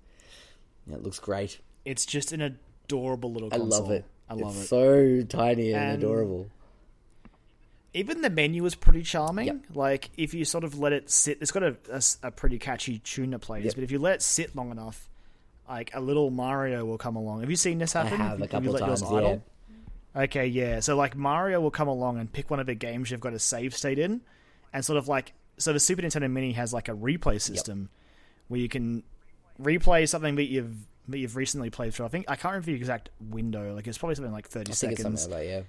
Yeah, 0.87 0.95
it 0.95 1.03
looks 1.03 1.19
great. 1.19 1.59
It's 1.85 2.05
just 2.05 2.31
an 2.31 2.41
adorable 2.41 3.31
little 3.31 3.49
console. 3.49 3.73
I 3.73 3.77
love 3.79 3.91
it. 3.91 4.05
I 4.29 4.33
love 4.33 4.55
it's 4.55 4.65
it. 4.65 4.67
so 4.67 5.21
tiny 5.37 5.71
and, 5.73 5.83
And- 5.93 6.03
adorable. 6.03 6.49
Even 7.93 8.21
the 8.21 8.29
menu 8.29 8.65
is 8.65 8.75
pretty 8.75 9.03
charming. 9.03 9.47
Yep. 9.47 9.57
Like 9.73 10.09
if 10.17 10.33
you 10.33 10.43
sort 10.43 10.65
of 10.65 10.77
let 10.77 10.91
it 10.91 11.09
sit, 11.09 11.37
it's 11.39 11.51
got 11.51 11.63
a 12.23 12.31
pretty 12.31 12.59
catchy 12.59 12.99
tune 12.99 13.33
it 13.33 13.39
plays. 13.39 13.63
Yep. 13.65 13.75
But 13.75 13.83
if 13.85 13.91
you 13.91 13.99
let 13.99 14.15
it 14.15 14.21
sit 14.21 14.53
long 14.53 14.69
enough, 14.71 15.07
like 15.69 15.91
a 15.95 16.01
little 16.01 16.29
Mario 16.29 16.83
will 16.83 16.97
come 16.97 17.15
along. 17.15 17.39
Have 17.39 17.49
you 17.49 17.55
seen 17.55 17.77
this 17.77 17.93
happen? 17.93 18.19
I 18.19 18.27
have 18.27 18.41
a 18.41 18.47
couple 18.49 18.77
yours 18.77 19.01
times. 19.01 19.13
Yeah, 19.13 19.37
Okay, 20.23 20.47
yeah. 20.47 20.81
So 20.81 20.97
like 20.97 21.15
Mario 21.15 21.61
will 21.61 21.71
come 21.71 21.87
along 21.87 22.19
and 22.19 22.29
pick 22.31 22.49
one 22.49 22.59
of 22.59 22.65
the 22.65 22.75
games 22.75 23.11
you've 23.11 23.21
got 23.21 23.33
a 23.33 23.39
save 23.39 23.73
state 23.75 23.97
in, 23.99 24.19
and 24.73 24.83
sort 24.83 24.97
of 24.97 25.07
like 25.07 25.31
so 25.57 25.71
the 25.71 25.79
Super 25.79 26.01
Nintendo 26.01 26.29
Mini 26.29 26.51
has 26.51 26.73
like 26.73 26.89
a 26.89 26.93
replay 26.93 27.39
system 27.39 27.87
where 28.49 28.59
you 28.59 28.67
can 28.67 29.03
replay 29.61 30.07
something 30.07 30.35
that 30.35 30.45
you've 30.49 30.75
that 31.07 31.17
you've 31.17 31.35
recently 31.35 31.69
played 31.69 31.93
through. 31.93 32.05
I 32.05 32.09
think 32.09 32.25
I 32.27 32.35
can't 32.35 32.51
remember 32.53 32.65
the 32.67 32.73
exact 32.73 33.09
window. 33.19 33.73
Like 33.75 33.87
it's 33.87 33.97
probably 33.97 34.15
something 34.15 34.33
like 34.33 34.47
thirty 34.47 34.71
I 34.71 34.75
think 34.75 34.93
it's 34.93 35.01
seconds. 35.01 35.21
something 35.21 35.37
like 35.39 35.47
that. 35.47 35.53
Yeah. 35.53 35.61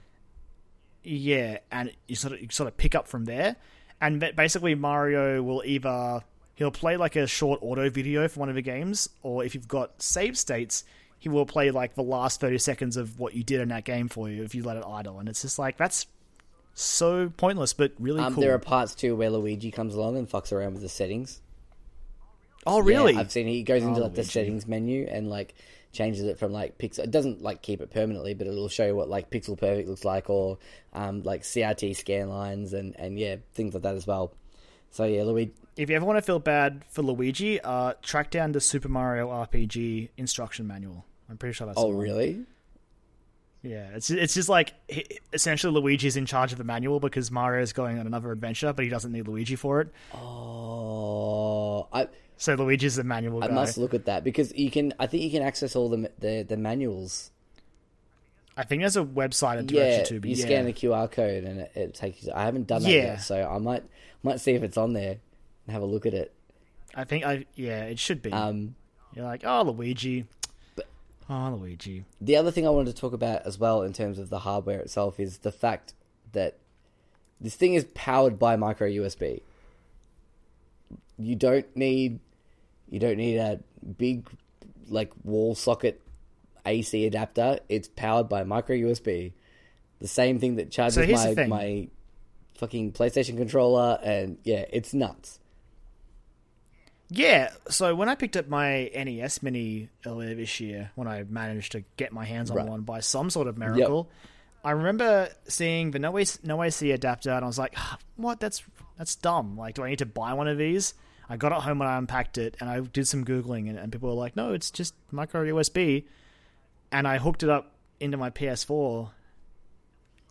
Yeah, 1.08 1.58
and 1.70 1.92
you 2.08 2.16
sort 2.16 2.34
of 2.34 2.40
you 2.40 2.48
sort 2.50 2.66
of 2.68 2.76
pick 2.76 2.94
up 2.96 3.06
from 3.06 3.26
there, 3.26 3.54
and 4.00 4.18
basically 4.34 4.74
Mario 4.74 5.40
will 5.42 5.62
either 5.64 6.22
he'll 6.56 6.72
play 6.72 6.96
like 6.96 7.14
a 7.14 7.26
short 7.28 7.60
auto 7.62 7.88
video 7.90 8.26
for 8.26 8.40
one 8.40 8.48
of 8.48 8.56
the 8.56 8.62
games, 8.62 9.08
or 9.22 9.44
if 9.44 9.54
you've 9.54 9.68
got 9.68 10.02
save 10.02 10.36
states, 10.36 10.82
he 11.18 11.28
will 11.28 11.46
play 11.46 11.70
like 11.70 11.94
the 11.94 12.02
last 12.02 12.40
thirty 12.40 12.58
seconds 12.58 12.96
of 12.96 13.20
what 13.20 13.34
you 13.34 13.44
did 13.44 13.60
in 13.60 13.68
that 13.68 13.84
game 13.84 14.08
for 14.08 14.28
you 14.28 14.42
if 14.42 14.52
you 14.54 14.64
let 14.64 14.76
it 14.76 14.84
idle, 14.84 15.20
and 15.20 15.28
it's 15.28 15.42
just 15.42 15.60
like 15.60 15.76
that's 15.76 16.06
so 16.74 17.32
pointless 17.36 17.72
but 17.72 17.92
really 18.00 18.20
Um, 18.20 18.34
cool. 18.34 18.42
There 18.42 18.52
are 18.54 18.58
parts 18.58 18.94
too 18.94 19.14
where 19.14 19.30
Luigi 19.30 19.70
comes 19.70 19.94
along 19.94 20.16
and 20.16 20.28
fucks 20.28 20.50
around 20.52 20.72
with 20.74 20.82
the 20.82 20.88
settings. 20.88 21.40
Oh 22.66 22.80
really? 22.80 23.14
Yeah, 23.14 23.20
I've 23.20 23.32
seen 23.32 23.46
he 23.46 23.62
goes 23.62 23.82
into 23.82 24.00
Oh, 24.00 24.04
like 24.04 24.14
the 24.14 24.24
settings 24.24 24.66
menu 24.66 25.06
and 25.10 25.28
like 25.28 25.54
changes 25.92 26.24
it 26.24 26.38
from 26.38 26.52
like 26.52 26.78
pixel. 26.78 27.00
It 27.00 27.10
doesn't 27.10 27.42
like 27.42 27.62
keep 27.62 27.80
it 27.80 27.90
permanently, 27.90 28.34
but 28.34 28.46
it'll 28.46 28.68
show 28.68 28.86
you 28.86 28.94
what 28.94 29.08
like 29.08 29.30
pixel 29.30 29.58
perfect 29.58 29.88
looks 29.88 30.04
like 30.04 30.28
or 30.28 30.58
um, 30.92 31.22
like 31.22 31.42
CRT 31.42 31.96
scan 31.96 32.28
lines 32.28 32.72
and 32.72 32.94
and 32.98 33.18
yeah 33.18 33.36
things 33.54 33.74
like 33.74 33.82
that 33.82 33.94
as 33.94 34.06
well. 34.06 34.32
So 34.90 35.04
yeah, 35.04 35.24
Luigi. 35.24 35.52
if 35.76 35.90
you 35.90 35.96
ever 35.96 36.04
want 36.04 36.18
to 36.18 36.22
feel 36.22 36.38
bad 36.38 36.84
for 36.90 37.02
Luigi, 37.02 37.60
uh, 37.60 37.94
track 38.02 38.30
down 38.30 38.52
the 38.52 38.60
Super 38.60 38.88
Mario 38.88 39.28
RPG 39.28 40.10
instruction 40.16 40.66
manual. 40.66 41.04
I'm 41.28 41.36
pretty 41.36 41.54
sure 41.54 41.66
that's 41.66 41.78
Oh 41.78 41.90
really? 41.90 42.46
Yeah, 43.62 43.88
it's 43.94 44.10
it's 44.10 44.34
just 44.34 44.48
like 44.48 44.74
essentially 45.32 45.72
Luigi's 45.72 46.16
in 46.16 46.24
charge 46.24 46.52
of 46.52 46.58
the 46.58 46.64
manual 46.64 47.00
because 47.00 47.30
Mario's 47.32 47.72
going 47.72 47.98
on 47.98 48.06
another 48.06 48.30
adventure, 48.30 48.72
but 48.72 48.84
he 48.84 48.88
doesn't 48.88 49.10
need 49.10 49.26
Luigi 49.26 49.56
for 49.56 49.80
it. 49.80 49.88
Oh, 50.14 50.45
I 52.02 52.08
So 52.36 52.54
Luigi's 52.54 52.96
the 52.96 53.04
manual 53.04 53.42
I 53.42 53.48
guy. 53.48 53.54
must 53.54 53.78
look 53.78 53.94
at 53.94 54.04
that 54.06 54.24
because 54.24 54.52
you 54.54 54.70
can. 54.70 54.92
I 54.98 55.06
think 55.06 55.22
you 55.22 55.30
can 55.30 55.42
access 55.42 55.74
all 55.76 55.88
the 55.88 56.10
the, 56.18 56.42
the 56.42 56.56
manuals. 56.56 57.30
I 58.58 58.64
think 58.64 58.80
there's 58.82 58.96
a 58.96 59.04
website 59.04 59.56
that 59.56 59.66
directs 59.66 59.92
Yeah, 59.94 59.98
you 60.00 60.04
to, 60.06 60.20
but 60.20 60.30
you 60.30 60.36
yeah. 60.36 60.44
scan 60.46 60.64
the 60.64 60.72
QR 60.72 61.10
code 61.10 61.44
and 61.44 61.60
it, 61.60 61.72
it 61.74 61.94
takes 61.94 62.22
you. 62.24 62.32
I 62.34 62.44
haven't 62.44 62.66
done 62.66 62.82
that 62.84 62.90
Yeah. 62.90 63.04
yet, 63.04 63.22
so 63.22 63.46
I 63.46 63.58
might 63.58 63.84
might 64.22 64.40
see 64.40 64.52
if 64.52 64.62
it's 64.62 64.78
on 64.78 64.94
there 64.94 65.16
and 65.66 65.72
have 65.72 65.82
a 65.82 65.86
look 65.86 66.06
at 66.06 66.14
it. 66.14 66.32
I 66.94 67.04
think 67.04 67.24
I 67.24 67.44
yeah, 67.54 67.84
it 67.84 67.98
should 67.98 68.22
be. 68.22 68.32
Um, 68.32 68.74
You're 69.14 69.26
like, 69.26 69.42
oh 69.44 69.62
Luigi, 69.62 70.24
oh 71.28 71.58
Luigi. 71.60 72.04
the 72.20 72.36
other 72.36 72.50
thing 72.50 72.66
I 72.66 72.70
wanted 72.70 72.94
to 72.94 73.00
talk 73.00 73.12
about 73.12 73.42
as 73.46 73.58
well 73.58 73.82
in 73.82 73.92
terms 73.92 74.18
of 74.18 74.30
the 74.30 74.38
hardware 74.40 74.80
itself 74.80 75.20
is 75.20 75.38
the 75.38 75.52
fact 75.52 75.92
that 76.32 76.56
this 77.40 77.54
thing 77.54 77.74
is 77.74 77.84
powered 77.94 78.38
by 78.38 78.56
micro 78.56 78.88
USB. 78.88 79.42
You 81.18 81.34
don't 81.36 81.66
need 81.76 82.20
you 82.88 82.98
don't 83.00 83.16
need 83.16 83.38
a 83.38 83.60
big 83.98 84.28
like 84.88 85.12
wall 85.24 85.54
socket 85.54 86.00
AC 86.64 87.06
adapter. 87.06 87.58
It's 87.68 87.88
powered 87.88 88.28
by 88.28 88.44
micro 88.44 88.76
USB. 88.76 89.32
The 89.98 90.08
same 90.08 90.38
thing 90.38 90.56
that 90.56 90.70
charges 90.70 90.94
So 90.94 91.34
my 91.36 91.46
my 91.46 91.88
fucking 92.54 92.92
PlayStation 92.92 93.36
controller 93.36 93.98
and 94.02 94.38
yeah, 94.44 94.64
it's 94.72 94.92
nuts. 94.94 95.40
Yeah, 97.08 97.50
so 97.68 97.94
when 97.94 98.08
I 98.08 98.16
picked 98.16 98.36
up 98.36 98.48
my 98.48 98.90
NES 98.92 99.40
Mini 99.42 99.90
earlier 100.04 100.34
this 100.34 100.58
year, 100.58 100.90
when 100.96 101.06
I 101.06 101.22
managed 101.22 101.72
to 101.72 101.84
get 101.96 102.12
my 102.12 102.24
hands 102.24 102.50
on 102.50 102.56
Right. 102.56 102.66
one 102.66 102.80
by 102.82 102.98
some 102.98 103.30
sort 103.30 103.46
of 103.46 103.56
miracle, 103.56 104.10
I 104.64 104.72
remember 104.72 105.28
seeing 105.46 105.92
the 105.92 106.00
no 106.00 106.18
AC, 106.18 106.40
no 106.42 106.60
AC 106.62 106.90
adapter, 106.90 107.30
and 107.30 107.44
I 107.44 107.46
was 107.46 107.58
like, 107.58 107.74
"Ah, 107.76 107.98
"What? 108.16 108.40
That's 108.40 108.64
that's 108.98 109.14
dumb. 109.14 109.56
Like, 109.56 109.76
do 109.76 109.84
I 109.84 109.90
need 109.90 110.00
to 110.00 110.06
buy 110.06 110.32
one 110.32 110.48
of 110.48 110.58
these?" 110.58 110.94
I 111.28 111.36
got 111.36 111.52
it 111.52 111.58
home 111.62 111.80
and 111.80 111.90
I 111.90 111.98
unpacked 111.98 112.38
it, 112.38 112.56
and 112.60 112.70
I 112.70 112.80
did 112.80 113.08
some 113.08 113.24
googling, 113.24 113.68
and, 113.68 113.78
and 113.78 113.90
people 113.90 114.08
were 114.08 114.14
like, 114.14 114.36
"No, 114.36 114.52
it's 114.52 114.70
just 114.70 114.94
micro 115.10 115.44
USB," 115.44 116.04
and 116.92 117.06
I 117.08 117.18
hooked 117.18 117.42
it 117.42 117.48
up 117.50 117.72
into 118.00 118.16
my 118.16 118.30
PS4, 118.30 119.10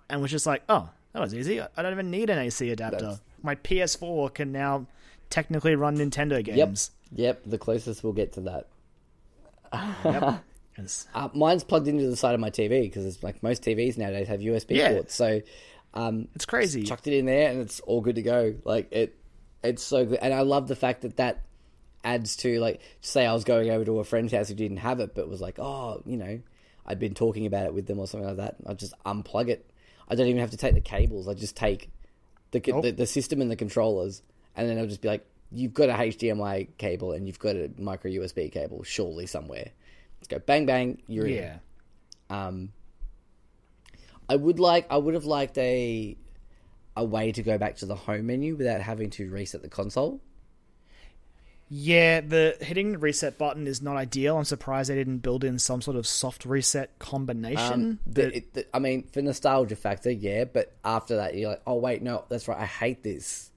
and 0.09 0.22
was 0.22 0.31
just 0.31 0.45
like, 0.45 0.63
"Oh, 0.69 0.89
that 1.13 1.19
was 1.22 1.34
easy. 1.35 1.59
I 1.61 1.67
don't 1.81 1.91
even 1.91 2.11
need 2.11 2.30
an 2.30 2.38
AC 2.39 2.69
adapter. 2.72 2.97
That's- 2.99 3.22
My 3.43 3.55
PS4 3.55 4.34
can 4.34 4.51
now 4.51 4.88
technically 5.30 5.76
run 5.76 5.97
Nintendo 5.97 6.43
games." 6.43 6.91
Yep, 7.11 7.41
the 7.45 7.57
closest 7.57 8.03
we'll 8.03 8.13
get 8.13 8.34
to 8.34 8.41
that. 8.41 8.67
Yep. 10.03 10.43
Uh, 11.13 11.30
mine's 11.34 11.63
plugged 11.63 11.88
into 11.88 12.05
the 12.09 12.17
side 12.17 12.34
of 12.34 12.41
my 12.41 12.49
TV 12.49 12.81
because 12.81 13.05
it's 13.05 13.23
like 13.23 13.41
most 13.41 13.63
TVs 13.63 13.97
nowadays 13.97 14.27
have 14.27 14.41
USB 14.41 14.72
Yeah. 14.76 14.91
ports. 14.91 15.15
So 15.15 15.41
um, 15.93 16.27
It's 16.35 16.45
crazy. 16.45 16.84
chucked 16.84 17.07
it 17.07 17.13
in 17.17 17.26
there 17.26 17.49
and 17.49 17.61
it's 17.61 17.80
all 17.80 18.01
good 18.01 18.15
to 18.15 18.22
go. 18.22 18.55
Like 18.65 18.91
it, 18.91 19.15
it's 19.66 19.84
so 19.84 20.06
good, 20.06 20.20
and 20.22 20.34
I 20.34 20.42
love 20.42 20.68
the 20.68 20.76
fact 20.76 21.02
that 21.02 21.18
that 21.18 21.44
adds 22.04 22.36
to 22.38 22.60
like 22.60 22.82
say 23.02 23.26
I 23.26 23.34
was 23.34 23.44
going 23.44 23.70
over 23.72 23.84
to 23.86 24.00
a 24.00 24.04
friend's 24.04 24.32
house 24.32 24.48
who 24.50 24.56
didn't 24.56 24.78
have 24.78 25.00
it, 25.00 25.16
but 25.16 25.28
was 25.28 25.42
like, 25.42 25.60
oh, 25.60 26.02
you 26.06 26.18
know, 26.18 26.40
I'd 26.86 27.00
been 27.00 27.14
talking 27.16 27.46
about 27.46 27.66
it 27.66 27.74
with 27.74 27.88
them 27.88 28.00
or 28.00 28.08
something 28.08 28.28
like 28.28 28.38
that. 28.38 28.56
I 28.66 28.74
just 28.74 28.94
unplug 29.06 29.50
it. 29.50 29.70
I 30.08 30.16
don't 30.16 30.28
even 30.28 30.42
have 30.42 30.52
to 30.52 30.58
take 30.58 30.76
the 30.76 30.82
cables. 30.82 31.28
I 31.28 31.34
just 31.34 31.56
take 31.58 31.90
the 32.52 32.62
Nope. 32.68 32.84
the, 32.84 32.92
the 32.92 33.08
system 33.08 33.42
and 33.42 33.50
the 33.50 33.56
controllers, 33.56 34.22
and 34.56 34.70
then 34.70 34.78
I'll 34.78 34.88
just 34.88 35.02
be 35.02 35.08
like, 35.08 35.26
you've 35.52 35.74
got 35.74 35.90
a 35.90 35.94
HDMI 35.94 36.68
cable 36.78 37.12
and 37.14 37.28
you've 37.28 37.40
got 37.40 37.56
a 37.56 37.72
micro 37.78 38.12
USB 38.12 38.52
cable, 38.52 38.84
surely 38.84 39.26
somewhere. 39.26 39.72
Let's 40.20 40.28
go 40.28 40.40
bang 40.40 40.66
bang. 40.66 41.02
You're 41.08 41.28
in. 41.28 41.34
Yeah. 41.34 41.58
Um, 42.30 42.72
I 44.30 44.36
would 44.36 44.60
like. 44.60 44.88
I 44.90 44.98
would 44.98 45.14
have 45.14 45.26
liked 45.26 45.58
a 45.58 46.18
a 46.95 47.03
way 47.03 47.31
to 47.31 47.43
go 47.43 47.57
back 47.57 47.76
to 47.77 47.85
the 47.85 47.95
home 47.95 48.27
menu 48.27 48.55
without 48.55 48.81
having 48.81 49.09
to 49.11 49.30
reset 49.30 49.61
the 49.61 49.69
console. 49.69 50.22
Yeah, 51.67 52.22
the 52.22 52.55
hitting 52.61 52.91
the 52.91 52.99
reset 52.99 53.39
button 53.39 53.65
is 53.65 53.81
not 53.81 53.97
ideal. 53.97 54.38
I'm 54.38 54.43
surprised 54.43 54.89
they 54.89 54.95
didn't 54.95 55.17
build 55.19 55.43
in 55.43 55.57
some 55.57 55.81
sort 55.81 55.97
of 55.97 56.05
soft 56.05 56.45
reset 56.45 56.97
combination. 56.99 57.73
Um, 57.73 57.99
the, 58.05 58.38
it, 58.38 58.53
the, 58.53 58.65
I 58.72 58.77
mean, 58.77 59.07
for 59.11 59.23
nostalgia 59.23 59.76
factor, 59.76 60.11
yeah. 60.11 60.43
But 60.45 60.72
after 60.85 61.15
that, 61.15 61.35
you're 61.35 61.49
like, 61.49 61.63
oh 61.65 61.76
wait, 61.76 62.03
no, 62.03 62.23
that's 62.30 62.47
right. 62.47 62.59
I 62.59 62.65
hate 62.65 63.01
this. 63.01 63.49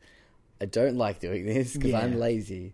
I 0.60 0.64
don't 0.64 0.96
like 0.96 1.20
doing 1.20 1.44
this 1.44 1.74
because 1.74 1.90
Yeah. 1.90 2.00
I'm 2.00 2.18
lazy. 2.18 2.72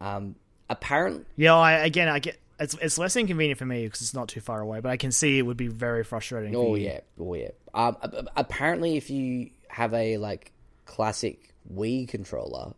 Um, 0.00 0.36
apparently, 0.70 1.24
yeah, 1.36 1.56
I, 1.56 1.72
again, 1.84 2.08
I 2.08 2.20
get 2.20 2.38
it's 2.60 2.74
it's 2.80 2.96
less 2.96 3.16
inconvenient 3.16 3.58
for 3.58 3.66
me 3.66 3.84
because 3.84 4.02
it's 4.02 4.14
not 4.14 4.28
too 4.28 4.40
far 4.40 4.60
away, 4.60 4.78
but 4.78 4.90
I 4.90 4.96
can 4.96 5.10
see 5.10 5.36
it 5.36 5.42
would 5.42 5.56
be 5.56 5.66
very 5.66 6.04
frustrating. 6.04 6.54
Oh 6.54 6.76
yeah, 6.76 7.00
oh 7.18 7.34
yeah. 7.34 7.48
Um, 7.74 7.96
apparently, 8.36 8.96
if 8.96 9.10
you 9.10 9.50
have 9.74 9.92
a 9.92 10.18
like 10.18 10.52
classic 10.84 11.52
Wii 11.72 12.06
controller, 12.06 12.74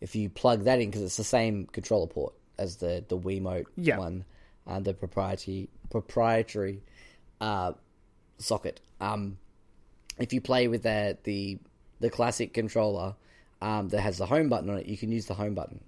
if 0.00 0.14
you 0.14 0.30
plug 0.30 0.64
that 0.64 0.80
in 0.80 0.88
because 0.88 1.02
it's 1.02 1.16
the 1.16 1.24
same 1.24 1.66
controller 1.66 2.06
port 2.06 2.34
as 2.58 2.76
the 2.76 3.04
the 3.08 3.18
Wiimote 3.18 3.66
Yeah. 3.76 3.98
one, 3.98 4.24
uh, 4.66 4.78
the 4.78 4.94
proprietary 4.94 5.68
proprietary 5.90 6.84
uh, 7.40 7.72
socket. 8.38 8.80
Um, 9.00 9.38
if 10.16 10.32
you 10.32 10.40
play 10.40 10.68
with 10.68 10.84
the 10.84 11.18
the 11.24 11.58
the 11.98 12.08
classic 12.08 12.54
controller 12.54 13.16
um, 13.60 13.88
that 13.88 14.00
has 14.00 14.18
the 14.18 14.26
home 14.26 14.48
button 14.48 14.70
on 14.70 14.78
it, 14.78 14.86
you 14.86 14.96
can 14.96 15.10
use 15.10 15.26
the 15.26 15.34
home 15.34 15.54
button. 15.54 15.80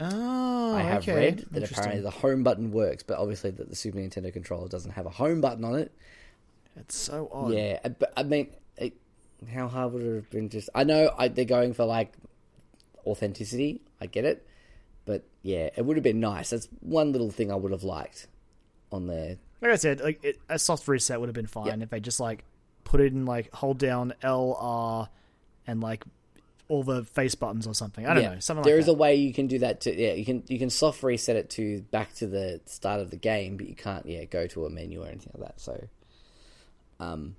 Oh, 0.00 0.74
I 0.74 0.80
have 0.82 1.02
okay. 1.02 1.14
read 1.14 1.46
that 1.52 1.70
apparently 1.70 2.00
the 2.00 2.10
home 2.10 2.42
button 2.42 2.72
works, 2.72 3.04
but 3.04 3.18
obviously 3.18 3.50
that 3.52 3.68
the 3.68 3.76
Super 3.76 3.98
Nintendo 3.98 4.32
controller 4.32 4.66
doesn't 4.66 4.92
have 4.92 5.06
a 5.06 5.10
home 5.10 5.40
button 5.40 5.64
on 5.64 5.76
it. 5.76 5.92
It's 6.76 6.96
so 6.96 7.28
odd. 7.32 7.52
Yeah, 7.52 7.78
uh, 7.84 7.90
but 7.90 8.12
I 8.16 8.22
mean, 8.22 8.48
it, 8.76 8.94
how 9.52 9.68
hard 9.68 9.92
would 9.92 10.02
it 10.02 10.14
have 10.14 10.30
been? 10.30 10.48
Just 10.48 10.70
I 10.74 10.84
know 10.84 11.12
I, 11.18 11.28
they're 11.28 11.44
going 11.44 11.74
for 11.74 11.84
like 11.84 12.12
authenticity. 13.06 13.80
I 14.00 14.06
get 14.06 14.24
it, 14.24 14.46
but 15.04 15.24
yeah, 15.42 15.70
it 15.76 15.84
would 15.84 15.96
have 15.96 16.04
been 16.04 16.20
nice. 16.20 16.50
That's 16.50 16.68
one 16.80 17.12
little 17.12 17.30
thing 17.30 17.52
I 17.52 17.56
would 17.56 17.72
have 17.72 17.84
liked 17.84 18.28
on 18.92 19.06
there. 19.06 19.36
Like 19.60 19.72
I 19.72 19.76
said, 19.76 20.00
like 20.00 20.24
it, 20.24 20.38
a 20.48 20.58
soft 20.58 20.88
reset 20.88 21.20
would 21.20 21.28
have 21.28 21.34
been 21.34 21.46
fine 21.46 21.66
Yeah. 21.66 21.76
if 21.82 21.90
they 21.90 22.00
just 22.00 22.20
like 22.20 22.44
put 22.84 23.00
it 23.00 23.12
in 23.12 23.26
like 23.26 23.52
hold 23.52 23.78
down 23.78 24.14
L 24.22 24.56
R 24.58 25.08
and 25.66 25.80
like 25.82 26.04
all 26.68 26.82
the 26.82 27.04
face 27.04 27.34
buttons 27.34 27.66
or 27.66 27.74
something. 27.74 28.06
I 28.06 28.14
don't 28.14 28.22
yeah, 28.22 28.34
know, 28.34 28.40
something 28.40 28.62
There 28.62 28.76
like 28.76 28.80
is 28.80 28.86
that. 28.86 28.92
a 28.92 28.94
way 28.94 29.16
you 29.16 29.34
can 29.34 29.48
do 29.48 29.58
that. 29.58 29.82
To 29.82 29.94
yeah, 29.94 30.14
you 30.14 30.24
can 30.24 30.44
you 30.48 30.58
can 30.58 30.70
soft 30.70 31.02
reset 31.02 31.36
it 31.36 31.50
to 31.50 31.82
back 31.90 32.14
to 32.14 32.26
the 32.26 32.60
start 32.64 33.00
of 33.00 33.10
the 33.10 33.16
game, 33.16 33.56
but 33.58 33.68
you 33.68 33.74
can't 33.74 34.06
yeah 34.06 34.24
go 34.24 34.46
to 34.46 34.64
a 34.64 34.70
menu 34.70 35.02
or 35.02 35.08
anything 35.08 35.32
like 35.36 35.48
that. 35.48 35.60
So, 35.60 35.88
um, 37.00 37.34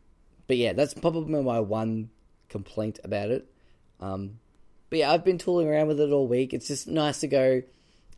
but 0.47 0.57
yeah, 0.57 0.73
that's 0.73 0.93
probably 0.93 1.41
my 1.41 1.59
one 1.61 2.09
complaint 2.49 2.99
about 3.05 3.29
it. 3.31 3.47
Um, 4.01 4.39
but 4.89 4.99
yeah, 4.99 5.11
I've 5.11 5.23
been 5.23 5.37
tooling 5.37 5.69
around 5.69 5.87
with 5.87 6.01
it 6.01 6.11
all 6.11 6.27
week. 6.27 6.53
It's 6.53 6.67
just 6.67 6.87
nice 6.87 7.21
to 7.21 7.27
go. 7.27 7.61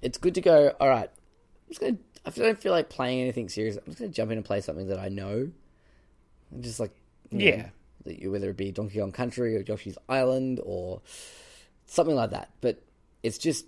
It's 0.02 0.18
good 0.18 0.34
to 0.36 0.41
go. 0.41 0.70
All 0.80 0.90
right, 0.90 1.10
I'm 1.11 1.68
just 1.70 1.80
gonna. 1.82 1.98
I 2.26 2.30
don't 2.32 2.60
feel 2.61 2.72
like 2.72 2.90
playing 2.90 3.22
anything 3.22 3.49
serious. 3.49 3.78
I'm 3.78 3.84
just 3.86 3.99
gonna 3.99 4.11
jump 4.11 4.32
in 4.32 4.38
and 4.38 4.45
play 4.45 4.61
something 4.61 4.88
that 4.88 4.98
I 4.99 5.10
know. 5.10 5.52
And 6.52 6.64
just 6.64 6.80
like 6.80 6.91
know, 7.32 7.45
Yeah. 7.45 7.70
you- 8.06 8.32
whether 8.32 8.49
it 8.49 8.57
be 8.57 8.72
Donkey 8.72 8.99
Kong 8.99 9.11
Country 9.11 9.56
or 9.56 9.61
Yoshi's 9.61 9.98
Island 10.10 10.60
or 10.64 11.02
something 11.86 12.15
like 12.15 12.32
that. 12.32 12.49
But 12.61 12.82
it's 13.22 13.38
just 13.38 13.65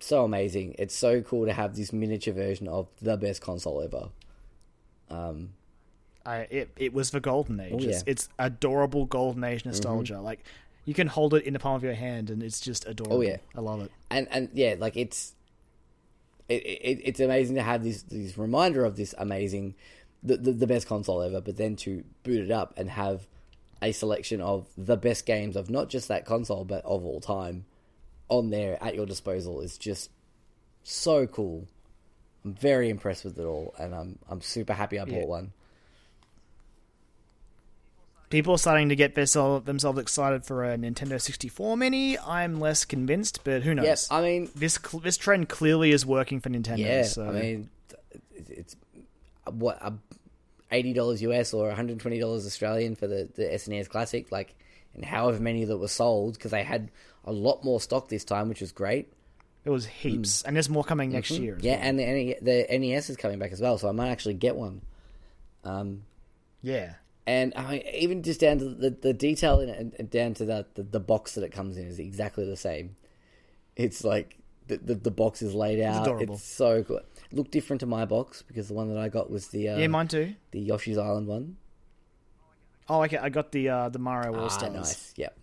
so 0.00 0.24
amazing. 0.24 0.74
It's 0.78 0.94
so 0.94 1.22
cool 1.22 1.46
to 1.46 1.52
have 1.52 1.74
this 1.76 1.92
miniature 1.92 2.34
version 2.34 2.68
of 2.68 2.88
the 3.00 3.16
best 3.16 3.40
console 3.40 3.80
ever. 3.82 4.10
Um, 5.10 5.50
I, 6.24 6.46
it 6.50 6.70
it 6.76 6.92
was 6.92 7.10
the 7.10 7.20
golden 7.20 7.60
age. 7.60 7.72
Oh, 7.72 7.76
it's, 7.76 7.84
yeah. 7.84 7.90
Mm-hmm. 7.92 8.10
it's 8.10 8.28
adorable 8.38 9.06
golden 9.06 9.44
age 9.44 9.64
nostalgia. 9.64 10.20
Like 10.20 10.44
you 10.84 10.94
can 10.94 11.06
hold 11.06 11.34
it 11.34 11.44
in 11.44 11.52
the 11.52 11.58
palm 11.58 11.76
of 11.76 11.82
your 11.84 11.94
hand, 11.94 12.30
and 12.30 12.42
it's 12.42 12.60
just 12.60 12.86
adorable. 12.86 13.18
Oh, 13.18 13.20
yeah. 13.20 13.36
I 13.56 13.60
love 13.60 13.82
it. 13.82 13.90
and 14.10 14.26
and 14.30 14.48
yeah, 14.52 14.74
like 14.78 14.96
it's 14.96 15.34
it, 16.48 16.62
it 16.64 17.00
it's 17.04 17.20
amazing 17.20 17.56
to 17.56 17.62
have 17.62 17.82
this 17.84 18.02
this 18.02 18.36
reminder 18.36 18.84
of 18.84 18.96
this 18.96 19.14
amazing 19.18 19.74
the, 20.22 20.36
the 20.36 20.52
the 20.52 20.66
best 20.66 20.86
console 20.86 21.22
ever, 21.22 21.40
but 21.40 21.56
then 21.56 21.76
to 21.76 22.04
boot 22.22 22.40
it 22.44 22.50
up 22.50 22.74
and 22.76 22.90
have 22.90 23.26
a 23.80 23.92
selection 23.92 24.40
of 24.40 24.66
the 24.78 24.96
best 24.96 25.26
games 25.26 25.56
of 25.56 25.68
not 25.68 25.88
just 25.88 26.06
that 26.06 26.24
console 26.24 26.64
but 26.64 26.84
of 26.84 27.04
all 27.04 27.20
time 27.20 27.64
on 28.28 28.50
there 28.50 28.78
at 28.82 28.94
your 28.94 29.04
disposal 29.06 29.60
is 29.60 29.76
just 29.76 30.08
so 30.84 31.26
cool. 31.26 31.66
I'm 32.44 32.54
very 32.54 32.88
impressed 32.88 33.24
with 33.24 33.38
it 33.38 33.44
all, 33.44 33.74
and 33.78 33.94
I'm 33.94 34.18
I'm 34.28 34.40
super 34.40 34.72
happy 34.72 34.98
I 34.98 35.04
bought 35.04 35.14
Yeah. 35.14 35.26
one. 35.26 35.52
People 38.32 38.54
are 38.54 38.58
starting 38.58 38.88
to 38.88 38.96
get 38.96 39.14
themselves 39.14 39.66
themselves 39.66 39.98
excited 39.98 40.44
for 40.44 40.64
a 40.64 40.78
Nintendo 40.78 41.20
64 41.20 41.76
Mini. 41.76 42.18
I'm 42.18 42.58
less 42.58 42.86
convinced, 42.86 43.44
but 43.44 43.62
who 43.62 43.74
knows? 43.74 43.84
Yes, 43.84 44.10
I 44.10 44.22
mean 44.22 44.50
this 44.54 44.78
cl- 44.82 45.00
this 45.02 45.18
trend 45.18 45.50
clearly 45.50 45.90
is 45.90 46.06
working 46.06 46.40
for 46.40 46.48
Nintendo. 46.48 46.78
Yeah, 46.78 47.02
so. 47.02 47.28
I 47.28 47.32
mean, 47.32 47.70
it's, 48.48 48.74
what 49.50 49.78
a 49.82 49.92
eighty 50.70 50.94
dollars 50.94 51.20
US 51.20 51.52
or 51.52 51.66
one 51.66 51.76
hundred 51.76 52.00
twenty 52.00 52.18
dollars 52.18 52.46
Australian 52.46 52.96
for 52.96 53.06
the 53.06 53.28
the 53.36 53.42
SNES 53.42 53.88
Classic, 53.90 54.32
like, 54.32 54.54
and 54.94 55.04
however 55.04 55.38
many 55.38 55.66
that 55.66 55.76
were 55.76 55.86
sold 55.86 56.32
because 56.34 56.52
they 56.52 56.62
had 56.64 56.90
a 57.26 57.32
lot 57.32 57.62
more 57.62 57.82
stock 57.82 58.08
this 58.08 58.24
time, 58.24 58.48
which 58.48 58.62
was 58.62 58.72
great. 58.72 59.12
It 59.66 59.70
was 59.70 59.84
heaps, 59.84 60.40
and 60.42 60.56
there's 60.56 60.70
more 60.70 60.84
coming 60.84 61.12
next 61.12 61.32
year. 61.32 61.56
As 61.56 61.60
Hmm. 61.60 61.66
Yeah, 61.66 61.76
well. 61.76 61.88
and 61.88 61.98
the, 61.98 62.36
the 62.40 62.78
NES 62.78 63.10
is 63.10 63.16
coming 63.18 63.38
back 63.38 63.52
as 63.52 63.60
well, 63.60 63.76
so 63.76 63.88
I 63.90 63.92
might 63.92 64.08
actually 64.08 64.34
get 64.34 64.56
one. 64.56 64.80
Um, 65.64 66.04
yeah. 66.62 66.94
And 67.26 67.52
I 67.56 67.70
mean, 67.70 67.82
even 67.94 68.22
just 68.22 68.40
down 68.40 68.58
to 68.58 68.64
the, 68.64 68.90
the 68.90 69.12
detail 69.12 69.60
in 69.60 69.68
it, 69.68 69.94
and, 69.98 70.10
down 70.10 70.34
to 70.34 70.44
the, 70.44 70.66
the 70.74 70.82
the 70.82 71.00
box 71.00 71.34
that 71.34 71.44
it 71.44 71.50
comes 71.52 71.76
in 71.76 71.86
is 71.86 71.98
exactly 71.98 72.44
the 72.44 72.56
same. 72.56 72.96
It's 73.76 74.04
like 74.04 74.38
the 74.66 74.76
the, 74.78 74.94
the 74.94 75.10
box 75.10 75.42
is 75.42 75.54
laid 75.54 75.80
out. 75.80 75.98
It's, 75.98 76.06
adorable. 76.08 76.34
It's 76.34 76.44
so 76.44 76.82
good. 76.82 77.02
Looked 77.30 77.50
different 77.52 77.80
to 77.80 77.86
my 77.86 78.04
box 78.04 78.42
because 78.42 78.68
the 78.68 78.74
one 78.74 78.88
that 78.92 78.98
I 78.98 79.08
got 79.08 79.30
was 79.30 79.48
the 79.48 79.68
uh, 79.70 79.78
yeah, 79.78 79.86
mine 79.86 80.08
too. 80.08 80.34
the 80.50 80.60
Yoshi's 80.60 80.98
Island 80.98 81.26
one. 81.26 81.56
Oh, 82.88 83.02
okay. 83.04 83.16
I 83.18 83.28
got 83.28 83.52
the 83.52 83.68
uh, 83.68 83.88
the 83.88 83.98
Mario 83.98 84.34
All 84.34 84.46
Ah, 84.46 84.48
Stars. 84.48 84.72
nice. 84.74 85.14
Yep. 85.16 85.38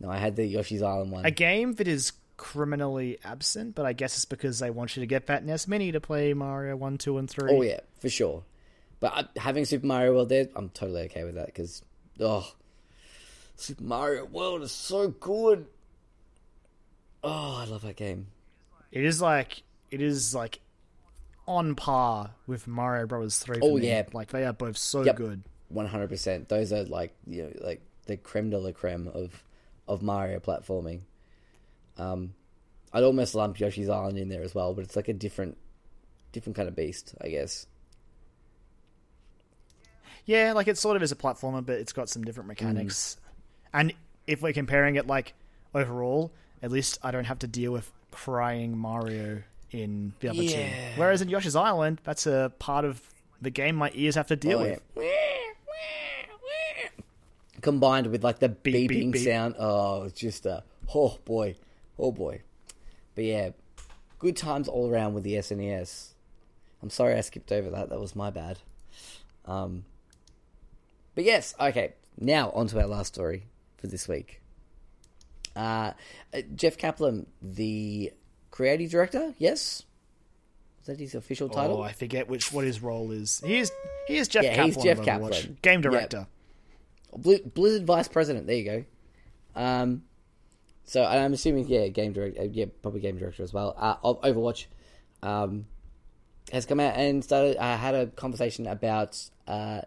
No, 0.00 0.10
I 0.10 0.18
had 0.18 0.36
the 0.36 0.44
Yoshi's 0.44 0.82
Island 0.82 1.10
one. 1.12 1.24
A 1.24 1.30
game 1.30 1.74
that 1.74 1.88
is 1.88 2.12
criminally 2.36 3.18
absent, 3.24 3.74
but 3.74 3.86
I 3.86 3.92
guess 3.92 4.16
it's 4.16 4.24
because 4.24 4.58
they 4.58 4.70
want 4.70 4.96
you 4.96 5.00
to 5.00 5.06
get 5.06 5.26
that 5.28 5.44
NES 5.44 5.68
Mini 5.68 5.92
to 5.92 6.00
play 6.00 6.34
Mario 6.34 6.76
One, 6.76 6.98
Two, 6.98 7.18
and 7.18 7.28
Three. 7.30 7.50
Oh 7.52 7.62
yeah, 7.62 7.80
for 8.00 8.08
sure. 8.08 8.42
But 9.02 9.12
uh, 9.16 9.24
having 9.40 9.64
Super 9.64 9.84
Mario 9.84 10.14
World 10.14 10.28
there, 10.28 10.48
I'm 10.54 10.68
totally 10.68 11.02
okay 11.02 11.24
with 11.24 11.34
that 11.34 11.46
because 11.46 11.82
oh, 12.20 12.48
Super 13.56 13.82
Mario 13.82 14.24
World 14.26 14.62
is 14.62 14.70
so 14.70 15.08
good. 15.08 15.66
Oh, 17.24 17.58
I 17.60 17.64
love 17.64 17.82
that 17.82 17.96
game. 17.96 18.28
It 18.92 19.04
is 19.04 19.20
like 19.20 19.64
it 19.90 20.00
is 20.00 20.36
like 20.36 20.60
on 21.48 21.74
par 21.74 22.30
with 22.46 22.68
Mario 22.68 23.06
Brothers 23.08 23.40
Three. 23.40 23.58
Oh, 23.60 23.76
me. 23.76 23.88
yeah. 23.88 24.04
like 24.12 24.28
they 24.28 24.44
are 24.44 24.52
both 24.52 24.76
so 24.76 25.02
Yep. 25.02 25.16
good. 25.16 25.42
One 25.68 25.86
hundred 25.86 26.08
percent. 26.08 26.48
Those 26.48 26.72
are 26.72 26.84
like 26.84 27.12
you 27.26 27.42
know 27.42 27.52
like 27.60 27.80
the 28.06 28.16
creme 28.16 28.50
de 28.50 28.58
la 28.58 28.70
creme 28.70 29.08
of 29.08 29.42
of 29.88 30.00
Mario 30.02 30.38
platforming. 30.38 31.00
Um, 31.98 32.34
I'd 32.92 33.02
almost 33.02 33.34
lump 33.34 33.58
Yoshi's 33.58 33.88
Island 33.88 34.16
in 34.16 34.28
there 34.28 34.42
as 34.42 34.54
well, 34.54 34.74
but 34.74 34.84
it's 34.84 34.94
like 34.94 35.08
a 35.08 35.12
different 35.12 35.58
different 36.30 36.54
kind 36.54 36.68
of 36.68 36.76
beast, 36.76 37.16
I 37.20 37.30
guess. 37.30 37.66
Yeah, 40.24 40.52
like 40.52 40.68
it 40.68 40.78
sort 40.78 40.96
of 40.96 41.02
is 41.02 41.10
a 41.12 41.16
platformer, 41.16 41.64
but 41.64 41.76
it's 41.78 41.92
got 41.92 42.08
some 42.08 42.22
different 42.22 42.48
mechanics. 42.48 43.16
And 43.72 43.92
if 44.26 44.40
we're 44.42 44.52
comparing 44.52 44.96
it, 44.96 45.06
like 45.06 45.34
overall, 45.74 46.30
at 46.62 46.70
least 46.70 46.98
I 47.02 47.10
don't 47.10 47.24
have 47.24 47.40
to 47.40 47.46
deal 47.46 47.72
with 47.72 47.90
crying 48.10 48.76
Mario 48.78 49.42
in 49.70 50.12
the 50.20 50.28
other 50.28 50.38
two. 50.42 50.44
Yeah. 50.44 50.70
Whereas 50.96 51.22
in 51.22 51.28
Yoshi's 51.28 51.56
Island, 51.56 52.00
that's 52.04 52.26
a 52.26 52.52
part 52.58 52.84
of 52.84 53.02
the 53.40 53.50
game 53.50 53.74
my 53.74 53.90
ears 53.94 54.14
have 54.14 54.28
to 54.28 54.36
deal 54.36 54.58
Oh, 54.60 54.62
with. 54.62 54.82
yeah. 54.96 55.08
Combined 57.60 58.08
with 58.08 58.24
like 58.24 58.40
the 58.40 58.48
Beep, 58.48 58.88
beep, 58.88 58.90
beeping 58.90 59.12
beep. 59.12 59.24
sound, 59.24 59.54
oh, 59.58 60.02
it's 60.04 60.18
just 60.18 60.46
a 60.46 60.64
oh 60.94 61.18
boy, 61.24 61.54
oh 61.98 62.10
boy. 62.10 62.40
But 63.14 63.24
yeah, 63.24 63.50
good 64.18 64.36
times 64.36 64.66
all 64.66 64.90
around 64.90 65.14
with 65.14 65.22
the 65.22 65.34
SNES. 65.34 66.08
I'm 66.82 66.90
sorry 66.90 67.14
I 67.14 67.20
skipped 67.20 67.52
over 67.52 67.70
that. 67.70 67.88
That 67.90 68.00
was 68.00 68.16
my 68.16 68.30
bad. 68.30 68.58
Um, 69.46 69.84
but 71.14 71.24
yes, 71.24 71.54
okay. 71.60 71.94
Now 72.18 72.50
on 72.50 72.66
to 72.68 72.80
our 72.80 72.86
last 72.86 73.14
story 73.14 73.44
for 73.78 73.86
this 73.86 74.06
week. 74.08 74.40
Uh, 75.54 75.92
uh, 76.34 76.40
Jeff 76.54 76.76
Kaplan, 76.78 77.26
the 77.42 78.12
creative 78.50 78.90
director. 78.90 79.34
Yes, 79.38 79.84
is 80.80 80.86
that 80.86 80.98
his 80.98 81.14
official 81.14 81.48
title? 81.48 81.78
Oh, 81.78 81.82
I 81.82 81.92
forget 81.92 82.28
which 82.28 82.52
what 82.52 82.64
his 82.64 82.80
role 82.82 83.10
is. 83.10 83.42
He 83.44 83.58
is 83.58 83.70
he 84.08 84.16
is 84.16 84.28
Jeff 84.28 84.44
Yeah, 84.44 84.54
Kaplan. 84.56 84.72
he's 84.74 84.82
Jeff 84.82 84.98
Overwatch. 84.98 85.04
Kaplan. 85.04 85.58
game 85.62 85.80
director. 85.80 86.26
Bli- 87.16 87.42
Blizzard 87.54 87.86
vice 87.86 88.08
president. 88.08 88.46
There 88.46 88.56
you 88.56 88.64
go. 88.64 88.84
Um, 89.54 90.04
so 90.84 91.04
I'm 91.04 91.32
assuming, 91.34 91.68
yeah, 91.68 91.88
game 91.88 92.12
director, 92.12 92.44
yeah, 92.44 92.66
probably 92.80 93.00
game 93.00 93.18
director 93.18 93.42
as 93.42 93.52
well. 93.52 93.74
Uh, 93.76 93.96
of 94.02 94.20
Overwatch 94.22 94.64
um, 95.22 95.66
has 96.50 96.64
come 96.66 96.80
out 96.80 96.94
and 96.96 97.22
started 97.22 97.56
uh, 97.58 97.76
had 97.76 97.94
a 97.94 98.06
conversation 98.06 98.66
about 98.66 99.22
uh, 99.46 99.82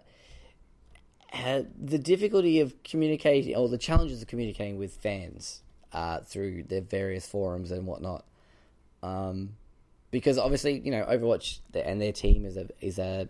the 1.33 1.97
difficulty 1.97 2.59
of 2.59 2.81
communicating 2.83 3.55
or 3.55 3.69
the 3.69 3.77
challenges 3.77 4.21
of 4.21 4.27
communicating 4.27 4.77
with 4.77 4.95
fans 4.95 5.61
uh, 5.93 6.19
through 6.19 6.63
their 6.63 6.81
various 6.81 7.27
forums 7.27 7.71
and 7.71 7.85
whatnot. 7.85 8.25
Um, 9.03 9.55
because 10.11 10.37
obviously, 10.37 10.79
you 10.79 10.91
know, 10.91 11.03
Overwatch 11.03 11.59
and 11.73 12.01
their 12.01 12.13
team 12.13 12.45
is 12.45 12.57
a 12.57 12.67
is 12.79 12.99
a 12.99 13.27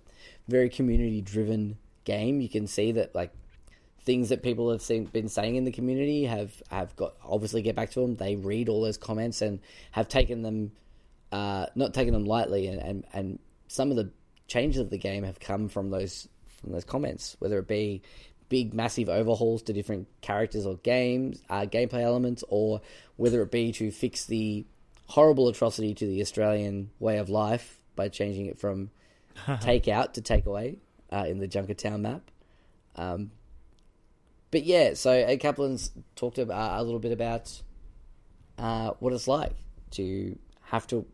very 0.47 0.69
community 0.69 1.22
driven 1.22 1.77
game. 2.03 2.41
You 2.41 2.49
can 2.49 2.67
see 2.67 2.91
that 2.93 3.15
like 3.15 3.31
things 4.01 4.30
that 4.30 4.43
people 4.43 4.72
have 4.72 4.81
seen, 4.81 5.05
been 5.05 5.27
saying 5.27 5.55
in 5.55 5.63
the 5.63 5.72
community 5.72 6.26
have 6.26 6.61
have 6.69 6.95
got 6.95 7.15
obviously 7.23 7.61
get 7.61 7.76
back 7.76 7.91
to 7.91 8.01
them. 8.01 8.15
They 8.15 8.35
read 8.35 8.69
all 8.69 8.81
those 8.81 8.97
comments 8.97 9.41
and 9.41 9.59
have 9.91 10.07
taken 10.07 10.43
them, 10.43 10.72
uh, 11.31 11.67
not 11.76 11.93
taken 11.93 12.13
them 12.13 12.26
lightly, 12.26 12.67
and, 12.67 12.81
and 12.81 13.03
and 13.13 13.39
some 13.67 13.89
of 13.89 13.97
the 13.97 14.11
changes 14.47 14.80
of 14.80 14.91
the 14.91 14.97
game 14.97 15.23
have 15.23 15.39
come 15.39 15.67
from 15.67 15.89
those 15.89 16.27
from 16.66 16.74
those 16.74 16.84
comments, 16.84 17.38
whether 17.40 17.60
it 17.60 17.68
be 17.68 18.02
big 18.50 18.74
massive 18.74 19.10
overhauls 19.10 19.64
to 19.64 19.74
different 19.74 20.08
characters 20.22 20.66
or 20.66 20.76
games, 20.78 21.42
uh, 21.50 21.62
gameplay 21.62 22.02
elements, 22.02 22.44
or 22.50 22.82
whether 23.16 23.42
it 23.42 23.52
be 23.52 23.72
to 23.72 23.92
fix 23.92 24.26
the 24.26 24.66
horrible 25.08 25.48
atrocity 25.48 25.94
to 25.94 26.06
the 26.06 26.22
Australian 26.22 26.90
way 27.00 27.18
of 27.18 27.30
life 27.30 27.80
by 27.96 28.10
changing 28.10 28.48
it 28.48 28.60
from 28.60 28.90
take 29.62 29.88
out 29.88 30.16
to 30.16 30.22
take 30.22 30.46
away 30.46 30.78
uh, 31.12 31.26
in 31.28 31.40
the 31.40 31.48
Junkertown 31.48 32.02
map. 32.02 32.32
Um, 32.96 33.32
but 34.52 34.64
yeah, 34.64 34.94
so 34.94 35.26
Jeff 35.28 35.40
Kaplan's 35.40 35.92
talked 36.16 36.38
about, 36.38 36.80
a 36.80 36.84
little 36.84 37.00
bit 37.00 37.12
about 37.12 37.62
uh, 38.58 38.92
what 39.00 39.14
it's 39.14 39.28
like 39.28 39.56
to 39.92 40.38
have 40.62 40.88
to, 40.88 41.06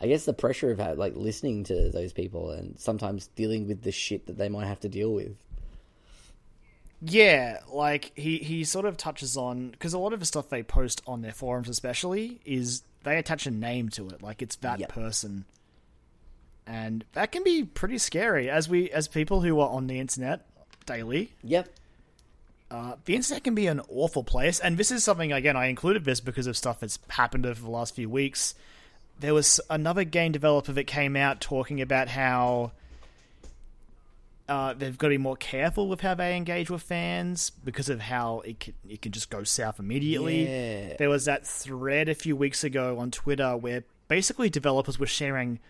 I 0.00 0.06
guess, 0.06 0.24
the 0.24 0.32
pressure 0.32 0.70
of 0.70 0.78
how, 0.78 0.94
like 0.94 1.14
listening 1.14 1.64
to 1.64 1.90
those 1.90 2.12
people 2.12 2.50
and 2.50 2.78
sometimes 2.80 3.26
dealing 3.36 3.68
with 3.68 3.82
the 3.82 3.92
shit 3.92 4.26
that 4.26 4.38
they 4.38 4.48
might 4.48 4.66
have 4.66 4.80
to 4.80 4.88
deal 4.88 5.12
with. 5.12 5.36
Yeah, 7.02 7.60
like 7.72 8.12
he 8.14 8.38
he 8.38 8.64
sort 8.64 8.84
of 8.84 8.96
touches 8.98 9.36
on 9.36 9.70
because 9.70 9.94
a 9.94 9.98
lot 9.98 10.12
of 10.12 10.20
the 10.20 10.26
stuff 10.26 10.50
they 10.50 10.62
post 10.62 11.00
on 11.06 11.22
their 11.22 11.32
forums, 11.32 11.68
especially, 11.68 12.40
is 12.44 12.82
they 13.04 13.16
attach 13.16 13.46
a 13.46 13.50
name 13.50 13.88
to 13.90 14.08
it, 14.10 14.22
like 14.22 14.42
it's 14.42 14.56
that 14.56 14.80
Yep. 14.80 14.88
person, 14.90 15.46
and 16.66 17.04
that 17.14 17.32
can 17.32 17.42
be 17.42 17.64
pretty 17.64 17.96
scary. 17.96 18.50
As 18.50 18.68
we 18.68 18.90
as 18.90 19.08
people 19.08 19.40
who 19.40 19.60
are 19.60 19.70
on 19.70 19.86
the 19.86 19.98
internet 19.98 20.46
daily, 20.84 21.32
Yep. 21.42 21.70
uh, 22.70 22.96
the 23.06 23.14
internet 23.16 23.44
can 23.44 23.54
be 23.54 23.66
an 23.66 23.80
awful 23.88 24.22
place, 24.22 24.60
and 24.60 24.76
this 24.76 24.90
is 24.90 25.02
something 25.02 25.32
again 25.32 25.56
I 25.56 25.66
included 25.66 26.04
this 26.04 26.20
because 26.20 26.46
of 26.46 26.54
stuff 26.54 26.80
that's 26.80 26.98
happened 27.08 27.46
over 27.46 27.62
the 27.62 27.70
last 27.70 27.94
few 27.94 28.10
weeks. 28.10 28.54
There 29.20 29.34
was 29.34 29.60
another 29.68 30.04
game 30.04 30.32
developer 30.32 30.72
that 30.72 30.84
came 30.84 31.14
out 31.14 31.40
talking 31.40 31.80
about 31.80 32.08
how 32.08 32.72
uh, 34.48 34.74
they've 34.74 34.98
got 34.98 35.06
to 35.06 35.12
be 35.12 35.18
more 35.18 35.36
careful 35.36 35.88
with 35.88 36.00
how 36.00 36.14
they 36.14 36.36
engage 36.36 36.70
with 36.70 36.82
fans 36.82 37.50
because 37.50 37.88
of 37.88 38.00
how 38.00 38.40
it 38.40 38.58
can, 38.58 38.74
it 38.88 39.00
can 39.00 39.12
just 39.12 39.30
go 39.30 39.44
south 39.44 39.78
immediately. 39.78 40.44
Yeah. 40.44 40.96
There 40.98 41.08
was 41.08 41.26
that 41.26 41.46
thread 41.46 42.08
a 42.08 42.16
few 42.16 42.34
weeks 42.34 42.64
ago 42.64 42.98
on 42.98 43.12
Twitter 43.12 43.56
where 43.56 43.84
basically 44.08 44.50
developers 44.50 44.98
were 44.98 45.06
sharing 45.06 45.60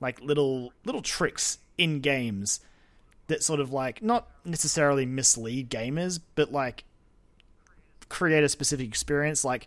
like 0.00 0.20
little 0.20 0.72
little 0.84 1.02
tricks 1.02 1.58
in 1.76 2.00
games 2.00 2.60
that 3.26 3.42
sort 3.42 3.58
of 3.58 3.72
like 3.72 4.00
not 4.00 4.28
necessarily 4.44 5.06
mislead 5.06 5.68
gamers, 5.68 6.20
but 6.36 6.52
like 6.52 6.84
create 8.08 8.44
a 8.44 8.48
specific 8.48 8.86
experience. 8.86 9.44
Like 9.44 9.66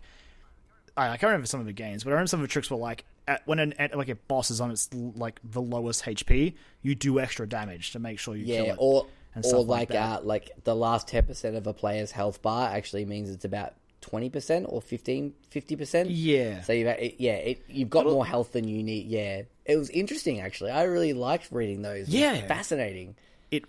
I, 0.96 1.10
I 1.10 1.16
can't 1.18 1.24
remember 1.24 1.46
some 1.46 1.60
of 1.60 1.66
the 1.66 1.72
games, 1.74 2.02
but 2.02 2.10
I 2.10 2.12
remember 2.12 2.28
some 2.28 2.40
of 2.40 2.44
the 2.44 2.52
tricks 2.52 2.70
were 2.70 2.78
like 2.78 3.04
at, 3.26 3.42
when 3.46 3.58
an 3.58 3.72
at, 3.74 3.96
like 3.96 4.08
a 4.08 4.14
boss 4.14 4.50
is 4.50 4.60
on 4.60 4.70
its 4.70 4.88
like 4.92 5.40
the 5.44 5.62
lowest 5.62 6.04
HP, 6.04 6.54
you 6.82 6.94
do 6.94 7.18
extra 7.20 7.48
damage 7.48 7.92
to 7.92 7.98
make 7.98 8.18
sure 8.18 8.36
you 8.36 8.44
kill 8.46 8.66
Yeah, 8.66 8.72
it. 8.72 8.76
or 8.78 9.06
and 9.34 9.44
or 9.46 9.64
like 9.64 9.90
like 9.90 9.98
uh, 10.00 10.20
like 10.22 10.50
the 10.64 10.74
last 10.74 11.08
ten 11.08 11.24
percent 11.24 11.56
of 11.56 11.66
a 11.66 11.72
player's 11.72 12.10
health 12.10 12.42
bar 12.42 12.68
actually 12.70 13.04
means 13.04 13.30
it's 13.30 13.44
about 13.44 13.74
twenty 14.00 14.28
percent 14.28 14.66
or 14.68 14.82
15 14.82 15.32
50 15.50 15.76
percent. 15.76 16.10
Yeah. 16.10 16.60
So 16.62 16.72
you've 16.72 16.88
it, 16.88 17.16
yeah, 17.18 17.36
it, 17.36 17.64
you've 17.68 17.90
got 17.90 18.04
more 18.04 18.26
health 18.26 18.52
than 18.52 18.68
you 18.68 18.82
need. 18.82 19.06
Yeah, 19.06 19.42
it 19.64 19.76
was 19.76 19.88
interesting 19.90 20.40
actually. 20.40 20.70
I 20.70 20.82
really 20.84 21.14
liked 21.14 21.48
reading 21.50 21.82
those. 21.82 22.08
Yeah. 22.08 22.46
fascinating. 22.46 23.16
it 23.50 23.64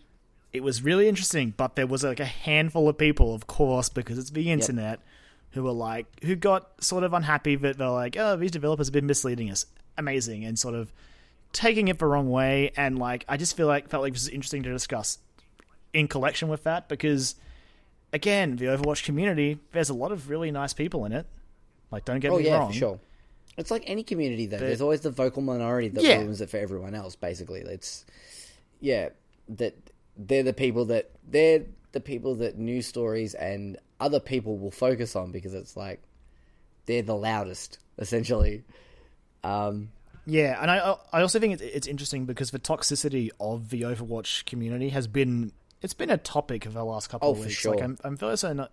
it 0.54 0.64
was 0.64 0.82
really 0.84 1.08
interesting, 1.10 1.54
but 1.56 1.76
there 1.76 1.88
was 1.88 2.04
like 2.04 2.20
a 2.20 2.26
handful 2.26 2.88
of 2.88 2.98
people, 2.98 3.34
of 3.34 3.48
course, 3.48 3.90
because 3.90 4.18
it's 4.18 4.30
the 4.30 4.52
internet, 4.52 5.00
who 5.56 5.64
were 5.64 5.72
like 5.72 6.06
who 6.24 6.36
got 6.36 6.84
sort 6.84 7.04
of 7.04 7.14
unhappy 7.14 7.56
that 7.56 7.78
they're 7.80 7.90
like, 7.90 8.16
oh, 8.20 8.36
these 8.36 8.52
developers 8.52 8.88
have 8.88 8.94
been 8.94 9.08
misleading 9.08 9.50
us. 9.50 9.66
Amazing, 9.98 10.46
and 10.46 10.60
sort 10.60 10.76
of 10.76 10.92
taking 11.54 11.88
it 11.88 11.98
the 11.98 12.06
wrong 12.06 12.30
way. 12.30 12.72
And 12.78 13.00
like, 13.00 13.26
I 13.28 13.38
just 13.38 13.56
feel 13.58 13.66
like 13.66 13.90
felt 13.90 14.04
like 14.04 14.14
this 14.14 14.24
is 14.24 14.30
interesting 14.30 14.62
to 14.64 14.72
discuss 14.72 15.18
in 15.94 16.08
collection 16.10 16.50
with 16.50 16.64
that 16.66 16.90
because, 16.90 17.36
again, 18.12 18.58
the 18.58 18.66
Overwatch 18.66 19.06
community, 19.06 19.58
there's 19.72 19.90
a 19.90 19.94
lot 19.94 20.12
of 20.12 20.30
really 20.30 20.52
nice 20.52 20.74
people 20.74 21.06
in 21.06 21.14
it. 21.14 21.26
Like, 21.92 22.04
don't 22.06 22.20
get 22.20 22.32
Oh 22.32 22.38
me 22.38 22.46
yeah, 22.46 22.58
wrong. 22.58 22.68
for 22.72 22.78
sure. 22.78 23.00
It's 23.58 23.72
like 23.72 23.84
any 23.88 24.04
community 24.04 24.48
though. 24.48 24.58
There's 24.58 24.82
always 24.82 25.00
the 25.02 25.10
vocal 25.12 25.42
minority 25.42 25.88
that 25.88 26.04
Yeah. 26.04 26.18
ruins 26.20 26.42
it 26.42 26.50
for 26.50 26.58
everyone 26.58 26.94
else. 26.94 27.16
Basically, 27.16 27.62
it's 27.62 28.04
yeah 28.82 29.10
that 29.48 29.76
they're 30.18 30.44
the 30.44 30.52
people 30.52 30.84
that 30.86 31.10
they're 31.26 31.62
the 31.96 32.02
people 32.02 32.36
that 32.36 32.58
news 32.60 32.86
stories 32.86 33.34
and 33.34 33.78
other 34.02 34.20
people 34.20 34.58
will 34.58 34.70
focus 34.70 35.16
on 35.16 35.32
because 35.32 35.54
it's 35.54 35.76
like 35.78 36.04
they're 36.86 37.02
the 37.02 37.16
loudest 37.16 37.80
essentially. 37.98 38.64
Um, 39.44 39.92
Yeah, 40.26 40.60
and 40.62 40.70
I 40.70 40.96
I 41.14 41.22
also 41.22 41.40
think 41.40 41.54
it's, 41.54 41.62
it's 41.62 41.88
interesting 41.88 42.26
because 42.26 42.52
the 42.52 42.60
toxicity 42.60 43.30
of 43.40 43.70
the 43.70 43.84
Overwatch 43.84 44.46
community 44.46 44.90
has 44.90 45.08
been 45.08 45.54
it's 45.82 45.94
been 45.94 46.10
a 46.10 46.18
topic 46.18 46.66
of 46.66 46.74
the 46.74 46.84
last 46.84 47.08
couple 47.10 47.30
Oh, 47.30 47.32
of 47.32 47.38
for 47.38 47.44
weeks. 47.46 47.54
sure. 47.56 47.74
Like 47.76 47.84
I'm, 47.84 47.98
I'm 48.04 48.18
fairly 48.18 48.36
certain 48.38 48.68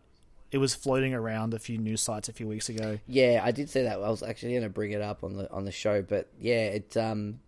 it 0.51 0.59
was 0.59 0.75
floating 0.75 1.15
around 1.15 1.55
a 1.55 1.59
few 1.59 1.79
news 1.79 2.01
sites 2.03 2.29
a 2.29 2.33
few 2.33 2.47
weeks 2.49 2.69
ago. 2.69 2.99
yeah, 3.07 3.41
I 3.45 3.53
did 3.53 3.71
say 3.71 3.85
that. 3.85 3.95
I 4.01 4.11
was 4.11 4.23
actually 4.23 4.53
going 4.53 4.65
to 4.65 4.69
bring 4.69 4.91
it 4.91 5.01
up 5.01 5.23
on 5.25 5.37
the 5.37 5.51
on 5.53 5.65
the 5.65 5.73
show, 5.73 6.03
but 6.03 6.29
yeah, 6.41 6.65
it's 6.79 6.97
um, 6.97 7.39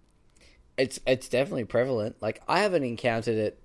it's 0.79 1.01
it's 1.07 1.29
definitely 1.29 1.65
prevalent. 1.65 2.17
Like 2.23 2.41
I 2.47 2.61
haven't 2.61 2.85
encountered 2.85 3.37
it 3.37 3.59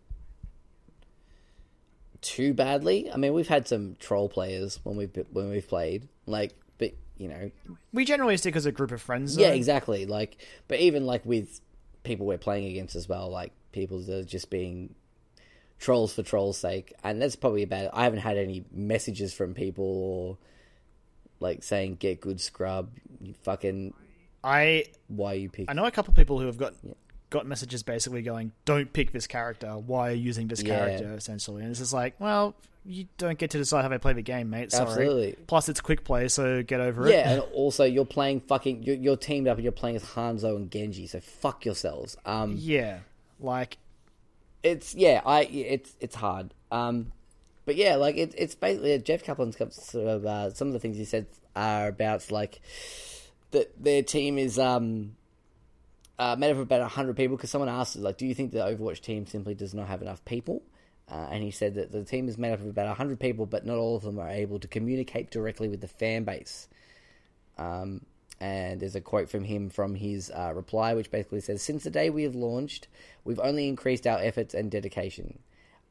too 2.22 2.54
badly. 2.54 3.12
I 3.12 3.18
mean, 3.18 3.34
we've 3.34 3.48
had 3.48 3.68
some 3.68 3.96
troll 4.00 4.30
players 4.30 4.80
when 4.84 4.96
we've 4.96 5.12
when 5.32 5.50
we've 5.50 5.68
played, 5.68 6.08
like, 6.26 6.56
but 6.78 6.94
you 7.18 7.28
know, 7.28 7.52
We 7.94 8.06
generally 8.06 8.38
stick 8.38 8.56
as 8.56 8.66
a 8.66 8.72
group 8.72 8.92
of 8.92 9.02
friends. 9.02 9.38
Yeah, 9.38 9.50
exactly. 9.50 10.06
Like, 10.06 10.38
but 10.68 10.80
even 10.80 11.06
like 11.06 11.26
with 11.26 11.62
people 12.04 12.26
we're 12.26 12.38
playing 12.38 12.68
against 12.68 12.96
as 12.96 13.10
well, 13.10 13.30
like 13.30 13.52
people 13.72 14.00
that 14.00 14.16
are 14.16 14.24
just 14.24 14.50
being 14.50 14.96
trolls 15.80 16.14
for 16.14 16.24
trolls' 16.24 16.58
sake, 16.58 16.94
and 17.04 17.22
that's 17.22 17.36
probably 17.36 17.64
about 17.64 17.86
it. 17.86 17.92
I 17.94 18.04
haven't 18.04 18.20
had 18.20 18.38
any 18.38 18.66
messages 18.72 19.34
from 19.34 19.54
people 19.54 19.86
or 19.86 20.38
like 21.40 21.64
saying 21.64 21.96
"get 21.96 22.22
good 22.22 22.42
scrub," 22.42 22.90
you 23.22 23.34
fucking 23.44 23.94
I 24.44 24.86
why 25.08 25.34
you 25.34 25.50
pick. 25.50 25.70
I 25.70 25.74
know 25.74 25.86
a 25.86 25.92
couple 25.92 26.12
of 26.12 26.16
people 26.18 26.40
who 26.40 26.46
have 26.46 26.58
got 26.58 26.74
got 27.30 27.46
messages 27.46 27.84
basically 27.84 28.22
going, 28.22 28.52
"Don't 28.66 28.92
pick 28.92 29.12
this 29.12 29.28
character. 29.28 29.72
Why 29.78 30.10
are 30.10 30.14
you 30.14 30.22
using 30.24 30.48
this 30.48 30.62
Yeah. 30.62 30.78
character?" 30.78 31.14
Essentially, 31.14 31.62
and 31.62 31.72
it's 31.72 31.80
just 31.80 31.94
like, 31.94 32.20
well, 32.20 32.56
you 32.86 33.06
don't 33.18 33.38
get 33.38 33.52
to 33.52 33.58
decide 33.58 33.82
how 33.84 33.88
they 33.90 33.98
play 33.98 34.14
the 34.14 34.22
game, 34.22 34.50
mate. 34.50 34.72
Sorry. 34.72 34.88
Absolutely. 34.90 35.36
Plus, 35.48 35.70
it's 35.70 35.82
quick 35.82 36.04
play, 36.04 36.28
so 36.28 36.64
get 36.64 36.80
over 36.80 37.08
it. 37.08 37.12
Yeah, 37.12 37.30
and 37.34 37.42
also 37.54 37.84
you're 37.84 38.06
playing 38.06 38.40
fucking 38.42 38.84
you're, 38.84 38.96
you're 38.96 39.18
teamed 39.18 39.48
up 39.48 39.58
and 39.58 39.64
you're 39.64 39.72
playing 39.72 39.96
as 39.98 40.04
Hanzo 40.04 40.56
and 40.56 40.72
Genji, 40.72 41.06
so 41.08 41.20
fuck 41.20 41.66
yourselves. 41.66 42.18
Um, 42.26 42.56
yeah. 42.58 43.00
Like, 43.40 43.78
it's 44.64 44.96
yeah, 44.96 45.22
I 45.26 45.42
it's 45.44 45.96
it's 46.00 46.16
hard. 46.16 46.54
Um, 46.72 47.12
but 47.66 47.76
yeah, 47.76 47.96
like 47.96 48.18
it, 48.18 48.34
it's 48.38 48.56
basically 48.56 48.98
Jeff 49.00 49.24
Kaplan's 49.24 49.56
got 49.56 49.74
sort 49.74 50.08
of 50.08 50.26
uh, 50.26 50.54
some 50.54 50.68
of 50.68 50.74
the 50.74 50.80
things 50.80 50.98
he 50.98 51.06
said 51.06 51.28
are 51.56 51.88
about 51.90 52.32
like 52.32 52.60
that 53.52 53.72
their 53.84 54.02
team 54.04 54.38
is 54.38 54.58
um 54.60 55.16
uh, 56.20 56.36
made 56.38 56.52
up 56.52 56.58
of 56.58 56.64
about 56.64 56.92
hundred 56.92 57.16
people 57.16 57.38
because 57.38 57.50
someone 57.50 57.70
asked 57.70 57.96
like, 57.96 58.18
do 58.18 58.28
you 58.28 58.36
think 58.36 58.52
the 58.52 58.60
Overwatch 58.60 59.00
team 59.00 59.26
simply 59.26 59.56
does 59.56 59.74
not 59.74 59.88
have 59.88 60.02
enough 60.02 60.24
people? 60.26 60.62
Uh, 61.10 61.28
and 61.32 61.42
he 61.42 61.50
said 61.50 61.74
that 61.76 61.92
the 61.92 62.04
team 62.04 62.28
is 62.28 62.38
made 62.38 62.52
up 62.52 62.60
of 62.60 62.68
about 62.68 62.96
hundred 62.98 63.20
people, 63.20 63.46
but 63.46 63.66
not 63.66 63.78
all 63.78 63.96
of 63.96 64.04
them 64.04 64.20
are 64.20 64.30
able 64.30 64.60
to 64.60 64.68
communicate 64.68 65.32
directly 65.32 65.70
with 65.70 65.82
the 65.82 65.88
fan 65.88 66.26
base. 66.26 66.68
Um, 67.58 68.02
and 68.40 68.80
there's 68.80 68.96
a 68.96 69.02
quote 69.02 69.30
from 69.30 69.44
him 69.44 69.70
from 69.70 69.96
his 69.96 70.30
uh, 70.30 70.54
reply, 70.54 70.94
which 70.94 71.10
basically 71.10 71.40
says 71.40 71.64
Since 71.64 71.84
the 71.84 71.90
day 71.90 72.10
we 72.10 72.24
have 72.24 72.36
launched, 72.36 72.88
we've 73.24 73.40
only 73.40 73.68
increased 73.68 74.06
our 74.06 74.20
efforts 74.20 74.54
and 74.54 74.70
dedication. 74.70 75.40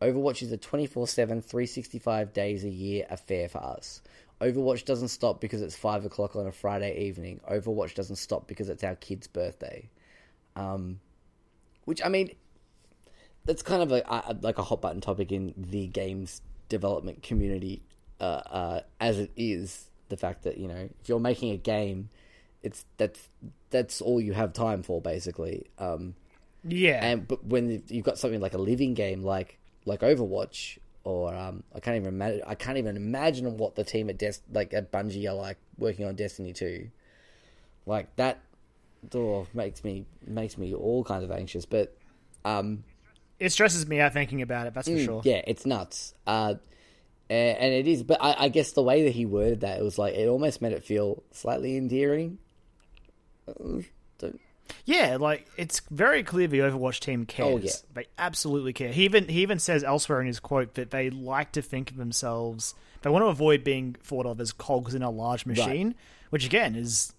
Overwatch 0.00 0.42
is 0.42 0.52
a 0.52 0.56
24 0.56 1.08
7, 1.08 1.42
365 1.42 2.32
days 2.32 2.64
a 2.64 2.68
year 2.68 3.06
affair 3.10 3.48
for 3.48 3.58
us. 3.58 4.02
Overwatch 4.40 4.84
doesn't 4.84 5.08
stop 5.08 5.40
because 5.40 5.62
it's 5.62 5.74
5 5.74 6.04
o'clock 6.04 6.36
on 6.36 6.46
a 6.46 6.52
Friday 6.52 7.06
evening. 7.06 7.40
Overwatch 7.50 7.94
doesn't 7.94 8.16
stop 8.16 8.46
because 8.46 8.68
it's 8.68 8.84
our 8.84 8.94
kid's 8.94 9.26
birthday. 9.26 9.88
Um, 10.58 11.00
which, 11.84 12.02
I 12.04 12.08
mean, 12.08 12.34
that's 13.48 13.62
kind 13.62 13.82
of 13.82 13.92
a, 13.92 14.02
a 14.06 14.36
like 14.42 14.58
a 14.58 14.62
hot 14.62 14.82
button 14.82 15.00
topic 15.00 15.32
in 15.32 15.54
the 15.56 15.86
games 15.86 16.42
development 16.68 17.22
community 17.22 17.82
uh, 18.20 18.24
uh, 18.50 18.80
as 19.00 19.18
it 19.18 19.30
is 19.36 19.88
the 20.10 20.16
fact 20.16 20.44
that 20.44 20.58
you 20.58 20.68
know 20.68 20.88
if 21.00 21.08
you're 21.08 21.18
making 21.18 21.52
a 21.52 21.56
game 21.56 22.10
it's 22.62 22.84
that's 22.98 23.28
that's 23.70 24.00
all 24.00 24.20
you 24.20 24.34
have 24.34 24.52
time 24.52 24.82
for 24.82 25.00
basically 25.00 25.66
um, 25.78 26.14
yeah. 26.62 27.02
and 27.02 27.26
but 27.26 27.44
when 27.44 27.82
you've 27.88 28.04
got 28.04 28.18
something 28.18 28.40
like 28.40 28.54
a 28.54 28.58
living 28.58 28.94
game 28.94 29.22
like 29.22 29.58
like 29.86 30.00
Overwatch 30.00 30.78
or 31.04 31.34
um, 31.34 31.62
I 31.74 31.80
can't 31.80 31.96
even 31.96 32.08
imagine 32.08 32.42
I 32.46 32.54
can't 32.54 32.76
even 32.76 32.96
imagine 32.96 33.56
what 33.56 33.76
the 33.76 33.84
team 33.84 34.10
at 34.10 34.18
Des- 34.18 34.42
like 34.52 34.74
at 34.74 34.92
Bungie 34.92 35.30
are 35.30 35.34
like 35.34 35.56
working 35.78 36.04
on 36.04 36.16
Destiny 36.16 36.52
2 36.52 36.88
like 37.86 38.14
that 38.16 38.40
oh, 39.14 39.46
makes 39.54 39.84
me 39.84 40.04
makes 40.26 40.58
me 40.58 40.74
all 40.74 41.04
kinds 41.04 41.24
of 41.24 41.30
anxious 41.30 41.64
but 41.66 41.96
um 42.44 42.84
it 43.38 43.50
stresses 43.50 43.86
me 43.86 44.00
out 44.00 44.12
thinking 44.12 44.42
about 44.42 44.66
it. 44.66 44.74
That's 44.74 44.88
for 44.88 44.98
sure. 44.98 45.20
Mm, 45.20 45.24
Yeah, 45.24 45.42
it's 45.46 45.64
nuts. 45.64 46.12
Uh, 46.26 46.54
and 47.30 47.72
it 47.72 47.86
is, 47.86 48.02
but 48.02 48.18
I, 48.20 48.34
I 48.36 48.48
guess 48.48 48.72
the 48.72 48.82
way 48.82 49.04
that 49.04 49.10
he 49.12 49.26
worded 49.26 49.60
that, 49.60 49.78
it 49.78 49.84
was 49.84 49.96
like 49.96 50.14
it 50.14 50.26
almost 50.28 50.60
made 50.60 50.72
it 50.72 50.82
feel 50.82 51.22
slightly 51.30 51.76
endearing. 51.76 52.38
Uh, 53.46 53.82
Yeah, 54.84 55.16
like 55.20 55.46
it's 55.56 55.80
very 55.90 56.22
clear 56.22 56.46
the 56.46 56.58
Overwatch 56.60 57.00
team 57.00 57.26
cares. 57.26 57.54
Oh, 57.54 57.58
yeah. 57.58 57.72
They 57.94 58.06
absolutely 58.18 58.72
care. 58.72 58.90
He 58.92 59.04
even 59.04 59.28
he 59.28 59.42
even 59.42 59.58
says 59.58 59.84
elsewhere 59.84 60.20
in 60.20 60.26
his 60.26 60.40
quote 60.40 60.74
that 60.74 60.90
they 60.90 61.08
like 61.10 61.52
to 61.52 61.62
think 61.62 61.90
of 61.90 61.96
themselves. 61.96 62.74
They 63.02 63.10
want 63.10 63.22
to 63.22 63.28
avoid 63.28 63.62
being 63.62 63.94
thought 64.02 64.26
of 64.26 64.40
as 64.40 64.52
cogs 64.52 64.94
in 64.94 65.02
a 65.02 65.10
large 65.10 65.46
machine, 65.46 65.94
which 66.30 66.44
again 66.44 66.74
is 66.74 67.12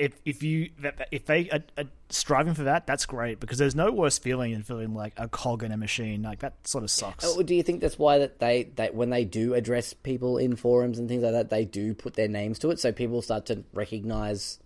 if 0.00 0.18
if 0.24 0.42
you 0.42 0.70
if 1.12 1.26
they 1.26 1.50
are, 1.50 1.60
are 1.76 1.84
striving 2.08 2.54
for 2.54 2.62
that, 2.62 2.86
that's 2.86 3.04
great 3.04 3.38
because 3.38 3.58
there's 3.58 3.74
no 3.74 3.92
worse 3.92 4.18
feeling 4.18 4.52
than 4.52 4.62
feeling 4.62 4.94
like 4.94 5.12
a 5.18 5.28
cog 5.28 5.62
in 5.62 5.72
a 5.72 5.76
machine. 5.76 6.22
Like 6.22 6.38
that 6.38 6.66
sort 6.66 6.84
of 6.84 6.90
sucks. 6.90 7.24
Oh, 7.26 7.42
do 7.42 7.54
you 7.54 7.62
think 7.62 7.82
that's 7.82 7.98
why 7.98 8.16
that 8.18 8.38
they, 8.38 8.64
they 8.74 8.88
when 8.88 9.10
they 9.10 9.26
do 9.26 9.52
address 9.52 9.92
people 9.92 10.38
in 10.38 10.56
forums 10.56 10.98
and 10.98 11.06
things 11.06 11.22
like 11.22 11.32
that, 11.32 11.50
they 11.50 11.66
do 11.66 11.92
put 11.92 12.14
their 12.14 12.28
names 12.28 12.58
to 12.60 12.70
it, 12.70 12.80
so 12.80 12.92
people 12.92 13.20
start 13.20 13.46
to 13.46 13.62
recognize 13.74 14.58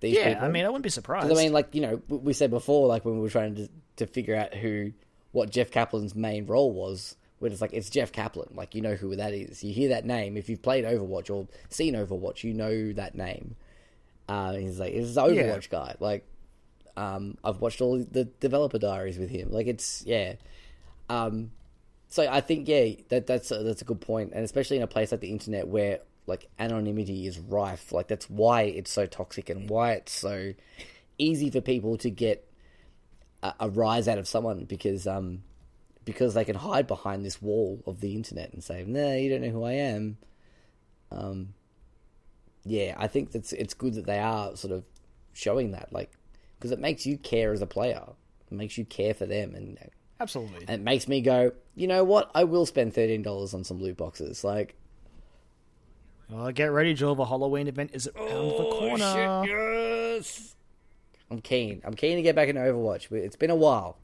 these 0.00 0.16
yeah, 0.16 0.34
people? 0.34 0.44
I 0.44 0.48
mean, 0.50 0.66
I 0.66 0.68
wouldn't 0.68 0.84
be 0.84 0.90
surprised. 0.90 1.32
I 1.32 1.34
mean, 1.34 1.54
like 1.54 1.74
you 1.74 1.80
know, 1.80 2.02
we- 2.06 2.18
we 2.18 2.32
said 2.34 2.50
before, 2.50 2.86
like 2.86 3.06
when 3.06 3.14
we 3.14 3.20
were 3.22 3.30
trying 3.30 3.54
to 3.54 3.68
to 3.96 4.06
figure 4.06 4.36
out 4.36 4.52
who, 4.52 4.92
what 5.32 5.48
Jeff 5.48 5.70
Kaplan's 5.70 6.14
main 6.14 6.44
role 6.44 6.72
was, 6.74 7.16
where 7.38 7.50
it's 7.50 7.62
like 7.62 7.72
it's 7.72 7.88
Jeff 7.88 8.12
Kaplan, 8.12 8.48
like 8.54 8.74
you 8.74 8.82
know 8.82 8.96
who 8.96 9.16
that 9.16 9.32
is. 9.32 9.64
You 9.64 9.72
hear 9.72 9.88
that 9.88 10.04
name 10.04 10.36
if 10.36 10.50
you've 10.50 10.60
played 10.60 10.84
Overwatch 10.84 11.34
or 11.34 11.48
seen 11.70 11.94
Overwatch, 11.94 12.44
you 12.44 12.52
know 12.52 12.92
that 12.92 13.14
name. 13.14 13.56
Uh, 14.28 14.52
he's 14.54 14.80
like, 14.80 14.92
it's 14.92 15.14
the 15.14 15.22
Overwatch 15.22 15.70
guy. 15.70 15.94
Like, 16.00 16.26
um, 16.96 17.36
I've 17.44 17.60
watched 17.60 17.80
all 17.80 17.98
the 17.98 18.24
developer 18.24 18.78
diaries 18.78 19.18
with 19.18 19.30
him. 19.30 19.50
Like, 19.50 19.66
it's 19.66 20.02
yeah. 20.06 20.34
Um, 21.08 21.52
so 22.08 22.26
I 22.28 22.40
think 22.40 22.68
yeah, 22.68 22.94
that 23.08 23.26
that's 23.26 23.50
a, 23.50 23.62
that's 23.62 23.82
a 23.82 23.84
good 23.84 24.00
point, 24.00 24.32
and 24.34 24.44
especially 24.44 24.76
in 24.76 24.82
a 24.82 24.86
place 24.86 25.12
like 25.12 25.20
the 25.20 25.30
internet 25.30 25.68
where 25.68 26.00
like 26.26 26.48
anonymity 26.58 27.26
is 27.26 27.38
rife. 27.38 27.92
Like 27.92 28.08
that's 28.08 28.28
why 28.28 28.62
it's 28.62 28.90
so 28.90 29.06
toxic 29.06 29.48
and 29.50 29.68
why 29.68 29.92
it's 29.92 30.12
so 30.12 30.54
easy 31.18 31.50
for 31.50 31.60
people 31.60 31.96
to 31.98 32.10
get 32.10 32.48
a, 33.42 33.54
a 33.60 33.70
rise 33.70 34.08
out 34.08 34.18
of 34.18 34.28
someone 34.28 34.64
because 34.64 35.06
um 35.06 35.42
because 36.04 36.34
they 36.34 36.44
can 36.44 36.56
hide 36.56 36.86
behind 36.86 37.24
this 37.24 37.42
wall 37.42 37.82
of 37.86 38.00
the 38.00 38.14
internet 38.14 38.52
and 38.52 38.62
say, 38.62 38.84
"No, 38.86 39.14
you 39.14 39.28
don't 39.28 39.42
know 39.42 39.50
who 39.50 39.64
I 39.64 39.72
am." 39.72 40.18
Um, 41.10 41.54
yeah, 42.66 42.94
I 42.98 43.06
think 43.06 43.32
that's 43.32 43.52
it's 43.52 43.74
good 43.74 43.94
that 43.94 44.06
they 44.06 44.18
are 44.18 44.56
sort 44.56 44.72
of 44.72 44.84
showing 45.32 45.72
that, 45.72 45.92
like, 45.92 46.10
because 46.58 46.72
it 46.72 46.78
makes 46.78 47.06
you 47.06 47.16
care 47.18 47.52
as 47.52 47.62
a 47.62 47.66
player. 47.66 48.02
It 48.50 48.54
makes 48.54 48.76
you 48.78 48.84
care 48.84 49.14
for 49.14 49.26
them, 49.26 49.54
and 49.54 49.78
absolutely. 50.20 50.60
and 50.60 50.70
it 50.70 50.80
makes 50.80 51.08
me 51.08 51.20
go, 51.20 51.52
you 51.74 51.86
know 51.86 52.04
what? 52.04 52.30
I 52.34 52.44
will 52.44 52.66
spend 52.66 52.94
thirteen 52.94 53.22
dollars 53.22 53.54
on 53.54 53.64
some 53.64 53.80
loot 53.80 53.96
boxes. 53.96 54.44
Like, 54.44 54.76
Well, 56.28 56.50
get 56.52 56.66
ready, 56.66 56.94
Joel. 56.94 57.14
The 57.14 57.24
Halloween 57.24 57.68
event 57.68 57.90
is 57.92 58.08
around 58.16 58.28
the 58.28 58.66
oh, 58.66 58.78
corner. 58.78 59.04
Oh, 59.04 59.44
yes. 59.44 60.56
I'm 61.30 61.40
keen. 61.40 61.82
I'm 61.84 61.94
keen 61.94 62.16
to 62.16 62.22
get 62.22 62.34
back 62.36 62.48
into 62.48 62.60
Overwatch. 62.60 63.10
It's 63.12 63.36
been 63.36 63.50
a 63.50 63.56
while. 63.56 63.98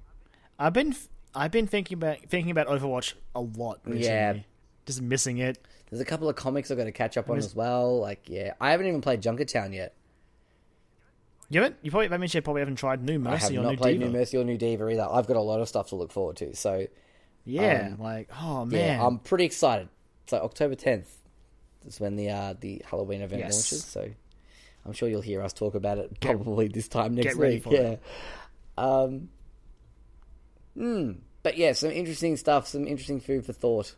I've 0.59 0.73
been 0.73 0.95
I've 1.35 1.51
been 1.51 1.67
thinking 1.67 1.97
about 1.97 2.19
thinking 2.29 2.51
about 2.51 2.67
Overwatch 2.69 3.15
a 3.35 3.41
lot 3.41 3.81
recently. 3.85 4.07
Yeah. 4.07 4.35
Just 4.87 5.01
missing 5.03 5.39
it. 5.39 5.65
There's 5.93 6.01
a 6.01 6.07
couple 6.07 6.27
of 6.27 6.37
comics 6.37 6.71
I've 6.71 6.79
got 6.79 6.85
to 6.85 6.93
catch 6.93 7.19
up 7.19 7.29
on 7.29 7.37
as 7.37 7.55
well. 7.55 8.01
Like, 8.01 8.23
yeah, 8.27 8.55
I 8.59 8.71
haven't 8.71 8.87
even 8.87 9.03
played 9.03 9.21
Junkertown 9.21 9.75
yet. 9.75 9.95
You 11.51 11.61
haven't? 11.61 11.77
You 11.83 11.91
probably 11.91 12.09
that 12.09 12.19
means 12.19 12.33
you 12.35 12.41
probably 12.41 12.63
haven't 12.63 12.77
tried 12.77 13.03
New 13.03 13.21
I 13.27 13.33
have 13.33 13.43
Mercy 13.43 13.59
or 13.59 13.63
not 13.63 13.71
New 13.73 13.77
played 13.77 13.99
D.Va. 13.99 14.11
New 14.11 14.19
Mercy 14.19 14.39
or 14.39 14.45
New 14.45 14.57
D.Va 14.57 14.89
either. 14.89 15.07
I've 15.11 15.27
got 15.27 15.37
a 15.37 15.41
lot 15.43 15.61
of 15.61 15.69
stuff 15.69 15.91
to 15.91 15.97
look 15.97 16.11
forward 16.11 16.37
to. 16.37 16.57
So 16.57 16.87
Yeah, 17.45 17.91
Um, 17.93 18.03
like 18.03 18.31
oh 18.41 18.65
man, 18.65 18.81
yeah, 19.01 19.07
I'm 19.07 19.19
pretty 19.19 19.45
excited. 19.45 19.91
So 20.29 20.39
October 20.39 20.77
10th 20.77 21.09
is 21.87 22.01
when 22.01 22.17
the 22.17 22.31
uh, 22.31 22.55
the 22.59 22.81
Halloween 22.89 23.21
event 23.21 23.41
Yes. 23.43 23.53
launches. 23.53 23.85
So 23.85 24.09
I'm 24.87 24.93
sure 24.95 25.11
you'll 25.11 25.21
hear 25.21 25.43
us 25.43 25.53
talk 25.53 25.75
about 25.75 25.99
it 25.99 26.19
probably 26.23 26.69
this 26.69 26.89
time 26.89 27.15
next 27.17 27.35
get 27.35 27.37
week. 27.37 27.67
yeah. 27.69 27.81
it. 27.81 28.03
Um. 28.79 29.29
Hmm. 30.75 31.11
But 31.43 31.59
yeah, 31.59 31.73
some 31.73 31.91
interesting 31.91 32.39
stuff. 32.39 32.67
Some 32.69 32.87
interesting 32.87 33.21
food 33.21 33.45
for 33.45 33.53
thought. 33.53 33.95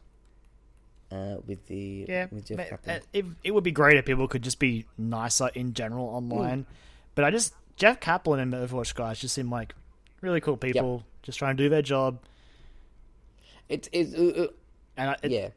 Uh, 1.14 1.36
with 1.46 1.64
the 1.68 2.06
yeah. 2.08 2.26
with 2.32 2.46
Jeff 2.46 2.68
Kaplan. 2.70 2.96
uh, 2.96 3.00
It, 3.12 3.24
it 3.44 3.50
would 3.54 3.62
be 3.62 3.70
great 3.70 3.96
if 3.96 4.04
people 4.04 4.26
could 4.26 4.42
just 4.42 4.58
be 4.58 4.84
nicer 4.98 5.48
in 5.54 5.72
general 5.72 6.06
online, 6.06 6.66
but 7.14 7.24
I 7.24 7.30
just 7.30 7.54
Jeff 7.76 8.00
Kaplan 8.00 8.40
and 8.40 8.52
the 8.52 8.56
Overwatch 8.66 8.94
guys 8.94 9.20
just 9.20 9.34
seem 9.34 9.50
like 9.50 9.74
really 10.22 10.40
cool 10.40 10.56
people, 10.56 11.04
just 11.22 11.38
trying 11.38 11.56
to 11.56 11.62
do 11.62 11.68
their 11.68 11.82
job. 11.82 12.18
It's 13.68 13.88
it's 13.92 14.14
uh, 14.14 14.42
uh, 14.44 14.46
And 14.96 15.10
I, 15.10 15.16
it, 15.22 15.30
yeah. 15.30 15.48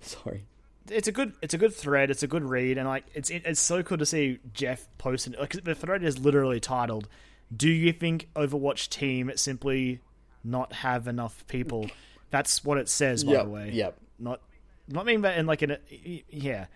Sorry. 0.00 0.44
it's 0.90 1.08
a 1.08 1.12
good 1.12 1.32
it's 1.42 1.54
a 1.54 1.58
good 1.58 1.74
thread. 1.74 2.10
It's 2.10 2.22
a 2.22 2.26
good 2.28 2.42
read, 2.44 2.78
and 2.78 2.86
like 2.88 3.04
it's 3.14 3.30
it, 3.30 3.42
it's 3.44 3.60
so 3.60 3.82
cool 3.82 3.98
to 3.98 4.06
see 4.06 4.38
Jeff 4.52 4.86
posting. 4.98 5.34
Like 5.38 5.62
the 5.64 5.74
thread 5.74 6.02
is 6.02 6.18
literally 6.18 6.60
titled, 6.60 7.08
"Do 7.54 7.68
you 7.68 7.92
think 7.92 8.28
Overwatch 8.34 8.88
team 8.88 9.30
simply 9.36 10.00
not 10.44 10.72
have 10.74 11.06
enough 11.06 11.46
people?" 11.48 11.90
That's 12.30 12.64
what 12.64 12.78
it 12.78 12.88
says, 12.88 13.24
by 13.24 13.32
Yep, 13.32 13.44
the 13.44 13.50
way. 13.50 13.70
yep. 13.72 13.99
Not 14.20 14.40
not 14.88 15.06
mean 15.06 15.22
that 15.22 15.38
in 15.38 15.46
like 15.46 15.62
in 15.62 15.70
a 15.72 15.78
yeah. 16.28 16.66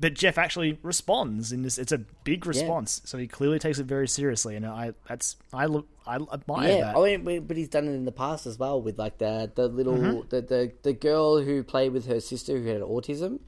But 0.00 0.14
Jeff 0.14 0.38
actually 0.38 0.78
responds 0.84 1.50
in 1.50 1.62
this. 1.62 1.76
It's 1.76 1.90
a 1.90 1.98
big 1.98 2.46
response, 2.46 3.00
so 3.04 3.18
he 3.18 3.26
clearly 3.26 3.58
takes 3.58 3.80
it 3.80 3.86
very 3.86 4.06
seriously, 4.06 4.54
and 4.54 4.64
I 4.64 4.92
that's 5.08 5.36
I 5.52 5.66
look 5.66 5.88
I 6.06 6.16
admire 6.16 6.68
Yeah, 6.68 6.92
that. 6.92 6.96
I 6.96 7.16
mean, 7.16 7.44
but- 7.46 7.56
he's 7.56 7.68
done 7.68 7.88
it 7.88 7.92
in 7.92 8.04
the 8.04 8.12
past 8.12 8.46
as 8.46 8.58
well 8.58 8.80
with 8.80 8.96
like 8.98 9.18
the 9.18 9.50
the 9.54 9.66
little 9.66 10.22
the, 10.28 10.40
the 10.42 10.72
the 10.82 10.92
girl 10.92 11.40
who 11.42 11.64
played 11.64 11.92
with 11.92 12.06
her 12.06 12.20
sister 12.20 12.58
who 12.60 12.68
had 12.68 12.80
autism, 12.82 13.40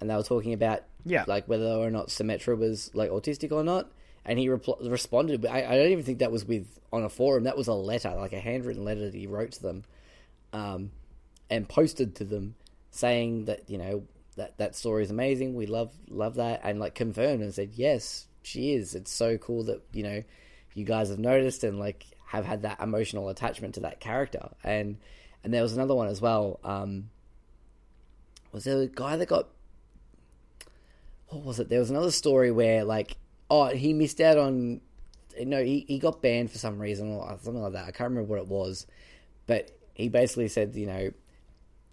and 0.00 0.10
they 0.10 0.16
were 0.16 0.24
talking 0.24 0.52
about 0.54 0.80
Yeah. 1.04 1.24
like 1.28 1.46
whether 1.46 1.66
or 1.66 1.90
not 1.90 2.08
Symmetra 2.08 2.58
was 2.58 2.90
like 2.94 3.10
autistic 3.10 3.52
or 3.52 3.62
not, 3.62 3.92
and 4.24 4.40
he 4.40 4.48
repl- 4.48 4.90
responded. 4.90 5.46
I, 5.46 5.58
I 5.70 5.76
don't 5.76 5.92
even 5.92 6.04
think 6.04 6.18
that 6.18 6.32
was 6.32 6.44
with 6.44 6.80
on 6.92 7.04
a 7.04 7.08
forum. 7.08 7.44
That 7.44 7.56
was 7.56 7.68
a 7.68 7.74
letter, 7.74 8.12
like 8.16 8.32
a 8.32 8.40
handwritten 8.40 8.84
letter 8.84 9.02
that 9.02 9.14
he 9.14 9.28
wrote 9.28 9.52
to 9.52 9.62
them, 9.62 9.84
um, 10.52 10.90
and 11.48 11.68
posted 11.68 12.16
to 12.16 12.24
them 12.24 12.56
saying 12.96 13.46
that 13.46 13.68
you 13.68 13.78
know 13.78 14.04
that 14.36 14.58
that 14.58 14.76
story 14.76 15.02
is 15.02 15.10
amazing. 15.10 15.54
We 15.54 15.66
love 15.66 15.92
love 16.08 16.36
that, 16.36 16.60
and 16.64 16.78
like 16.80 16.94
confirmed 16.94 17.42
and 17.42 17.54
said 17.54 17.70
yes, 17.74 18.26
she 18.42 18.74
is. 18.74 18.94
It's 18.94 19.12
so 19.12 19.38
cool 19.38 19.64
that 19.64 19.82
you 19.92 20.02
know 20.02 20.22
you 20.74 20.84
guys 20.84 21.08
have 21.08 21.18
noticed 21.18 21.64
and 21.64 21.78
like 21.78 22.06
have 22.26 22.44
had 22.44 22.62
that 22.62 22.80
emotional 22.80 23.28
attachment 23.28 23.74
to 23.74 23.80
that 23.80 24.00
character. 24.00 24.50
And 24.62 24.98
and 25.42 25.52
there 25.52 25.62
was 25.62 25.74
another 25.74 25.94
one 25.94 26.08
as 26.08 26.20
well. 26.20 26.60
Um, 26.64 27.10
was 28.52 28.64
there 28.64 28.80
a 28.80 28.86
guy 28.86 29.16
that 29.16 29.26
got 29.26 29.48
what 31.28 31.44
was 31.44 31.60
it? 31.60 31.68
There 31.68 31.80
was 31.80 31.90
another 31.90 32.10
story 32.10 32.50
where 32.50 32.84
like 32.84 33.16
oh 33.50 33.66
he 33.68 33.92
missed 33.92 34.20
out 34.20 34.38
on 34.38 34.80
no 35.38 35.62
he, 35.62 35.84
he 35.88 35.98
got 35.98 36.22
banned 36.22 36.50
for 36.50 36.58
some 36.58 36.78
reason 36.78 37.12
or 37.12 37.38
something 37.42 37.62
like 37.62 37.72
that. 37.72 37.86
I 37.86 37.90
can't 37.90 38.10
remember 38.10 38.30
what 38.30 38.40
it 38.40 38.48
was, 38.48 38.86
but 39.46 39.70
he 39.94 40.08
basically 40.08 40.48
said 40.48 40.74
you 40.74 40.86
know 40.86 41.10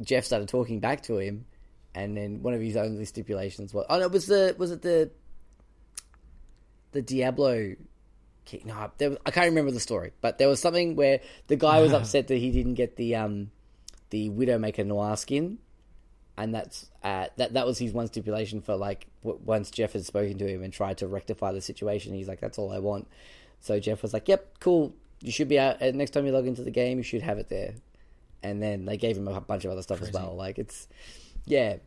Jeff 0.06 0.26
started 0.26 0.48
talking 0.48 0.80
back 0.80 1.04
to 1.04 1.18
him, 1.18 1.46
and 1.96 2.16
then 2.16 2.42
one 2.42 2.54
of 2.54 2.62
his 2.62 2.76
only 2.78 3.06
stipulations 3.06 3.74
was 3.74 3.86
oh 3.90 4.00
no 4.00 4.08
was 4.08 4.26
the 4.28 4.56
was 4.58 4.72
it 4.72 4.82
the 4.82 5.12
the 6.92 7.02
Diablo 7.02 7.76
no 8.66 8.92
there 8.98 9.10
was, 9.10 9.20
I 9.26 9.32
can't 9.32 9.48
remember 9.48 9.72
the 9.72 9.80
story, 9.80 10.12
but 10.22 10.38
there 10.38 10.48
was 10.48 10.60
something 10.60 10.96
where 10.96 11.22
the 11.48 11.56
guy 11.56 11.82
was 11.82 11.94
upset 12.00 12.28
that 12.28 12.36
he 12.36 12.52
didn't 12.52 12.76
get 12.76 12.96
the 12.96 13.16
um 13.16 13.52
the 14.10 14.30
Widowmaker 14.30 14.86
Noir 14.86 15.18
skin, 15.18 15.58
and 16.38 16.54
that's 16.54 16.90
uh, 17.04 17.28
that 17.38 17.54
that 17.54 17.66
was 17.66 17.80
his 17.80 17.94
one 17.94 18.08
stipulation 18.08 18.62
for 18.62 18.76
like 18.76 19.08
w- 19.24 19.40
once 19.44 19.72
Jeff 19.72 19.94
had 19.94 20.06
spoken 20.06 20.38
to 20.38 20.48
him 20.48 20.62
and 20.62 20.72
tried 20.72 21.00
to 21.00 21.08
rectify 21.08 21.52
the 21.52 21.62
situation, 21.62 22.14
he's 22.14 22.28
like 22.28 22.40
that's 22.40 22.58
all 22.58 22.72
I 22.72 22.80
want. 22.80 23.08
So 23.60 23.80
Jeff 23.80 24.02
was 24.02 24.14
like, 24.14 24.28
"Yep, 24.28 24.60
cool. 24.60 24.94
You 25.22 25.32
should 25.32 25.48
be 25.48 25.58
out 25.58 25.82
uh, 25.82 25.92
next 25.92 26.12
time 26.12 26.26
you 26.26 26.32
log 26.32 26.46
into 26.46 26.64
the 26.64 26.72
game. 26.72 26.98
You 26.98 27.04
should 27.04 27.22
have 27.22 27.38
it 27.38 27.50
there." 27.50 27.74
And 28.44 28.62
then 28.62 28.86
they 28.86 28.98
gave 28.98 29.18
him 29.18 29.28
a 29.28 29.40
bunch 29.42 29.66
of 29.66 29.72
other 29.72 29.82
stuff 29.82 30.02
as 30.02 30.12
well. 30.12 30.36
Like 30.36 30.60
it's, 30.60 30.88
yeah, 31.46 31.78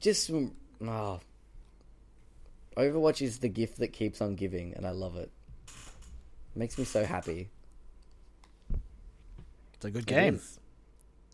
just 0.00 0.30
oh, 0.30 1.20
Overwatch 2.76 3.22
is 3.22 3.38
the 3.38 3.48
gift 3.48 3.78
that 3.78 3.88
keeps 3.88 4.20
on 4.20 4.34
giving, 4.34 4.74
and 4.74 4.86
I 4.86 4.90
love 4.90 5.16
it. 5.16 5.30
Makes 6.54 6.76
me 6.78 6.84
so 6.84 7.04
happy. 7.04 7.48
It's 9.74 9.84
a 9.84 9.90
good 9.90 10.06
game. 10.06 10.34
is. 10.36 10.58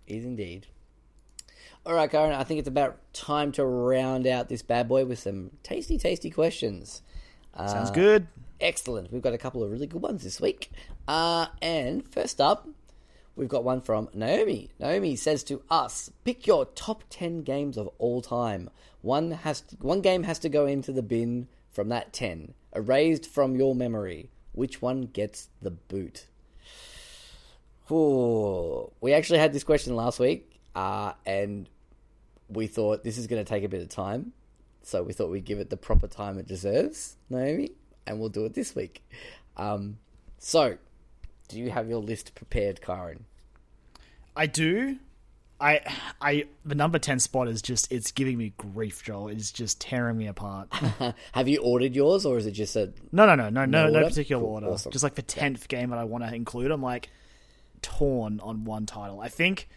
Is 0.07 0.25
indeed. 0.25 0.67
All 1.85 1.95
right, 1.95 2.11
Kyron. 2.11 2.35
I 2.35 2.45
think 2.45 2.59
it's 2.61 2.69
about 2.69 2.99
time 3.13 3.53
to 3.53 3.65
round 3.65 4.27
out 4.27 4.49
this 4.49 4.63
bad 4.63 4.89
boy 4.89 5.05
with 5.05 5.19
some 5.19 5.51
tasty, 5.63 5.99
tasty 5.99 6.31
questions. 6.31 7.03
Sounds 7.57 7.91
Uh, 7.91 7.93
good. 7.93 8.27
Excellent. 8.61 9.13
We've 9.13 9.23
got 9.23 9.33
a 9.35 9.39
couple 9.39 9.63
of 9.63 9.71
really 9.71 9.87
good 9.87 10.03
ones 10.03 10.23
this 10.23 10.41
week. 10.41 10.71
Uh, 11.07 11.47
and 11.63 12.07
first 12.09 12.41
up, 12.41 12.69
we've 13.39 13.49
got 13.49 13.63
one 13.65 13.81
from 13.81 14.09
Naomi. 14.13 14.69
Naomi 14.81 15.15
says 15.17 15.45
to 15.45 15.63
us, 15.71 16.11
"Pick 16.25 16.47
your 16.47 16.67
top 16.67 17.05
ten 17.09 17.43
games 17.43 17.79
of 17.79 17.89
all 17.99 18.21
time. 18.21 18.69
One 19.01 19.31
has 19.31 19.61
to, 19.63 19.77
one 19.77 20.01
game 20.01 20.25
has 20.25 20.41
to 20.41 20.49
go 20.49 20.67
into 20.67 20.93
the 20.93 21.03
bin 21.03 21.47
from 21.71 21.89
that 21.91 22.13
ten, 22.13 22.55
erased 22.75 23.27
from 23.27 23.55
your 23.55 23.75
memory. 23.75 24.31
Which 24.53 24.83
one 24.83 25.03
gets 25.03 25.49
the 25.63 25.71
boot?" 25.71 26.27
Ooh, 27.91 28.91
we 29.01 29.15
actually 29.15 29.39
had 29.39 29.53
this 29.53 29.65
question 29.65 29.97
last 29.97 30.19
week, 30.19 30.61
uh, 30.75 31.13
and 31.25 31.71
we 32.51 32.67
thought 32.67 33.05
this 33.05 33.17
is 33.17 33.27
going 33.27 33.43
to 33.43 33.49
take 33.49 33.65
a 33.65 33.69
bit 33.69 33.81
of 33.81 33.89
time, 33.89 34.33
so 34.83 35.03
we 35.03 35.15
thought 35.15 35.31
we'd 35.31 35.47
give 35.47 35.59
it 35.59 35.71
the 35.71 35.77
proper 35.77 36.07
time 36.07 36.39
it 36.39 36.47
deserves, 36.47 37.17
Naomi, 37.31 37.71
and 38.07 38.21
we'll 38.21 38.29
do 38.29 38.45
it 38.45 38.53
this 38.53 38.75
week. 38.75 39.03
Um, 39.57 39.99
so, 40.39 40.77
do 41.49 41.59
you 41.59 41.71
have 41.71 41.89
your 41.89 42.01
list 42.01 42.35
prepared, 42.35 42.83
Kyron? 42.83 43.21
I 44.39 44.47
do. 44.47 44.97
I 45.61 45.81
I 46.21 46.45
the 46.65 46.77
number 46.77 47.01
ten 47.01 47.19
spot 47.19 47.49
is 47.49 47.61
just 47.61 47.91
it's 47.93 48.13
giving 48.13 48.39
me 48.39 48.53
grief, 48.57 49.03
Joel. 49.03 49.29
It's 49.29 49.51
just 49.51 49.81
tearing 49.81 50.17
me 50.17 50.29
apart. 50.29 50.69
have 51.33 51.49
you 51.49 51.59
ordered 51.61 51.97
yours, 51.97 52.25
or 52.25 52.39
is 52.39 52.47
it 52.47 52.53
just 52.53 52.77
a 52.77 52.93
No, 53.11 53.27
no, 53.27 53.35
no, 53.35 53.49
no, 53.51 53.65
no, 53.65 53.89
no 53.89 53.95
order? 53.97 54.07
particular 54.07 54.41
Cool, 54.43 54.53
order. 54.55 54.67
awesome. 54.69 54.93
Just 54.93 55.03
like 55.03 55.17
the 55.17 55.23
tenth 55.23 55.67
game 55.67 55.91
that 55.91 55.99
I 55.99 56.05
want 56.05 56.23
to 56.25 56.33
include. 56.33 56.71
I'm 56.71 56.81
like 56.83 57.11
torn 57.83 58.39
on 58.41 58.65
one 58.65 58.87
title. 58.87 59.21
I 59.21 59.29
think, 59.29 59.69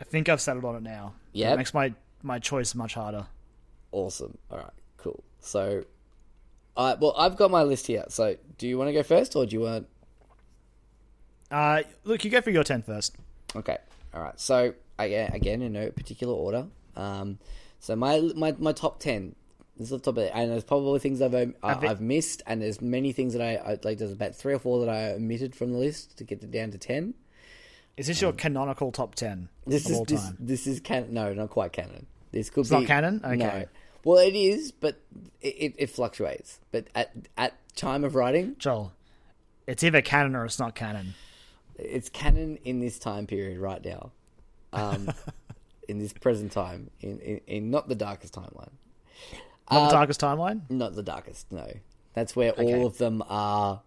I 0.00 0.04
think 0.04 0.28
I've 0.28 0.40
settled 0.40 0.64
on 0.64 0.74
it 0.74 0.82
now. 0.82 1.14
It 1.52 1.56
makes 1.56 1.72
my 1.72 1.94
my 2.22 2.40
choice 2.40 2.74
much 2.74 2.94
harder. 2.94 3.26
awesome? 3.92 4.36
All 4.50 4.58
right, 4.58 4.72
cool. 4.96 5.22
So, 5.38 5.84
uh, 6.76 6.96
well, 7.00 7.14
I've 7.16 7.36
got 7.36 7.52
my 7.52 7.62
list 7.62 7.86
here. 7.86 8.04
So, 8.08 8.36
do 8.58 8.66
you 8.66 8.76
want 8.78 8.88
to 8.88 8.92
go 8.92 9.04
first, 9.04 9.36
or 9.36 9.46
do 9.46 9.54
you 9.54 9.60
want? 9.60 9.86
Uh, 11.52 11.82
look, 12.02 12.24
you 12.24 12.32
go 12.32 12.40
for 12.40 12.50
your 12.50 12.64
ten 12.64 12.82
first. 12.82 13.16
Okay. 13.56 13.78
All 14.12 14.22
right. 14.22 14.38
So 14.38 14.74
again, 14.98 15.32
again 15.32 15.62
in 15.62 15.72
no 15.72 15.90
particular 15.90 16.34
order. 16.34 16.66
Um, 16.96 17.38
so 17.80 17.96
my 17.96 18.20
my 18.36 18.54
my 18.58 18.72
top 18.72 19.00
ten. 19.00 19.34
This 19.76 19.86
is 19.86 19.90
the 19.90 19.98
top 19.98 20.18
of 20.18 20.18
it, 20.18 20.32
and 20.32 20.52
there's 20.52 20.62
probably 20.62 21.00
things 21.00 21.20
I've 21.20 21.34
um, 21.34 21.54
I've 21.62 22.00
missed, 22.00 22.42
and 22.46 22.62
there's 22.62 22.80
many 22.80 23.10
things 23.10 23.32
that 23.32 23.42
I, 23.42 23.56
I 23.72 23.78
like. 23.82 23.98
There's 23.98 24.12
about 24.12 24.36
three 24.36 24.54
or 24.54 24.60
four 24.60 24.84
that 24.84 24.88
I 24.88 25.14
omitted 25.14 25.56
from 25.56 25.72
the 25.72 25.78
list 25.78 26.16
to 26.18 26.24
get 26.24 26.44
it 26.44 26.52
down 26.52 26.70
to 26.70 26.78
ten. 26.78 27.14
Is 27.96 28.06
this 28.06 28.22
your 28.22 28.32
canonical 28.32 28.92
top 28.92 29.16
ten 29.16 29.32
Um, 29.32 29.48
This 29.66 29.86
of 29.86 29.90
is 29.90 29.98
all 29.98 30.04
this, 30.04 30.22
time? 30.22 30.36
this 30.38 30.66
is 30.68 30.78
canon. 30.80 31.12
No, 31.14 31.32
not 31.34 31.50
quite 31.50 31.72
canon. 31.72 32.06
This 32.30 32.50
could 32.50 32.60
It's 32.62 32.70
be 32.70 32.76
not 32.76 32.86
canon? 32.86 33.20
No. 33.24 33.30
Okay. 33.30 33.66
Well, 34.04 34.18
it 34.18 34.36
is, 34.36 34.70
but 34.70 35.00
it, 35.40 35.48
it, 35.58 35.74
it 35.78 35.90
fluctuates. 35.90 36.60
But 36.70 36.86
at 36.94 37.10
at 37.36 37.54
time 37.74 38.04
of 38.04 38.14
writing, 38.14 38.54
Joel, 38.60 38.92
it's 39.66 39.82
either 39.82 40.02
canon 40.02 40.36
or 40.36 40.44
it's 40.44 40.60
not 40.60 40.76
canon. 40.76 41.14
It's 41.78 42.08
canon 42.08 42.56
in 42.64 42.80
this 42.80 42.98
time 42.98 43.26
period 43.26 43.58
right 43.58 43.84
now, 43.84 44.12
um, 44.72 45.10
in 45.88 45.98
this 45.98 46.12
present 46.12 46.52
time, 46.52 46.90
in, 47.00 47.18
in, 47.20 47.40
in 47.46 47.70
not 47.70 47.88
the 47.88 47.94
darkest 47.94 48.34
timeline, 48.34 48.72
Not 49.70 49.82
Uh, 49.82 49.84
the 49.86 49.92
darkest 49.92 50.20
timeline. 50.20 50.62
not 50.70 50.94
the 50.94 51.02
darkest. 51.02 51.50
No, 51.52 51.66
that's 52.14 52.34
where 52.36 52.52
Okay. 52.52 52.74
all 52.74 52.86
of 52.86 52.98
them 52.98 53.22
are. 53.28 53.82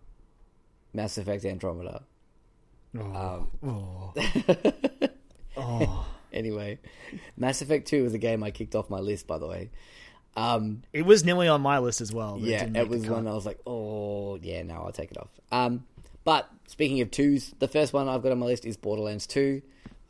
Mass 0.93 1.17
Effect 1.17 1.45
Andromeda. 1.45 2.03
Oh. 2.97 4.13
Um, 5.55 6.03
Anyway, 6.33 6.77
Mass 7.35 7.61
Effect 7.61 7.87
Two 7.87 8.03
was 8.03 8.13
a 8.13 8.17
game 8.17 8.43
I 8.43 8.51
kicked 8.51 8.75
off 8.75 8.89
my 8.89 8.99
list. 8.99 9.27
By 9.27 9.37
the 9.37 9.47
way, 9.47 9.69
um, 10.35 10.83
It 10.93 11.03
was 11.03 11.23
nearly 11.23 11.47
on 11.47 11.61
my 11.61 11.79
list 11.79 12.01
as 12.01 12.13
well. 12.13 12.37
yeah, 12.39 12.65
it 12.75 12.89
was 12.89 13.07
one 13.07 13.27
I 13.27 13.33
was 13.33 13.45
like, 13.45 13.59
oh 13.65 14.35
yeah, 14.41 14.61
no, 14.63 14.75
I'll 14.75 14.91
take 14.91 15.09
it 15.11 15.17
off. 15.17 15.29
Um, 15.51 15.85
but 16.27 16.51
speaking 16.67 16.99
of 16.99 17.09
twos, 17.09 17.53
the 17.59 17.69
first 17.69 17.93
one 17.93 18.09
I've 18.09 18.21
got 18.21 18.33
on 18.33 18.39
my 18.39 18.47
list 18.47 18.65
is 18.65 18.75
Borderlands 18.75 19.25
Two. 19.25 19.61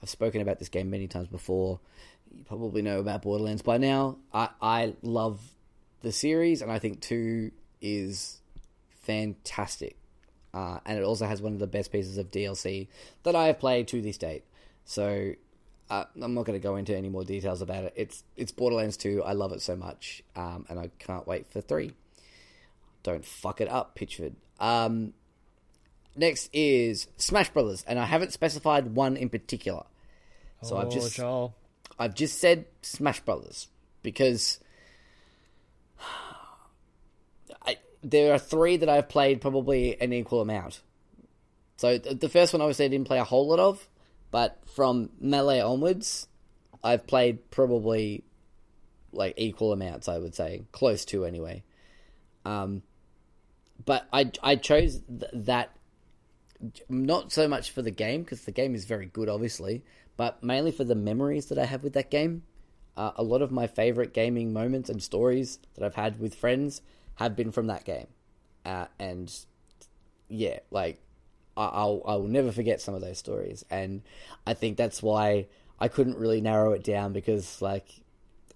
I've 0.02 0.10
spoken 0.10 0.42
about 0.42 0.58
this 0.58 0.68
game 0.68 0.90
many 0.90 1.08
times 1.08 1.28
before. 1.28 1.80
You 2.36 2.44
probably 2.44 2.82
know 2.82 3.00
about 3.00 3.22
Borderlands 3.22 3.62
by 3.62 3.78
now. 3.78 4.18
I 4.34 4.50
I 4.60 4.96
love 5.04 5.40
the 6.02 6.12
series, 6.12 6.64
and 6.64 6.72
I 6.72 6.80
think 6.80 7.02
two 7.02 7.52
is 7.82 8.42
fantastic. 9.04 9.96
Uh, 10.56 10.80
and 10.88 10.98
it 10.98 11.04
also 11.04 11.28
has 11.28 11.40
one 11.40 11.54
of 11.54 11.60
the 11.60 11.68
best 11.68 11.92
pieces 11.92 12.18
of 12.18 12.32
DLC 12.32 12.88
that 13.22 13.36
I 13.36 13.46
have 13.46 13.60
played 13.60 13.88
to 13.90 14.02
this 14.02 14.18
date. 14.18 14.44
So 14.86 15.34
uh, 15.92 16.06
I'm 16.20 16.34
not 16.34 16.48
going 16.48 16.60
to 16.60 16.64
go 16.64 16.78
into 16.78 16.98
any 16.98 17.10
more 17.10 17.26
details 17.26 17.62
about 17.62 17.84
it. 17.84 17.94
It's 17.96 18.24
it's 18.36 18.52
Borderlands 18.52 18.98
2. 18.98 19.22
I 19.24 19.34
love 19.34 19.52
it 19.52 19.62
so 19.62 19.76
much, 19.76 20.24
um, 20.36 20.66
and 20.68 20.80
I 20.80 20.90
can't 20.98 21.28
wait 21.28 21.46
for 21.46 21.62
three. 21.62 21.94
Don't 23.04 23.24
fuck 23.24 23.62
it 23.62 23.70
up, 23.70 23.96
Pitchford. 23.96 24.34
Um, 24.60 25.14
next 26.18 26.50
is 26.54 27.08
Smash 27.18 27.50
Brothers, 27.50 27.84
and 27.88 27.98
I 28.00 28.06
haven't 28.06 28.34
specified 28.34 28.96
one 28.96 29.18
in 29.18 29.30
particular. 29.30 29.84
So 30.64 30.78
I've 30.78 30.88
Oh, 30.88 30.92
just 30.92 31.16
Joel. 31.16 31.56
I've 32.00 32.16
just 32.16 32.40
said 32.40 32.66
Smash 32.82 33.20
Brothers 33.22 33.68
because 34.02 34.60
I, 37.66 37.78
there 38.04 38.34
are 38.34 38.40
three 38.40 38.78
that 38.78 38.90
I've 38.90 39.10
played 39.10 39.42
probably 39.42 40.00
an 40.00 40.14
equal 40.14 40.42
amount. 40.42 40.82
So 41.78 41.98
the 41.98 42.30
first 42.30 42.54
one 42.54 42.62
obviously 42.62 42.86
I 42.86 42.88
didn't 42.90 43.08
play 43.08 43.20
a 43.20 43.24
whole 43.24 43.48
lot 43.48 43.60
of, 43.60 43.88
but 44.32 44.58
from 44.76 45.10
Melee 45.20 45.60
onwards, 45.62 46.28
I've 46.84 47.06
played 47.06 47.50
probably 47.52 48.24
like 49.12 49.36
equal 49.38 49.74
amounts, 49.74 50.08
I 50.08 50.18
would 50.18 50.34
say, 50.36 50.64
close 50.72 51.06
to 51.06 51.26
anyway. 51.26 51.64
Um, 52.46 52.82
but 53.86 54.08
I 54.12 54.32
I 54.42 54.56
chose 54.56 55.02
th- 55.08 55.32
that 55.34 55.77
not 56.90 57.32
so 57.32 57.48
much 57.48 57.72
for 57.72 57.82
the 57.82 57.92
game 57.92 58.24
because 58.24 58.42
the 58.46 58.52
game 58.52 58.76
is 58.76 58.86
very 58.86 59.06
good, 59.06 59.30
obviously, 59.30 59.84
but 60.16 60.44
mainly 60.44 60.72
for 60.72 60.84
the 60.84 60.96
memories 60.96 61.48
that 61.48 61.58
I 61.58 61.66
have 61.66 61.84
with 61.84 61.94
that 61.94 62.12
game. 62.12 62.44
Uh, 62.96 63.12
a 63.16 63.24
lot 63.24 63.44
of 63.44 63.52
my 63.52 63.68
favorite 63.68 64.12
gaming 64.12 64.52
moments 64.54 64.90
and 64.90 65.04
stories 65.04 65.60
that 65.76 65.86
I've 65.86 65.94
had 65.94 66.20
with 66.20 66.34
friends 66.34 66.82
have 67.16 67.36
been 67.36 67.52
from 67.52 67.68
that 67.68 67.86
game, 67.86 68.08
uh, 68.66 68.88
and 68.98 69.32
yeah, 70.30 70.60
like 70.72 71.00
I'll 71.56 72.02
I 72.08 72.16
will 72.16 72.28
never 72.28 72.52
forget 72.52 72.82
some 72.82 72.96
of 72.96 73.02
those 73.02 73.20
stories, 73.20 73.64
and 73.70 74.02
I 74.48 74.56
think 74.56 74.78
that's 74.78 75.04
why 75.04 75.48
I 75.80 75.90
couldn't 75.90 76.18
really 76.18 76.42
narrow 76.42 76.74
it 76.74 76.84
down 76.84 77.14
because 77.14 77.62
like 77.62 77.88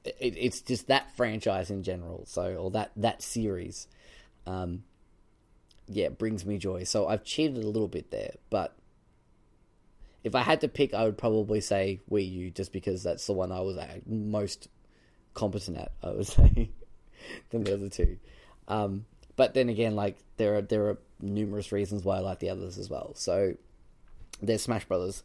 it, 0.04 0.16
it's 0.20 0.62
just 0.62 0.88
that 0.88 1.16
franchise 1.16 1.70
in 1.70 1.84
general, 1.84 2.26
so 2.26 2.56
or 2.56 2.72
that 2.72 2.92
that 2.96 3.22
series. 3.22 3.88
Um, 4.48 4.84
yeah, 5.92 6.10
brings 6.10 6.46
me 6.46 6.58
joy. 6.58 6.84
So 6.84 7.08
I've 7.08 7.24
cheated 7.24 7.64
a 7.64 7.68
little 7.68 7.88
bit 7.88 8.12
there, 8.12 8.36
but 8.50 8.76
if 10.24 10.36
I 10.36 10.42
had 10.42 10.62
to 10.62 10.68
pick, 10.68 10.94
I 10.94 11.04
would 11.04 11.18
probably 11.18 11.62
say 11.62 12.00
Wii 12.10 12.32
U, 12.32 12.52
just 12.52 12.72
because 12.72 13.04
that's 13.04 13.26
the 13.26 13.34
one 13.34 13.52
I 13.52 13.62
was 13.62 13.78
uh, 13.78 14.00
most 14.06 14.68
competent 15.34 15.78
at. 15.78 15.92
I 16.04 16.12
would 16.12 16.28
say 16.28 16.70
than 17.50 17.64
the 17.64 17.74
other 17.74 17.90
two. 17.90 18.18
Um, 18.68 19.06
but 19.36 19.54
then 19.54 19.70
again, 19.70 19.96
like 19.96 20.18
there 20.38 20.58
are 20.58 20.62
there 20.62 20.88
are 20.90 20.98
numerous 21.20 21.72
reasons 21.72 22.04
why 22.04 22.18
I 22.18 22.20
like 22.20 22.40
the 22.40 22.50
others 22.50 22.78
as 22.78 22.90
well. 22.90 23.14
So 23.16 23.56
there's 24.42 24.62
Smash 24.62 24.86
Brothers 24.86 25.24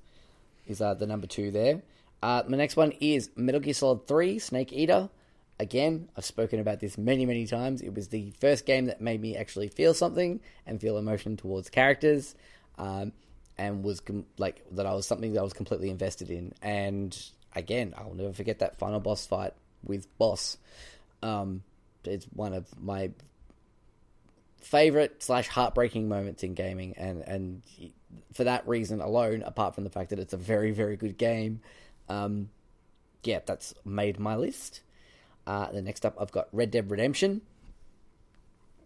is 0.66 0.80
uh, 0.80 0.94
the 0.94 1.06
number 1.06 1.26
two 1.26 1.50
there. 1.50 1.82
Uh, 2.22 2.42
my 2.48 2.56
next 2.56 2.76
one 2.76 2.92
is 3.00 3.30
Metal 3.36 3.60
Gear 3.60 3.74
Solid 3.74 4.06
Three 4.06 4.38
Snake 4.38 4.72
Eater. 4.72 5.10
Again, 5.58 6.08
I've 6.16 6.24
spoken 6.24 6.60
about 6.60 6.80
this 6.80 6.98
many, 6.98 7.24
many 7.24 7.46
times. 7.46 7.80
It 7.80 7.94
was 7.94 8.08
the 8.08 8.32
first 8.40 8.66
game 8.66 8.86
that 8.86 9.00
made 9.00 9.20
me 9.20 9.36
actually 9.36 9.68
feel 9.68 9.94
something 9.94 10.40
and 10.66 10.80
feel 10.80 10.98
emotion 10.98 11.36
towards 11.36 11.70
characters, 11.70 12.34
um, 12.76 13.12
and 13.56 13.82
was 13.82 14.00
com- 14.00 14.26
like 14.36 14.64
that. 14.72 14.84
I 14.84 14.94
was 14.94 15.06
something 15.06 15.32
that 15.32 15.40
I 15.40 15.42
was 15.42 15.54
completely 15.54 15.88
invested 15.88 16.30
in. 16.30 16.52
And 16.60 17.18
again, 17.54 17.94
I'll 17.96 18.12
never 18.14 18.34
forget 18.34 18.58
that 18.58 18.78
final 18.78 19.00
boss 19.00 19.24
fight 19.24 19.54
with 19.82 20.06
Boss. 20.18 20.58
Um, 21.22 21.62
it's 22.04 22.26
one 22.26 22.52
of 22.52 22.66
my 22.78 23.10
favorite 24.60 25.22
slash 25.22 25.48
heartbreaking 25.48 26.08
moments 26.08 26.42
in 26.42 26.54
gaming, 26.54 26.94
and 26.96 27.22
and 27.22 27.62
for 28.32 28.44
that 28.44 28.66
reason 28.68 29.00
alone, 29.00 29.42
apart 29.42 29.74
from 29.74 29.84
the 29.84 29.90
fact 29.90 30.10
that 30.10 30.18
it's 30.18 30.32
a 30.32 30.38
very, 30.38 30.70
very 30.72 30.96
good 30.96 31.16
game, 31.16 31.60
um, 32.08 32.50
yeah, 33.24 33.40
that's 33.44 33.74
made 33.84 34.18
my 34.18 34.36
list. 34.36 34.82
Uh, 35.46 35.70
the 35.70 35.82
next 35.82 36.04
up, 36.04 36.16
I've 36.20 36.32
got 36.32 36.48
Red 36.52 36.70
Dead 36.70 36.90
Redemption. 36.90 37.42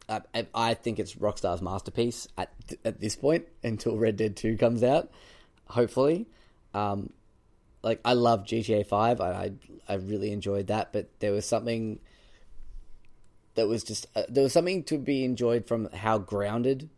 Uh, 0.09 0.21
I, 0.35 0.47
I 0.55 0.75
think 0.75 0.99
it's 0.99 1.15
Rockstar's 1.15 1.63
masterpiece 1.63 2.27
at 2.37 2.53
at 2.85 3.01
this 3.01 3.17
point 3.17 3.47
until 3.63 3.97
Red 3.97 4.17
Dead 4.17 4.37
Two 4.37 4.57
comes 4.57 4.83
out. 4.83 5.11
Hopefully, 5.67 6.27
um, 6.75 7.13
like 7.83 8.01
I 8.05 8.15
love 8.15 8.45
GTA 8.45 8.87
Five. 8.87 9.21
I, 9.21 9.31
I 9.31 9.53
I 9.89 9.95
really 9.95 10.33
enjoyed 10.33 10.67
that, 10.67 10.93
but 10.93 11.09
there 11.21 11.33
was 11.33 11.47
something 11.47 12.01
that 13.55 13.69
was 13.69 13.85
just 13.85 14.07
uh, 14.15 14.25
there 14.29 14.43
was 14.43 14.53
something 14.53 14.83
to 14.85 14.99
be 14.99 15.25
enjoyed 15.25 15.67
from 15.67 15.89
how 15.93 16.19
grounded 16.19 16.89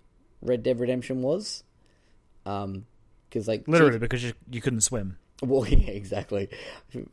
Red 0.40 0.62
Dead 0.62 0.80
Redemption 0.80 1.22
was. 1.22 1.64
Um, 2.44 2.86
because 3.28 3.48
like 3.48 3.66
Literally, 3.66 3.98
because 3.98 4.22
you, 4.24 4.32
you 4.50 4.60
couldn't 4.60 4.82
swim. 4.82 5.16
well, 5.42 5.66
yeah, 5.68 5.90
exactly. 5.90 6.48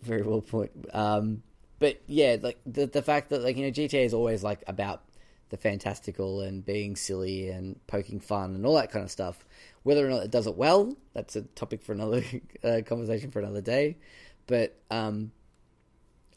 Very 0.02 0.22
well 0.22 0.42
point. 0.42 0.72
Um, 0.94 1.44
but 1.80 2.02
yeah, 2.08 2.38
like 2.42 2.60
the 2.66 2.86
the 2.86 3.02
fact 3.02 3.30
that 3.30 3.42
like 3.44 3.58
you 3.58 3.66
know 3.66 3.72
GTA 3.72 4.06
is 4.06 4.14
always 4.14 4.44
like 4.44 4.64
about 4.68 5.04
the 5.50 5.58
fantastical 5.58 6.42
and 6.42 6.64
being 6.64 6.96
silly 6.96 7.50
and 7.50 7.80
poking 7.88 8.20
fun 8.20 8.54
and 8.54 8.66
all 8.66 8.76
that 8.76 8.92
kind 8.92 9.04
of 9.04 9.12
stuff. 9.12 9.46
Whether 9.84 10.06
or 10.06 10.10
not 10.10 10.24
it 10.24 10.32
does 10.32 10.46
it 10.46 10.56
well, 10.56 10.96
that's 11.14 11.36
a 11.36 11.42
topic 11.42 11.82
for 11.82 11.94
another 11.94 12.24
uh, 12.64 12.82
conversation 12.86 13.32
for 13.32 13.40
another 13.40 13.62
day. 13.62 13.98
But 14.46 14.76
um, 14.92 15.32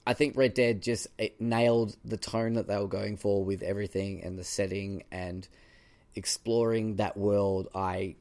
I 0.07 0.15
think 0.15 0.37
Red 0.37 0.55
Dead 0.55 0.83
just 0.83 1.09
nailed 1.39 1.97
the 2.05 2.17
tone 2.17 2.55
that 2.55 2.67
they 2.67 2.77
were 2.77 2.89
going 2.89 3.17
for 3.17 3.45
with 3.45 3.63
everything 3.63 4.23
and 4.23 4.39
the 4.39 4.45
setting 4.45 5.05
and 5.11 5.47
exploring 6.15 6.97
that 6.97 7.17
world. 7.17 7.69
I 7.75 8.17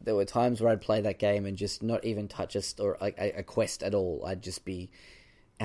there 0.00 0.14
were 0.14 0.24
times 0.24 0.60
where 0.60 0.70
I'd 0.70 0.82
play 0.82 1.00
that 1.00 1.18
game 1.18 1.46
and 1.46 1.56
just 1.56 1.82
not 1.82 2.04
even 2.04 2.28
touch 2.28 2.56
a 2.56 2.62
or 2.82 2.98
a, 3.00 3.38
a 3.38 3.42
quest 3.42 3.82
at 3.82 3.94
all. 3.94 4.22
I'd 4.26 4.42
just 4.42 4.64
be 4.64 4.90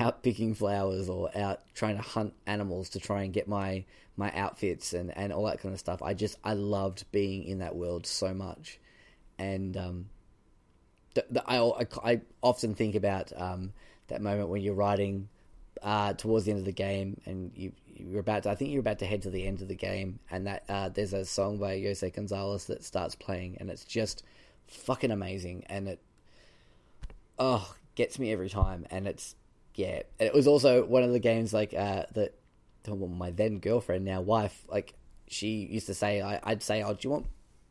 out 0.00 0.22
picking 0.22 0.54
flowers 0.54 1.08
or 1.08 1.30
out 1.36 1.60
trying 1.74 1.96
to 1.96 2.02
hunt 2.02 2.34
animals 2.46 2.90
to 2.90 3.00
try 3.00 3.22
and 3.22 3.32
get 3.32 3.46
my 3.46 3.84
my 4.16 4.32
outfits 4.32 4.92
and 4.92 5.16
and 5.16 5.32
all 5.32 5.44
that 5.44 5.60
kind 5.60 5.72
of 5.72 5.78
stuff. 5.78 6.02
I 6.02 6.14
just 6.14 6.38
I 6.44 6.54
loved 6.54 7.04
being 7.12 7.44
in 7.44 7.58
that 7.58 7.76
world 7.76 8.06
so 8.06 8.34
much, 8.34 8.78
and 9.38 9.76
um, 9.76 10.06
the, 11.14 11.24
the, 11.30 11.50
I, 11.50 11.86
I 12.04 12.20
often 12.42 12.74
think 12.74 12.94
about 12.94 13.32
um 13.36 13.72
that 14.08 14.20
moment 14.20 14.48
when 14.48 14.62
you're 14.62 14.74
riding 14.74 15.28
uh 15.82 16.12
towards 16.14 16.44
the 16.44 16.50
end 16.50 16.60
of 16.60 16.66
the 16.66 16.72
game 16.72 17.20
and 17.26 17.52
you 17.54 17.72
you're 17.96 18.20
about 18.20 18.44
to 18.44 18.50
I 18.50 18.54
think 18.54 18.70
you're 18.70 18.80
about 18.80 18.98
to 19.00 19.06
head 19.06 19.22
to 19.22 19.30
the 19.30 19.46
end 19.46 19.62
of 19.62 19.68
the 19.68 19.74
game 19.74 20.18
and 20.30 20.46
that 20.46 20.64
uh 20.68 20.88
there's 20.88 21.12
a 21.12 21.24
song 21.24 21.58
by 21.58 21.80
Jose 21.80 22.08
Gonzalez 22.10 22.66
that 22.66 22.84
starts 22.84 23.14
playing 23.14 23.58
and 23.60 23.70
it's 23.70 23.84
just 23.84 24.22
fucking 24.66 25.10
amazing 25.10 25.64
and 25.68 25.88
it 25.88 26.00
oh 27.38 27.74
gets 27.94 28.18
me 28.18 28.32
every 28.32 28.48
time 28.48 28.86
and 28.90 29.06
it's 29.06 29.34
yeah 29.74 30.02
it 30.18 30.34
was 30.34 30.46
also 30.46 30.84
one 30.84 31.02
of 31.02 31.12
the 31.12 31.18
games 31.18 31.52
like 31.52 31.74
uh 31.74 32.04
that 32.14 32.34
well, 32.86 33.08
my 33.08 33.30
then 33.30 33.58
girlfriend 33.58 34.04
now 34.04 34.20
wife 34.20 34.64
like 34.68 34.94
she 35.28 35.68
used 35.70 35.86
to 35.86 35.94
say 35.94 36.20
I, 36.20 36.40
I'd 36.42 36.62
say 36.62 36.82
oh 36.82 36.94
do 36.94 36.98
you 37.02 37.10
want 37.10 37.26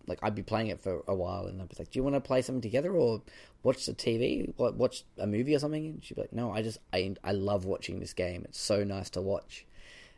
like 0.07 0.19
I'd 0.23 0.35
be 0.35 0.43
playing 0.43 0.67
it 0.67 0.81
for 0.81 1.03
a 1.07 1.13
while 1.13 1.45
and 1.45 1.61
I'd 1.61 1.69
be 1.69 1.75
like 1.77 1.91
do 1.91 1.99
you 1.99 2.03
want 2.03 2.15
to 2.15 2.21
play 2.21 2.41
something 2.41 2.61
together 2.61 2.91
or 2.91 3.21
watch 3.63 3.85
the 3.85 3.93
TV 3.93 4.53
watch 4.57 5.03
a 5.17 5.27
movie 5.27 5.55
or 5.55 5.59
something? 5.59 5.85
And 5.85 6.03
she'd 6.03 6.15
be 6.15 6.21
like 6.21 6.33
no 6.33 6.51
I 6.51 6.61
just 6.61 6.79
I, 6.91 7.15
I 7.23 7.31
love 7.31 7.65
watching 7.65 7.99
this 7.99 8.13
game. 8.13 8.43
It's 8.45 8.59
so 8.59 8.83
nice 8.83 9.09
to 9.11 9.21
watch 9.21 9.65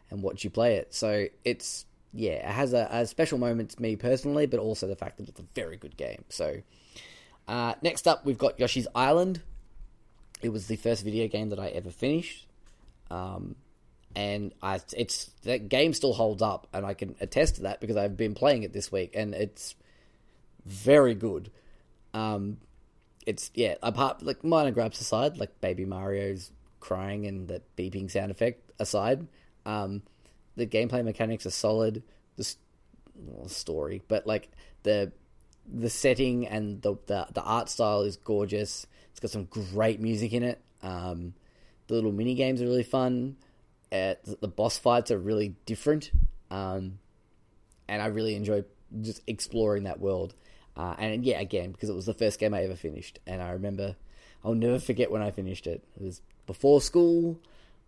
and 0.10 0.24
watch 0.24 0.44
you 0.44 0.50
play 0.50 0.76
it. 0.76 0.94
So 0.94 1.28
it's 1.44 1.86
yeah 2.14 2.34
it 2.34 2.46
has 2.46 2.74
a, 2.74 2.88
a 2.92 3.06
special 3.06 3.38
moment 3.38 3.72
to 3.72 3.82
me 3.82 3.96
personally 3.96 4.46
but 4.46 4.60
also 4.60 4.88
the 4.88 4.96
fact 4.96 5.18
that 5.18 5.30
it's 5.30 5.40
a 5.40 5.46
very 5.54 5.78
good 5.78 5.98
game. 5.98 6.24
So 6.30 6.62
uh, 7.48 7.74
next 7.82 8.08
up 8.08 8.26
we've 8.26 8.38
got 8.38 8.60
Yoshi's 8.60 8.88
Island 8.96 9.42
it 10.42 10.50
was 10.50 10.68
the 10.68 10.76
first 10.76 11.04
video 11.04 11.28
game 11.28 11.50
that 11.50 11.60
I 11.60 11.68
ever 11.70 11.90
finished. 11.90 12.48
Um, 13.10 13.56
and 14.16 14.54
I, 14.62 14.80
it's 14.98 15.32
that 15.44 15.70
game 15.70 15.94
still 15.94 16.14
holds 16.14 16.42
up, 16.42 16.68
and 16.74 16.86
I 16.86 16.94
can 16.94 17.16
attest 17.22 17.56
to 17.56 17.62
that 17.64 17.80
because 17.80 17.98
I've 17.98 18.18
been 18.18 18.34
playing 18.34 18.64
it 18.64 18.74
this 18.74 18.92
week, 18.92 19.12
and 19.16 19.34
it's 19.34 19.76
very 20.66 21.16
good. 21.16 21.50
Um, 22.14 22.58
it's 23.26 23.52
yeah, 23.54 23.76
apart 23.82 24.24
like 24.24 24.44
minor 24.44 24.72
gripes 24.72 25.00
aside, 25.00 25.38
like 25.38 25.62
Baby 25.62 25.86
Mario's 25.86 26.52
crying 26.80 27.26
and 27.26 27.48
the 27.48 27.62
beeping 27.78 28.10
sound 28.10 28.32
effect 28.32 28.72
aside, 28.80 29.28
um, 29.66 30.02
the 30.56 30.66
gameplay 30.66 31.04
mechanics 31.04 31.46
are 31.46 31.52
solid. 31.52 32.04
The 32.36 32.44
s- 32.44 32.58
well, 33.16 33.48
story, 33.48 34.02
but 34.08 34.28
like 34.28 34.50
the 34.84 35.12
the 35.72 35.90
setting 35.90 36.48
and 36.48 36.82
the, 36.82 36.96
the 37.06 37.28
the 37.34 37.44
art 37.44 37.70
style 37.70 38.02
is 38.02 38.18
gorgeous. 38.18 38.88
It's 39.12 39.20
got 39.20 39.32
some 39.32 39.46
great 39.46 40.00
music 40.00 40.34
in 40.34 40.44
it. 40.44 40.62
Um, 40.82 41.34
the 41.88 41.94
little 41.96 42.12
mini 42.12 42.36
games 42.36 42.62
are 42.62 42.66
really 42.66 42.84
fun. 42.84 43.38
Uh, 43.92 44.16
the, 44.24 44.48
boss 44.48 44.78
fights 44.78 45.12
are 45.12 45.18
really 45.18 45.56
different, 45.66 46.12
um, 46.50 47.00
and 47.90 48.02
I 48.02 48.06
really 48.06 48.36
enjoy 48.36 48.64
just 49.02 49.22
exploring 49.28 49.84
that 49.84 50.00
world. 50.00 50.34
Uh, 50.78 50.96
and 50.98 51.26
yeah, 51.26 51.42
again, 51.42 51.74
because 51.74 51.90
it 51.90 51.96
was 51.96 52.06
the 52.06 52.14
first 52.14 52.40
game 52.40 52.54
I 52.54 52.64
ever 52.64 52.78
finished, 52.78 53.20
and 53.28 53.42
I 53.42 53.52
remember 53.52 53.98
I'll 54.44 54.56
never 54.56 54.80
forget 54.80 55.12
when 55.12 55.22
I 55.22 55.32
finished 55.32 55.68
it. 55.68 55.84
It 56.00 56.04
was 56.04 56.22
before 56.48 56.82
school. 56.82 57.38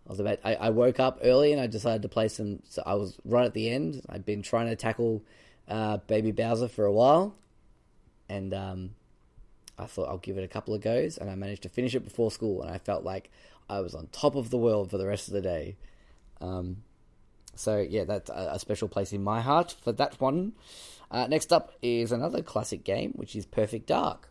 I 0.06 0.10
was 0.10 0.20
about. 0.20 0.38
I, 0.44 0.54
I 0.54 0.70
woke 0.70 1.00
up 1.00 1.20
early 1.22 1.52
and 1.52 1.60
I 1.60 1.66
decided 1.66 2.02
to 2.02 2.08
play 2.08 2.28
some. 2.28 2.60
So 2.68 2.82
I 2.84 2.94
was 2.94 3.16
right 3.24 3.46
at 3.46 3.54
the 3.54 3.70
end. 3.70 4.02
I'd 4.08 4.26
been 4.26 4.42
trying 4.42 4.68
to 4.68 4.76
tackle 4.76 5.22
uh, 5.68 5.98
Baby 6.06 6.32
Bowser 6.32 6.68
for 6.68 6.84
a 6.84 6.92
while, 6.92 7.34
and 8.28 8.52
um, 8.52 8.90
I 9.78 9.86
thought 9.86 10.08
I'll 10.08 10.18
give 10.18 10.38
it 10.38 10.44
a 10.44 10.48
couple 10.48 10.74
of 10.74 10.80
goes, 10.80 11.18
and 11.18 11.28
I 11.28 11.34
managed 11.34 11.62
to 11.62 11.68
finish 11.68 11.94
it 11.94 12.04
before 12.04 12.30
school, 12.30 12.62
and 12.62 12.70
I 12.70 12.78
felt 12.78 13.04
like 13.04 13.30
I 13.68 13.80
was 13.80 13.94
on 13.94 14.08
top 14.08 14.34
of 14.36 14.50
the 14.50 14.58
world 14.58 14.90
for 14.90 14.98
the 14.98 15.06
rest 15.06 15.28
of 15.28 15.34
the 15.34 15.40
day. 15.40 15.76
Um, 16.40 16.82
so 17.54 17.78
yeah, 17.78 18.04
that's 18.04 18.30
a, 18.30 18.50
a 18.52 18.58
special 18.58 18.88
place 18.88 19.12
in 19.12 19.22
my 19.22 19.40
heart 19.40 19.74
for 19.82 19.92
that 19.92 20.20
one. 20.20 20.52
Uh, 21.10 21.26
next 21.26 21.52
up 21.52 21.72
is 21.82 22.12
another 22.12 22.42
classic 22.42 22.84
game, 22.84 23.12
which 23.12 23.36
is 23.36 23.46
Perfect 23.46 23.86
Dark. 23.86 24.28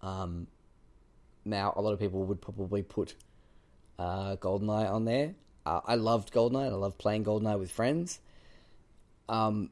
Um, 0.00 0.48
now 1.44 1.72
a 1.76 1.80
lot 1.80 1.92
of 1.92 1.98
people 1.98 2.24
would 2.24 2.40
probably 2.40 2.82
put 2.82 3.14
uh, 3.98 4.36
Goldeneye 4.36 4.90
on 4.90 5.04
there. 5.04 5.34
Uh, 5.64 5.80
I 5.86 5.94
loved 5.94 6.32
Goldeneye. 6.32 6.66
I 6.66 6.74
loved 6.74 6.98
playing 6.98 7.24
Goldeneye 7.24 7.58
with 7.58 7.70
friends. 7.70 8.18
Um, 9.28 9.70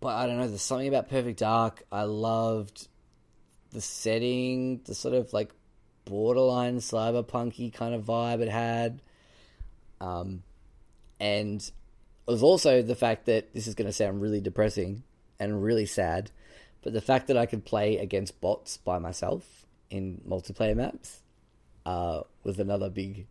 but 0.00 0.08
I 0.08 0.26
don't 0.26 0.36
know. 0.36 0.48
There's 0.48 0.62
something 0.62 0.88
about 0.88 1.08
Perfect 1.08 1.38
Dark. 1.38 1.82
I 1.90 2.02
loved 2.02 2.88
the 3.72 3.80
setting, 3.80 4.80
the 4.84 4.94
sort 4.94 5.14
of 5.14 5.32
like 5.32 5.50
borderline 6.04 6.78
cyberpunky 6.78 7.72
kind 7.72 7.94
of 7.94 8.04
vibe 8.04 8.40
it 8.40 8.48
had. 8.48 9.00
Um, 10.00 10.42
and 11.20 11.60
it 11.60 12.30
was 12.30 12.42
also 12.42 12.82
the 12.82 12.94
fact 12.94 13.26
that 13.26 13.54
this 13.54 13.66
is 13.66 13.74
going 13.74 13.86
to 13.86 13.92
sound 13.92 14.20
really 14.20 14.40
depressing 14.40 15.04
and 15.38 15.62
really 15.62 15.86
sad, 15.86 16.30
but 16.82 16.92
the 16.92 17.00
fact 17.00 17.28
that 17.28 17.36
I 17.36 17.46
could 17.46 17.64
play 17.64 17.98
against 17.98 18.40
bots 18.40 18.76
by 18.76 18.98
myself 18.98 19.66
in 19.90 20.20
multiplayer 20.28 20.76
maps 20.76 21.22
uh, 21.86 22.22
was 22.44 22.58
another 22.58 22.90
big 22.90 23.26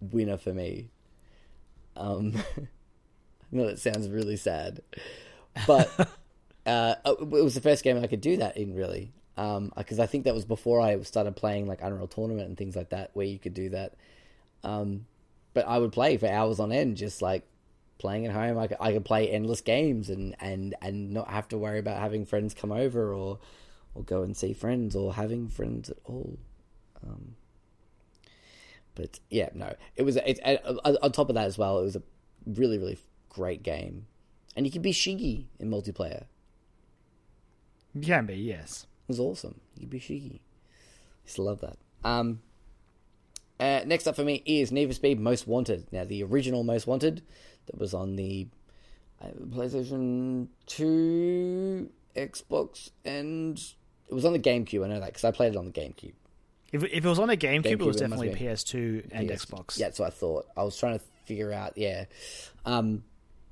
winner 0.00 0.36
for 0.36 0.52
me. 0.52 0.88
Um, 1.96 2.34
I 2.58 2.66
know 3.50 3.66
that 3.66 3.78
sounds 3.78 4.08
really 4.08 4.36
sad, 4.36 4.80
but 5.66 5.88
uh, 6.66 6.94
it 7.04 7.28
was 7.28 7.54
the 7.54 7.60
first 7.60 7.84
game 7.84 8.02
I 8.02 8.06
could 8.06 8.20
do 8.20 8.36
that 8.38 8.56
in, 8.56 8.74
really. 8.74 9.12
Because 9.34 9.98
I 9.98 10.06
think 10.06 10.24
that 10.24 10.34
was 10.34 10.44
before 10.44 10.80
I 10.80 11.00
started 11.02 11.36
playing 11.36 11.66
like 11.66 11.80
Unreal 11.82 12.06
Tournament 12.06 12.48
and 12.48 12.56
things 12.56 12.76
like 12.76 12.90
that, 12.90 13.10
where 13.14 13.26
you 13.26 13.38
could 13.38 13.54
do 13.54 13.70
that. 13.70 13.94
Um, 14.64 15.06
but 15.54 15.66
I 15.66 15.78
would 15.78 15.92
play 15.92 16.16
for 16.16 16.28
hours 16.28 16.60
on 16.60 16.72
end, 16.72 16.96
just 16.96 17.22
like 17.22 17.44
playing 17.98 18.26
at 18.26 18.32
home. 18.32 18.58
I 18.58 18.66
could, 18.66 18.76
I 18.80 18.92
could 18.92 19.04
play 19.04 19.28
endless 19.30 19.60
games 19.60 20.10
and, 20.10 20.34
and, 20.40 20.74
and 20.82 21.10
not 21.12 21.28
have 21.28 21.48
to 21.48 21.58
worry 21.58 21.78
about 21.78 21.98
having 21.98 22.24
friends 22.26 22.54
come 22.54 22.72
over 22.72 23.12
or 23.12 23.38
or 23.94 24.02
go 24.02 24.22
and 24.22 24.36
see 24.36 24.52
friends 24.52 24.96
or 24.96 25.14
having 25.14 25.48
friends 25.48 25.90
at 25.90 25.98
all. 26.04 26.38
Um, 27.06 27.36
but 28.94 29.20
yeah, 29.30 29.50
no, 29.54 29.74
it 29.96 30.02
was. 30.02 30.16
It, 30.16 30.40
on 30.44 31.12
top 31.12 31.28
of 31.28 31.34
that 31.34 31.46
as 31.46 31.58
well, 31.58 31.78
it 31.78 31.82
was 31.82 31.96
a 31.96 32.02
really 32.46 32.78
really 32.78 32.98
great 33.28 33.62
game, 33.62 34.06
and 34.56 34.66
you 34.66 34.72
can 34.72 34.82
be 34.82 34.92
Shiggy 34.92 35.46
in 35.58 35.70
multiplayer. 35.70 36.24
You 37.94 38.02
can 38.02 38.26
be, 38.26 38.36
yes. 38.36 38.86
It 39.12 39.20
was 39.20 39.38
awesome. 39.38 39.60
You 39.76 39.82
can 39.82 39.88
be 39.90 40.00
Shiggy. 40.00 40.36
I 40.36 41.24
used 41.26 41.38
love 41.38 41.60
that. 41.60 41.76
Um, 42.02 42.40
uh, 43.60 43.82
next 43.84 44.06
up 44.06 44.16
for 44.16 44.24
me 44.24 44.42
is 44.46 44.72
Need 44.72 44.88
for 44.88 44.94
Speed 44.94 45.20
Most 45.20 45.46
Wanted. 45.46 45.86
Now, 45.92 46.04
the 46.04 46.22
original 46.22 46.64
Most 46.64 46.86
Wanted 46.86 47.22
that 47.66 47.78
was 47.78 47.92
on 47.92 48.16
the 48.16 48.48
uh, 49.20 49.28
PlayStation 49.50 50.48
2, 50.66 51.90
Xbox, 52.16 52.90
and 53.04 53.58
it 54.08 54.14
was 54.14 54.24
on 54.24 54.32
the 54.32 54.38
GameCube. 54.38 54.82
I 54.82 54.88
know 54.88 55.00
that 55.00 55.06
because 55.06 55.24
I 55.24 55.30
played 55.30 55.52
it 55.52 55.58
on 55.58 55.66
the 55.66 55.72
GameCube. 55.72 56.14
If, 56.72 56.84
if 56.84 57.04
it 57.04 57.08
was 57.08 57.18
on 57.18 57.28
a 57.28 57.36
GameCube, 57.36 57.64
GameCube, 57.64 57.80
it 57.80 57.84
was 57.84 57.96
definitely 57.96 58.30
be. 58.30 58.40
PS2 58.40 59.10
and 59.12 59.28
PS 59.28 59.44
Xbox. 59.44 59.78
Yeah, 59.78 59.88
that's 59.88 59.98
what 59.98 60.06
I 60.06 60.10
thought. 60.10 60.46
I 60.56 60.62
was 60.62 60.78
trying 60.78 60.98
to 60.98 61.04
figure 61.26 61.52
out. 61.52 61.76
Yeah, 61.76 62.06
um, 62.64 63.04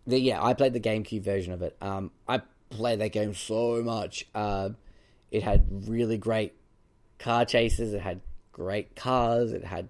the, 0.06 0.18
yeah, 0.18 0.42
I 0.42 0.54
played 0.54 0.72
the 0.72 0.80
GameCube 0.80 1.22
version 1.22 1.52
of 1.52 1.60
it. 1.60 1.76
Um, 1.82 2.12
I 2.26 2.40
played 2.70 3.00
that 3.00 3.12
game 3.12 3.34
so 3.34 3.82
much. 3.82 4.26
Uh, 4.34 4.70
it 5.30 5.42
had 5.42 5.88
really 5.88 6.18
great 6.18 6.54
car 7.18 7.44
chases. 7.44 7.92
It 7.92 8.00
had 8.00 8.20
great 8.52 8.96
cars. 8.96 9.52
It 9.52 9.64
had 9.64 9.88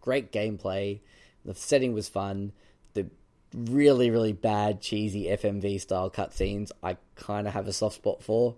great 0.00 0.32
gameplay. 0.32 1.00
The 1.44 1.54
setting 1.54 1.92
was 1.92 2.08
fun. 2.08 2.52
The 2.94 3.06
really, 3.54 4.10
really 4.10 4.32
bad, 4.32 4.80
cheesy 4.80 5.24
FMV 5.24 5.80
style 5.80 6.10
cutscenes, 6.10 6.70
I 6.82 6.96
kind 7.14 7.46
of 7.46 7.54
have 7.54 7.68
a 7.68 7.72
soft 7.72 7.96
spot 7.96 8.22
for. 8.22 8.56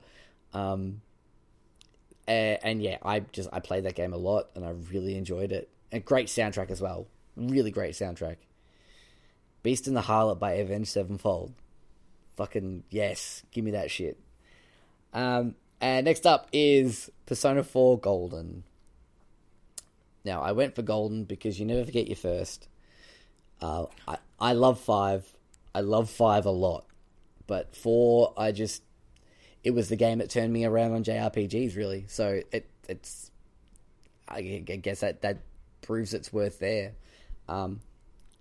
Um, 0.54 1.02
and, 2.26 2.58
and 2.62 2.82
yeah, 2.82 2.98
I 3.02 3.20
just 3.20 3.48
I 3.52 3.60
played 3.60 3.84
that 3.84 3.94
game 3.94 4.12
a 4.12 4.18
lot, 4.18 4.48
and 4.54 4.64
I 4.64 4.70
really 4.70 5.16
enjoyed 5.16 5.52
it. 5.52 5.68
And 5.90 6.04
great 6.04 6.28
soundtrack 6.28 6.70
as 6.70 6.80
well. 6.80 7.06
Really 7.36 7.70
great 7.70 7.94
soundtrack. 7.94 8.36
Beast 9.62 9.88
in 9.88 9.94
the 9.94 10.02
Harlot 10.02 10.38
by 10.38 10.52
Avenged 10.52 10.90
Sevenfold. 10.90 11.52
Fucking 12.36 12.84
yes, 12.90 13.42
give 13.50 13.64
me 13.64 13.72
that 13.72 13.90
shit. 13.90 14.18
Um, 15.12 15.54
and 15.80 16.04
next 16.04 16.26
up 16.26 16.48
is 16.52 17.10
Persona 17.26 17.62
4 17.62 17.98
Golden. 18.00 18.64
Now, 20.24 20.42
I 20.42 20.52
went 20.52 20.74
for 20.74 20.82
Golden 20.82 21.24
because 21.24 21.58
you 21.60 21.66
never 21.66 21.84
forget 21.84 22.06
your 22.06 22.16
first. 22.16 22.68
Uh, 23.60 23.86
I, 24.06 24.18
I 24.40 24.52
love 24.52 24.80
5. 24.80 25.24
I 25.74 25.80
love 25.80 26.10
5 26.10 26.46
a 26.46 26.50
lot. 26.50 26.84
But 27.46 27.74
4, 27.74 28.34
I 28.36 28.52
just. 28.52 28.82
It 29.64 29.72
was 29.72 29.88
the 29.88 29.96
game 29.96 30.18
that 30.18 30.30
turned 30.30 30.52
me 30.52 30.64
around 30.64 30.92
on 30.92 31.04
JRPGs, 31.04 31.76
really. 31.76 32.04
So 32.08 32.42
it 32.52 32.68
it's. 32.88 33.30
I 34.28 34.42
guess 34.42 35.00
that, 35.00 35.22
that 35.22 35.38
proves 35.80 36.12
it's 36.12 36.32
worth 36.32 36.58
there. 36.58 36.92
Um, 37.48 37.80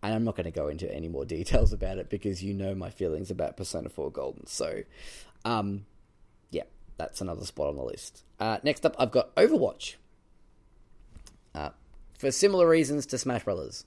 and 0.03 0.13
I'm 0.13 0.23
not 0.23 0.35
going 0.35 0.45
to 0.45 0.51
go 0.51 0.67
into 0.67 0.93
any 0.93 1.07
more 1.07 1.25
details 1.37 1.73
about 1.73 1.97
it 1.97 2.09
because 2.09 2.43
you 2.43 2.53
know 2.53 2.75
my 2.75 2.89
feelings 2.89 3.31
about 3.31 3.57
Persona 3.57 3.89
4 3.89 4.11
Golden. 4.11 4.45
So, 4.47 4.83
um, 5.45 5.85
that's 6.97 7.21
another 7.21 7.45
spot 7.45 7.67
on 7.67 7.75
the 7.75 7.83
list. 7.83 8.23
Uh, 8.39 8.57
next 8.63 8.85
up, 8.85 8.95
I've 8.99 9.11
got 9.11 9.33
Overwatch. 9.35 9.95
Uh, 11.53 11.69
for 12.17 12.31
similar 12.31 12.67
reasons 12.67 13.05
to 13.07 13.17
Smash 13.17 13.43
Brothers, 13.43 13.85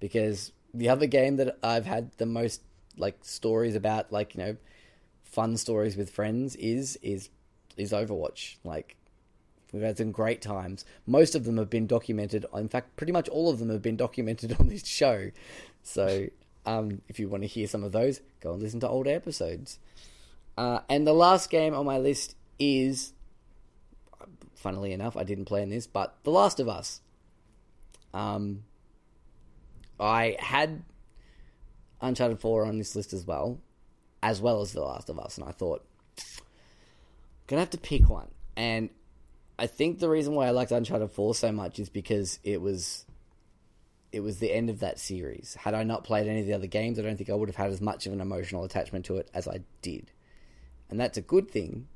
because 0.00 0.52
the 0.74 0.88
other 0.88 1.06
game 1.06 1.36
that 1.36 1.58
I've 1.62 1.86
had 1.86 2.12
the 2.18 2.26
most 2.26 2.62
like 2.96 3.16
stories 3.22 3.74
about, 3.74 4.12
like 4.12 4.34
you 4.34 4.42
know, 4.42 4.56
fun 5.22 5.56
stories 5.56 5.96
with 5.96 6.10
friends 6.10 6.56
is 6.56 6.96
is 7.02 7.30
is 7.76 7.92
Overwatch. 7.92 8.56
Like 8.64 8.96
we've 9.72 9.82
had 9.82 9.98
some 9.98 10.12
great 10.12 10.42
times. 10.42 10.84
Most 11.06 11.34
of 11.34 11.44
them 11.44 11.58
have 11.58 11.70
been 11.70 11.86
documented. 11.86 12.44
In 12.54 12.68
fact, 12.68 12.96
pretty 12.96 13.12
much 13.12 13.28
all 13.28 13.50
of 13.50 13.58
them 13.58 13.70
have 13.70 13.82
been 13.82 13.96
documented 13.96 14.56
on 14.60 14.68
this 14.68 14.86
show. 14.86 15.30
So 15.82 16.26
um, 16.66 17.02
if 17.08 17.18
you 17.18 17.28
want 17.28 17.44
to 17.44 17.48
hear 17.48 17.66
some 17.66 17.84
of 17.84 17.92
those, 17.92 18.20
go 18.40 18.52
and 18.52 18.62
listen 18.62 18.80
to 18.80 18.88
older 18.88 19.10
episodes. 19.10 19.78
Uh, 20.56 20.80
and 20.88 21.06
the 21.06 21.12
last 21.12 21.50
game 21.50 21.72
on 21.72 21.86
my 21.86 21.98
list 21.98 22.34
is, 22.58 23.12
funnily 24.54 24.92
enough, 24.92 25.16
I 25.16 25.24
didn't 25.24 25.46
play 25.46 25.62
in 25.62 25.70
this, 25.70 25.86
but 25.86 26.16
The 26.24 26.30
Last 26.30 26.60
of 26.60 26.68
Us. 26.68 27.00
Um, 28.14 28.64
I 30.00 30.36
had 30.38 30.82
Uncharted 32.00 32.40
4 32.40 32.66
on 32.66 32.78
this 32.78 32.96
list 32.96 33.12
as 33.12 33.26
well, 33.26 33.58
as 34.22 34.40
well 34.40 34.60
as 34.60 34.72
The 34.72 34.80
Last 34.80 35.08
of 35.08 35.18
Us, 35.18 35.38
and 35.38 35.48
I 35.48 35.52
thought, 35.52 35.84
gonna 37.46 37.60
have 37.60 37.70
to 37.70 37.78
pick 37.78 38.08
one. 38.08 38.28
And 38.56 38.90
I 39.58 39.66
think 39.66 39.98
the 39.98 40.08
reason 40.08 40.34
why 40.34 40.46
I 40.46 40.50
liked 40.50 40.72
Uncharted 40.72 41.10
4 41.10 41.34
so 41.34 41.52
much 41.52 41.78
is 41.78 41.88
because 41.88 42.38
it 42.44 42.60
was 42.60 43.04
it 44.10 44.20
was 44.20 44.38
the 44.38 44.52
end 44.52 44.70
of 44.70 44.80
that 44.80 44.98
series. 44.98 45.54
Had 45.54 45.74
I 45.74 45.82
not 45.82 46.02
played 46.02 46.26
any 46.26 46.40
of 46.40 46.46
the 46.46 46.54
other 46.54 46.66
games, 46.66 46.98
I 46.98 47.02
don't 47.02 47.16
think 47.16 47.28
I 47.28 47.34
would 47.34 47.48
have 47.48 47.56
had 47.56 47.70
as 47.70 47.80
much 47.80 48.06
of 48.06 48.12
an 48.14 48.22
emotional 48.22 48.64
attachment 48.64 49.04
to 49.06 49.18
it 49.18 49.28
as 49.34 49.46
I 49.46 49.60
did. 49.82 50.10
And 50.88 50.98
that's 50.98 51.18
a 51.18 51.22
good 51.22 51.50
thing 51.50 51.88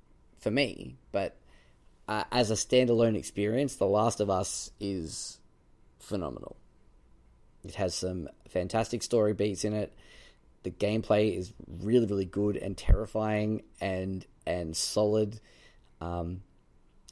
for 0.42 0.50
me, 0.50 0.96
but 1.12 1.36
uh, 2.08 2.24
as 2.32 2.50
a 2.50 2.54
standalone 2.54 3.16
experience, 3.16 3.76
The 3.76 3.86
Last 3.86 4.20
of 4.20 4.28
Us 4.28 4.70
is 4.80 5.38
phenomenal. 6.00 6.56
It 7.64 7.76
has 7.76 7.94
some 7.94 8.28
fantastic 8.48 9.04
story 9.04 9.34
beats 9.34 9.64
in 9.64 9.72
it. 9.72 9.94
The 10.64 10.70
gameplay 10.70 11.36
is 11.36 11.52
really, 11.80 12.06
really 12.06 12.24
good 12.24 12.56
and 12.56 12.76
terrifying 12.76 13.62
and 13.80 14.26
and 14.44 14.76
solid. 14.76 15.40
Um, 16.00 16.42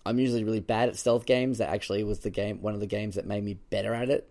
I'm 0.05 0.19
usually 0.19 0.43
really 0.43 0.61
bad 0.61 0.89
at 0.89 0.97
stealth 0.97 1.25
games. 1.25 1.59
That 1.59 1.71
actually 1.71 2.03
was 2.03 2.21
the 2.21 2.31
game, 2.31 2.63
one 2.63 2.75
of 2.75 2.81
the 2.81 2.87
games 2.87 3.15
that 3.15 3.27
made 3.27 3.45
me 3.45 3.55
better 3.71 3.95
at 3.95 4.11
it. 4.11 4.29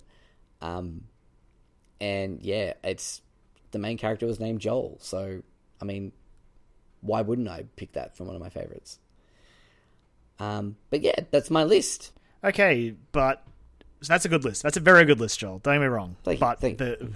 Um, 0.61 1.05
and 2.01 2.41
yeah, 2.41 2.73
it's 2.83 3.21
the 3.71 3.79
main 3.79 3.97
character 3.97 4.25
was 4.25 4.39
named 4.39 4.59
Joel, 4.59 4.97
so 5.01 5.41
I 5.81 5.85
mean, 5.85 6.11
why 7.01 7.21
wouldn't 7.21 7.47
I 7.47 7.65
pick 7.75 7.93
that 7.93 8.15
from 8.15 8.27
one 8.27 8.35
of 8.35 8.41
my 8.41 8.49
favorites? 8.49 8.99
Um, 10.39 10.77
but 10.89 11.01
yeah, 11.01 11.15
that's 11.31 11.49
my 11.49 11.63
list. 11.63 12.11
Okay, 12.43 12.95
but 13.11 13.43
so 14.01 14.13
that's 14.13 14.25
a 14.25 14.29
good 14.29 14.45
list. 14.45 14.63
That's 14.63 14.77
a 14.77 14.81
very 14.81 15.05
good 15.05 15.19
list, 15.19 15.39
Joel. 15.39 15.59
Don't 15.59 15.75
get 15.75 15.81
me 15.81 15.87
wrong. 15.87 16.15
Thank 16.23 16.39
you, 16.39 16.45
but 16.45 16.59
thank 16.59 16.77
the 16.77 17.11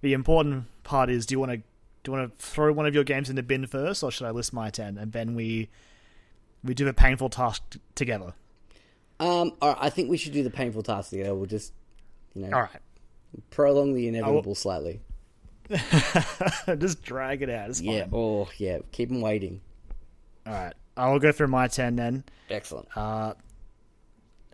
the 0.00 0.12
important 0.12 0.66
part 0.84 1.10
is: 1.10 1.26
do 1.26 1.34
you 1.34 1.40
want 1.40 1.52
to 1.52 1.56
do 1.58 2.12
you 2.12 2.12
want 2.12 2.38
to 2.38 2.44
throw 2.44 2.72
one 2.72 2.86
of 2.86 2.94
your 2.94 3.04
games 3.04 3.28
in 3.28 3.36
the 3.36 3.42
bin 3.42 3.66
first, 3.66 4.02
or 4.02 4.10
should 4.10 4.26
I 4.26 4.30
list 4.30 4.52
my 4.52 4.70
ten 4.70 4.96
and 4.98 5.12
then 5.12 5.34
we 5.34 5.68
we 6.62 6.74
do 6.74 6.86
a 6.86 6.92
painful 6.92 7.28
task 7.28 7.62
t- 7.70 7.80
together? 7.94 8.34
Um, 9.20 9.52
all 9.62 9.70
right, 9.70 9.78
I 9.80 9.90
think 9.90 10.10
we 10.10 10.16
should 10.16 10.32
do 10.32 10.42
the 10.42 10.50
painful 10.50 10.82
task 10.82 11.10
together. 11.10 11.34
We'll 11.34 11.46
just, 11.46 11.72
you 12.34 12.42
know, 12.42 12.54
All 12.54 12.62
right, 12.62 12.80
prolong 13.50 13.94
the 13.94 14.08
inevitable 14.08 14.54
slightly. 14.54 15.00
just 16.78 17.02
drag 17.02 17.42
it 17.42 17.50
out. 17.50 17.70
It's 17.70 17.80
fine. 17.80 17.90
Yeah. 17.90 18.06
Oh, 18.12 18.48
yeah. 18.58 18.78
Keep 18.92 19.08
them 19.10 19.20
waiting. 19.20 19.60
All 20.46 20.52
right, 20.52 20.74
I'll 20.96 21.18
go 21.18 21.32
through 21.32 21.48
my 21.48 21.68
ten 21.68 21.96
then. 21.96 22.24
Excellent. 22.50 22.88
Uh, 22.96 23.34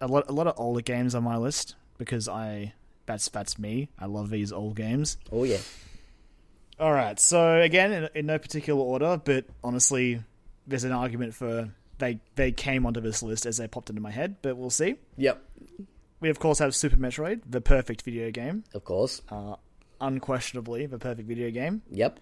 a 0.00 0.06
lot 0.06 0.28
a 0.28 0.32
lot 0.32 0.46
of 0.46 0.54
older 0.56 0.80
games 0.80 1.14
on 1.14 1.24
my 1.24 1.36
list 1.36 1.74
because 1.98 2.28
I 2.28 2.74
that's 3.06 3.28
that's 3.28 3.58
me. 3.58 3.88
I 3.98 4.06
love 4.06 4.30
these 4.30 4.52
old 4.52 4.76
games. 4.76 5.16
Oh, 5.32 5.42
yeah. 5.44 5.58
All 6.78 6.92
right. 6.92 7.18
So 7.18 7.60
again, 7.60 7.92
in, 7.92 8.08
in 8.14 8.26
no 8.26 8.38
particular 8.38 8.80
order, 8.80 9.20
but 9.22 9.46
honestly, 9.64 10.22
there's 10.66 10.84
an 10.84 10.92
argument 10.92 11.34
for 11.34 11.70
they 11.98 12.20
they 12.36 12.52
came 12.52 12.86
onto 12.86 13.00
this 13.00 13.22
list 13.22 13.44
as 13.44 13.56
they 13.56 13.66
popped 13.66 13.90
into 13.90 14.00
my 14.00 14.10
head, 14.12 14.36
but 14.42 14.56
we'll 14.56 14.70
see. 14.70 14.94
Yep. 15.16 15.42
We 16.20 16.28
of 16.30 16.38
course 16.38 16.60
have 16.60 16.74
Super 16.74 16.96
Metroid, 16.96 17.40
the 17.48 17.60
perfect 17.60 18.02
video 18.02 18.30
game, 18.30 18.62
Of 18.74 18.84
course. 18.84 19.22
uh, 19.30 19.56
unquestionably 20.00 20.86
the 20.86 20.98
perfect 20.98 21.28
video 21.28 21.50
game. 21.50 21.82
Yep. 21.90 22.20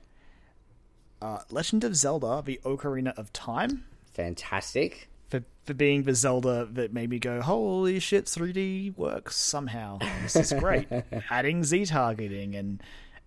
Uh, 1.21 1.39
Legend 1.51 1.85
of 1.85 1.97
Zelda: 1.97 2.43
The 2.45 2.61
Ocarina 2.65 3.17
of 3.19 3.33
Time, 3.33 3.85
Fantastic. 4.13 5.09
for 5.29 5.43
for 5.65 5.75
being 5.75 6.05
the 6.05 6.15
Zelda 6.15 6.65
that 6.73 6.93
made 6.93 7.11
me 7.11 7.19
go, 7.19 7.41
holy 7.43 7.99
shit, 7.99 8.27
3D 8.27 8.97
works 8.97 9.37
somehow. 9.37 9.99
This 10.23 10.37
is 10.37 10.53
great. 10.53 10.87
Adding 11.31 11.65
Z 11.65 11.87
targeting 11.87 12.55
and 12.55 12.83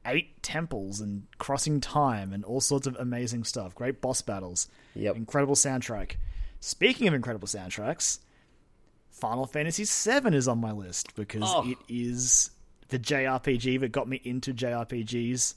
eight 0.06 0.41
temples 0.41 0.99
and 1.02 1.28
crossing 1.38 1.80
time 1.80 2.34
and 2.34 2.44
all 2.45 2.60
sorts 2.61 2.88
of 2.88 2.95
amazing 2.98 3.44
stuff. 3.44 3.76
Great 3.76 4.02
boss 4.02 4.22
battles. 4.22 4.68
Yep. 4.95 5.15
Incredible 5.18 5.53
soundtrack. 5.56 6.14
Speaking 6.60 7.07
of 7.07 7.14
incredible 7.14 7.48
soundtracks, 7.48 8.19
Final 9.11 9.45
Fantasy 9.45 9.84
VII 9.84 10.36
is 10.36 10.48
on 10.48 10.60
my 10.60 10.72
list 10.72 11.14
because 11.15 11.44
Oh. 11.45 11.69
it 11.69 11.78
is 11.88 12.49
the 12.91 12.99
JRPG 12.99 13.80
that 13.80 13.91
got 13.91 14.07
me 14.07 14.22
into 14.23 14.53
JRPGs. 14.53 15.55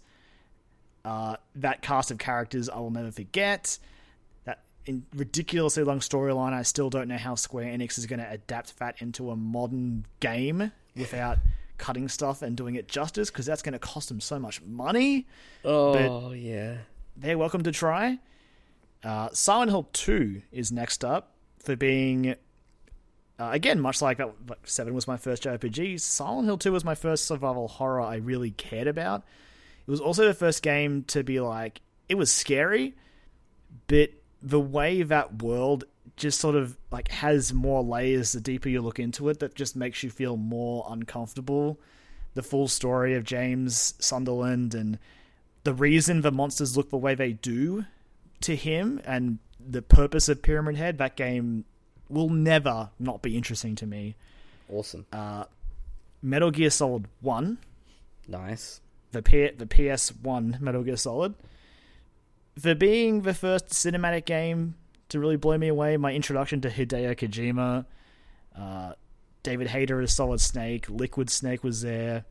Uh, 1.04 1.36
that 1.56 1.82
cast 1.82 2.10
of 2.10 2.16
characters 2.18 2.68
I 2.70 2.78
will 2.78 2.90
never 2.90 3.10
forget. 3.10 3.78
That 4.44 4.62
in 4.86 5.04
ridiculously 5.14 5.84
long 5.84 6.00
storyline. 6.00 6.54
I 6.54 6.62
still 6.62 6.88
don't 6.88 7.08
know 7.08 7.18
how 7.18 7.34
Square 7.34 7.66
Enix 7.66 7.98
is 7.98 8.06
going 8.06 8.20
to 8.20 8.30
adapt 8.30 8.78
that 8.78 9.02
into 9.02 9.30
a 9.30 9.36
modern 9.36 10.06
game 10.20 10.72
without 10.96 11.38
cutting 11.76 12.08
stuff 12.08 12.40
and 12.40 12.56
doing 12.56 12.76
it 12.76 12.88
justice 12.88 13.30
because 13.30 13.44
that's 13.44 13.60
going 13.60 13.72
to 13.74 13.78
cost 13.80 14.08
them 14.08 14.20
so 14.20 14.38
much 14.38 14.62
money 14.62 15.26
Oh 15.64 16.30
yeah. 16.30 16.76
they're 17.16 17.36
welcome 17.36 17.64
to 17.64 17.72
try. 17.72 18.18
Uh, 19.02 19.28
Silent 19.32 19.70
Hill 19.72 19.88
2 19.92 20.40
is 20.52 20.70
next 20.72 21.04
up 21.04 21.32
for 21.58 21.74
being, 21.76 22.36
uh, 23.38 23.50
again, 23.52 23.80
much 23.80 24.00
like 24.00 24.18
like 24.18 24.58
7 24.64 24.94
was 24.94 25.08
my 25.08 25.16
first 25.16 25.42
JRPG, 25.42 26.00
Silent 26.00 26.46
Hill 26.46 26.58
2 26.58 26.72
was 26.72 26.84
my 26.84 26.94
first 26.94 27.26
survival 27.26 27.68
horror 27.68 28.00
I 28.00 28.16
really 28.16 28.52
cared 28.52 28.86
about. 28.86 29.24
It 29.86 29.90
was 29.90 30.00
also 30.00 30.26
the 30.26 30.34
first 30.34 30.62
game 30.62 31.02
to 31.08 31.22
be 31.24 31.40
like, 31.40 31.80
it 32.08 32.14
was 32.14 32.30
scary, 32.30 32.94
but 33.88 34.10
the 34.40 34.60
way 34.60 35.02
that 35.02 35.42
world 35.42 35.84
just 36.16 36.38
sort 36.38 36.54
of 36.54 36.76
like 36.90 37.08
has 37.08 37.52
more 37.52 37.82
layers 37.82 38.32
the 38.32 38.40
deeper 38.40 38.68
you 38.68 38.80
look 38.80 39.00
into 39.00 39.28
it 39.28 39.40
that 39.40 39.54
just 39.54 39.74
makes 39.74 40.02
you 40.02 40.10
feel 40.10 40.36
more 40.36 40.86
uncomfortable. 40.88 41.80
The 42.34 42.42
full 42.42 42.68
story 42.68 43.14
of 43.14 43.24
James 43.24 43.94
Sunderland 43.98 44.74
and 44.74 44.98
the 45.64 45.74
reason 45.74 46.20
the 46.20 46.30
monsters 46.30 46.76
look 46.76 46.90
the 46.90 46.96
way 46.96 47.14
they 47.14 47.32
do 47.32 47.84
to 48.42 48.54
him 48.54 49.00
and 49.04 49.38
the 49.58 49.82
purpose 49.82 50.28
of 50.28 50.42
Pyramid 50.42 50.76
Head, 50.76 50.98
that 50.98 51.16
game 51.16 51.64
will 52.08 52.28
never 52.28 52.90
not 52.98 53.22
be 53.22 53.36
interesting 53.36 53.74
to 53.76 53.86
me. 53.86 54.14
Awesome. 54.70 55.06
Uh, 55.12 55.44
Metal 56.22 56.50
Gear 56.50 56.70
Solid 56.70 57.06
1, 57.20 57.58
nice. 58.28 58.80
the, 59.12 59.22
P- 59.22 59.50
the 59.50 59.66
PS1 59.66 60.60
Metal 60.60 60.82
Gear 60.82 60.96
Solid, 60.96 61.34
for 62.58 62.74
being 62.74 63.22
the 63.22 63.34
first 63.34 63.68
cinematic 63.68 64.24
game 64.24 64.74
to 65.10 65.18
really 65.20 65.36
blow 65.36 65.58
me 65.58 65.68
away, 65.68 65.96
my 65.96 66.12
introduction 66.12 66.60
to 66.62 66.70
Hideo 66.70 67.14
Kojima, 67.16 67.84
uh, 68.56 68.92
David 69.42 69.68
Hayter 69.68 70.00
as 70.00 70.12
Solid 70.14 70.40
Snake, 70.40 70.88
Liquid 70.88 71.28
Snake 71.28 71.62
was 71.62 71.82
there. 71.82 72.24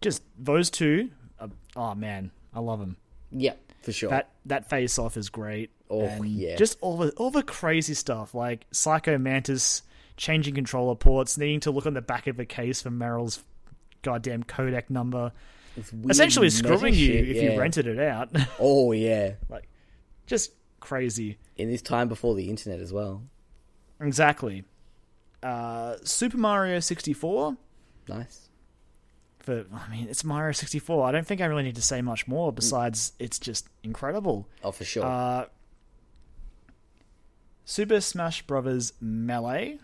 Just 0.00 0.22
those 0.38 0.68
two, 0.68 1.10
uh, 1.40 1.48
oh 1.74 1.94
man, 1.94 2.30
I 2.52 2.60
love 2.60 2.80
them. 2.80 2.96
Yep, 3.32 3.72
for 3.82 3.92
sure. 3.92 4.10
That 4.10 4.30
that 4.46 4.68
face 4.68 4.98
off 4.98 5.16
is 5.16 5.30
great. 5.30 5.70
Oh, 5.90 6.00
And 6.02 6.26
yeah. 6.26 6.56
Just 6.56 6.78
all 6.80 6.96
the 6.96 7.10
all 7.12 7.30
the 7.30 7.42
crazy 7.42 7.94
stuff 7.94 8.34
like 8.34 8.66
Psycho 8.70 9.18
Mantis 9.18 9.82
changing 10.16 10.54
controller 10.54 10.94
ports, 10.94 11.38
needing 11.38 11.60
to 11.60 11.70
look 11.70 11.86
on 11.86 11.94
the 11.94 12.02
back 12.02 12.26
of 12.26 12.36
the 12.36 12.44
case 12.44 12.82
for 12.82 12.90
Meryl's 12.90 13.42
goddamn 14.02 14.42
codec 14.44 14.90
number. 14.90 15.32
Essentially 16.10 16.50
screwing 16.50 16.94
you 16.94 17.06
shit, 17.06 17.28
if 17.28 17.36
yeah. 17.36 17.52
you 17.52 17.58
rented 17.58 17.86
it 17.86 17.98
out. 17.98 18.30
Oh 18.58 18.92
yeah. 18.92 19.34
like 19.48 19.68
just 20.26 20.52
crazy. 20.80 21.38
In 21.56 21.70
this 21.70 21.82
time 21.82 22.08
before 22.08 22.34
the 22.34 22.50
internet 22.50 22.80
as 22.80 22.92
well. 22.92 23.22
Exactly. 24.00 24.64
Uh, 25.42 25.96
Super 26.02 26.36
Mario 26.36 26.80
64 26.80 27.56
Nice. 28.08 28.48
for 29.38 29.64
I 29.72 29.88
mean 29.90 30.08
it's 30.08 30.24
Mario 30.24 30.52
64. 30.52 31.06
I 31.06 31.12
don't 31.12 31.26
think 31.26 31.40
I 31.40 31.46
really 31.46 31.62
need 31.62 31.76
to 31.76 31.82
say 31.82 32.02
much 32.02 32.26
more 32.26 32.52
besides 32.52 33.12
it's 33.20 33.38
just 33.38 33.68
incredible. 33.84 34.48
Oh, 34.64 34.72
for 34.72 34.84
sure. 34.84 35.04
Uh, 35.04 35.46
Super 37.68 38.00
Smash 38.00 38.40
Brothers 38.46 38.94
Melee 38.98 39.78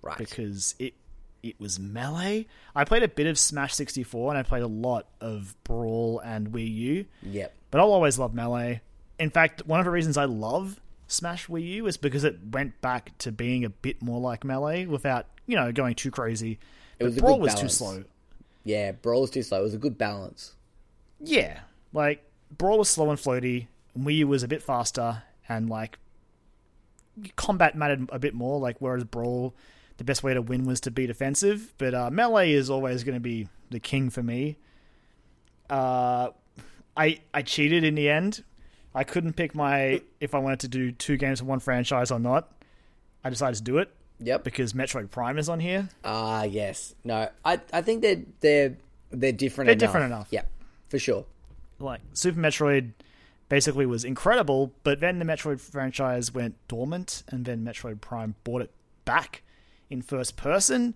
right. 0.00 0.16
because 0.16 0.74
it 0.78 0.94
it 1.42 1.60
was 1.60 1.78
Melee. 1.78 2.46
I 2.74 2.84
played 2.84 3.02
a 3.02 3.08
bit 3.08 3.26
of 3.26 3.38
Smash 3.38 3.74
64 3.74 4.30
and 4.30 4.38
I 4.38 4.42
played 4.42 4.62
a 4.62 4.66
lot 4.66 5.08
of 5.20 5.54
Brawl 5.62 6.20
and 6.20 6.48
Wii 6.48 6.74
U, 6.74 7.04
Yep. 7.22 7.52
but 7.70 7.80
I'll 7.82 7.92
always 7.92 8.18
love 8.18 8.32
Melee. 8.32 8.80
In 9.18 9.28
fact, 9.28 9.66
one 9.66 9.78
of 9.78 9.84
the 9.84 9.90
reasons 9.90 10.16
I 10.16 10.24
love 10.24 10.80
Smash 11.06 11.48
Wii 11.48 11.66
U 11.74 11.86
is 11.86 11.98
because 11.98 12.24
it 12.24 12.38
went 12.50 12.80
back 12.80 13.18
to 13.18 13.30
being 13.30 13.66
a 13.66 13.70
bit 13.70 14.00
more 14.00 14.18
like 14.18 14.42
Melee 14.42 14.86
without, 14.86 15.26
you 15.46 15.54
know, 15.54 15.70
going 15.70 15.94
too 15.94 16.10
crazy. 16.10 16.58
But 16.98 17.08
was 17.08 17.18
Brawl 17.18 17.38
was 17.40 17.54
too 17.54 17.68
slow. 17.68 18.04
Yeah, 18.64 18.92
Brawl 18.92 19.20
was 19.20 19.30
too 19.30 19.42
slow. 19.42 19.60
It 19.60 19.64
was 19.64 19.74
a 19.74 19.78
good 19.78 19.98
balance. 19.98 20.54
Yeah, 21.20 21.60
like 21.92 22.24
Brawl 22.56 22.78
was 22.78 22.88
slow 22.88 23.10
and 23.10 23.18
floaty, 23.18 23.66
and 23.94 24.06
Wii 24.06 24.16
U 24.18 24.28
was 24.28 24.42
a 24.42 24.48
bit 24.48 24.62
faster, 24.62 25.24
and 25.46 25.68
like 25.68 25.98
combat 27.36 27.76
mattered 27.76 28.08
a 28.12 28.18
bit 28.18 28.34
more. 28.34 28.58
Like 28.60 28.76
whereas 28.80 29.04
Brawl, 29.04 29.54
the 29.98 30.04
best 30.04 30.22
way 30.22 30.34
to 30.34 30.42
win 30.42 30.64
was 30.64 30.80
to 30.82 30.90
be 30.90 31.06
defensive, 31.06 31.72
but 31.78 31.94
uh, 31.94 32.10
melee 32.10 32.52
is 32.52 32.70
always 32.70 33.04
going 33.04 33.16
to 33.16 33.20
be 33.20 33.48
the 33.70 33.80
king 33.80 34.10
for 34.10 34.22
me. 34.22 34.56
Uh, 35.70 36.30
I 36.96 37.20
I 37.32 37.42
cheated 37.42 37.84
in 37.84 37.94
the 37.94 38.08
end. 38.08 38.44
I 38.94 39.04
couldn't 39.04 39.34
pick 39.34 39.54
my 39.54 40.02
if 40.20 40.34
I 40.34 40.38
wanted 40.38 40.60
to 40.60 40.68
do 40.68 40.92
two 40.92 41.16
games 41.16 41.40
in 41.40 41.46
one 41.46 41.60
franchise 41.60 42.10
or 42.10 42.18
not. 42.18 42.52
I 43.24 43.30
decided 43.30 43.56
to 43.56 43.62
do 43.62 43.78
it 43.78 43.90
Yep. 44.18 44.44
because 44.44 44.72
Metroid 44.74 45.10
Prime 45.10 45.38
is 45.38 45.48
on 45.48 45.60
here. 45.60 45.88
Ah, 46.04 46.42
yes. 46.42 46.94
No, 47.04 47.28
I 47.44 47.60
I 47.72 47.80
think 47.82 48.02
they're 48.02 48.22
they're 48.40 48.76
they're 49.10 49.32
different. 49.32 49.66
They're 49.66 49.72
enough. 49.74 49.80
different 49.80 50.06
enough. 50.06 50.28
Yeah, 50.30 50.42
for 50.88 50.98
sure. 50.98 51.24
like 51.78 52.00
Super 52.12 52.38
Metroid 52.40 52.92
basically 53.52 53.84
was 53.84 54.02
incredible, 54.02 54.72
but 54.82 54.98
then 55.00 55.18
the 55.18 55.26
Metroid 55.26 55.60
franchise 55.60 56.32
went 56.32 56.54
dormant, 56.68 57.22
and 57.28 57.44
then 57.44 57.62
Metroid 57.62 58.00
Prime 58.00 58.34
brought 58.44 58.62
it 58.62 58.70
back 59.04 59.42
in 59.90 60.00
first 60.00 60.38
person, 60.38 60.94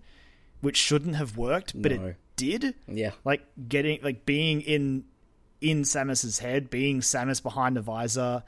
which 0.61 0.75
shouldn't 0.75 1.15
have 1.17 1.37
worked, 1.37 1.79
but 1.79 1.91
No. 1.91 2.03
it 2.07 2.15
did. 2.35 2.73
Yeah. 2.87 3.11
Like 3.23 3.45
getting 3.69 3.99
like 4.01 4.25
being 4.25 4.61
in 4.61 5.03
in 5.61 5.83
Samus's 5.83 6.39
head, 6.39 6.71
being 6.71 7.01
Samus 7.01 7.43
behind 7.43 7.75
the 7.77 7.81
visor, 7.81 8.41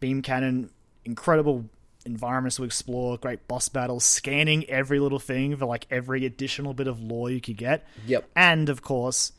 beam 0.00 0.20
cannon, 0.20 0.70
incredible 1.04 1.64
environments 2.04 2.56
to 2.56 2.64
explore, 2.64 3.18
great 3.18 3.46
boss 3.46 3.68
battles, 3.68 4.04
scanning 4.04 4.68
every 4.68 4.98
little 4.98 5.20
thing 5.20 5.56
for 5.56 5.66
like 5.66 5.86
every 5.92 6.26
additional 6.26 6.74
bit 6.74 6.88
of 6.88 7.00
lore 7.00 7.30
you 7.30 7.40
could 7.40 7.56
get 7.56 7.86
Yep. 8.06 8.28
and 8.34 8.68
of 8.68 8.82
course 8.82 9.30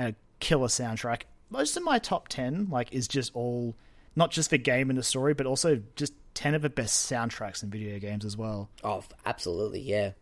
a 0.00 0.14
killer 0.40 0.66
soundtrack 0.66 1.22
most 1.52 1.76
of 1.76 1.82
my 1.84 1.98
top 1.98 2.26
10 2.28 2.68
like 2.70 2.92
is 2.92 3.06
just 3.06 3.30
all 3.34 3.74
not 4.16 4.30
just 4.30 4.50
the 4.50 4.58
game 4.58 4.90
and 4.90 4.98
the 4.98 5.02
story 5.02 5.34
but 5.34 5.46
also 5.46 5.80
just 5.96 6.12
10 6.34 6.54
of 6.54 6.62
the 6.62 6.70
best 6.70 7.10
soundtracks 7.10 7.62
in 7.62 7.70
video 7.70 7.98
games 7.98 8.24
as 8.24 8.36
well 8.36 8.68
Oh, 8.82 9.04
absolutely. 9.26 9.80
Yeah. 9.80 10.12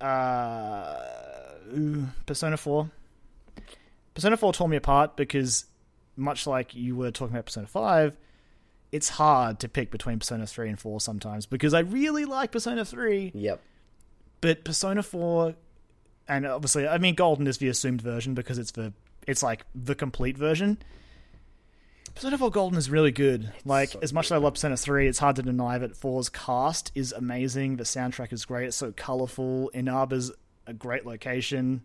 uh 0.00 0.96
ooh, 1.76 2.06
persona 2.26 2.56
4 2.56 2.90
persona 4.14 4.36
4 4.36 4.52
tore 4.52 4.68
me 4.68 4.76
apart 4.76 5.16
because 5.16 5.66
much 6.16 6.46
like 6.46 6.74
you 6.74 6.96
were 6.96 7.10
talking 7.10 7.34
about 7.34 7.46
persona 7.46 7.66
5 7.66 8.16
it's 8.92 9.08
hard 9.10 9.60
to 9.60 9.68
pick 9.68 9.90
between 9.90 10.18
persona 10.18 10.46
3 10.46 10.70
and 10.70 10.80
4 10.80 11.00
sometimes 11.00 11.46
because 11.46 11.74
i 11.74 11.80
really 11.80 12.24
like 12.24 12.50
persona 12.50 12.84
3 12.84 13.32
Yep. 13.34 13.60
but 14.40 14.64
Persona 14.64 15.02
4 15.02 15.54
and 16.28 16.46
obviously 16.46 16.86
I 16.86 16.98
mean 16.98 17.14
Golden 17.14 17.46
is 17.46 17.58
the 17.58 17.68
assumed 17.68 18.00
version 18.02 18.34
because 18.34 18.56
it's 18.58 18.70
the 18.72 18.92
it's 19.26 19.42
like 19.42 19.64
the 19.74 19.94
complete 19.94 20.36
version. 20.38 20.78
Persona 22.14 22.36
4 22.38 22.50
Golden 22.50 22.78
is 22.78 22.90
really 22.90 23.12
good. 23.12 23.52
Like 23.64 23.90
so 23.90 24.00
as 24.02 24.12
much 24.12 24.26
as 24.26 24.32
I 24.32 24.36
love 24.38 24.54
Persona 24.54 24.76
3, 24.76 25.06
it's 25.06 25.18
hard 25.18 25.36
to 25.36 25.42
deny 25.42 25.78
that 25.78 25.92
4's 25.92 26.28
cast 26.28 26.90
is 26.94 27.12
amazing. 27.12 27.76
The 27.76 27.84
soundtrack 27.84 28.32
is 28.32 28.44
great. 28.44 28.66
It's 28.66 28.76
so 28.76 28.92
colorful. 28.92 29.70
Inaba's 29.74 30.32
a 30.66 30.72
great 30.74 31.06
location 31.06 31.82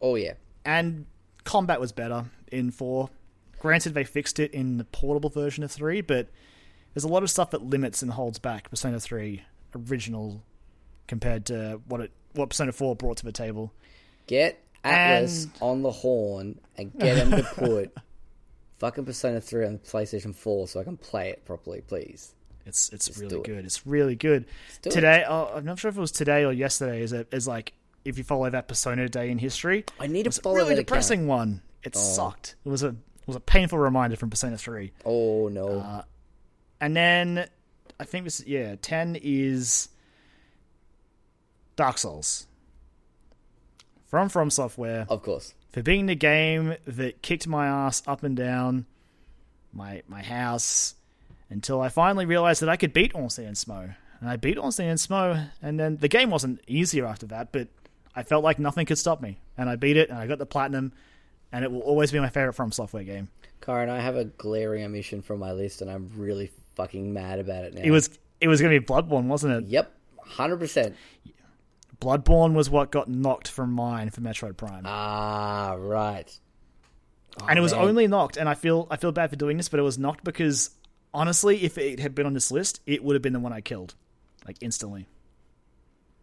Oh 0.00 0.14
yeah. 0.14 0.34
and 0.64 1.06
combat 1.44 1.80
was 1.80 1.92
better 1.92 2.26
in 2.52 2.70
4. 2.70 3.08
Granted 3.58 3.94
they 3.94 4.04
fixed 4.04 4.38
it 4.38 4.52
in 4.52 4.76
the 4.76 4.84
portable 4.84 5.30
version 5.30 5.64
of 5.64 5.72
3, 5.72 6.02
but 6.02 6.28
there's 6.92 7.04
a 7.04 7.08
lot 7.08 7.22
of 7.22 7.30
stuff 7.30 7.50
that 7.50 7.62
limits 7.62 8.02
and 8.02 8.12
holds 8.12 8.38
back 8.38 8.68
Persona 8.70 9.00
3 9.00 9.42
original 9.88 10.42
compared 11.08 11.46
to 11.46 11.80
what 11.88 12.00
it 12.00 12.12
what 12.34 12.50
Persona 12.50 12.72
4 12.72 12.96
brought 12.96 13.16
to 13.18 13.24
the 13.24 13.32
table. 13.32 13.72
Get 14.26 14.62
Atlus 14.84 15.44
And- 15.44 15.52
on 15.60 15.82
the 15.82 15.90
horn 15.90 16.60
and 16.76 16.92
get 16.98 17.16
him 17.16 17.30
to 17.30 17.42
put 17.42 17.96
fucking 18.78 19.04
Persona 19.04 19.40
3 19.40 19.66
on 19.66 19.78
PlayStation 19.78 20.34
4 20.34 20.68
so 20.68 20.80
I 20.80 20.84
can 20.84 20.96
play 20.96 21.30
it 21.30 21.44
properly, 21.44 21.80
please. 21.80 22.34
It's 22.66 22.88
it's 22.90 23.06
do 23.08 23.20
really 23.22 23.36
it. 23.36 23.44
good. 23.44 23.64
It's 23.66 23.86
really 23.86 24.16
good. 24.16 24.46
Today, 24.82 25.24
oh, 25.28 25.50
I'm 25.54 25.64
not 25.66 25.78
sure 25.78 25.90
if 25.90 25.96
it 25.96 26.00
was 26.00 26.12
today 26.12 26.44
or 26.44 26.52
yesterday. 26.52 27.02
Is 27.02 27.12
it 27.12 27.28
is 27.32 27.46
like 27.46 27.74
if 28.06 28.16
you 28.16 28.24
follow 28.24 28.48
that 28.48 28.68
Persona 28.68 29.06
Day 29.08 29.30
in 29.30 29.36
history? 29.38 29.84
I 30.00 30.06
need 30.06 30.22
to 30.22 30.26
it 30.26 30.26
was 30.28 30.38
a 30.38 30.42
follow 30.42 30.54
really 30.56 30.68
that 30.68 30.72
account. 30.80 30.86
depressing 30.86 31.26
one. 31.26 31.60
It 31.82 31.94
sucked. 31.94 32.56
It 32.64 32.68
was 32.70 32.82
a 32.82 32.88
it 32.88 33.26
was 33.26 33.36
a 33.36 33.40
painful 33.40 33.78
reminder 33.78 34.16
from 34.16 34.30
Persona 34.30 34.56
3. 34.56 34.92
Oh 35.04 35.48
no. 35.48 35.80
Uh, 35.80 36.02
And 36.80 36.96
then 36.96 37.46
I 38.00 38.04
think 38.04 38.24
this 38.24 38.42
yeah, 38.46 38.76
ten 38.80 39.16
is 39.22 39.88
Dark 41.76 41.98
Souls 41.98 42.46
from 44.14 44.28
From 44.28 44.48
Software 44.48 45.06
Of 45.08 45.22
course. 45.24 45.54
for 45.72 45.82
being 45.82 46.06
the 46.06 46.14
game 46.14 46.76
that 46.86 47.20
kicked 47.20 47.48
my 47.48 47.66
ass 47.66 48.00
up 48.06 48.22
and 48.22 48.36
down 48.36 48.86
my 49.72 50.02
my 50.06 50.22
house 50.22 50.94
until 51.50 51.80
I 51.80 51.88
finally 51.88 52.24
realized 52.24 52.62
that 52.62 52.68
I 52.68 52.76
could 52.76 52.92
beat 52.92 53.12
Ornstein 53.12 53.46
and 53.48 53.56
Smough. 53.56 53.96
And 54.20 54.30
I 54.30 54.36
beat 54.36 54.56
Ornstein 54.56 54.86
and 54.88 55.00
Smough, 55.00 55.48
and 55.60 55.80
then 55.80 55.96
the 55.96 56.06
game 56.06 56.30
wasn't 56.30 56.60
easier 56.68 57.06
after 57.06 57.26
that, 57.26 57.50
but 57.50 57.66
I 58.14 58.22
felt 58.22 58.44
like 58.44 58.60
nothing 58.60 58.86
could 58.86 58.98
stop 58.98 59.20
me. 59.20 59.40
And 59.58 59.68
I 59.68 59.74
beat 59.74 59.96
it, 59.96 60.10
and 60.10 60.16
I 60.18 60.28
got 60.28 60.38
the 60.38 60.46
platinum, 60.46 60.92
and 61.50 61.64
it 61.64 61.72
will 61.72 61.80
always 61.80 62.12
be 62.12 62.20
my 62.20 62.28
favorite 62.28 62.52
From 62.52 62.70
Software 62.70 63.02
game. 63.02 63.26
Karen, 63.62 63.90
I 63.90 63.98
have 63.98 64.14
a 64.14 64.26
glaring 64.26 64.84
omission 64.84 65.22
from 65.22 65.40
my 65.40 65.50
list, 65.50 65.82
and 65.82 65.90
I'm 65.90 66.08
really 66.16 66.52
fucking 66.76 67.12
mad 67.12 67.40
about 67.40 67.64
it 67.64 67.74
now. 67.74 67.82
It 67.82 67.90
was 67.90 68.10
it 68.40 68.46
was 68.46 68.60
going 68.60 68.72
to 68.72 68.78
be 68.80 68.86
Bloodborne, 68.86 69.24
wasn't 69.26 69.54
it? 69.54 69.64
Yep, 69.70 69.92
hundred 70.20 70.58
percent. 70.58 70.94
Bloodborne 72.04 72.52
was 72.52 72.68
what 72.68 72.90
got 72.90 73.08
knocked 73.08 73.48
from 73.48 73.72
mine 73.72 74.10
for 74.10 74.20
Metroid 74.20 74.56
Prime. 74.56 74.82
Ah, 74.84 75.74
right. 75.78 76.30
Oh, 77.40 77.46
and 77.48 77.58
it 77.58 77.62
was 77.62 77.72
man. 77.72 77.82
only 77.82 78.06
knocked 78.06 78.36
and 78.36 78.48
I 78.48 78.54
feel 78.54 78.86
I 78.90 78.96
feel 78.96 79.10
bad 79.10 79.30
for 79.30 79.36
doing 79.36 79.56
this, 79.56 79.68
but 79.68 79.80
it 79.80 79.82
was 79.82 79.98
knocked 79.98 80.22
because 80.22 80.70
honestly, 81.12 81.64
if 81.64 81.78
it 81.78 81.98
had 81.98 82.14
been 82.14 82.26
on 82.26 82.34
this 82.34 82.50
list, 82.50 82.80
it 82.86 83.02
would 83.02 83.14
have 83.14 83.22
been 83.22 83.32
the 83.32 83.40
one 83.40 83.52
I 83.52 83.60
killed. 83.60 83.94
Like 84.46 84.56
instantly. 84.60 85.06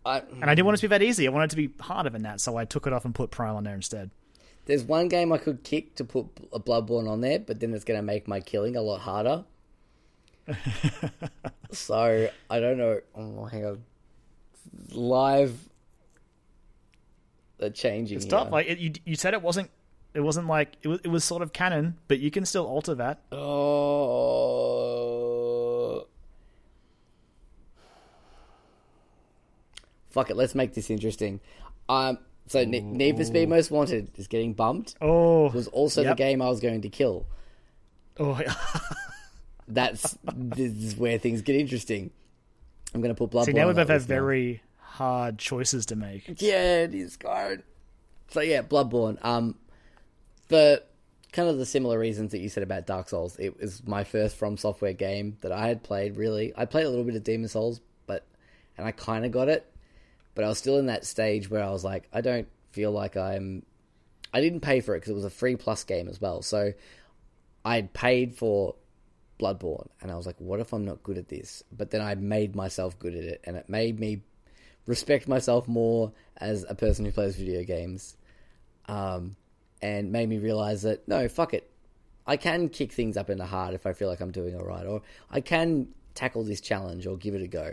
I, 0.06 0.20
And 0.20 0.46
I 0.46 0.56
didn't 0.56 0.66
want 0.66 0.78
it 0.78 0.82
to 0.82 0.88
be 0.88 0.90
that 0.90 1.02
easy. 1.04 1.28
I 1.28 1.32
wanted 1.32 1.46
it 1.46 1.50
to 1.52 1.56
be 1.58 1.70
harder 1.84 2.10
than 2.10 2.24
that, 2.24 2.42
so 2.42 2.58
I 2.58 2.66
took 2.66 2.88
it 2.88 2.94
off 2.94 3.06
and 3.06 3.14
put 3.14 3.30
Prime 3.32 3.56
on 3.56 3.64
there 3.64 3.76
instead. 3.76 4.10
there's 4.66 4.84
one 4.84 5.08
game 5.08 5.32
I 5.32 5.38
could 5.38 5.64
kick 5.64 5.96
to 5.96 6.04
put 6.04 6.28
a 6.54 6.60
Bloodborne 6.60 7.10
on 7.10 7.22
there, 7.22 7.40
but 7.40 7.60
then 7.60 7.74
it's 7.74 7.84
going 7.84 8.00
to 8.00 8.04
make 8.04 8.28
my 8.28 8.40
killing 8.40 8.76
a 8.76 8.82
lot 8.82 9.02
harder. 9.02 9.44
so 11.72 12.30
I 12.50 12.60
don't 12.60 12.78
know. 12.78 13.00
Oh, 13.16 13.46
hang 13.46 13.66
on. 13.66 13.84
Live. 14.92 15.70
The 17.62 17.70
changing. 17.70 18.18
It's 18.18 18.26
here. 18.26 18.32
tough. 18.32 18.52
Like 18.52 18.68
it, 18.68 18.80
you 18.80 18.92
you 19.06 19.16
said 19.16 19.34
it 19.34 19.42
wasn't 19.42 19.70
it 20.14 20.20
wasn't 20.22 20.48
like 20.48 20.76
it 20.82 20.88
was 20.90 21.00
it 21.04 21.08
was 21.10 21.24
sort 21.24 21.42
of 21.42 21.54
canon, 21.54 21.96
but 22.10 22.20
you 22.20 22.30
can 22.32 22.46
still 22.46 22.66
alter 22.66 22.96
that. 22.96 23.22
Oh. 23.32 24.58
Fuck 30.10 30.30
it, 30.30 30.36
let's 30.36 30.56
make 30.56 30.74
this 30.74 30.90
interesting. 30.90 31.40
Um, 31.88 32.18
so 32.48 32.64
Ne- 32.66 32.82
Need 32.82 33.16
for 33.18 33.24
Speed 33.24 33.48
Most 33.48 33.72
Wanted 33.72 34.12
is 34.18 34.28
getting 34.28 34.54
bumped. 34.54 34.96
Oh, 35.00 35.46
It 35.48 35.54
was 35.54 35.68
also 35.70 36.02
Yep. 36.02 36.18
the 36.18 36.24
game 36.24 36.42
I 36.42 36.50
was 36.50 36.60
going 36.60 36.82
to 36.82 36.90
kill. 36.90 37.26
oh 38.20 38.40
That's 39.68 40.18
this 40.34 40.72
is 40.74 40.96
where 40.98 41.18
things 41.18 41.42
get 41.42 41.56
interesting. 41.56 42.12
I'm 42.94 43.00
going 43.02 43.16
to 43.16 43.18
put 43.18 43.32
Bloodborne. 43.38 43.46
See 43.46 43.54
now 43.54 43.66
we 43.66 43.70
on 43.70 43.76
that 43.78 43.88
both 43.88 44.02
have 44.02 44.10
now. 44.10 44.16
very 44.16 44.62
hard 44.92 45.38
choices 45.38 45.86
to 45.88 45.96
make. 45.96 46.42
Yeah, 46.42 46.84
it 46.84 46.94
is 46.94 47.18
Skyrim. 47.18 47.64
So 48.30 48.42
yeah, 48.42 48.62
Bloodborne. 48.62 49.24
Um, 49.24 49.56
for 50.50 50.80
kind 51.32 51.50
of 51.50 51.58
the 51.58 51.66
similar 51.66 51.98
reasons 51.98 52.32
that 52.32 52.40
you 52.40 52.50
said 52.50 52.64
about 52.64 52.86
Dark 52.86 53.10
Souls, 53.10 53.38
it 53.40 53.60
was 53.60 53.86
my 53.88 54.04
first 54.04 54.36
From 54.36 54.58
Software 54.58 54.94
game 54.94 55.38
that 55.42 55.52
I 55.52 55.68
had 55.68 55.82
played. 55.82 56.18
Really, 56.18 56.54
I 56.58 56.66
played 56.66 56.86
a 56.86 56.90
little 56.90 57.06
bit 57.06 57.16
of 57.16 57.24
Demon's 57.24 57.54
Souls, 57.54 57.80
but 58.06 58.26
and 58.78 58.86
I 58.86 58.92
kind 58.92 59.26
of 59.26 59.32
got 59.32 59.48
it, 59.48 59.70
but 60.36 60.44
I 60.44 60.50
was 60.50 60.58
still 60.58 60.78
in 60.78 60.88
that 60.88 61.06
stage 61.06 61.50
where 61.50 61.64
I 61.64 61.72
was 61.72 61.86
like, 61.86 62.10
I 62.12 62.22
don't 62.22 62.48
feel 62.70 62.92
like 62.92 63.16
I'm. 63.16 63.64
I 64.34 64.40
didn't 64.40 64.62
pay 64.62 64.82
for 64.82 64.96
it 64.96 65.00
because 65.00 65.12
it 65.12 65.16
was 65.16 65.26
a 65.26 65.30
free 65.30 65.56
plus 65.56 65.84
game 65.84 66.08
as 66.08 66.20
well. 66.20 66.42
So 66.42 66.74
I'd 67.64 67.94
paid 67.94 68.36
for 68.36 68.76
Bloodborne, 69.40 69.88
and 70.02 70.12
I 70.12 70.16
was 70.16 70.26
like, 70.26 70.40
what 70.40 70.60
if 70.60 70.74
I'm 70.74 70.86
not 70.86 71.04
good 71.04 71.18
at 71.18 71.30
this? 71.30 71.64
But 71.72 71.92
then 71.92 72.02
I 72.02 72.16
made 72.16 72.56
myself 72.56 73.00
good 73.00 73.16
at 73.16 73.24
it, 73.24 73.42
and 73.46 73.56
it 73.56 73.70
made 73.70 74.00
me 74.00 74.22
respect 74.86 75.28
myself 75.28 75.68
more 75.68 76.12
as 76.38 76.66
a 76.68 76.76
person 76.76 77.06
who 77.06 77.12
plays 77.12 77.36
video 77.36 77.64
games, 77.64 78.18
um, 78.88 79.36
and 79.82 80.12
made 80.12 80.30
me 80.30 80.38
realize 80.38 80.82
that 80.84 81.08
no, 81.08 81.28
fuck 81.28 81.54
it, 81.54 81.70
I 82.26 82.38
can 82.38 82.70
kick 82.70 82.92
things 82.92 83.18
up 83.18 83.30
into 83.30 83.46
hard 83.46 83.74
if 83.74 83.86
I 83.86 83.94
feel 83.94 84.08
like 84.08 84.22
I'm 84.22 84.32
doing 84.32 84.56
all 84.56 84.66
right, 84.66 84.86
or 84.86 85.02
I 85.30 85.42
can 85.42 85.90
tackle 86.14 86.44
this 86.44 86.62
challenge 86.62 87.08
or 87.08 87.18
give 87.18 87.36
it 87.36 87.42
a 87.42 87.48
go. 87.48 87.72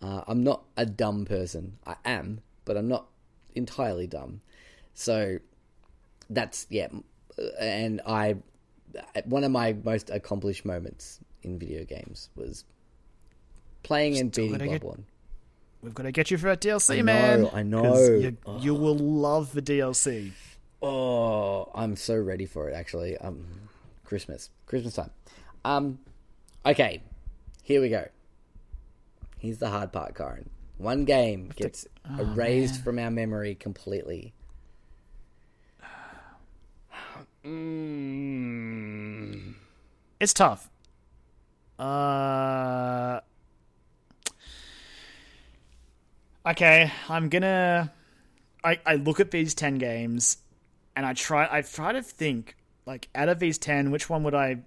Uh, 0.00 0.22
I'm 0.26 0.42
not 0.42 0.64
a 0.76 0.84
dumb 0.84 1.24
person. 1.24 1.78
I 1.86 1.96
am, 2.04 2.40
but 2.64 2.76
I'm 2.76 2.88
not 2.88 3.06
entirely 3.54 4.06
dumb. 4.06 4.40
So 4.94 5.38
that's 6.28 6.66
yeah, 6.70 6.88
and 7.58 8.00
I 8.06 8.36
one 9.24 9.44
of 9.44 9.50
my 9.50 9.74
most 9.84 10.10
accomplished 10.10 10.64
moments 10.64 11.20
in 11.42 11.58
video 11.58 11.84
games 11.84 12.30
was 12.34 12.64
playing 13.82 14.18
and 14.18 14.32
beating 14.32 14.58
Bloodborne. 14.58 15.04
We've 15.82 15.94
got 15.94 16.04
to 16.04 16.12
get 16.12 16.30
you 16.30 16.38
for 16.38 16.46
that 16.46 16.60
DLC, 16.60 16.92
I 16.92 16.96
know, 16.98 17.02
man. 17.02 17.50
I 17.52 17.62
know. 17.64 17.96
You, 17.96 18.36
you 18.60 18.74
will 18.74 18.96
love 18.96 19.52
the 19.52 19.60
DLC. 19.60 20.30
Oh, 20.80 21.68
I'm 21.74 21.96
so 21.96 22.16
ready 22.16 22.46
for 22.46 22.68
it. 22.68 22.74
Actually, 22.74 23.16
um, 23.18 23.44
Christmas, 24.04 24.50
Christmas 24.66 24.94
time. 24.94 25.10
Um, 25.64 25.98
okay, 26.64 27.02
here 27.64 27.80
we 27.80 27.88
go. 27.88 28.08
Here's 29.38 29.58
the 29.58 29.70
hard 29.70 29.92
part, 29.92 30.14
Karen. 30.14 30.50
One 30.78 31.04
game 31.04 31.52
gets 31.56 31.86
erased 32.18 32.82
from 32.82 32.98
our 32.98 33.10
memory 33.10 33.54
completely. 33.54 34.32
Mm. 37.44 38.22
It's 40.20 40.32
tough. 40.32 40.70
Uh. 41.76 43.18
Okay, 46.46 46.90
I'm 47.08 47.28
gonna. 47.28 47.92
I 48.64 48.78
I 48.84 48.94
look 48.96 49.20
at 49.20 49.30
these 49.30 49.54
ten 49.54 49.76
games, 49.78 50.38
and 50.96 51.06
I 51.06 51.12
try. 51.14 51.48
I 51.50 51.62
try 51.62 51.92
to 51.92 52.02
think 52.02 52.56
like 52.86 53.08
out 53.14 53.28
of 53.28 53.38
these 53.38 53.58
ten, 53.58 53.90
which 53.90 54.10
one 54.10 54.22
would 54.24 54.34
I 54.34 54.58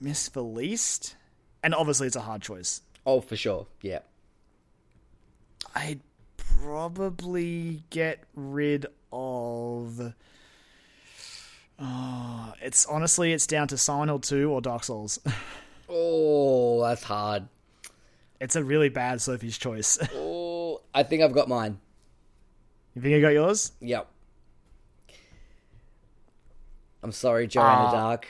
miss 0.00 0.28
the 0.28 0.42
least? 0.42 1.16
And 1.62 1.74
obviously, 1.74 2.06
it's 2.06 2.16
a 2.16 2.20
hard 2.20 2.42
choice. 2.42 2.82
Oh, 3.06 3.20
for 3.20 3.36
sure. 3.36 3.66
Yeah. 3.82 4.00
I'd 5.74 6.00
probably 6.36 7.82
get 7.90 8.22
rid 8.34 8.86
of. 9.12 10.14
Oh, 11.80 12.52
it's 12.60 12.86
honestly, 12.86 13.32
it's 13.32 13.46
down 13.46 13.66
to 13.68 13.76
Silent 13.78 14.08
Hill 14.10 14.18
2 14.20 14.50
or 14.50 14.60
Dark 14.60 14.84
Souls. 14.84 15.18
Oh, 15.94 16.80
that's 16.82 17.02
hard. 17.02 17.48
it's 18.40 18.56
a 18.56 18.64
really 18.64 18.88
bad 18.88 19.20
Sophie's 19.20 19.58
choice. 19.58 19.98
Oh, 20.14 20.31
I 20.94 21.02
think 21.02 21.22
I've 21.22 21.32
got 21.32 21.48
mine. 21.48 21.78
you 22.94 23.02
think 23.02 23.12
you 23.14 23.20
got 23.20 23.32
yours? 23.32 23.72
Yep. 23.80 24.08
I'm 27.02 27.12
sorry, 27.12 27.46
Joanna 27.46 27.86
Ah. 27.88 27.92
Dark. 27.92 28.26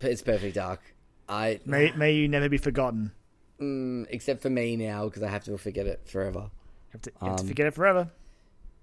It's 0.00 0.22
perfect 0.22 0.54
dark. 0.54 0.80
I 1.28 1.60
May 1.66 1.92
may 1.92 2.12
you 2.12 2.26
never 2.28 2.48
be 2.48 2.56
forgotten. 2.58 3.12
mm, 3.60 4.06
except 4.10 4.40
for 4.42 4.48
me 4.50 4.76
now 4.76 5.04
because 5.04 5.22
I 5.22 5.28
have 5.28 5.44
to 5.44 5.58
forget 5.58 5.86
it 5.86 6.00
forever. 6.08 6.50
You 6.50 6.92
have 6.92 7.02
to, 7.02 7.10
you 7.22 7.26
have 7.28 7.36
to 7.36 7.42
Um, 7.42 7.48
forget 7.48 7.66
it 7.66 7.74
forever. 7.74 8.10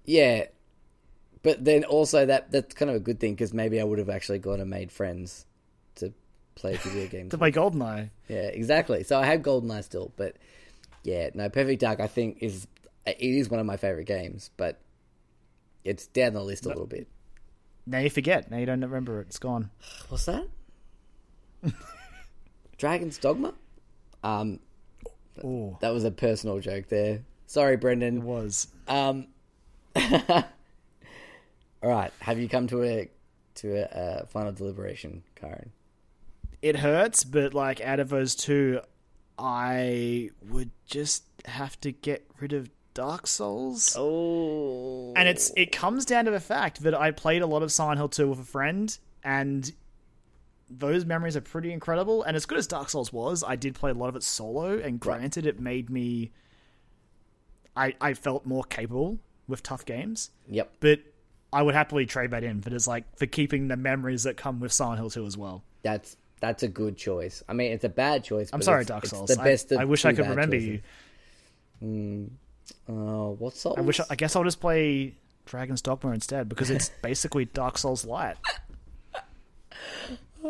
Yeah, 0.04 0.44
but 1.42 1.64
then 1.64 1.84
also 1.84 2.24
that 2.26 2.52
that's 2.52 2.74
kind 2.74 2.88
of 2.90 2.96
a 2.96 3.00
good 3.00 3.18
thing 3.18 3.34
because 3.34 3.52
maybe 3.52 3.80
I 3.80 3.84
would 3.84 3.98
have 3.98 4.08
actually 4.08 4.38
gone 4.38 4.60
and 4.60 4.70
made 4.70 4.92
friends 4.92 5.44
to 5.96 6.12
play 6.54 6.76
video 6.76 7.06
games. 7.10 7.30
To 7.32 7.38
play 7.38 7.50
Goldeneye. 7.50 8.10
Yeah, 8.28 8.36
exactly. 8.48 9.02
So 9.02 9.18
I 9.18 9.26
have 9.26 9.40
GoldenEye 9.40 9.82
still, 9.82 10.12
but 10.16 10.36
yeah, 11.08 11.30
no, 11.34 11.48
Perfect 11.48 11.80
Dark 11.80 12.00
I 12.00 12.06
think 12.06 12.38
is 12.42 12.66
it 13.06 13.16
is 13.20 13.48
one 13.48 13.60
of 13.60 13.66
my 13.66 13.76
favorite 13.76 14.04
games, 14.06 14.50
but 14.56 14.78
it's 15.84 16.06
down 16.06 16.34
the 16.34 16.42
list 16.42 16.66
a 16.66 16.68
little 16.68 16.86
bit. 16.86 17.08
Now 17.86 17.98
you 17.98 18.10
forget. 18.10 18.50
Now 18.50 18.58
you 18.58 18.66
don't 18.66 18.82
remember 18.82 19.20
it. 19.20 19.28
It's 19.28 19.38
gone. 19.38 19.70
What's 20.08 20.26
that? 20.26 20.46
Dragon's 22.78 23.18
Dogma? 23.18 23.54
Um, 24.22 24.60
Oh, 25.42 25.78
that 25.80 25.90
was 25.90 26.02
a 26.04 26.10
personal 26.10 26.58
joke 26.58 26.88
there. 26.88 27.20
Sorry, 27.46 27.76
Brendan. 27.76 28.18
it 28.18 28.22
was. 28.24 28.66
Um, 28.88 29.28
all 29.96 30.44
right. 31.82 32.12
Have 32.20 32.38
you 32.40 32.48
come 32.48 32.66
to 32.68 32.82
a 32.82 33.08
to 33.56 33.76
a, 33.76 33.82
uh 33.84 34.26
final 34.26 34.52
deliberation, 34.52 35.22
Karen? 35.36 35.70
It 36.60 36.76
hurts, 36.76 37.22
but 37.24 37.54
like 37.54 37.80
out 37.80 38.00
of 38.00 38.08
those 38.08 38.34
two, 38.34 38.80
I 39.38 40.30
would 40.48 40.70
just 40.86 41.24
have 41.44 41.80
to 41.82 41.92
get 41.92 42.26
rid 42.40 42.52
of 42.52 42.70
Dark 42.94 43.26
Souls. 43.26 43.94
Oh, 43.96 45.12
And 45.16 45.28
it's 45.28 45.52
it 45.56 45.70
comes 45.72 46.04
down 46.04 46.24
to 46.24 46.30
the 46.30 46.40
fact 46.40 46.82
that 46.82 46.94
I 46.94 47.10
played 47.12 47.42
a 47.42 47.46
lot 47.46 47.62
of 47.62 47.70
Silent 47.70 47.98
Hill 47.98 48.08
2 48.08 48.28
with 48.28 48.40
a 48.40 48.44
friend, 48.44 48.96
and 49.22 49.70
those 50.68 51.04
memories 51.04 51.36
are 51.36 51.40
pretty 51.40 51.72
incredible. 51.72 52.22
And 52.24 52.36
as 52.36 52.44
good 52.44 52.58
as 52.58 52.66
Dark 52.66 52.88
Souls 52.90 53.12
was, 53.12 53.44
I 53.46 53.54
did 53.56 53.74
play 53.74 53.90
a 53.92 53.94
lot 53.94 54.08
of 54.08 54.16
it 54.16 54.22
solo, 54.24 54.78
and 54.78 54.98
granted, 54.98 55.46
it 55.46 55.60
made 55.60 55.88
me. 55.90 56.32
I 57.76 57.94
I 58.00 58.14
felt 58.14 58.44
more 58.44 58.64
capable 58.64 59.18
with 59.46 59.62
tough 59.62 59.84
games, 59.84 60.30
Yep. 60.48 60.72
but 60.80 61.00
I 61.52 61.62
would 61.62 61.74
happily 61.74 62.04
trade 62.04 62.32
that 62.32 62.42
in 62.44 62.60
for 62.60 62.70
just 62.70 62.88
like 62.88 63.04
for 63.16 63.26
keeping 63.26 63.68
the 63.68 63.76
memories 63.76 64.24
that 64.24 64.36
come 64.36 64.58
with 64.60 64.72
Silent 64.72 64.98
Hill 64.98 65.10
2 65.10 65.24
as 65.26 65.36
well. 65.36 65.62
That's 65.82 66.16
That's 66.40 66.62
a 66.62 66.68
good 66.68 66.96
choice. 66.96 67.42
I 67.48 67.52
mean, 67.52 67.72
it's 67.72 67.84
a 67.84 67.88
bad 67.88 68.24
choice. 68.24 68.50
I'm 68.52 68.60
but 68.60 68.64
sorry, 68.64 68.82
it's- 68.82 68.88
Dark 68.88 69.06
Souls. 69.06 69.28
The 69.28 69.36
best 69.36 69.72
I, 69.72 69.82
I 69.82 69.84
wish 69.84 70.04
I 70.04 70.12
could 70.12 70.26
remember 70.28 70.56
choices. 70.56 70.80
you. 71.80 72.30
Uh, 72.88 73.30
what 73.30 73.54
Souls? 73.54 73.76
I 73.78 73.80
wish. 73.82 74.00
I 74.10 74.14
guess 74.14 74.36
I'll 74.36 74.44
just 74.44 74.60
play 74.60 75.14
Dragon's 75.46 75.82
Dogma 75.82 76.10
instead 76.12 76.48
because 76.48 76.70
it's 76.70 76.88
basically 77.02 77.44
Dark 77.46 77.78
Souls 77.78 78.04
light. 78.04 78.36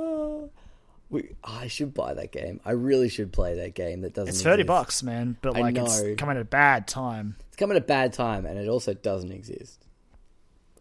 We, 1.10 1.30
I 1.42 1.68
should 1.68 1.94
buy 1.94 2.12
that 2.14 2.32
game. 2.32 2.60
I 2.66 2.72
really 2.72 3.08
should 3.08 3.32
play 3.32 3.54
that 3.56 3.74
game. 3.74 4.02
That 4.02 4.12
doesn't. 4.12 4.28
It's 4.28 4.42
thirty 4.42 4.60
exist. 4.62 4.66
bucks, 4.66 5.02
man. 5.02 5.38
But 5.40 5.54
like, 5.54 5.74
it's 5.74 6.02
coming 6.18 6.36
at 6.36 6.42
a 6.42 6.44
bad 6.44 6.86
time. 6.86 7.36
It's 7.48 7.56
coming 7.56 7.76
at 7.78 7.82
a 7.82 7.86
bad 7.86 8.12
time, 8.12 8.44
and 8.44 8.58
it 8.58 8.68
also 8.68 8.92
doesn't 8.92 9.32
exist. 9.32 9.86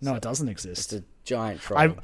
No, 0.01 0.15
it 0.15 0.21
doesn't 0.21 0.49
exist. 0.49 0.91
It's 0.91 1.01
a 1.01 1.05
giant 1.23 1.61
troll. 1.61 1.79
I, 1.79 1.95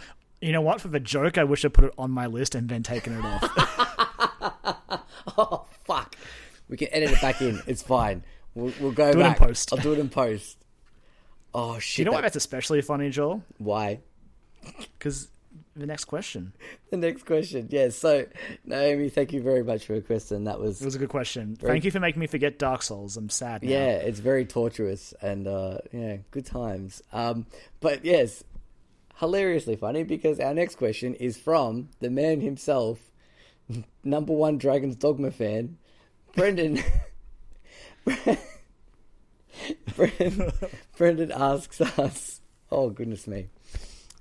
you 0.44 0.52
know 0.52 0.62
what? 0.62 0.82
For 0.82 0.90
the 0.90 1.00
joke, 1.00 1.38
I 1.38 1.44
wish 1.44 1.64
I 1.66 1.70
put 1.70 1.86
it 1.86 1.94
on 1.98 2.12
my 2.12 2.28
list 2.28 2.54
and 2.56 2.68
then 2.70 2.84
taken 2.84 3.14
it 3.18 3.24
off. 3.26 3.90
Oh 5.36 5.66
fuck! 5.86 6.16
We 6.68 6.76
can 6.78 6.90
edit 6.92 7.12
it 7.12 7.22
back 7.22 7.42
in. 7.42 7.62
It's 7.66 7.82
fine. 7.82 8.24
We'll, 8.54 8.74
we'll 8.80 8.92
go 8.92 9.12
Do 9.14 9.22
it 9.22 9.26
in 9.26 9.34
post. 9.36 9.72
I'll 9.72 9.80
do 9.80 9.94
it 9.94 10.00
in 10.00 10.10
post. 10.10 10.58
Oh 11.54 11.80
shit! 11.80 12.00
you 12.00 12.06
know 12.06 12.12
why 12.12 12.22
that's 12.22 12.36
especially 12.36 12.82
funny, 12.82 13.10
Joel? 13.10 13.42
why? 13.58 14.00
Because 14.98 15.30
the 15.76 15.86
next 15.86 16.06
question. 16.06 16.54
The 16.92 16.98
next 16.98 17.26
question. 17.26 17.68
Yeah. 17.72 17.90
So 17.90 18.26
Naomi, 18.66 19.10
thank 19.10 19.34
you 19.34 19.42
very 19.42 19.64
much 19.64 19.86
for 19.86 19.94
your 19.94 20.02
question. 20.02 20.44
That 20.44 20.60
was 20.60 20.82
It 20.82 20.86
was 20.86 20.96
a 20.96 21.00
good 21.00 21.10
question. 21.10 21.56
Thank 21.56 21.86
you 21.86 21.92
for 21.92 22.00
making 22.00 22.20
me 22.20 22.28
forget 22.28 22.60
Dark 22.60 22.84
Souls. 22.84 23.18
I'm 23.18 23.30
sad 23.30 23.64
now. 23.64 23.70
yeah. 23.70 23.96
It's 23.96 24.20
very 24.20 24.46
torturous 24.46 25.14
and 25.22 25.48
uh, 25.48 25.78
yeah, 25.92 26.18
good 26.32 26.46
times. 26.46 27.02
Um, 27.12 27.46
but 27.80 28.06
yes, 28.06 28.44
hilariously 29.24 29.78
funny 29.78 30.04
because 30.04 30.38
our 30.42 30.54
next 30.54 30.76
question 30.76 31.16
is 31.16 31.38
from 31.38 31.88
the 32.02 32.10
man 32.10 32.42
himself, 32.42 33.00
number 34.04 34.34
one 34.34 34.58
Dragon's 34.58 34.98
Dogma 34.98 35.32
fan, 35.32 35.78
Brendan. 36.36 36.80
Brendan, 39.96 40.52
Brendan 40.98 41.32
asks 41.32 41.80
us, 41.80 42.42
oh 42.70 42.90
goodness 42.90 43.26
me. 43.26 43.48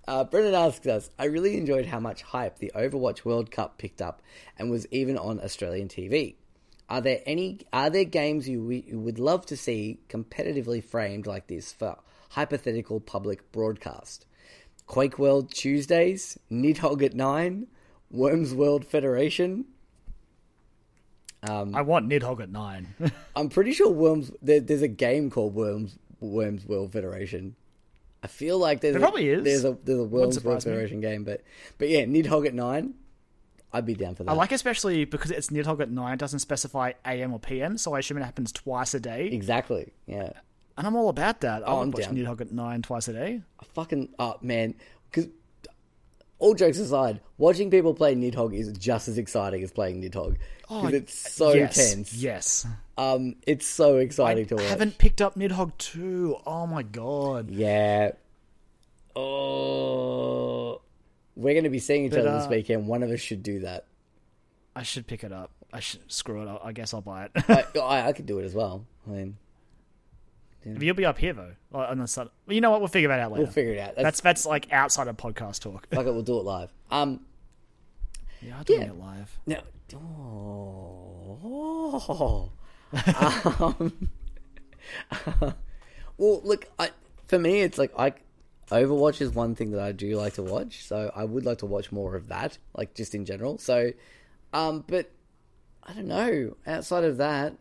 Uh, 0.06 0.22
Brendan 0.22 0.54
asks 0.54 0.86
us, 0.86 1.10
I 1.18 1.24
really 1.24 1.56
enjoyed 1.56 1.86
how 1.86 1.98
much 1.98 2.22
hype 2.22 2.58
the 2.58 2.70
Overwatch 2.72 3.24
World 3.24 3.50
Cup 3.50 3.78
picked 3.78 4.00
up 4.00 4.22
and 4.56 4.70
was 4.70 4.86
even 4.92 5.18
on 5.18 5.40
Australian 5.40 5.88
TV. 5.88 6.36
Are 6.88 7.00
there 7.00 7.22
any 7.26 7.58
are 7.72 7.90
there 7.90 8.04
games 8.04 8.48
you, 8.48 8.70
you 8.70 9.00
would 9.00 9.18
love 9.18 9.46
to 9.46 9.56
see 9.56 9.98
competitively 10.08 10.84
framed 10.84 11.26
like 11.26 11.48
this 11.48 11.72
for 11.72 11.96
hypothetical 12.30 13.00
public 13.00 13.50
broadcast? 13.50 14.26
Quake 14.86 15.18
World 15.18 15.52
Tuesdays, 15.52 16.38
Nidhogg 16.50 17.02
at 17.02 17.14
9, 17.14 17.66
Worms 18.10 18.54
World 18.54 18.84
Federation, 18.84 19.66
um, 21.48 21.74
I 21.74 21.82
want 21.82 22.08
Nidhogg 22.08 22.40
at 22.40 22.50
nine. 22.50 22.94
I'm 23.36 23.48
pretty 23.48 23.72
sure 23.72 23.90
Worms. 23.90 24.30
There, 24.40 24.60
there's 24.60 24.82
a 24.82 24.88
game 24.88 25.28
called 25.28 25.54
Worms 25.54 25.98
Worms 26.20 26.64
World 26.66 26.92
Federation. 26.92 27.56
I 28.22 28.28
feel 28.28 28.58
like 28.58 28.80
there's 28.80 28.92
There 28.94 29.02
a, 29.02 29.04
probably 29.04 29.28
is. 29.28 29.42
There's 29.44 29.64
a 29.64 29.76
there's 29.82 29.98
a 29.98 30.04
Worms 30.04 30.12
World 30.12 30.34
surprise 30.34 30.66
me. 30.66 30.72
Federation 30.72 31.00
game, 31.00 31.24
but 31.24 31.42
but 31.78 31.88
yeah, 31.88 32.04
Nidhogg 32.04 32.46
at 32.46 32.54
nine. 32.54 32.94
I'd 33.72 33.86
be 33.86 33.94
down 33.94 34.14
for 34.14 34.22
that. 34.22 34.30
I 34.30 34.34
like 34.34 34.52
especially 34.52 35.04
because 35.04 35.30
it's 35.30 35.48
Nidhogg 35.48 35.80
at 35.80 35.90
nine. 35.90 36.12
It 36.14 36.18
doesn't 36.20 36.40
specify 36.40 36.92
AM 37.04 37.32
or 37.32 37.40
PM, 37.40 37.76
so 37.76 37.94
I 37.94 38.00
assume 38.00 38.18
it 38.18 38.24
happens 38.24 38.52
twice 38.52 38.94
a 38.94 39.00
day. 39.00 39.26
exactly. 39.26 39.92
Yeah, 40.06 40.34
And 40.76 40.86
I'm 40.86 40.96
all 40.96 41.08
about 41.08 41.40
that. 41.42 41.62
I 41.62 41.66
Oh, 41.66 41.76
would 41.76 41.82
I'm 41.82 41.90
watch 41.92 42.04
down. 42.04 42.16
Nidhogg 42.16 42.40
at 42.40 42.52
nine 42.52 42.82
twice 42.82 43.08
a 43.08 43.12
day. 43.12 43.42
I 43.60 43.64
fucking 43.74 44.08
oh 44.18 44.36
man, 44.42 44.74
because 45.10 45.30
all 46.38 46.54
jokes 46.54 46.78
aside, 46.78 47.20
watching 47.38 47.70
people 47.70 47.94
play 47.94 48.14
Nidhogg 48.16 48.54
is 48.54 48.72
just 48.76 49.06
as 49.08 49.16
exciting 49.18 49.62
as 49.62 49.70
playing 49.70 50.02
Nidhogg 50.02 50.38
because 50.68 50.92
it's 50.94 51.32
so 51.34 51.50
Oh, 51.50 51.52
yes, 51.52 51.76
tense. 51.76 52.14
Yes. 52.14 52.66
Um, 52.98 53.36
it's 53.46 53.66
so 53.66 53.98
I 53.98 54.00
exciting 54.00 54.46
to 54.46 54.56
watch. 54.56 54.64
I 54.64 54.68
haven't 54.68 54.98
picked 54.98 55.20
up 55.20 55.36
Nidhogg 55.36 55.76
2. 55.78 56.36
Oh 56.46 56.66
my 56.66 56.82
god. 56.82 57.50
Yeah. 57.50 58.12
Oh, 59.14 60.80
we're 61.36 61.54
going 61.54 61.64
to 61.64 61.70
be 61.70 61.78
seeing 61.78 62.04
each 62.06 62.10
But, 62.12 62.20
other 62.20 62.30
uh, 62.30 62.38
this 62.40 62.48
weekend. 62.48 62.86
One 62.86 63.02
of 63.02 63.10
us 63.10 63.20
should 63.20 63.42
do 63.42 63.60
that. 63.60 63.84
I 64.74 64.82
should 64.82 65.06
pick 65.06 65.22
it 65.24 65.32
up. 65.32 65.50
I 65.72 65.80
should 65.80 66.10
screw 66.10 66.42
it 66.42 66.48
up. 66.48 66.62
I 66.64 66.72
guess 66.72 66.92
I'll 66.94 67.00
buy 67.02 67.24
it. 67.26 67.30
I, 67.48 67.64
I, 67.80 68.08
I 68.08 68.12
could 68.12 68.26
do 68.26 68.38
it 68.38 68.44
as 68.44 68.54
well. 68.54 68.84
I 69.06 69.10
mean, 69.10 69.36
You'll 70.64 70.94
be 70.94 71.04
up 71.04 71.18
here 71.18 71.32
though. 71.32 71.52
Or 71.72 71.86
on 71.86 71.98
the 71.98 72.06
sun. 72.06 72.28
Well, 72.46 72.54
you 72.54 72.60
know 72.60 72.70
what? 72.70 72.80
We'll 72.80 72.88
figure 72.88 73.08
that 73.08 73.18
out 73.20 73.32
later. 73.32 73.44
we'll 73.44 73.52
figure 73.52 73.72
it 73.72 73.78
out. 73.78 73.96
That's, 73.96 74.20
that's 74.20 74.20
that's 74.20 74.46
like 74.46 74.72
outside 74.72 75.08
of 75.08 75.16
podcast 75.16 75.60
talk. 75.60 75.88
fuck 75.90 76.06
it. 76.06 76.12
We'll 76.12 76.22
do 76.22 76.38
it 76.38 76.44
live. 76.44 76.72
Um, 76.90 77.20
yeah, 78.40 78.56
I'm 78.58 78.64
doing 78.64 78.80
Yeah. 78.82 78.86
it 78.88 78.98
live. 78.98 79.38
now, 79.46 79.62
oh, 81.44 82.50
um, 83.78 84.08
well, 86.18 86.40
look, 86.44 86.66
I, 86.78 86.90
for 87.26 87.38
me, 87.38 87.62
it's 87.62 87.78
like 87.78 87.92
I, 87.98 88.12
Overwatch 88.70 89.20
is 89.20 89.30
one 89.30 89.54
thing 89.54 89.70
that 89.72 89.80
I 89.80 89.92
do 89.92 90.16
like 90.16 90.34
to 90.34 90.42
watch. 90.42 90.84
So 90.86 91.10
I 91.14 91.24
would 91.24 91.44
like 91.44 91.58
to 91.58 91.66
watch 91.66 91.90
more 91.92 92.16
of 92.16 92.28
that, 92.28 92.58
like 92.76 92.94
just 92.94 93.14
in 93.14 93.24
general. 93.24 93.58
So, 93.58 93.92
um, 94.52 94.84
but 94.86 95.10
I 95.82 95.92
don't 95.92 96.08
know. 96.08 96.56
Outside 96.66 97.04
of 97.04 97.16
that, 97.18 97.54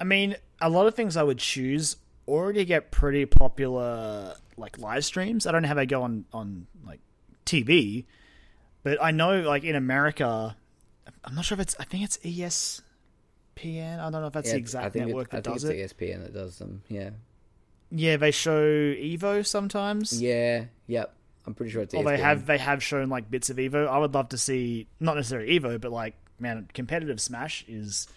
I 0.00 0.04
mean, 0.04 0.36
a 0.62 0.70
lot 0.70 0.86
of 0.86 0.94
things 0.94 1.16
I 1.16 1.22
would 1.22 1.38
choose 1.38 1.96
already 2.26 2.64
get 2.64 2.90
pretty 2.90 3.26
popular, 3.26 4.34
like 4.56 4.78
live 4.78 5.04
streams. 5.04 5.46
I 5.46 5.52
don't 5.52 5.62
know 5.62 5.68
how 5.68 5.74
they 5.74 5.86
go 5.86 6.02
on 6.02 6.24
on 6.32 6.66
like 6.86 7.00
TV, 7.44 8.06
but 8.82 9.02
I 9.02 9.10
know 9.10 9.40
like 9.42 9.64
in 9.64 9.76
America, 9.76 10.56
I'm 11.24 11.34
not 11.34 11.44
sure 11.44 11.56
if 11.56 11.60
it's. 11.60 11.76
I 11.78 11.84
think 11.84 12.04
it's 12.04 12.18
ESPN. 12.18 13.98
I 14.00 14.10
don't 14.10 14.20
know 14.20 14.26
if 14.28 14.32
that's 14.32 14.48
yeah, 14.48 14.52
the 14.54 14.58
I 14.58 14.60
exact 14.60 14.92
think 14.94 15.06
network 15.06 15.28
it, 15.28 15.34
I 15.34 15.36
that 15.36 15.44
think 15.44 15.54
does 15.56 15.64
it's 15.64 15.92
it. 15.92 15.98
ESPN 15.98 16.22
that 16.22 16.32
does 16.34 16.58
them. 16.58 16.82
Yeah. 16.88 17.10
Yeah, 17.94 18.16
they 18.16 18.30
show 18.30 18.62
Evo 18.62 19.44
sometimes. 19.44 20.20
Yeah, 20.22 20.64
yep. 20.86 21.14
I'm 21.46 21.54
pretty 21.54 21.72
sure 21.72 21.82
it's 21.82 21.92
Or 21.92 22.04
they 22.04 22.18
have 22.18 22.46
they 22.46 22.56
have 22.58 22.82
shown 22.82 23.08
like 23.08 23.30
bits 23.30 23.50
of 23.50 23.56
Evo. 23.56 23.86
I 23.86 23.98
would 23.98 24.14
love 24.14 24.30
to 24.30 24.38
see 24.38 24.86
not 25.00 25.16
necessarily 25.16 25.58
Evo, 25.58 25.80
but 25.80 25.92
like 25.92 26.14
man, 26.38 26.68
competitive 26.72 27.20
Smash 27.20 27.64
is 27.68 28.08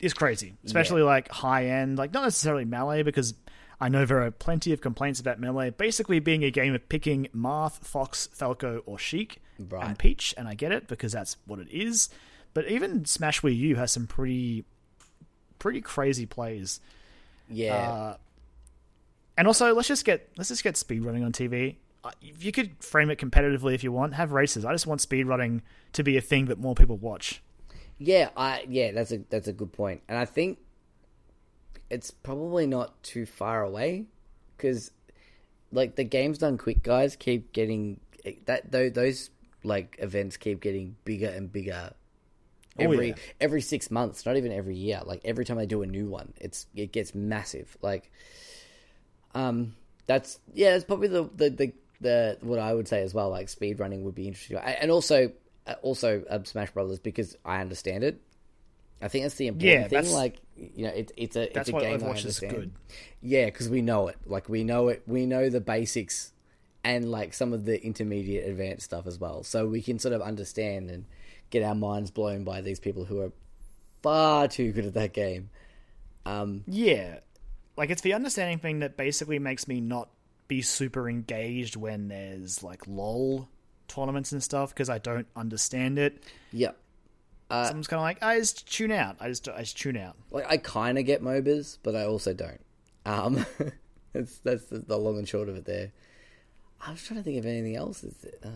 is 0.00 0.12
crazy, 0.14 0.54
especially 0.64 1.02
like 1.02 1.28
high 1.30 1.66
end, 1.66 1.96
like 1.98 2.12
not 2.12 2.22
necessarily 2.24 2.64
melee 2.64 3.02
because 3.02 3.34
I 3.80 3.88
know 3.88 4.04
there 4.06 4.22
are 4.22 4.30
plenty 4.30 4.72
of 4.72 4.80
complaints 4.80 5.20
about 5.20 5.38
melee 5.40 5.70
basically 5.70 6.18
being 6.18 6.44
a 6.44 6.50
game 6.50 6.74
of 6.74 6.88
picking 6.88 7.28
Marth, 7.34 7.80
Fox, 7.84 8.28
Falco, 8.32 8.82
or 8.86 8.98
Sheik 8.98 9.40
Right. 9.58 9.86
and 9.86 9.98
Peach, 9.98 10.34
and 10.36 10.46
I 10.48 10.54
get 10.54 10.70
it 10.72 10.86
because 10.86 11.12
that's 11.12 11.36
what 11.46 11.58
it 11.58 11.68
is. 11.70 12.10
But 12.52 12.68
even 12.68 13.04
Smash 13.06 13.40
Wii 13.40 13.56
U 13.56 13.76
has 13.76 13.90
some 13.92 14.06
pretty 14.06 14.64
pretty 15.58 15.80
crazy 15.80 16.26
plays. 16.26 16.80
Yeah. 17.48 17.74
Uh, 17.74 18.16
and 19.38 19.46
also, 19.46 19.74
let's 19.74 19.88
just 19.88 20.04
get 20.04 20.28
let's 20.36 20.48
just 20.48 20.62
get 20.64 20.76
speed 20.76 21.04
running 21.04 21.24
on 21.24 21.32
TV. 21.32 21.76
Uh, 22.04 22.10
You 22.22 22.52
could 22.52 22.82
frame 22.84 23.10
it 23.10 23.18
competitively 23.18 23.74
if 23.74 23.82
you 23.84 23.92
want. 23.92 24.14
Have 24.14 24.32
races. 24.32 24.64
I 24.64 24.72
just 24.72 24.86
want 24.86 25.00
speedrunning 25.00 25.62
to 25.94 26.02
be 26.02 26.16
a 26.16 26.20
thing 26.20 26.46
that 26.46 26.58
more 26.58 26.74
people 26.74 26.96
watch. 26.96 27.42
Yeah, 27.98 28.30
I 28.36 28.64
yeah, 28.68 28.92
that's 28.92 29.12
a 29.12 29.18
that's 29.30 29.48
a 29.48 29.52
good 29.52 29.72
point. 29.72 30.02
And 30.08 30.18
I 30.18 30.24
think 30.24 30.58
it's 31.88 32.10
probably 32.10 32.66
not 32.66 33.02
too 33.02 33.26
far 33.26 33.62
away 33.62 34.06
cuz 34.58 34.90
like 35.72 35.96
the 35.96 36.04
games 36.04 36.38
done 36.38 36.58
quick 36.58 36.82
guys 36.82 37.16
keep 37.16 37.52
getting 37.52 38.00
that 38.46 38.70
tho- 38.70 38.90
those 38.90 39.30
like 39.62 39.96
events 39.98 40.36
keep 40.36 40.60
getting 40.60 40.96
bigger 41.04 41.28
and 41.28 41.52
bigger 41.52 41.92
Oh, 42.78 42.84
every 42.84 43.08
yeah. 43.08 43.14
every 43.40 43.62
6 43.62 43.90
months, 43.90 44.26
not 44.26 44.36
even 44.36 44.52
every 44.52 44.76
year. 44.76 45.00
Like 45.04 45.22
every 45.24 45.44
time 45.44 45.56
they 45.56 45.66
do 45.66 45.82
a 45.82 45.86
new 45.86 46.08
one, 46.08 46.34
it's 46.40 46.66
it 46.74 46.92
gets 46.92 47.14
massive. 47.14 47.76
Like 47.82 48.10
um 49.34 49.74
that's 50.06 50.38
yeah, 50.54 50.74
it's 50.74 50.84
probably 50.84 51.08
the 51.08 51.28
the, 51.34 51.50
the 51.50 51.72
the 52.00 52.38
what 52.42 52.58
I 52.58 52.74
would 52.74 52.88
say 52.88 53.02
as 53.02 53.14
well. 53.14 53.30
Like 53.30 53.48
speed 53.48 53.80
running 53.80 54.04
would 54.04 54.14
be 54.14 54.26
interesting, 54.28 54.58
and 54.58 54.90
also 54.90 55.32
also 55.74 56.24
um, 56.30 56.44
Smash 56.44 56.70
Brothers 56.70 56.98
because 56.98 57.36
I 57.44 57.60
understand 57.60 58.04
it. 58.04 58.20
I 59.00 59.08
think 59.08 59.24
that's 59.24 59.34
the 59.34 59.46
important 59.46 59.88
Yeah, 59.88 59.88
thing. 59.88 60.10
Like 60.10 60.40
you 60.56 60.84
know, 60.86 60.92
it's 60.94 61.12
it's 61.16 61.36
a 61.36 61.52
That's 61.52 61.68
it's 61.68 61.68
a 61.68 61.72
game 61.72 62.02
I 62.04 62.06
Overwatch 62.08 62.24
is 62.24 62.38
understand. 62.40 62.54
good. 62.56 62.72
Yeah, 63.20 63.46
because 63.46 63.68
we 63.68 63.82
know 63.82 64.08
it. 64.08 64.16
Like 64.26 64.48
we 64.48 64.64
know 64.64 64.88
it. 64.88 65.02
We 65.06 65.26
know 65.26 65.48
the 65.50 65.60
basics 65.60 66.32
and 66.84 67.10
like 67.10 67.34
some 67.34 67.52
of 67.52 67.64
the 67.64 67.84
intermediate 67.84 68.48
advanced 68.48 68.84
stuff 68.84 69.06
as 69.06 69.18
well. 69.18 69.42
So 69.42 69.66
we 69.66 69.82
can 69.82 69.98
sort 69.98 70.14
of 70.14 70.22
understand 70.22 70.90
and 70.90 71.04
get 71.50 71.62
our 71.62 71.74
minds 71.74 72.10
blown 72.10 72.44
by 72.44 72.60
these 72.60 72.80
people 72.80 73.04
who 73.04 73.20
are 73.20 73.32
far 74.02 74.48
too 74.48 74.72
good 74.72 74.86
at 74.86 74.94
that 74.94 75.12
game. 75.12 75.50
Um, 76.24 76.64
Yeah, 76.66 77.20
like 77.76 77.90
it's 77.90 78.02
the 78.02 78.14
understanding 78.14 78.58
thing 78.58 78.80
that 78.80 78.96
basically 78.96 79.38
makes 79.38 79.68
me 79.68 79.80
not 79.80 80.10
be 80.48 80.62
super 80.62 81.08
engaged 81.08 81.76
when 81.76 82.08
there's 82.08 82.62
like 82.62 82.86
lol 82.86 83.48
tournaments 83.88 84.32
and 84.32 84.42
stuff 84.42 84.70
because 84.70 84.88
I 84.88 84.98
don't 84.98 85.26
understand 85.36 85.98
it. 85.98 86.22
yeah. 86.52 86.72
So 87.48 87.56
I'm 87.56 87.76
just 87.78 87.88
kind 87.88 87.98
of 87.98 88.02
like, 88.02 88.20
I 88.24 88.38
just 88.40 88.72
tune 88.72 88.90
out. 88.90 89.16
I 89.20 89.28
just 89.28 89.48
I 89.48 89.60
just 89.60 89.78
tune 89.78 89.96
out. 89.96 90.16
like 90.32 90.46
I 90.50 90.56
kind 90.56 90.98
of 90.98 91.06
get 91.06 91.22
MOBAs, 91.22 91.78
but 91.82 91.94
I 91.94 92.04
also 92.04 92.34
don't. 92.34 92.60
Um, 93.04 93.46
that's 94.12 94.38
that's 94.38 94.64
the, 94.64 94.80
the 94.80 94.96
long 94.96 95.18
and 95.18 95.28
short 95.28 95.48
of 95.48 95.54
it. 95.54 95.64
There, 95.64 95.92
I 96.84 96.90
was 96.90 97.04
trying 97.04 97.20
to 97.20 97.24
think 97.24 97.38
of 97.38 97.46
anything 97.46 97.76
else. 97.76 98.02
Is 98.02 98.24
it, 98.24 98.40
uh, 98.44 98.48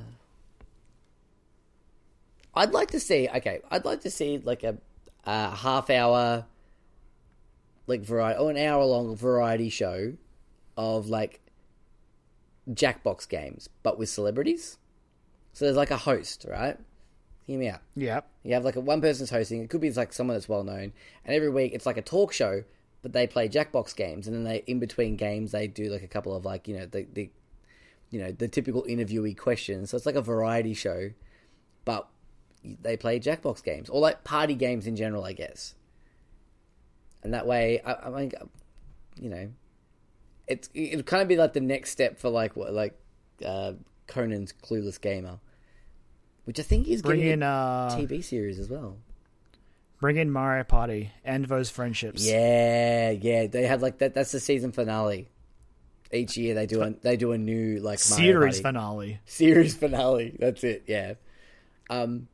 I'd 2.52 2.72
like 2.72 2.90
to 2.90 2.98
see. 2.98 3.28
Okay, 3.32 3.60
I'd 3.70 3.84
like 3.84 4.00
to 4.00 4.10
see 4.10 4.38
like 4.38 4.64
a, 4.64 4.76
a 5.24 5.54
half 5.54 5.88
hour, 5.88 6.46
like 7.86 8.00
variety 8.00 8.40
or 8.40 8.50
an 8.50 8.56
hour 8.56 8.84
long 8.84 9.14
variety 9.14 9.68
show 9.68 10.14
of 10.76 11.08
like 11.08 11.40
Jackbox 12.68 13.28
games, 13.28 13.68
but 13.84 14.00
with 14.00 14.08
celebrities. 14.08 14.78
So 15.52 15.64
there's 15.64 15.76
like 15.76 15.90
a 15.90 15.96
host, 15.96 16.46
right? 16.48 16.76
Hear 17.46 17.58
me 17.58 17.68
out. 17.68 17.80
Yeah. 17.96 18.20
You 18.44 18.54
have 18.54 18.64
like 18.64 18.76
a 18.76 18.80
one 18.80 19.00
person's 19.00 19.30
hosting. 19.30 19.62
It 19.62 19.70
could 19.70 19.80
be 19.80 19.90
like 19.92 20.12
someone 20.12 20.36
that's 20.36 20.48
well 20.48 20.64
known, 20.64 20.92
and 21.24 21.34
every 21.34 21.50
week 21.50 21.72
it's 21.74 21.86
like 21.86 21.96
a 21.96 22.02
talk 22.02 22.32
show, 22.32 22.64
but 23.02 23.12
they 23.12 23.26
play 23.26 23.48
Jackbox 23.48 23.94
games, 23.96 24.26
and 24.26 24.36
then 24.36 24.44
they 24.44 24.62
in 24.66 24.78
between 24.78 25.16
games 25.16 25.52
they 25.52 25.66
do 25.66 25.84
like 25.90 26.02
a 26.02 26.08
couple 26.08 26.34
of 26.34 26.44
like 26.44 26.68
you 26.68 26.76
know 26.78 26.86
the 26.86 27.06
the 27.12 27.30
you 28.10 28.20
know 28.20 28.32
the 28.32 28.48
typical 28.48 28.84
interviewee 28.84 29.36
questions. 29.36 29.90
So 29.90 29.96
it's 29.96 30.06
like 30.06 30.14
a 30.14 30.22
variety 30.22 30.74
show, 30.74 31.10
but 31.84 32.08
they 32.64 32.96
play 32.96 33.18
Jackbox 33.18 33.62
games 33.64 33.88
or 33.88 34.00
like 34.00 34.24
party 34.24 34.54
games 34.54 34.86
in 34.86 34.96
general, 34.96 35.24
I 35.24 35.32
guess. 35.32 35.74
And 37.22 37.34
that 37.34 37.46
way, 37.46 37.80
I, 37.84 37.94
I 37.94 38.10
mean, 38.10 38.32
you 39.20 39.30
know, 39.30 39.50
it's 40.46 40.68
it'd 40.74 41.06
kind 41.06 41.22
of 41.22 41.28
be 41.28 41.36
like 41.36 41.52
the 41.52 41.60
next 41.60 41.90
step 41.90 42.18
for 42.18 42.28
like 42.28 42.56
what 42.56 42.72
like 42.72 42.98
uh, 43.44 43.72
Conan's 44.10 44.52
Clueless 44.52 45.00
Gamer, 45.00 45.38
which 46.44 46.58
I 46.60 46.62
think 46.62 46.88
is 46.88 47.00
Bring 47.02 47.20
in 47.22 47.42
a 47.42 47.46
uh, 47.46 47.96
TV 47.96 48.22
series 48.22 48.58
as 48.58 48.68
well. 48.68 48.96
bring 50.00 50.16
in 50.16 50.30
Mario 50.30 50.64
Party 50.64 51.12
and 51.24 51.44
those 51.46 51.70
friendships. 51.70 52.26
Yeah, 52.26 53.10
yeah, 53.10 53.46
they 53.46 53.62
had 53.66 53.80
like 53.82 53.98
that. 53.98 54.14
That's 54.14 54.32
the 54.32 54.40
season 54.40 54.72
finale. 54.72 55.28
Each 56.12 56.36
year 56.36 56.54
they 56.54 56.66
do 56.66 56.82
a 56.82 56.90
they 56.90 57.16
do 57.16 57.30
a 57.32 57.38
new 57.38 57.78
like 57.78 58.00
Mario 58.10 58.24
Series 58.32 58.60
finale. 58.60 59.20
series 59.26 59.76
finale. 59.76 60.36
That's 60.38 60.64
it. 60.64 60.82
Yeah. 60.88 61.14
Um, 61.88 62.26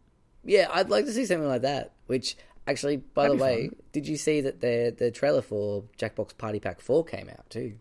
yeah, 0.44 0.68
I'd 0.72 0.88
like 0.88 1.04
to 1.06 1.12
see 1.12 1.26
something 1.26 1.46
like 1.48 1.62
that. 1.62 1.92
Which 2.06 2.36
actually, 2.66 2.96
by 2.98 3.24
That'd 3.24 3.38
the 3.38 3.42
way, 3.44 3.68
fun. 3.68 3.76
did 3.92 4.08
you 4.08 4.16
see 4.16 4.40
that 4.40 4.60
the 4.62 4.94
the 4.96 5.10
trailer 5.10 5.42
for 5.42 5.84
Jackbox 5.98 6.38
Party 6.38 6.58
Pack 6.58 6.80
Four 6.80 7.04
came 7.04 7.28
out 7.28 7.50
too? 7.50 7.74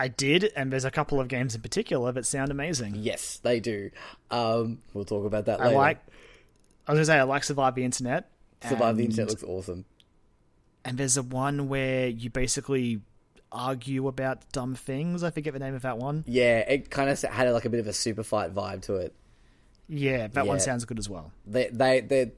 I 0.00 0.08
did, 0.08 0.50
and 0.56 0.72
there's 0.72 0.86
a 0.86 0.90
couple 0.90 1.20
of 1.20 1.28
games 1.28 1.54
in 1.54 1.60
particular 1.60 2.10
that 2.12 2.24
sound 2.26 2.50
amazing. 2.50 2.94
Yes, 2.96 3.38
they 3.42 3.60
do. 3.60 3.90
Um, 4.30 4.78
we'll 4.94 5.04
talk 5.04 5.26
about 5.26 5.44
that 5.44 5.60
I 5.60 5.66
later. 5.66 5.76
like. 5.76 5.98
I 6.86 6.92
was 6.92 6.96
gonna 6.96 7.04
say 7.04 7.18
I 7.18 7.22
like 7.24 7.44
Survive 7.44 7.74
the 7.74 7.84
Internet. 7.84 8.30
Survive 8.66 8.96
the 8.96 9.04
Internet 9.04 9.28
looks 9.28 9.44
awesome. 9.44 9.84
and 10.84 10.96
there's 10.98 11.16
a 11.16 11.22
one 11.22 11.68
where 11.68 12.08
you 12.08 12.30
basically 12.30 13.02
argue 13.52 14.08
about 14.08 14.50
dumb 14.52 14.74
things. 14.74 15.22
I 15.22 15.30
forget 15.30 15.52
the 15.52 15.58
name 15.58 15.74
of 15.74 15.82
that 15.82 15.98
one. 15.98 16.24
Yeah, 16.26 16.58
it 16.60 16.90
kind 16.90 17.10
of 17.10 17.20
had 17.20 17.48
like 17.50 17.64
a 17.66 17.70
bit 17.70 17.80
of 17.80 17.86
a 17.86 17.92
super 17.92 18.22
fight 18.22 18.54
vibe 18.54 18.82
to 18.82 18.94
it. 18.96 19.14
Yeah, 19.88 20.28
that 20.28 20.46
one 20.46 20.60
sounds 20.60 20.84
good 20.84 20.98
as 20.98 21.08
well. 21.08 21.30
They 21.46 21.68
they 21.70 22.00
they 22.00 22.32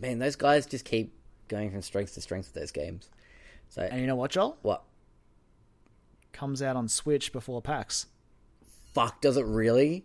man, 0.00 0.18
those 0.18 0.36
guys 0.36 0.66
just 0.66 0.84
keep 0.84 1.12
going 1.48 1.70
from 1.70 1.82
strength 1.82 2.14
to 2.14 2.20
strength 2.20 2.48
with 2.52 2.60
those 2.60 2.72
games. 2.72 3.08
So 3.68 3.82
And 3.82 4.00
you 4.00 4.06
know 4.06 4.16
what, 4.16 4.30
Joel? 4.32 4.56
what? 4.62 4.82
Comes 6.34 6.60
out 6.60 6.74
on 6.74 6.88
Switch 6.88 7.32
before 7.32 7.62
PAX. 7.62 8.06
Fuck, 8.92 9.20
does 9.20 9.36
it 9.36 9.46
really? 9.46 10.04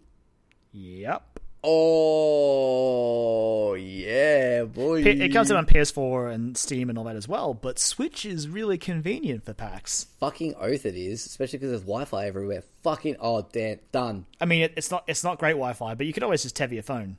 Yep. 0.72 1.39
Oh 1.64 3.73
yeah, 3.73 4.64
boy. 4.64 5.01
It 5.01 5.34
comes 5.34 5.51
out 5.51 5.57
on 5.57 5.65
PS4 5.65 6.31
and 6.31 6.56
Steam 6.56 6.88
and 6.88 6.99
all 6.99 7.03
that 7.06 7.15
as 7.15 7.27
well, 7.27 7.56
but 7.56 7.80
Switch 7.80 8.27
is 8.27 8.47
really 8.47 8.77
convenient 8.77 9.43
for 9.43 9.56
PAX. 9.56 10.06
Fucking 10.19 10.53
oath 10.56 10.85
it 10.85 10.95
is, 10.95 11.26
especially 11.26 11.57
because 11.57 11.72
there's 11.72 11.81
Wi-Fi 11.81 12.27
everywhere. 12.27 12.64
Fucking 12.84 13.15
oh 13.19 13.47
damn, 13.51 13.80
done. 13.91 14.27
I 14.39 14.45
mean, 14.45 14.61
it, 14.61 14.73
it's 14.77 14.91
not 14.91 15.06
it's 15.07 15.23
not 15.23 15.39
great 15.39 15.53
Wi-Fi, 15.53 15.95
but 15.95 16.06
you 16.06 16.14
could 16.14 16.23
always 16.23 16.43
just 16.43 16.56
tether 16.56 16.76
your 16.76 16.84
phone. 16.84 17.18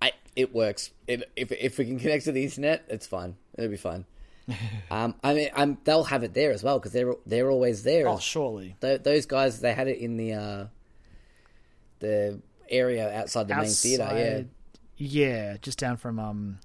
I 0.00 0.12
it 0.36 0.54
works. 0.54 0.92
It, 1.08 1.28
if 1.34 1.50
if 1.50 1.78
we 1.78 1.84
can 1.84 1.98
connect 1.98 2.26
to 2.26 2.32
the 2.32 2.44
internet, 2.44 2.84
it's 2.88 3.08
fine. 3.08 3.34
It'll 3.58 3.70
be 3.70 3.76
fine. 3.76 4.04
um, 4.90 5.14
I 5.22 5.34
mean, 5.34 5.48
I'm, 5.54 5.78
they'll 5.84 6.04
have 6.04 6.22
it 6.24 6.34
there 6.34 6.52
as 6.52 6.62
well 6.62 6.78
because 6.78 6.92
they're 6.92 7.14
they're 7.26 7.50
always 7.50 7.82
there. 7.84 8.08
Oh, 8.08 8.18
surely. 8.18 8.76
Th- 8.80 9.02
those 9.02 9.26
guys, 9.26 9.60
they 9.60 9.72
had 9.72 9.88
it 9.88 9.98
in 9.98 10.16
the 10.16 10.32
uh, 10.34 10.66
the 12.00 12.40
area 12.68 13.12
outside 13.18 13.48
the 13.48 13.56
main 13.56 13.66
theater. 13.66 14.08
Yeah, 14.12 14.42
yeah, 14.96 15.56
just 15.60 15.78
down 15.78 15.96
from 15.96 16.18
um, 16.18 16.58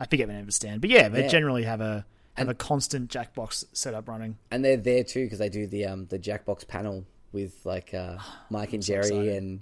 I 0.00 0.06
forget 0.06 0.26
the 0.26 0.32
name 0.34 0.40
of 0.42 0.46
the 0.46 0.52
stand, 0.52 0.80
but 0.80 0.90
yeah, 0.90 1.08
they 1.08 1.22
Yeah. 1.22 1.28
generally 1.28 1.64
have 1.64 1.80
a 1.80 2.04
have 2.34 2.48
And- 2.48 2.50
a 2.50 2.54
constant 2.54 3.10
Jackbox 3.10 3.64
setup 3.72 4.08
running. 4.08 4.36
and 4.50 4.64
they're 4.64 4.76
there 4.76 5.04
too 5.04 5.24
because 5.24 5.38
they 5.38 5.48
do 5.48 5.66
the 5.66 5.86
um 5.86 6.06
the 6.06 6.18
Jackbox 6.18 6.66
panel 6.66 7.04
with 7.32 7.54
like 7.64 7.94
uh, 7.94 8.18
Mike 8.50 8.72
and 8.72 8.82
Jerry 8.82 9.06
excited. 9.06 9.36
and 9.36 9.60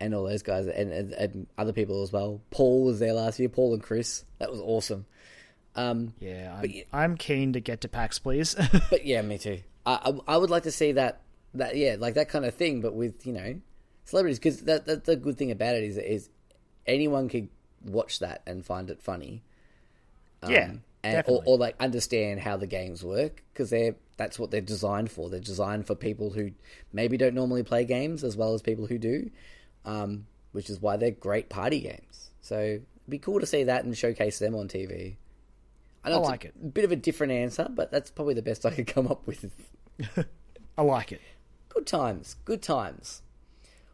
and 0.00 0.14
all 0.14 0.24
those 0.24 0.42
guys 0.42 0.66
and, 0.66 0.92
and 0.92 1.12
and 1.12 1.46
other 1.56 1.72
people 1.72 2.02
as 2.02 2.12
well. 2.12 2.40
Paul 2.50 2.84
was 2.84 2.98
there 2.98 3.12
last 3.12 3.38
year. 3.38 3.48
Paul 3.48 3.74
and 3.74 3.82
Chris. 3.82 4.24
That 4.38 4.50
was 4.50 4.60
awesome. 4.60 5.06
Um, 5.74 6.14
Yeah, 6.20 6.54
I'm, 6.54 6.60
But 6.60 6.70
I'm 6.92 7.16
keen 7.16 7.52
to 7.54 7.60
get 7.60 7.80
to 7.82 7.88
PAX, 7.88 8.18
please. 8.18 8.54
but 8.90 9.06
yeah, 9.06 9.22
me 9.22 9.38
too. 9.38 9.60
I, 9.86 10.12
I 10.26 10.34
I 10.34 10.36
would 10.36 10.50
like 10.50 10.64
to 10.64 10.72
see 10.72 10.92
that 10.92 11.22
that 11.54 11.76
yeah 11.76 11.96
like 11.98 12.14
that 12.14 12.28
kind 12.28 12.44
of 12.44 12.54
thing, 12.54 12.80
but 12.80 12.94
with 12.94 13.26
you 13.26 13.32
know 13.32 13.60
celebrities 14.04 14.38
because 14.38 14.62
that 14.62 14.86
that's 14.86 15.06
the 15.06 15.16
good 15.16 15.38
thing 15.38 15.50
about 15.50 15.74
it 15.74 15.84
is 15.84 15.98
is 15.98 16.28
anyone 16.86 17.28
could 17.28 17.48
watch 17.84 18.18
that 18.20 18.42
and 18.46 18.64
find 18.64 18.90
it 18.90 19.02
funny. 19.02 19.42
yeah, 20.46 20.70
Um, 20.70 20.82
and, 21.04 21.24
or, 21.26 21.42
or 21.46 21.58
like 21.58 21.76
understand 21.80 22.40
how 22.40 22.56
the 22.56 22.66
games 22.66 23.04
work 23.04 23.42
because 23.52 23.70
they're 23.70 23.96
that's 24.16 24.38
what 24.38 24.50
they're 24.50 24.60
designed 24.60 25.10
for. 25.10 25.28
They're 25.28 25.40
designed 25.40 25.86
for 25.86 25.94
people 25.94 26.30
who 26.30 26.52
maybe 26.92 27.16
don't 27.16 27.34
normally 27.34 27.62
play 27.62 27.84
games 27.84 28.22
as 28.22 28.36
well 28.36 28.54
as 28.54 28.62
people 28.62 28.86
who 28.86 28.98
do, 28.98 29.30
um, 29.84 30.26
which 30.52 30.70
is 30.70 30.80
why 30.80 30.96
they're 30.96 31.10
great 31.10 31.48
party 31.48 31.80
games. 31.80 32.30
So 32.40 32.58
it'd 32.58 32.86
be 33.08 33.18
cool 33.18 33.40
to 33.40 33.46
see 33.46 33.64
that 33.64 33.84
and 33.84 33.96
showcase 33.96 34.38
them 34.38 34.54
on 34.54 34.68
TV. 34.68 35.16
I 36.04 36.10
know 36.10 36.16
I 36.24 36.28
like 36.28 36.44
a 36.44 36.48
it. 36.48 36.74
bit 36.74 36.84
of 36.84 36.92
a 36.92 36.96
different 36.96 37.32
answer, 37.32 37.68
but 37.70 37.90
that's 37.90 38.10
probably 38.10 38.34
the 38.34 38.42
best 38.42 38.66
I 38.66 38.70
could 38.70 38.86
come 38.86 39.06
up 39.06 39.26
with. 39.26 39.50
I 40.78 40.82
like 40.82 41.12
it. 41.12 41.20
Good 41.68 41.86
times, 41.86 42.36
good 42.44 42.60
times. 42.62 43.22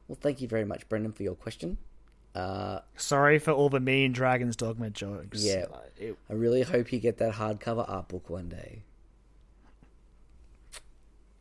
Well, 0.07 0.19
thank 0.21 0.41
you 0.41 0.49
very 0.49 0.65
much, 0.65 0.89
Brendan, 0.89 1.13
for 1.13 1.23
your 1.23 1.35
question. 1.35 1.77
Uh, 2.35 2.81
Sorry 2.97 3.39
for 3.39 3.51
all 3.51 3.69
the 3.69 3.81
mean 3.81 4.13
Dragons 4.13 4.57
Dogma 4.57 4.91
jokes. 4.91 5.43
Yeah. 5.45 5.65
Uh, 5.73 5.79
it- 5.99 6.17
I 6.31 6.33
really 6.33 6.63
hope 6.63 6.93
you 6.93 6.99
get 6.99 7.19
that 7.19 7.35
hardcover 7.35 7.85
art 7.89 8.09
book 8.09 8.31
one 8.31 8.49
day. 8.49 8.83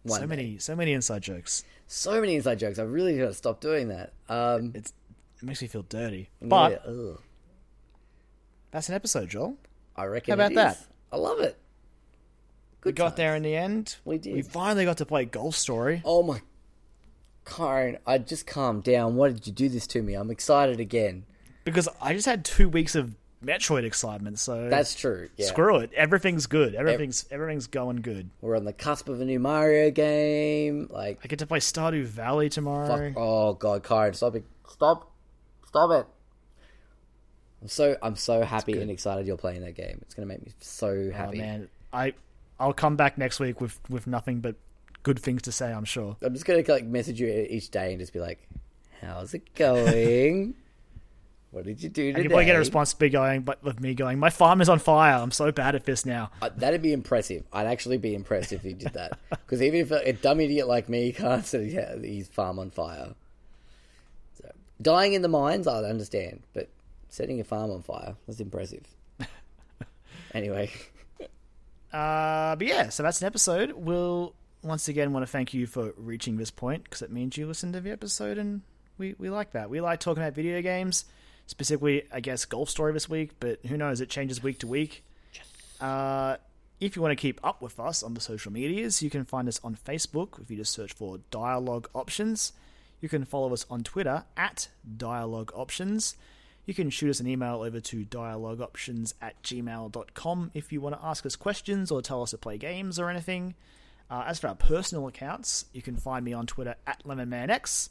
One 0.04 0.20
so 0.22 0.26
day. 0.26 0.28
many, 0.30 0.58
so 0.58 0.76
many 0.76 0.94
inside 0.94 1.22
jokes. 1.22 1.64
so 1.86 2.20
many 2.22 2.36
inside 2.36 2.60
jokes. 2.60 2.80
I 2.80 2.84
really 2.84 3.18
got 3.18 3.28
to 3.28 3.34
stop 3.34 3.60
doing 3.60 3.90
that. 3.90 4.14
Um, 4.30 4.72
It's 4.74 4.94
it 5.42 5.44
makes 5.46 5.62
me 5.62 5.68
feel 5.68 5.84
dirty. 5.84 6.30
But 6.42 6.82
yeah, 6.88 7.14
that's 8.72 8.90
an 8.90 8.96
episode, 8.96 9.30
Joel. 9.30 9.58
I 9.98 10.06
reckon. 10.06 10.32
How 10.32 10.36
about 10.46 10.52
it 10.52 10.56
that? 10.56 10.76
is. 10.78 10.88
I 11.12 11.18
love 11.18 11.40
it. 11.40 11.58
We 12.84 12.92
Good 12.92 12.96
got 12.96 13.06
times. 13.10 13.18
there 13.18 13.36
in 13.36 13.44
the 13.44 13.56
end. 13.56 13.96
We 14.06 14.18
did. 14.18 14.34
We 14.36 14.42
finally 14.42 14.86
got 14.86 14.98
to 14.98 15.06
play 15.06 15.26
Golf 15.26 15.56
Story. 15.56 16.02
Oh 16.06 16.24
my, 16.24 16.42
Karen! 17.46 17.98
I 18.06 18.18
just 18.18 18.46
calmed 18.48 18.84
down. 18.84 19.16
Why 19.16 19.30
did 19.30 19.48
you 19.48 19.54
do 19.54 19.70
this 19.70 19.88
to 19.88 20.02
me? 20.02 20.14
I'm 20.14 20.30
excited 20.32 20.80
again. 20.80 21.26
because 21.64 21.90
I 22.02 22.14
just 22.14 22.26
had 22.26 22.46
two 22.46 22.70
weeks 22.70 22.96
of 22.96 23.16
Metroid 23.44 23.84
excitement. 23.84 24.40
So 24.40 24.70
That's 24.70 24.96
true. 24.96 25.30
Yeah, 25.38 25.48
screw 25.48 25.78
it. 25.78 25.92
Everything's 25.94 26.48
good. 26.48 26.76
Everything's 26.76 27.26
everything's 27.32 27.68
going 27.68 27.98
good. 27.98 28.30
we're 28.42 28.56
on 28.58 28.66
the 28.66 28.74
cusp 28.74 29.10
of 29.10 29.20
a 29.22 29.26
new 29.26 29.40
Mario 29.40 29.92
game. 29.92 30.88
Like, 30.90 31.20
I 31.24 31.28
get 31.28 31.40
to 31.40 31.48
play 31.48 31.60
Stardew 31.60 32.04
Valley 32.06 32.50
tomorrow. 32.50 32.88
fuck. 32.88 33.14
Oh 33.18 33.54
god, 33.54 33.84
Karen, 33.84 34.14
stop 34.14 34.36
it! 34.36 34.46
Stop! 34.68 35.12
Stop 35.66 35.92
it! 35.92 36.08
I'm 37.62 37.68
so 37.68 37.98
I'm 38.02 38.16
so 38.16 38.44
happy 38.44 38.80
and 38.80 38.92
excited 38.92 39.26
you're 39.28 39.38
playing 39.38 39.62
that 39.62 39.76
game. 39.76 40.00
It's 40.04 40.14
gonna 40.14 40.28
make 40.28 40.46
me 40.46 40.52
so 40.60 40.88
Oh 40.90 41.12
happy. 41.12 41.38
man, 41.40 41.68
I 41.92 42.14
I'll 42.60 42.74
come 42.74 42.96
back 42.96 43.18
next 43.18 43.40
week 43.40 43.60
with 43.62 43.80
with 43.90 44.08
nothing 44.08 44.40
but 44.42 44.56
good 45.04 45.20
things 45.20 45.42
to 45.44 45.52
say. 45.52 45.72
I'm 45.72 45.86
sure. 45.86 46.16
I'm 46.22 46.34
just 46.34 46.46
gonna 46.46 46.64
like 46.68 46.86
message 46.86 47.20
you 47.20 47.28
each 47.50 47.70
day 47.72 47.92
and 47.92 48.00
just 48.00 48.14
be 48.14 48.20
like, 48.20 48.40
"How's 49.02 49.34
it 49.34 49.54
going? 49.56 50.54
what 51.52 51.66
did 51.66 51.82
you 51.82 51.90
do 51.90 52.08
And 52.08 52.16
today?" 52.18 52.24
you 52.24 52.30
probably 52.30 52.46
get 52.46 52.56
a 52.56 52.60
response 52.60 52.92
to 52.94 53.00
be 53.00 53.10
going, 53.10 53.42
but 53.42 53.64
with 53.64 53.80
me 53.80 53.96
going, 53.96 54.20
my 54.20 54.30
farm 54.30 54.62
is 54.62 54.70
on 54.70 54.78
fire. 54.80 55.16
I'm 55.16 55.32
so 55.32 55.52
bad 55.52 55.74
at 55.76 55.86
this 55.86 56.06
now. 56.06 56.30
Uh, 56.42 56.50
that'd 56.58 56.82
be 56.84 56.94
impressive. 56.94 57.44
I'd 57.52 57.66
actually 57.68 57.98
be 57.98 58.14
impressed 58.14 58.52
if 58.54 58.64
you 58.64 58.74
did 58.74 58.94
that. 58.94 59.18
Because 59.30 59.62
even 59.62 59.80
if 59.80 59.92
a, 59.92 60.10
a 60.10 60.14
dumb 60.14 60.42
idiot 60.42 60.68
like 60.68 60.90
me 60.90 61.12
can't 61.14 61.46
set 61.46 61.62
his- 61.62 62.04
his 62.06 62.28
farm 62.28 62.60
on 62.60 62.70
fire, 62.70 63.14
so, 64.42 64.52
dying 64.82 65.14
in 65.14 65.22
the 65.22 65.28
mines, 65.30 65.68
I'd 65.68 65.86
understand. 65.86 66.42
But 66.54 66.68
setting 67.10 67.40
a 67.40 67.44
farm 67.44 67.72
on 67.72 67.82
fire—that's 67.82 68.40
impressive. 68.40 68.84
anyway, 70.34 70.72
Uh, 71.92 72.56
but 72.56 72.68
yeah, 72.68 72.90
so 72.90 73.04
that's 73.04 73.22
an 73.22 73.28
episode. 73.28 73.72
We'll 73.72 74.34
once 74.64 74.88
again 74.88 75.14
want 75.14 75.26
to 75.26 75.32
thank 75.32 75.54
you 75.54 75.66
for 75.68 75.94
reaching 75.98 76.38
this 76.38 76.52
point 76.52 76.84
because 76.84 77.02
it 77.02 77.12
means 77.12 77.38
you 77.38 77.48
listened 77.48 77.74
to 77.74 77.82
the 77.82 77.92
episode, 77.92 78.38
and 78.38 78.62
we 78.98 79.16
we 79.18 79.30
like 79.30 79.52
that. 79.52 79.70
We 79.70 79.82
like 79.82 80.00
talking 80.00 80.22
about 80.22 80.34
video 80.34 80.62
games, 80.62 81.06
specifically, 81.46 82.04
I 82.12 82.20
guess, 82.20 82.46
Golf 82.46 82.70
Story 82.70 82.94
this 82.94 83.08
week. 83.10 83.32
But 83.40 83.66
who 83.66 83.78
knows? 83.78 84.02
It 84.02 84.10
changes 84.10 84.44
week 84.44 84.60
to 84.60 84.68
week. 84.68 85.04
Uh, 85.80 86.38
if 86.80 86.96
you 86.96 87.02
want 87.02 87.12
to 87.12 87.16
keep 87.22 87.40
up 87.44 87.62
with 87.62 87.80
us 87.80 88.04
on 88.04 88.14
the 88.14 88.22
social 88.22 88.52
medias, 88.52 89.02
you 89.02 89.10
can 89.10 89.26
find 89.26 89.48
us 89.48 89.60
on 89.64 89.76
Facebook 89.76 90.40
if 90.42 90.52
you 90.52 90.58
just 90.58 90.74
search 90.74 90.94
for 90.94 91.20
Dialogue 91.32 91.90
Options. 91.96 92.54
You 93.00 93.10
can 93.10 93.26
follow 93.26 93.54
us 93.54 93.66
on 93.70 93.84
Twitter 93.84 94.26
at 94.36 94.70
Dialogue 94.98 95.52
Options. 95.56 96.16
You 96.68 96.74
can 96.74 96.90
shoot 96.92 97.10
us 97.10 97.20
an 97.22 97.28
email 97.28 97.64
over 97.64 97.80
to 97.80 98.06
dialogueoptions 98.06 99.14
at 99.22 99.42
gmail.com 99.42 100.52
if 100.54 100.72
you 100.72 100.82
want 100.82 101.00
to 101.00 101.04
ask 101.04 101.26
us 101.26 101.36
questions 101.36 101.90
or 101.92 102.02
tell 102.02 102.22
us 102.22 102.32
to 102.32 102.38
play 102.38 102.58
games 102.58 103.00
or 103.00 103.10
anything. 103.10 103.56
Uh, 104.12 104.26
as 104.28 104.40
for 104.40 104.48
our 104.50 104.56
personal 104.56 105.08
accounts, 105.08 105.66
you 105.74 105.82
can 105.82 105.96
find 105.96 106.24
me 106.24 106.34
on 106.34 106.46
Twitter 106.46 106.76
at 106.86 107.04
LemonManX, 107.06 107.90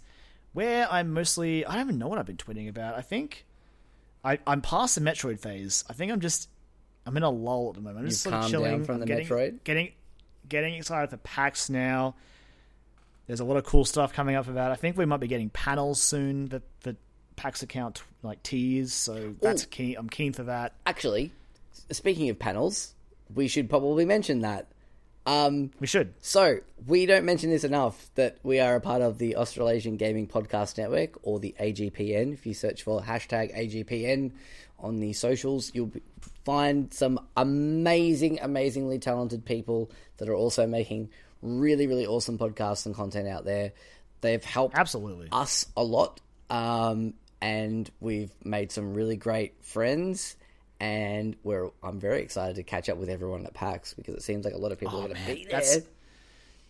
where 0.52 0.86
I'm 0.90 1.12
mostly. 1.12 1.64
I 1.66 1.74
don't 1.74 1.86
even 1.86 1.98
know 1.98 2.08
what 2.08 2.18
I've 2.18 2.26
been 2.26 2.36
tweeting 2.36 2.68
about. 2.68 2.94
I 2.94 3.02
think 3.02 3.44
I, 4.24 4.38
I'm 4.46 4.60
past 4.62 4.94
the 4.94 5.00
Metroid 5.00 5.40
phase. 5.40 5.84
I 5.90 5.92
think 5.94 6.12
I'm 6.12 6.20
just. 6.20 6.48
I'm 7.06 7.16
in 7.16 7.22
a 7.22 7.30
lull 7.30 7.68
at 7.70 7.74
the 7.76 7.80
moment. 7.80 8.00
I'm 8.00 8.08
just 8.10 8.24
You've 8.26 8.32
sort 8.32 8.34
of 8.34 8.40
calmed 8.40 8.50
chilling. 8.50 8.70
down 8.72 8.84
from 8.84 8.94
I'm 8.96 9.00
the 9.00 9.06
getting, 9.06 9.26
Metroid? 9.26 9.64
Getting, 9.64 9.92
getting 10.48 10.74
excited 10.74 11.08
for 11.10 11.18
PAX 11.18 11.70
now. 11.70 12.14
There's 13.26 13.40
a 13.40 13.44
lot 13.44 13.56
of 13.58 13.64
cool 13.64 13.84
stuff 13.84 14.12
coming 14.12 14.36
up 14.36 14.48
about. 14.48 14.70
I 14.72 14.76
think 14.76 14.96
we 14.96 15.04
might 15.04 15.20
be 15.20 15.28
getting 15.28 15.50
panels 15.50 16.00
soon 16.00 16.46
that 16.46 16.62
the 16.82 16.96
PAX 17.36 17.62
account 17.62 18.02
like 18.22 18.42
tease. 18.42 18.92
So 18.92 19.34
that's 19.40 19.64
Ooh. 19.64 19.68
keen. 19.68 19.96
I'm 19.98 20.08
keen 20.08 20.32
for 20.32 20.44
that. 20.44 20.72
Actually, 20.86 21.32
speaking 21.90 22.28
of 22.30 22.38
panels, 22.38 22.94
we 23.34 23.48
should 23.48 23.68
probably 23.70 24.04
mention 24.04 24.40
that. 24.40 24.66
Um, 25.26 25.72
We 25.80 25.88
should. 25.88 26.14
so 26.20 26.60
we 26.86 27.04
don't 27.04 27.24
mention 27.24 27.50
this 27.50 27.64
enough 27.64 28.10
that 28.14 28.38
we 28.44 28.60
are 28.60 28.76
a 28.76 28.80
part 28.80 29.02
of 29.02 29.18
the 29.18 29.34
Australasian 29.36 29.96
Gaming 29.96 30.28
Podcast 30.28 30.78
Network 30.78 31.18
or 31.22 31.40
the 31.40 31.52
AGPN. 31.60 32.32
If 32.32 32.46
you 32.46 32.54
search 32.54 32.84
for 32.84 33.00
hashtag 33.02 33.52
AGPN 33.56 34.30
on 34.78 35.00
the 35.00 35.12
socials, 35.14 35.72
you'll 35.74 35.90
find 36.44 36.94
some 36.94 37.18
amazing, 37.36 38.38
amazingly 38.40 39.00
talented 39.00 39.44
people 39.44 39.90
that 40.18 40.28
are 40.28 40.34
also 40.34 40.64
making 40.64 41.10
really, 41.42 41.88
really 41.88 42.06
awesome 42.06 42.38
podcasts 42.38 42.86
and 42.86 42.94
content 42.94 43.26
out 43.26 43.44
there. 43.44 43.72
They've 44.20 44.44
helped 44.44 44.76
Absolutely. 44.78 45.28
us 45.32 45.66
a 45.76 45.82
lot, 45.82 46.20
um, 46.50 47.14
and 47.40 47.90
we've 48.00 48.32
made 48.44 48.72
some 48.72 48.94
really 48.94 49.16
great 49.16 49.54
friends. 49.64 50.36
And 50.78 51.36
we're 51.42 51.70
I'm 51.82 51.98
very 51.98 52.20
excited 52.20 52.56
to 52.56 52.62
catch 52.62 52.90
up 52.90 52.98
with 52.98 53.08
everyone 53.08 53.46
at 53.46 53.54
PAX 53.54 53.94
because 53.94 54.14
it 54.14 54.22
seems 54.22 54.44
like 54.44 54.52
a 54.52 54.58
lot 54.58 54.72
of 54.72 54.78
people 54.78 54.98
are 54.98 55.08
going 55.08 55.14
to 55.14 55.26
be 55.34 55.44
there. 55.44 55.52
That's 55.52 55.78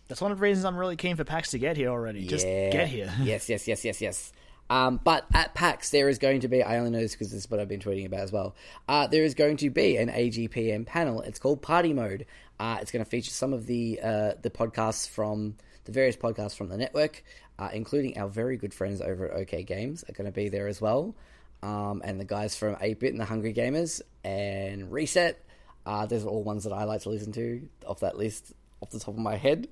that's 0.07 0.21
one 0.21 0.31
of 0.31 0.37
the 0.37 0.41
reasons 0.41 0.63
I'm 0.63 0.77
really 0.77 0.95
keen 0.95 1.17
for 1.17 1.25
PAX 1.25 1.51
to 1.51 1.59
get 1.59 1.75
here 1.75 1.89
already. 1.89 2.25
Just 2.25 2.45
get 2.45 2.87
here. 2.87 3.13
yes, 3.21 3.49
yes, 3.49 3.67
yes, 3.67 3.83
yes, 3.83 4.01
yes. 4.01 4.31
Um, 4.69 4.99
but 5.03 5.25
at 5.33 5.53
PAX, 5.53 5.91
there 5.91 6.09
is 6.09 6.17
going 6.17 6.41
to 6.41 6.47
be, 6.47 6.61
I 6.61 6.77
only 6.77 6.91
know 6.91 6.99
this 6.99 7.13
because 7.13 7.31
this 7.31 7.45
is 7.45 7.51
what 7.51 7.59
I've 7.59 7.69
been 7.69 7.79
tweeting 7.79 8.05
about 8.05 8.21
as 8.21 8.31
well. 8.31 8.55
Uh, 8.87 9.07
there 9.07 9.23
is 9.23 9.33
going 9.33 9.57
to 9.57 9.69
be 9.69 9.97
an 9.97 10.09
AGPN 10.09 10.85
panel. 10.85 11.21
It's 11.21 11.39
called 11.39 11.61
Party 11.61 11.93
Mode. 11.93 12.25
Uh, 12.59 12.77
it's 12.81 12.91
going 12.91 13.03
to 13.03 13.09
feature 13.09 13.31
some 13.31 13.53
of 13.53 13.65
the 13.65 13.99
uh, 14.01 14.33
the 14.41 14.49
podcasts 14.49 15.07
from 15.07 15.55
the 15.87 15.91
various 15.91 16.15
podcasts 16.15 16.55
from 16.55 16.69
the 16.69 16.77
network, 16.77 17.23
uh, 17.57 17.69
including 17.73 18.17
our 18.19 18.27
very 18.27 18.57
good 18.57 18.73
friends 18.73 19.01
over 19.01 19.31
at 19.31 19.37
OK 19.41 19.63
Games 19.63 20.03
are 20.07 20.13
going 20.13 20.25
to 20.25 20.31
be 20.31 20.49
there 20.49 20.67
as 20.67 20.79
well. 20.79 21.15
Um, 21.63 22.03
and 22.05 22.19
the 22.19 22.25
guys 22.25 22.55
from 22.55 22.75
8-Bit 22.75 23.13
and 23.13 23.19
the 23.19 23.25
Hungry 23.25 23.53
Gamers 23.53 24.01
and 24.23 24.91
Reset. 24.91 25.43
Uh, 25.85 26.05
those 26.05 26.23
are 26.23 26.27
all 26.27 26.43
ones 26.43 26.65
that 26.65 26.73
I 26.73 26.83
like 26.83 27.01
to 27.01 27.09
listen 27.09 27.31
to 27.31 27.67
off 27.87 28.01
that 28.01 28.17
list 28.17 28.53
off 28.81 28.91
the 28.91 28.99
top 28.99 29.15
of 29.15 29.19
my 29.19 29.35
head. 29.37 29.67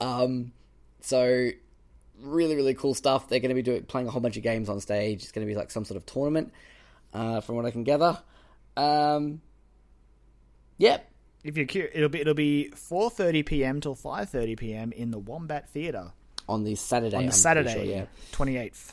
Um, 0.00 0.52
so 1.00 1.50
really 2.20 2.56
really 2.56 2.74
cool 2.74 2.94
stuff. 2.94 3.28
They're 3.28 3.40
going 3.40 3.50
to 3.50 3.54
be 3.54 3.62
doing 3.62 3.82
playing 3.82 4.08
a 4.08 4.10
whole 4.10 4.22
bunch 4.22 4.36
of 4.36 4.42
games 4.42 4.68
on 4.68 4.80
stage. 4.80 5.22
It's 5.22 5.32
going 5.32 5.46
to 5.46 5.52
be 5.52 5.56
like 5.56 5.70
some 5.70 5.84
sort 5.84 5.96
of 5.96 6.06
tournament, 6.06 6.52
uh, 7.12 7.40
from 7.40 7.56
what 7.56 7.66
I 7.66 7.70
can 7.70 7.84
gather. 7.84 8.18
Um, 8.76 9.40
yep, 10.78 11.10
If 11.46 11.56
you're 11.56 11.66
curious, 11.66 11.92
it'll 11.94 12.08
be 12.08 12.20
it'll 12.20 12.34
be 12.34 12.72
4:30 12.74 13.46
p.m. 13.46 13.80
till 13.80 13.94
5:30 13.94 14.56
p.m. 14.58 14.92
in 14.92 15.10
the 15.10 15.18
Wombat 15.18 15.68
Theatre 15.68 16.12
on 16.48 16.64
the 16.64 16.74
Saturday. 16.74 17.16
on 17.16 17.22
I'm 17.22 17.26
the 17.28 17.32
Saturday, 17.32 17.72
sure, 17.72 17.84
yeah. 17.84 18.06
28th. 18.32 18.92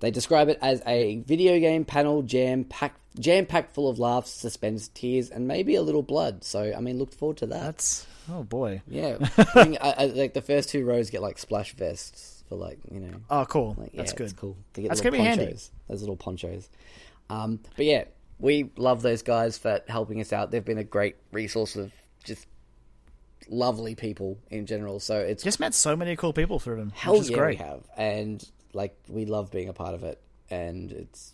They 0.00 0.10
describe 0.10 0.48
it 0.48 0.58
as 0.60 0.82
a 0.86 1.20
video 1.20 1.58
game 1.58 1.84
panel 1.86 2.22
jam 2.22 2.64
packed, 2.64 3.00
jam 3.18 3.46
packed 3.46 3.74
full 3.74 3.88
of 3.88 3.98
laughs, 3.98 4.30
suspense, 4.30 4.88
tears, 4.88 5.30
and 5.30 5.48
maybe 5.48 5.74
a 5.74 5.82
little 5.82 6.02
blood. 6.02 6.44
So 6.44 6.72
I 6.76 6.80
mean, 6.80 6.98
look 6.98 7.14
forward 7.14 7.38
to 7.38 7.46
that. 7.46 7.62
That's 7.62 8.06
oh 8.30 8.42
boy. 8.42 8.82
yeah, 8.86 9.16
I, 9.54 9.94
I, 9.98 10.04
like 10.06 10.34
the 10.34 10.42
first 10.42 10.68
two 10.68 10.84
rows 10.84 11.08
get 11.08 11.22
like 11.22 11.38
splash 11.38 11.72
vests 11.74 12.44
for 12.48 12.56
like 12.56 12.78
you 12.90 13.00
know 13.00 13.14
Oh, 13.30 13.46
cool. 13.46 13.74
Like, 13.78 13.94
yeah, 13.94 14.02
That's 14.02 14.12
good. 14.12 14.36
Cool. 14.36 14.56
They 14.74 14.82
get 14.82 14.88
That's 14.88 15.00
gonna 15.00 15.16
be 15.16 15.22
handy. 15.22 15.56
Those 15.88 16.02
little 16.02 16.16
ponchos. 16.16 16.68
Um, 17.30 17.60
but 17.76 17.86
yeah, 17.86 18.04
we 18.38 18.70
love 18.76 19.02
those 19.02 19.22
guys 19.22 19.58
for 19.58 19.80
helping 19.88 20.20
us 20.20 20.32
out. 20.32 20.50
They've 20.50 20.64
been 20.64 20.78
a 20.78 20.84
great 20.84 21.16
resource 21.32 21.76
of 21.76 21.92
just 22.24 22.46
lovely 23.48 23.94
people 23.94 24.38
in 24.50 24.66
general. 24.66 25.00
So 25.00 25.18
it's 25.18 25.42
Just 25.44 25.60
met 25.60 25.74
so 25.74 25.96
many 25.96 26.16
cool 26.16 26.32
people 26.32 26.58
through 26.58 26.76
them. 26.76 26.92
hell 26.94 27.22
yeah 27.22 27.36
great. 27.36 27.58
we 27.58 27.64
have, 27.64 27.84
and 27.96 28.44
like 28.72 28.96
we 29.08 29.24
love 29.24 29.50
being 29.50 29.68
a 29.68 29.72
part 29.72 29.94
of 29.94 30.02
it, 30.04 30.20
and 30.50 30.92
it's 30.92 31.32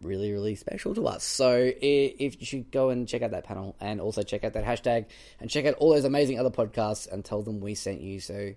really 0.00 0.30
really 0.32 0.54
special 0.54 0.94
to 0.94 1.06
us. 1.08 1.24
So 1.24 1.72
if 1.80 2.40
you 2.40 2.46
should 2.46 2.70
go 2.70 2.90
and 2.90 3.08
check 3.08 3.22
out 3.22 3.32
that 3.32 3.44
panel, 3.44 3.74
and 3.80 4.00
also 4.00 4.22
check 4.22 4.44
out 4.44 4.52
that 4.54 4.64
hashtag, 4.64 5.06
and 5.40 5.50
check 5.50 5.66
out 5.66 5.74
all 5.74 5.90
those 5.92 6.04
amazing 6.04 6.38
other 6.38 6.50
podcasts, 6.50 7.10
and 7.10 7.24
tell 7.24 7.42
them 7.42 7.60
we 7.60 7.74
sent 7.74 8.00
you, 8.00 8.20
so 8.20 8.54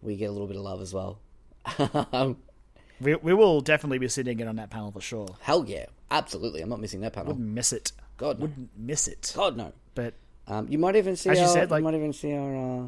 we 0.00 0.16
get 0.16 0.26
a 0.26 0.32
little 0.32 0.46
bit 0.46 0.56
of 0.56 0.62
love 0.62 0.80
as 0.80 0.92
well. 0.94 1.18
We 3.00 3.14
we 3.14 3.32
will 3.32 3.60
definitely 3.60 3.98
be 3.98 4.08
sitting 4.08 4.40
in 4.40 4.48
on 4.48 4.56
that 4.56 4.70
panel 4.70 4.90
for 4.90 5.00
sure. 5.00 5.28
Hell 5.40 5.64
yeah, 5.68 5.86
absolutely. 6.10 6.60
I'm 6.62 6.68
not 6.68 6.80
missing 6.80 7.00
that 7.02 7.12
panel. 7.12 7.32
Wouldn't 7.34 7.48
miss 7.54 7.72
it. 7.72 7.92
God 8.16 8.38
no. 8.38 8.46
Wouldn't 8.46 8.70
miss 8.76 9.08
it. 9.08 9.32
God 9.36 9.56
no. 9.56 9.72
But 9.94 10.14
Um, 10.46 10.66
you 10.68 10.78
might 10.78 10.96
even 10.96 11.14
see 11.16 11.30
As 11.30 11.38
you 11.38 11.44
our, 11.44 11.50
said, 11.52 11.70
like- 11.70 11.80
you 11.80 11.84
might 11.84 11.94
even 11.94 12.12
see 12.12 12.32
our, 12.34 12.56
uh, 12.56 12.86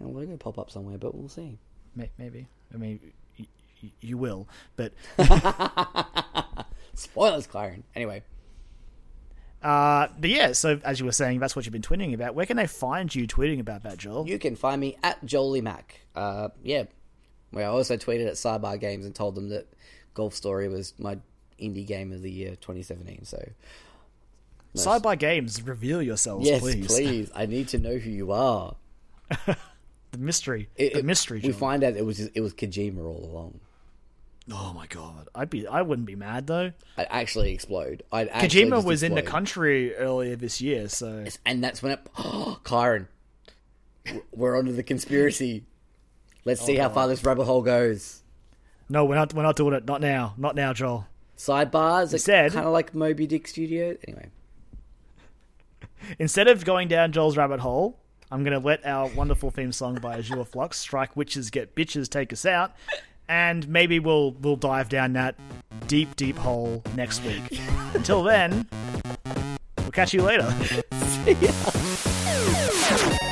our 0.00 0.08
logo 0.08 0.36
pop 0.36 0.58
up 0.58 0.70
somewhere, 0.70 0.98
but 0.98 1.14
we'll 1.14 1.28
see. 1.28 1.58
may, 1.94 2.10
maybe. 2.18 2.48
I 2.74 2.76
mean, 2.76 2.98
y- 3.38 3.46
y- 3.82 3.92
you 4.00 4.18
will. 4.18 4.48
But 4.76 4.92
Spoilers, 6.94 7.46
Kyron. 7.46 7.82
Anyway, 7.94 8.22
uh, 9.62 10.08
but 10.18 10.28
yeah. 10.30 10.52
So 10.52 10.80
as 10.84 10.98
you 11.00 11.06
were 11.06 11.12
saying, 11.12 11.38
that's 11.40 11.54
what 11.56 11.64
you've 11.64 11.72
been 11.72 11.82
tweeting 11.82 12.12
about. 12.14 12.34
Where 12.34 12.46
can 12.46 12.56
they 12.56 12.66
find 12.66 13.14
you 13.14 13.26
tweeting 13.26 13.60
about 13.60 13.84
that, 13.84 13.96
Joel? 13.98 14.28
you 14.28 14.38
can 14.38 14.56
find 14.56 14.80
me 14.80 14.96
at 15.02 15.24
Jolie 15.24 15.60
Mac. 15.60 16.00
Uh, 16.14 16.48
yeah, 16.62 16.84
where 17.50 17.64
I 17.64 17.68
also 17.68 17.96
tweeted 17.96 18.26
at 18.26 18.34
Sidebar 18.34 18.78
Games 18.80 19.04
and 19.06 19.14
told 19.14 19.34
them 19.34 19.48
that 19.50 19.66
Golf 20.14 20.34
Story 20.34 20.68
was 20.68 20.94
my 20.98 21.18
indie 21.62 21.86
game 21.86 22.12
of 22.12 22.22
the 22.22 22.30
year 22.30 22.50
2017. 22.56 23.24
So 23.24 23.42
Sidebar 24.74 25.18
Games, 25.18 25.62
reveal 25.62 26.00
yourselves, 26.02 26.46
yes, 26.46 26.60
please. 26.60 26.86
please. 26.86 27.30
I 27.34 27.46
need 27.46 27.68
to 27.68 27.78
know 27.78 27.96
who 27.96 28.10
you 28.10 28.32
are. 28.32 28.76
The 30.12 30.18
mystery, 30.18 30.68
It- 30.76 30.92
the 30.92 30.98
it- 30.98 31.04
mystery. 31.06 31.40
We 31.42 31.52
find 31.52 31.82
out 31.82 31.96
it 31.96 32.04
was 32.04 32.20
it 32.20 32.40
was 32.42 32.52
Kojima 32.52 32.98
all 33.02 33.24
along. 33.24 33.60
Oh 34.52 34.74
my 34.74 34.86
god, 34.86 35.28
I'd 35.34 35.48
be. 35.48 35.66
I 35.66 35.80
wouldn't 35.80 36.06
be 36.06 36.16
mad 36.16 36.46
though. 36.46 36.72
I'd 36.98 37.06
actually 37.08 37.54
explode. 37.54 38.02
I'd 38.12 38.28
actually 38.28 38.64
Kojima 38.66 38.84
was 38.84 39.02
in 39.02 39.14
the 39.14 39.22
country 39.22 39.96
earlier 39.96 40.36
this 40.36 40.60
year, 40.60 40.90
so 40.90 41.24
and 41.46 41.64
that's 41.64 41.82
when 41.82 41.92
it. 41.92 42.00
Oh, 42.18 42.58
Kyron, 42.64 43.06
we're 44.32 44.58
onto 44.58 44.72
the 44.72 44.82
conspiracy. 44.82 45.64
Let's 46.44 46.60
oh, 46.64 46.66
see 46.66 46.76
how 46.76 46.90
far 46.90 47.08
this 47.08 47.24
rabbit 47.24 47.44
hole 47.44 47.62
goes. 47.62 48.20
no, 48.90 49.06
we're 49.06 49.14
not. 49.14 49.32
We're 49.32 49.44
not 49.44 49.56
doing 49.56 49.72
it. 49.72 49.86
Not 49.86 50.02
now. 50.02 50.34
Not 50.36 50.54
now, 50.54 50.74
Joel. 50.74 51.06
Sidebars, 51.46 52.12
Instead- 52.12 52.52
kind 52.52 52.66
of 52.66 52.72
like 52.72 52.94
Moby 52.94 53.26
Dick 53.26 53.48
Studio. 53.48 53.96
Anyway, 54.06 54.28
Instead 56.18 56.46
of 56.48 56.64
going 56.64 56.88
down 56.88 57.10
Joel's 57.12 57.36
rabbit 57.36 57.60
hole, 57.60 57.98
I'm 58.30 58.44
going 58.44 58.58
to 58.58 58.64
let 58.64 58.84
our 58.86 59.08
wonderful 59.08 59.50
theme 59.50 59.72
song 59.72 59.98
by 60.00 60.18
Azure 60.18 60.44
Flux, 60.44 60.78
"Strike 60.78 61.16
Witches 61.16 61.50
Get 61.50 61.74
Bitches," 61.74 62.08
take 62.08 62.32
us 62.32 62.46
out, 62.46 62.72
and 63.28 63.68
maybe 63.68 63.98
we'll 63.98 64.32
we'll 64.40 64.56
dive 64.56 64.88
down 64.88 65.12
that 65.14 65.34
deep, 65.88 66.14
deep 66.16 66.36
hole 66.36 66.82
next 66.94 67.24
week. 67.24 67.60
Until 67.94 68.22
then, 68.22 68.66
we'll 69.78 69.90
catch 69.90 70.14
you 70.14 70.22
later. 70.22 70.48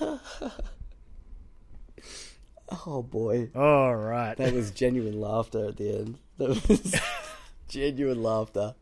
oh 2.86 3.02
boy, 3.02 3.50
All 3.54 3.94
right. 3.96 4.36
that 4.36 4.52
was 4.52 4.70
genuine 4.70 5.20
laughter 5.20 5.68
at 5.68 5.76
the 5.76 5.98
end. 5.98 6.18
That 6.38 6.48
was 6.68 6.94
genuine 7.68 8.22
laughter. 8.22 8.74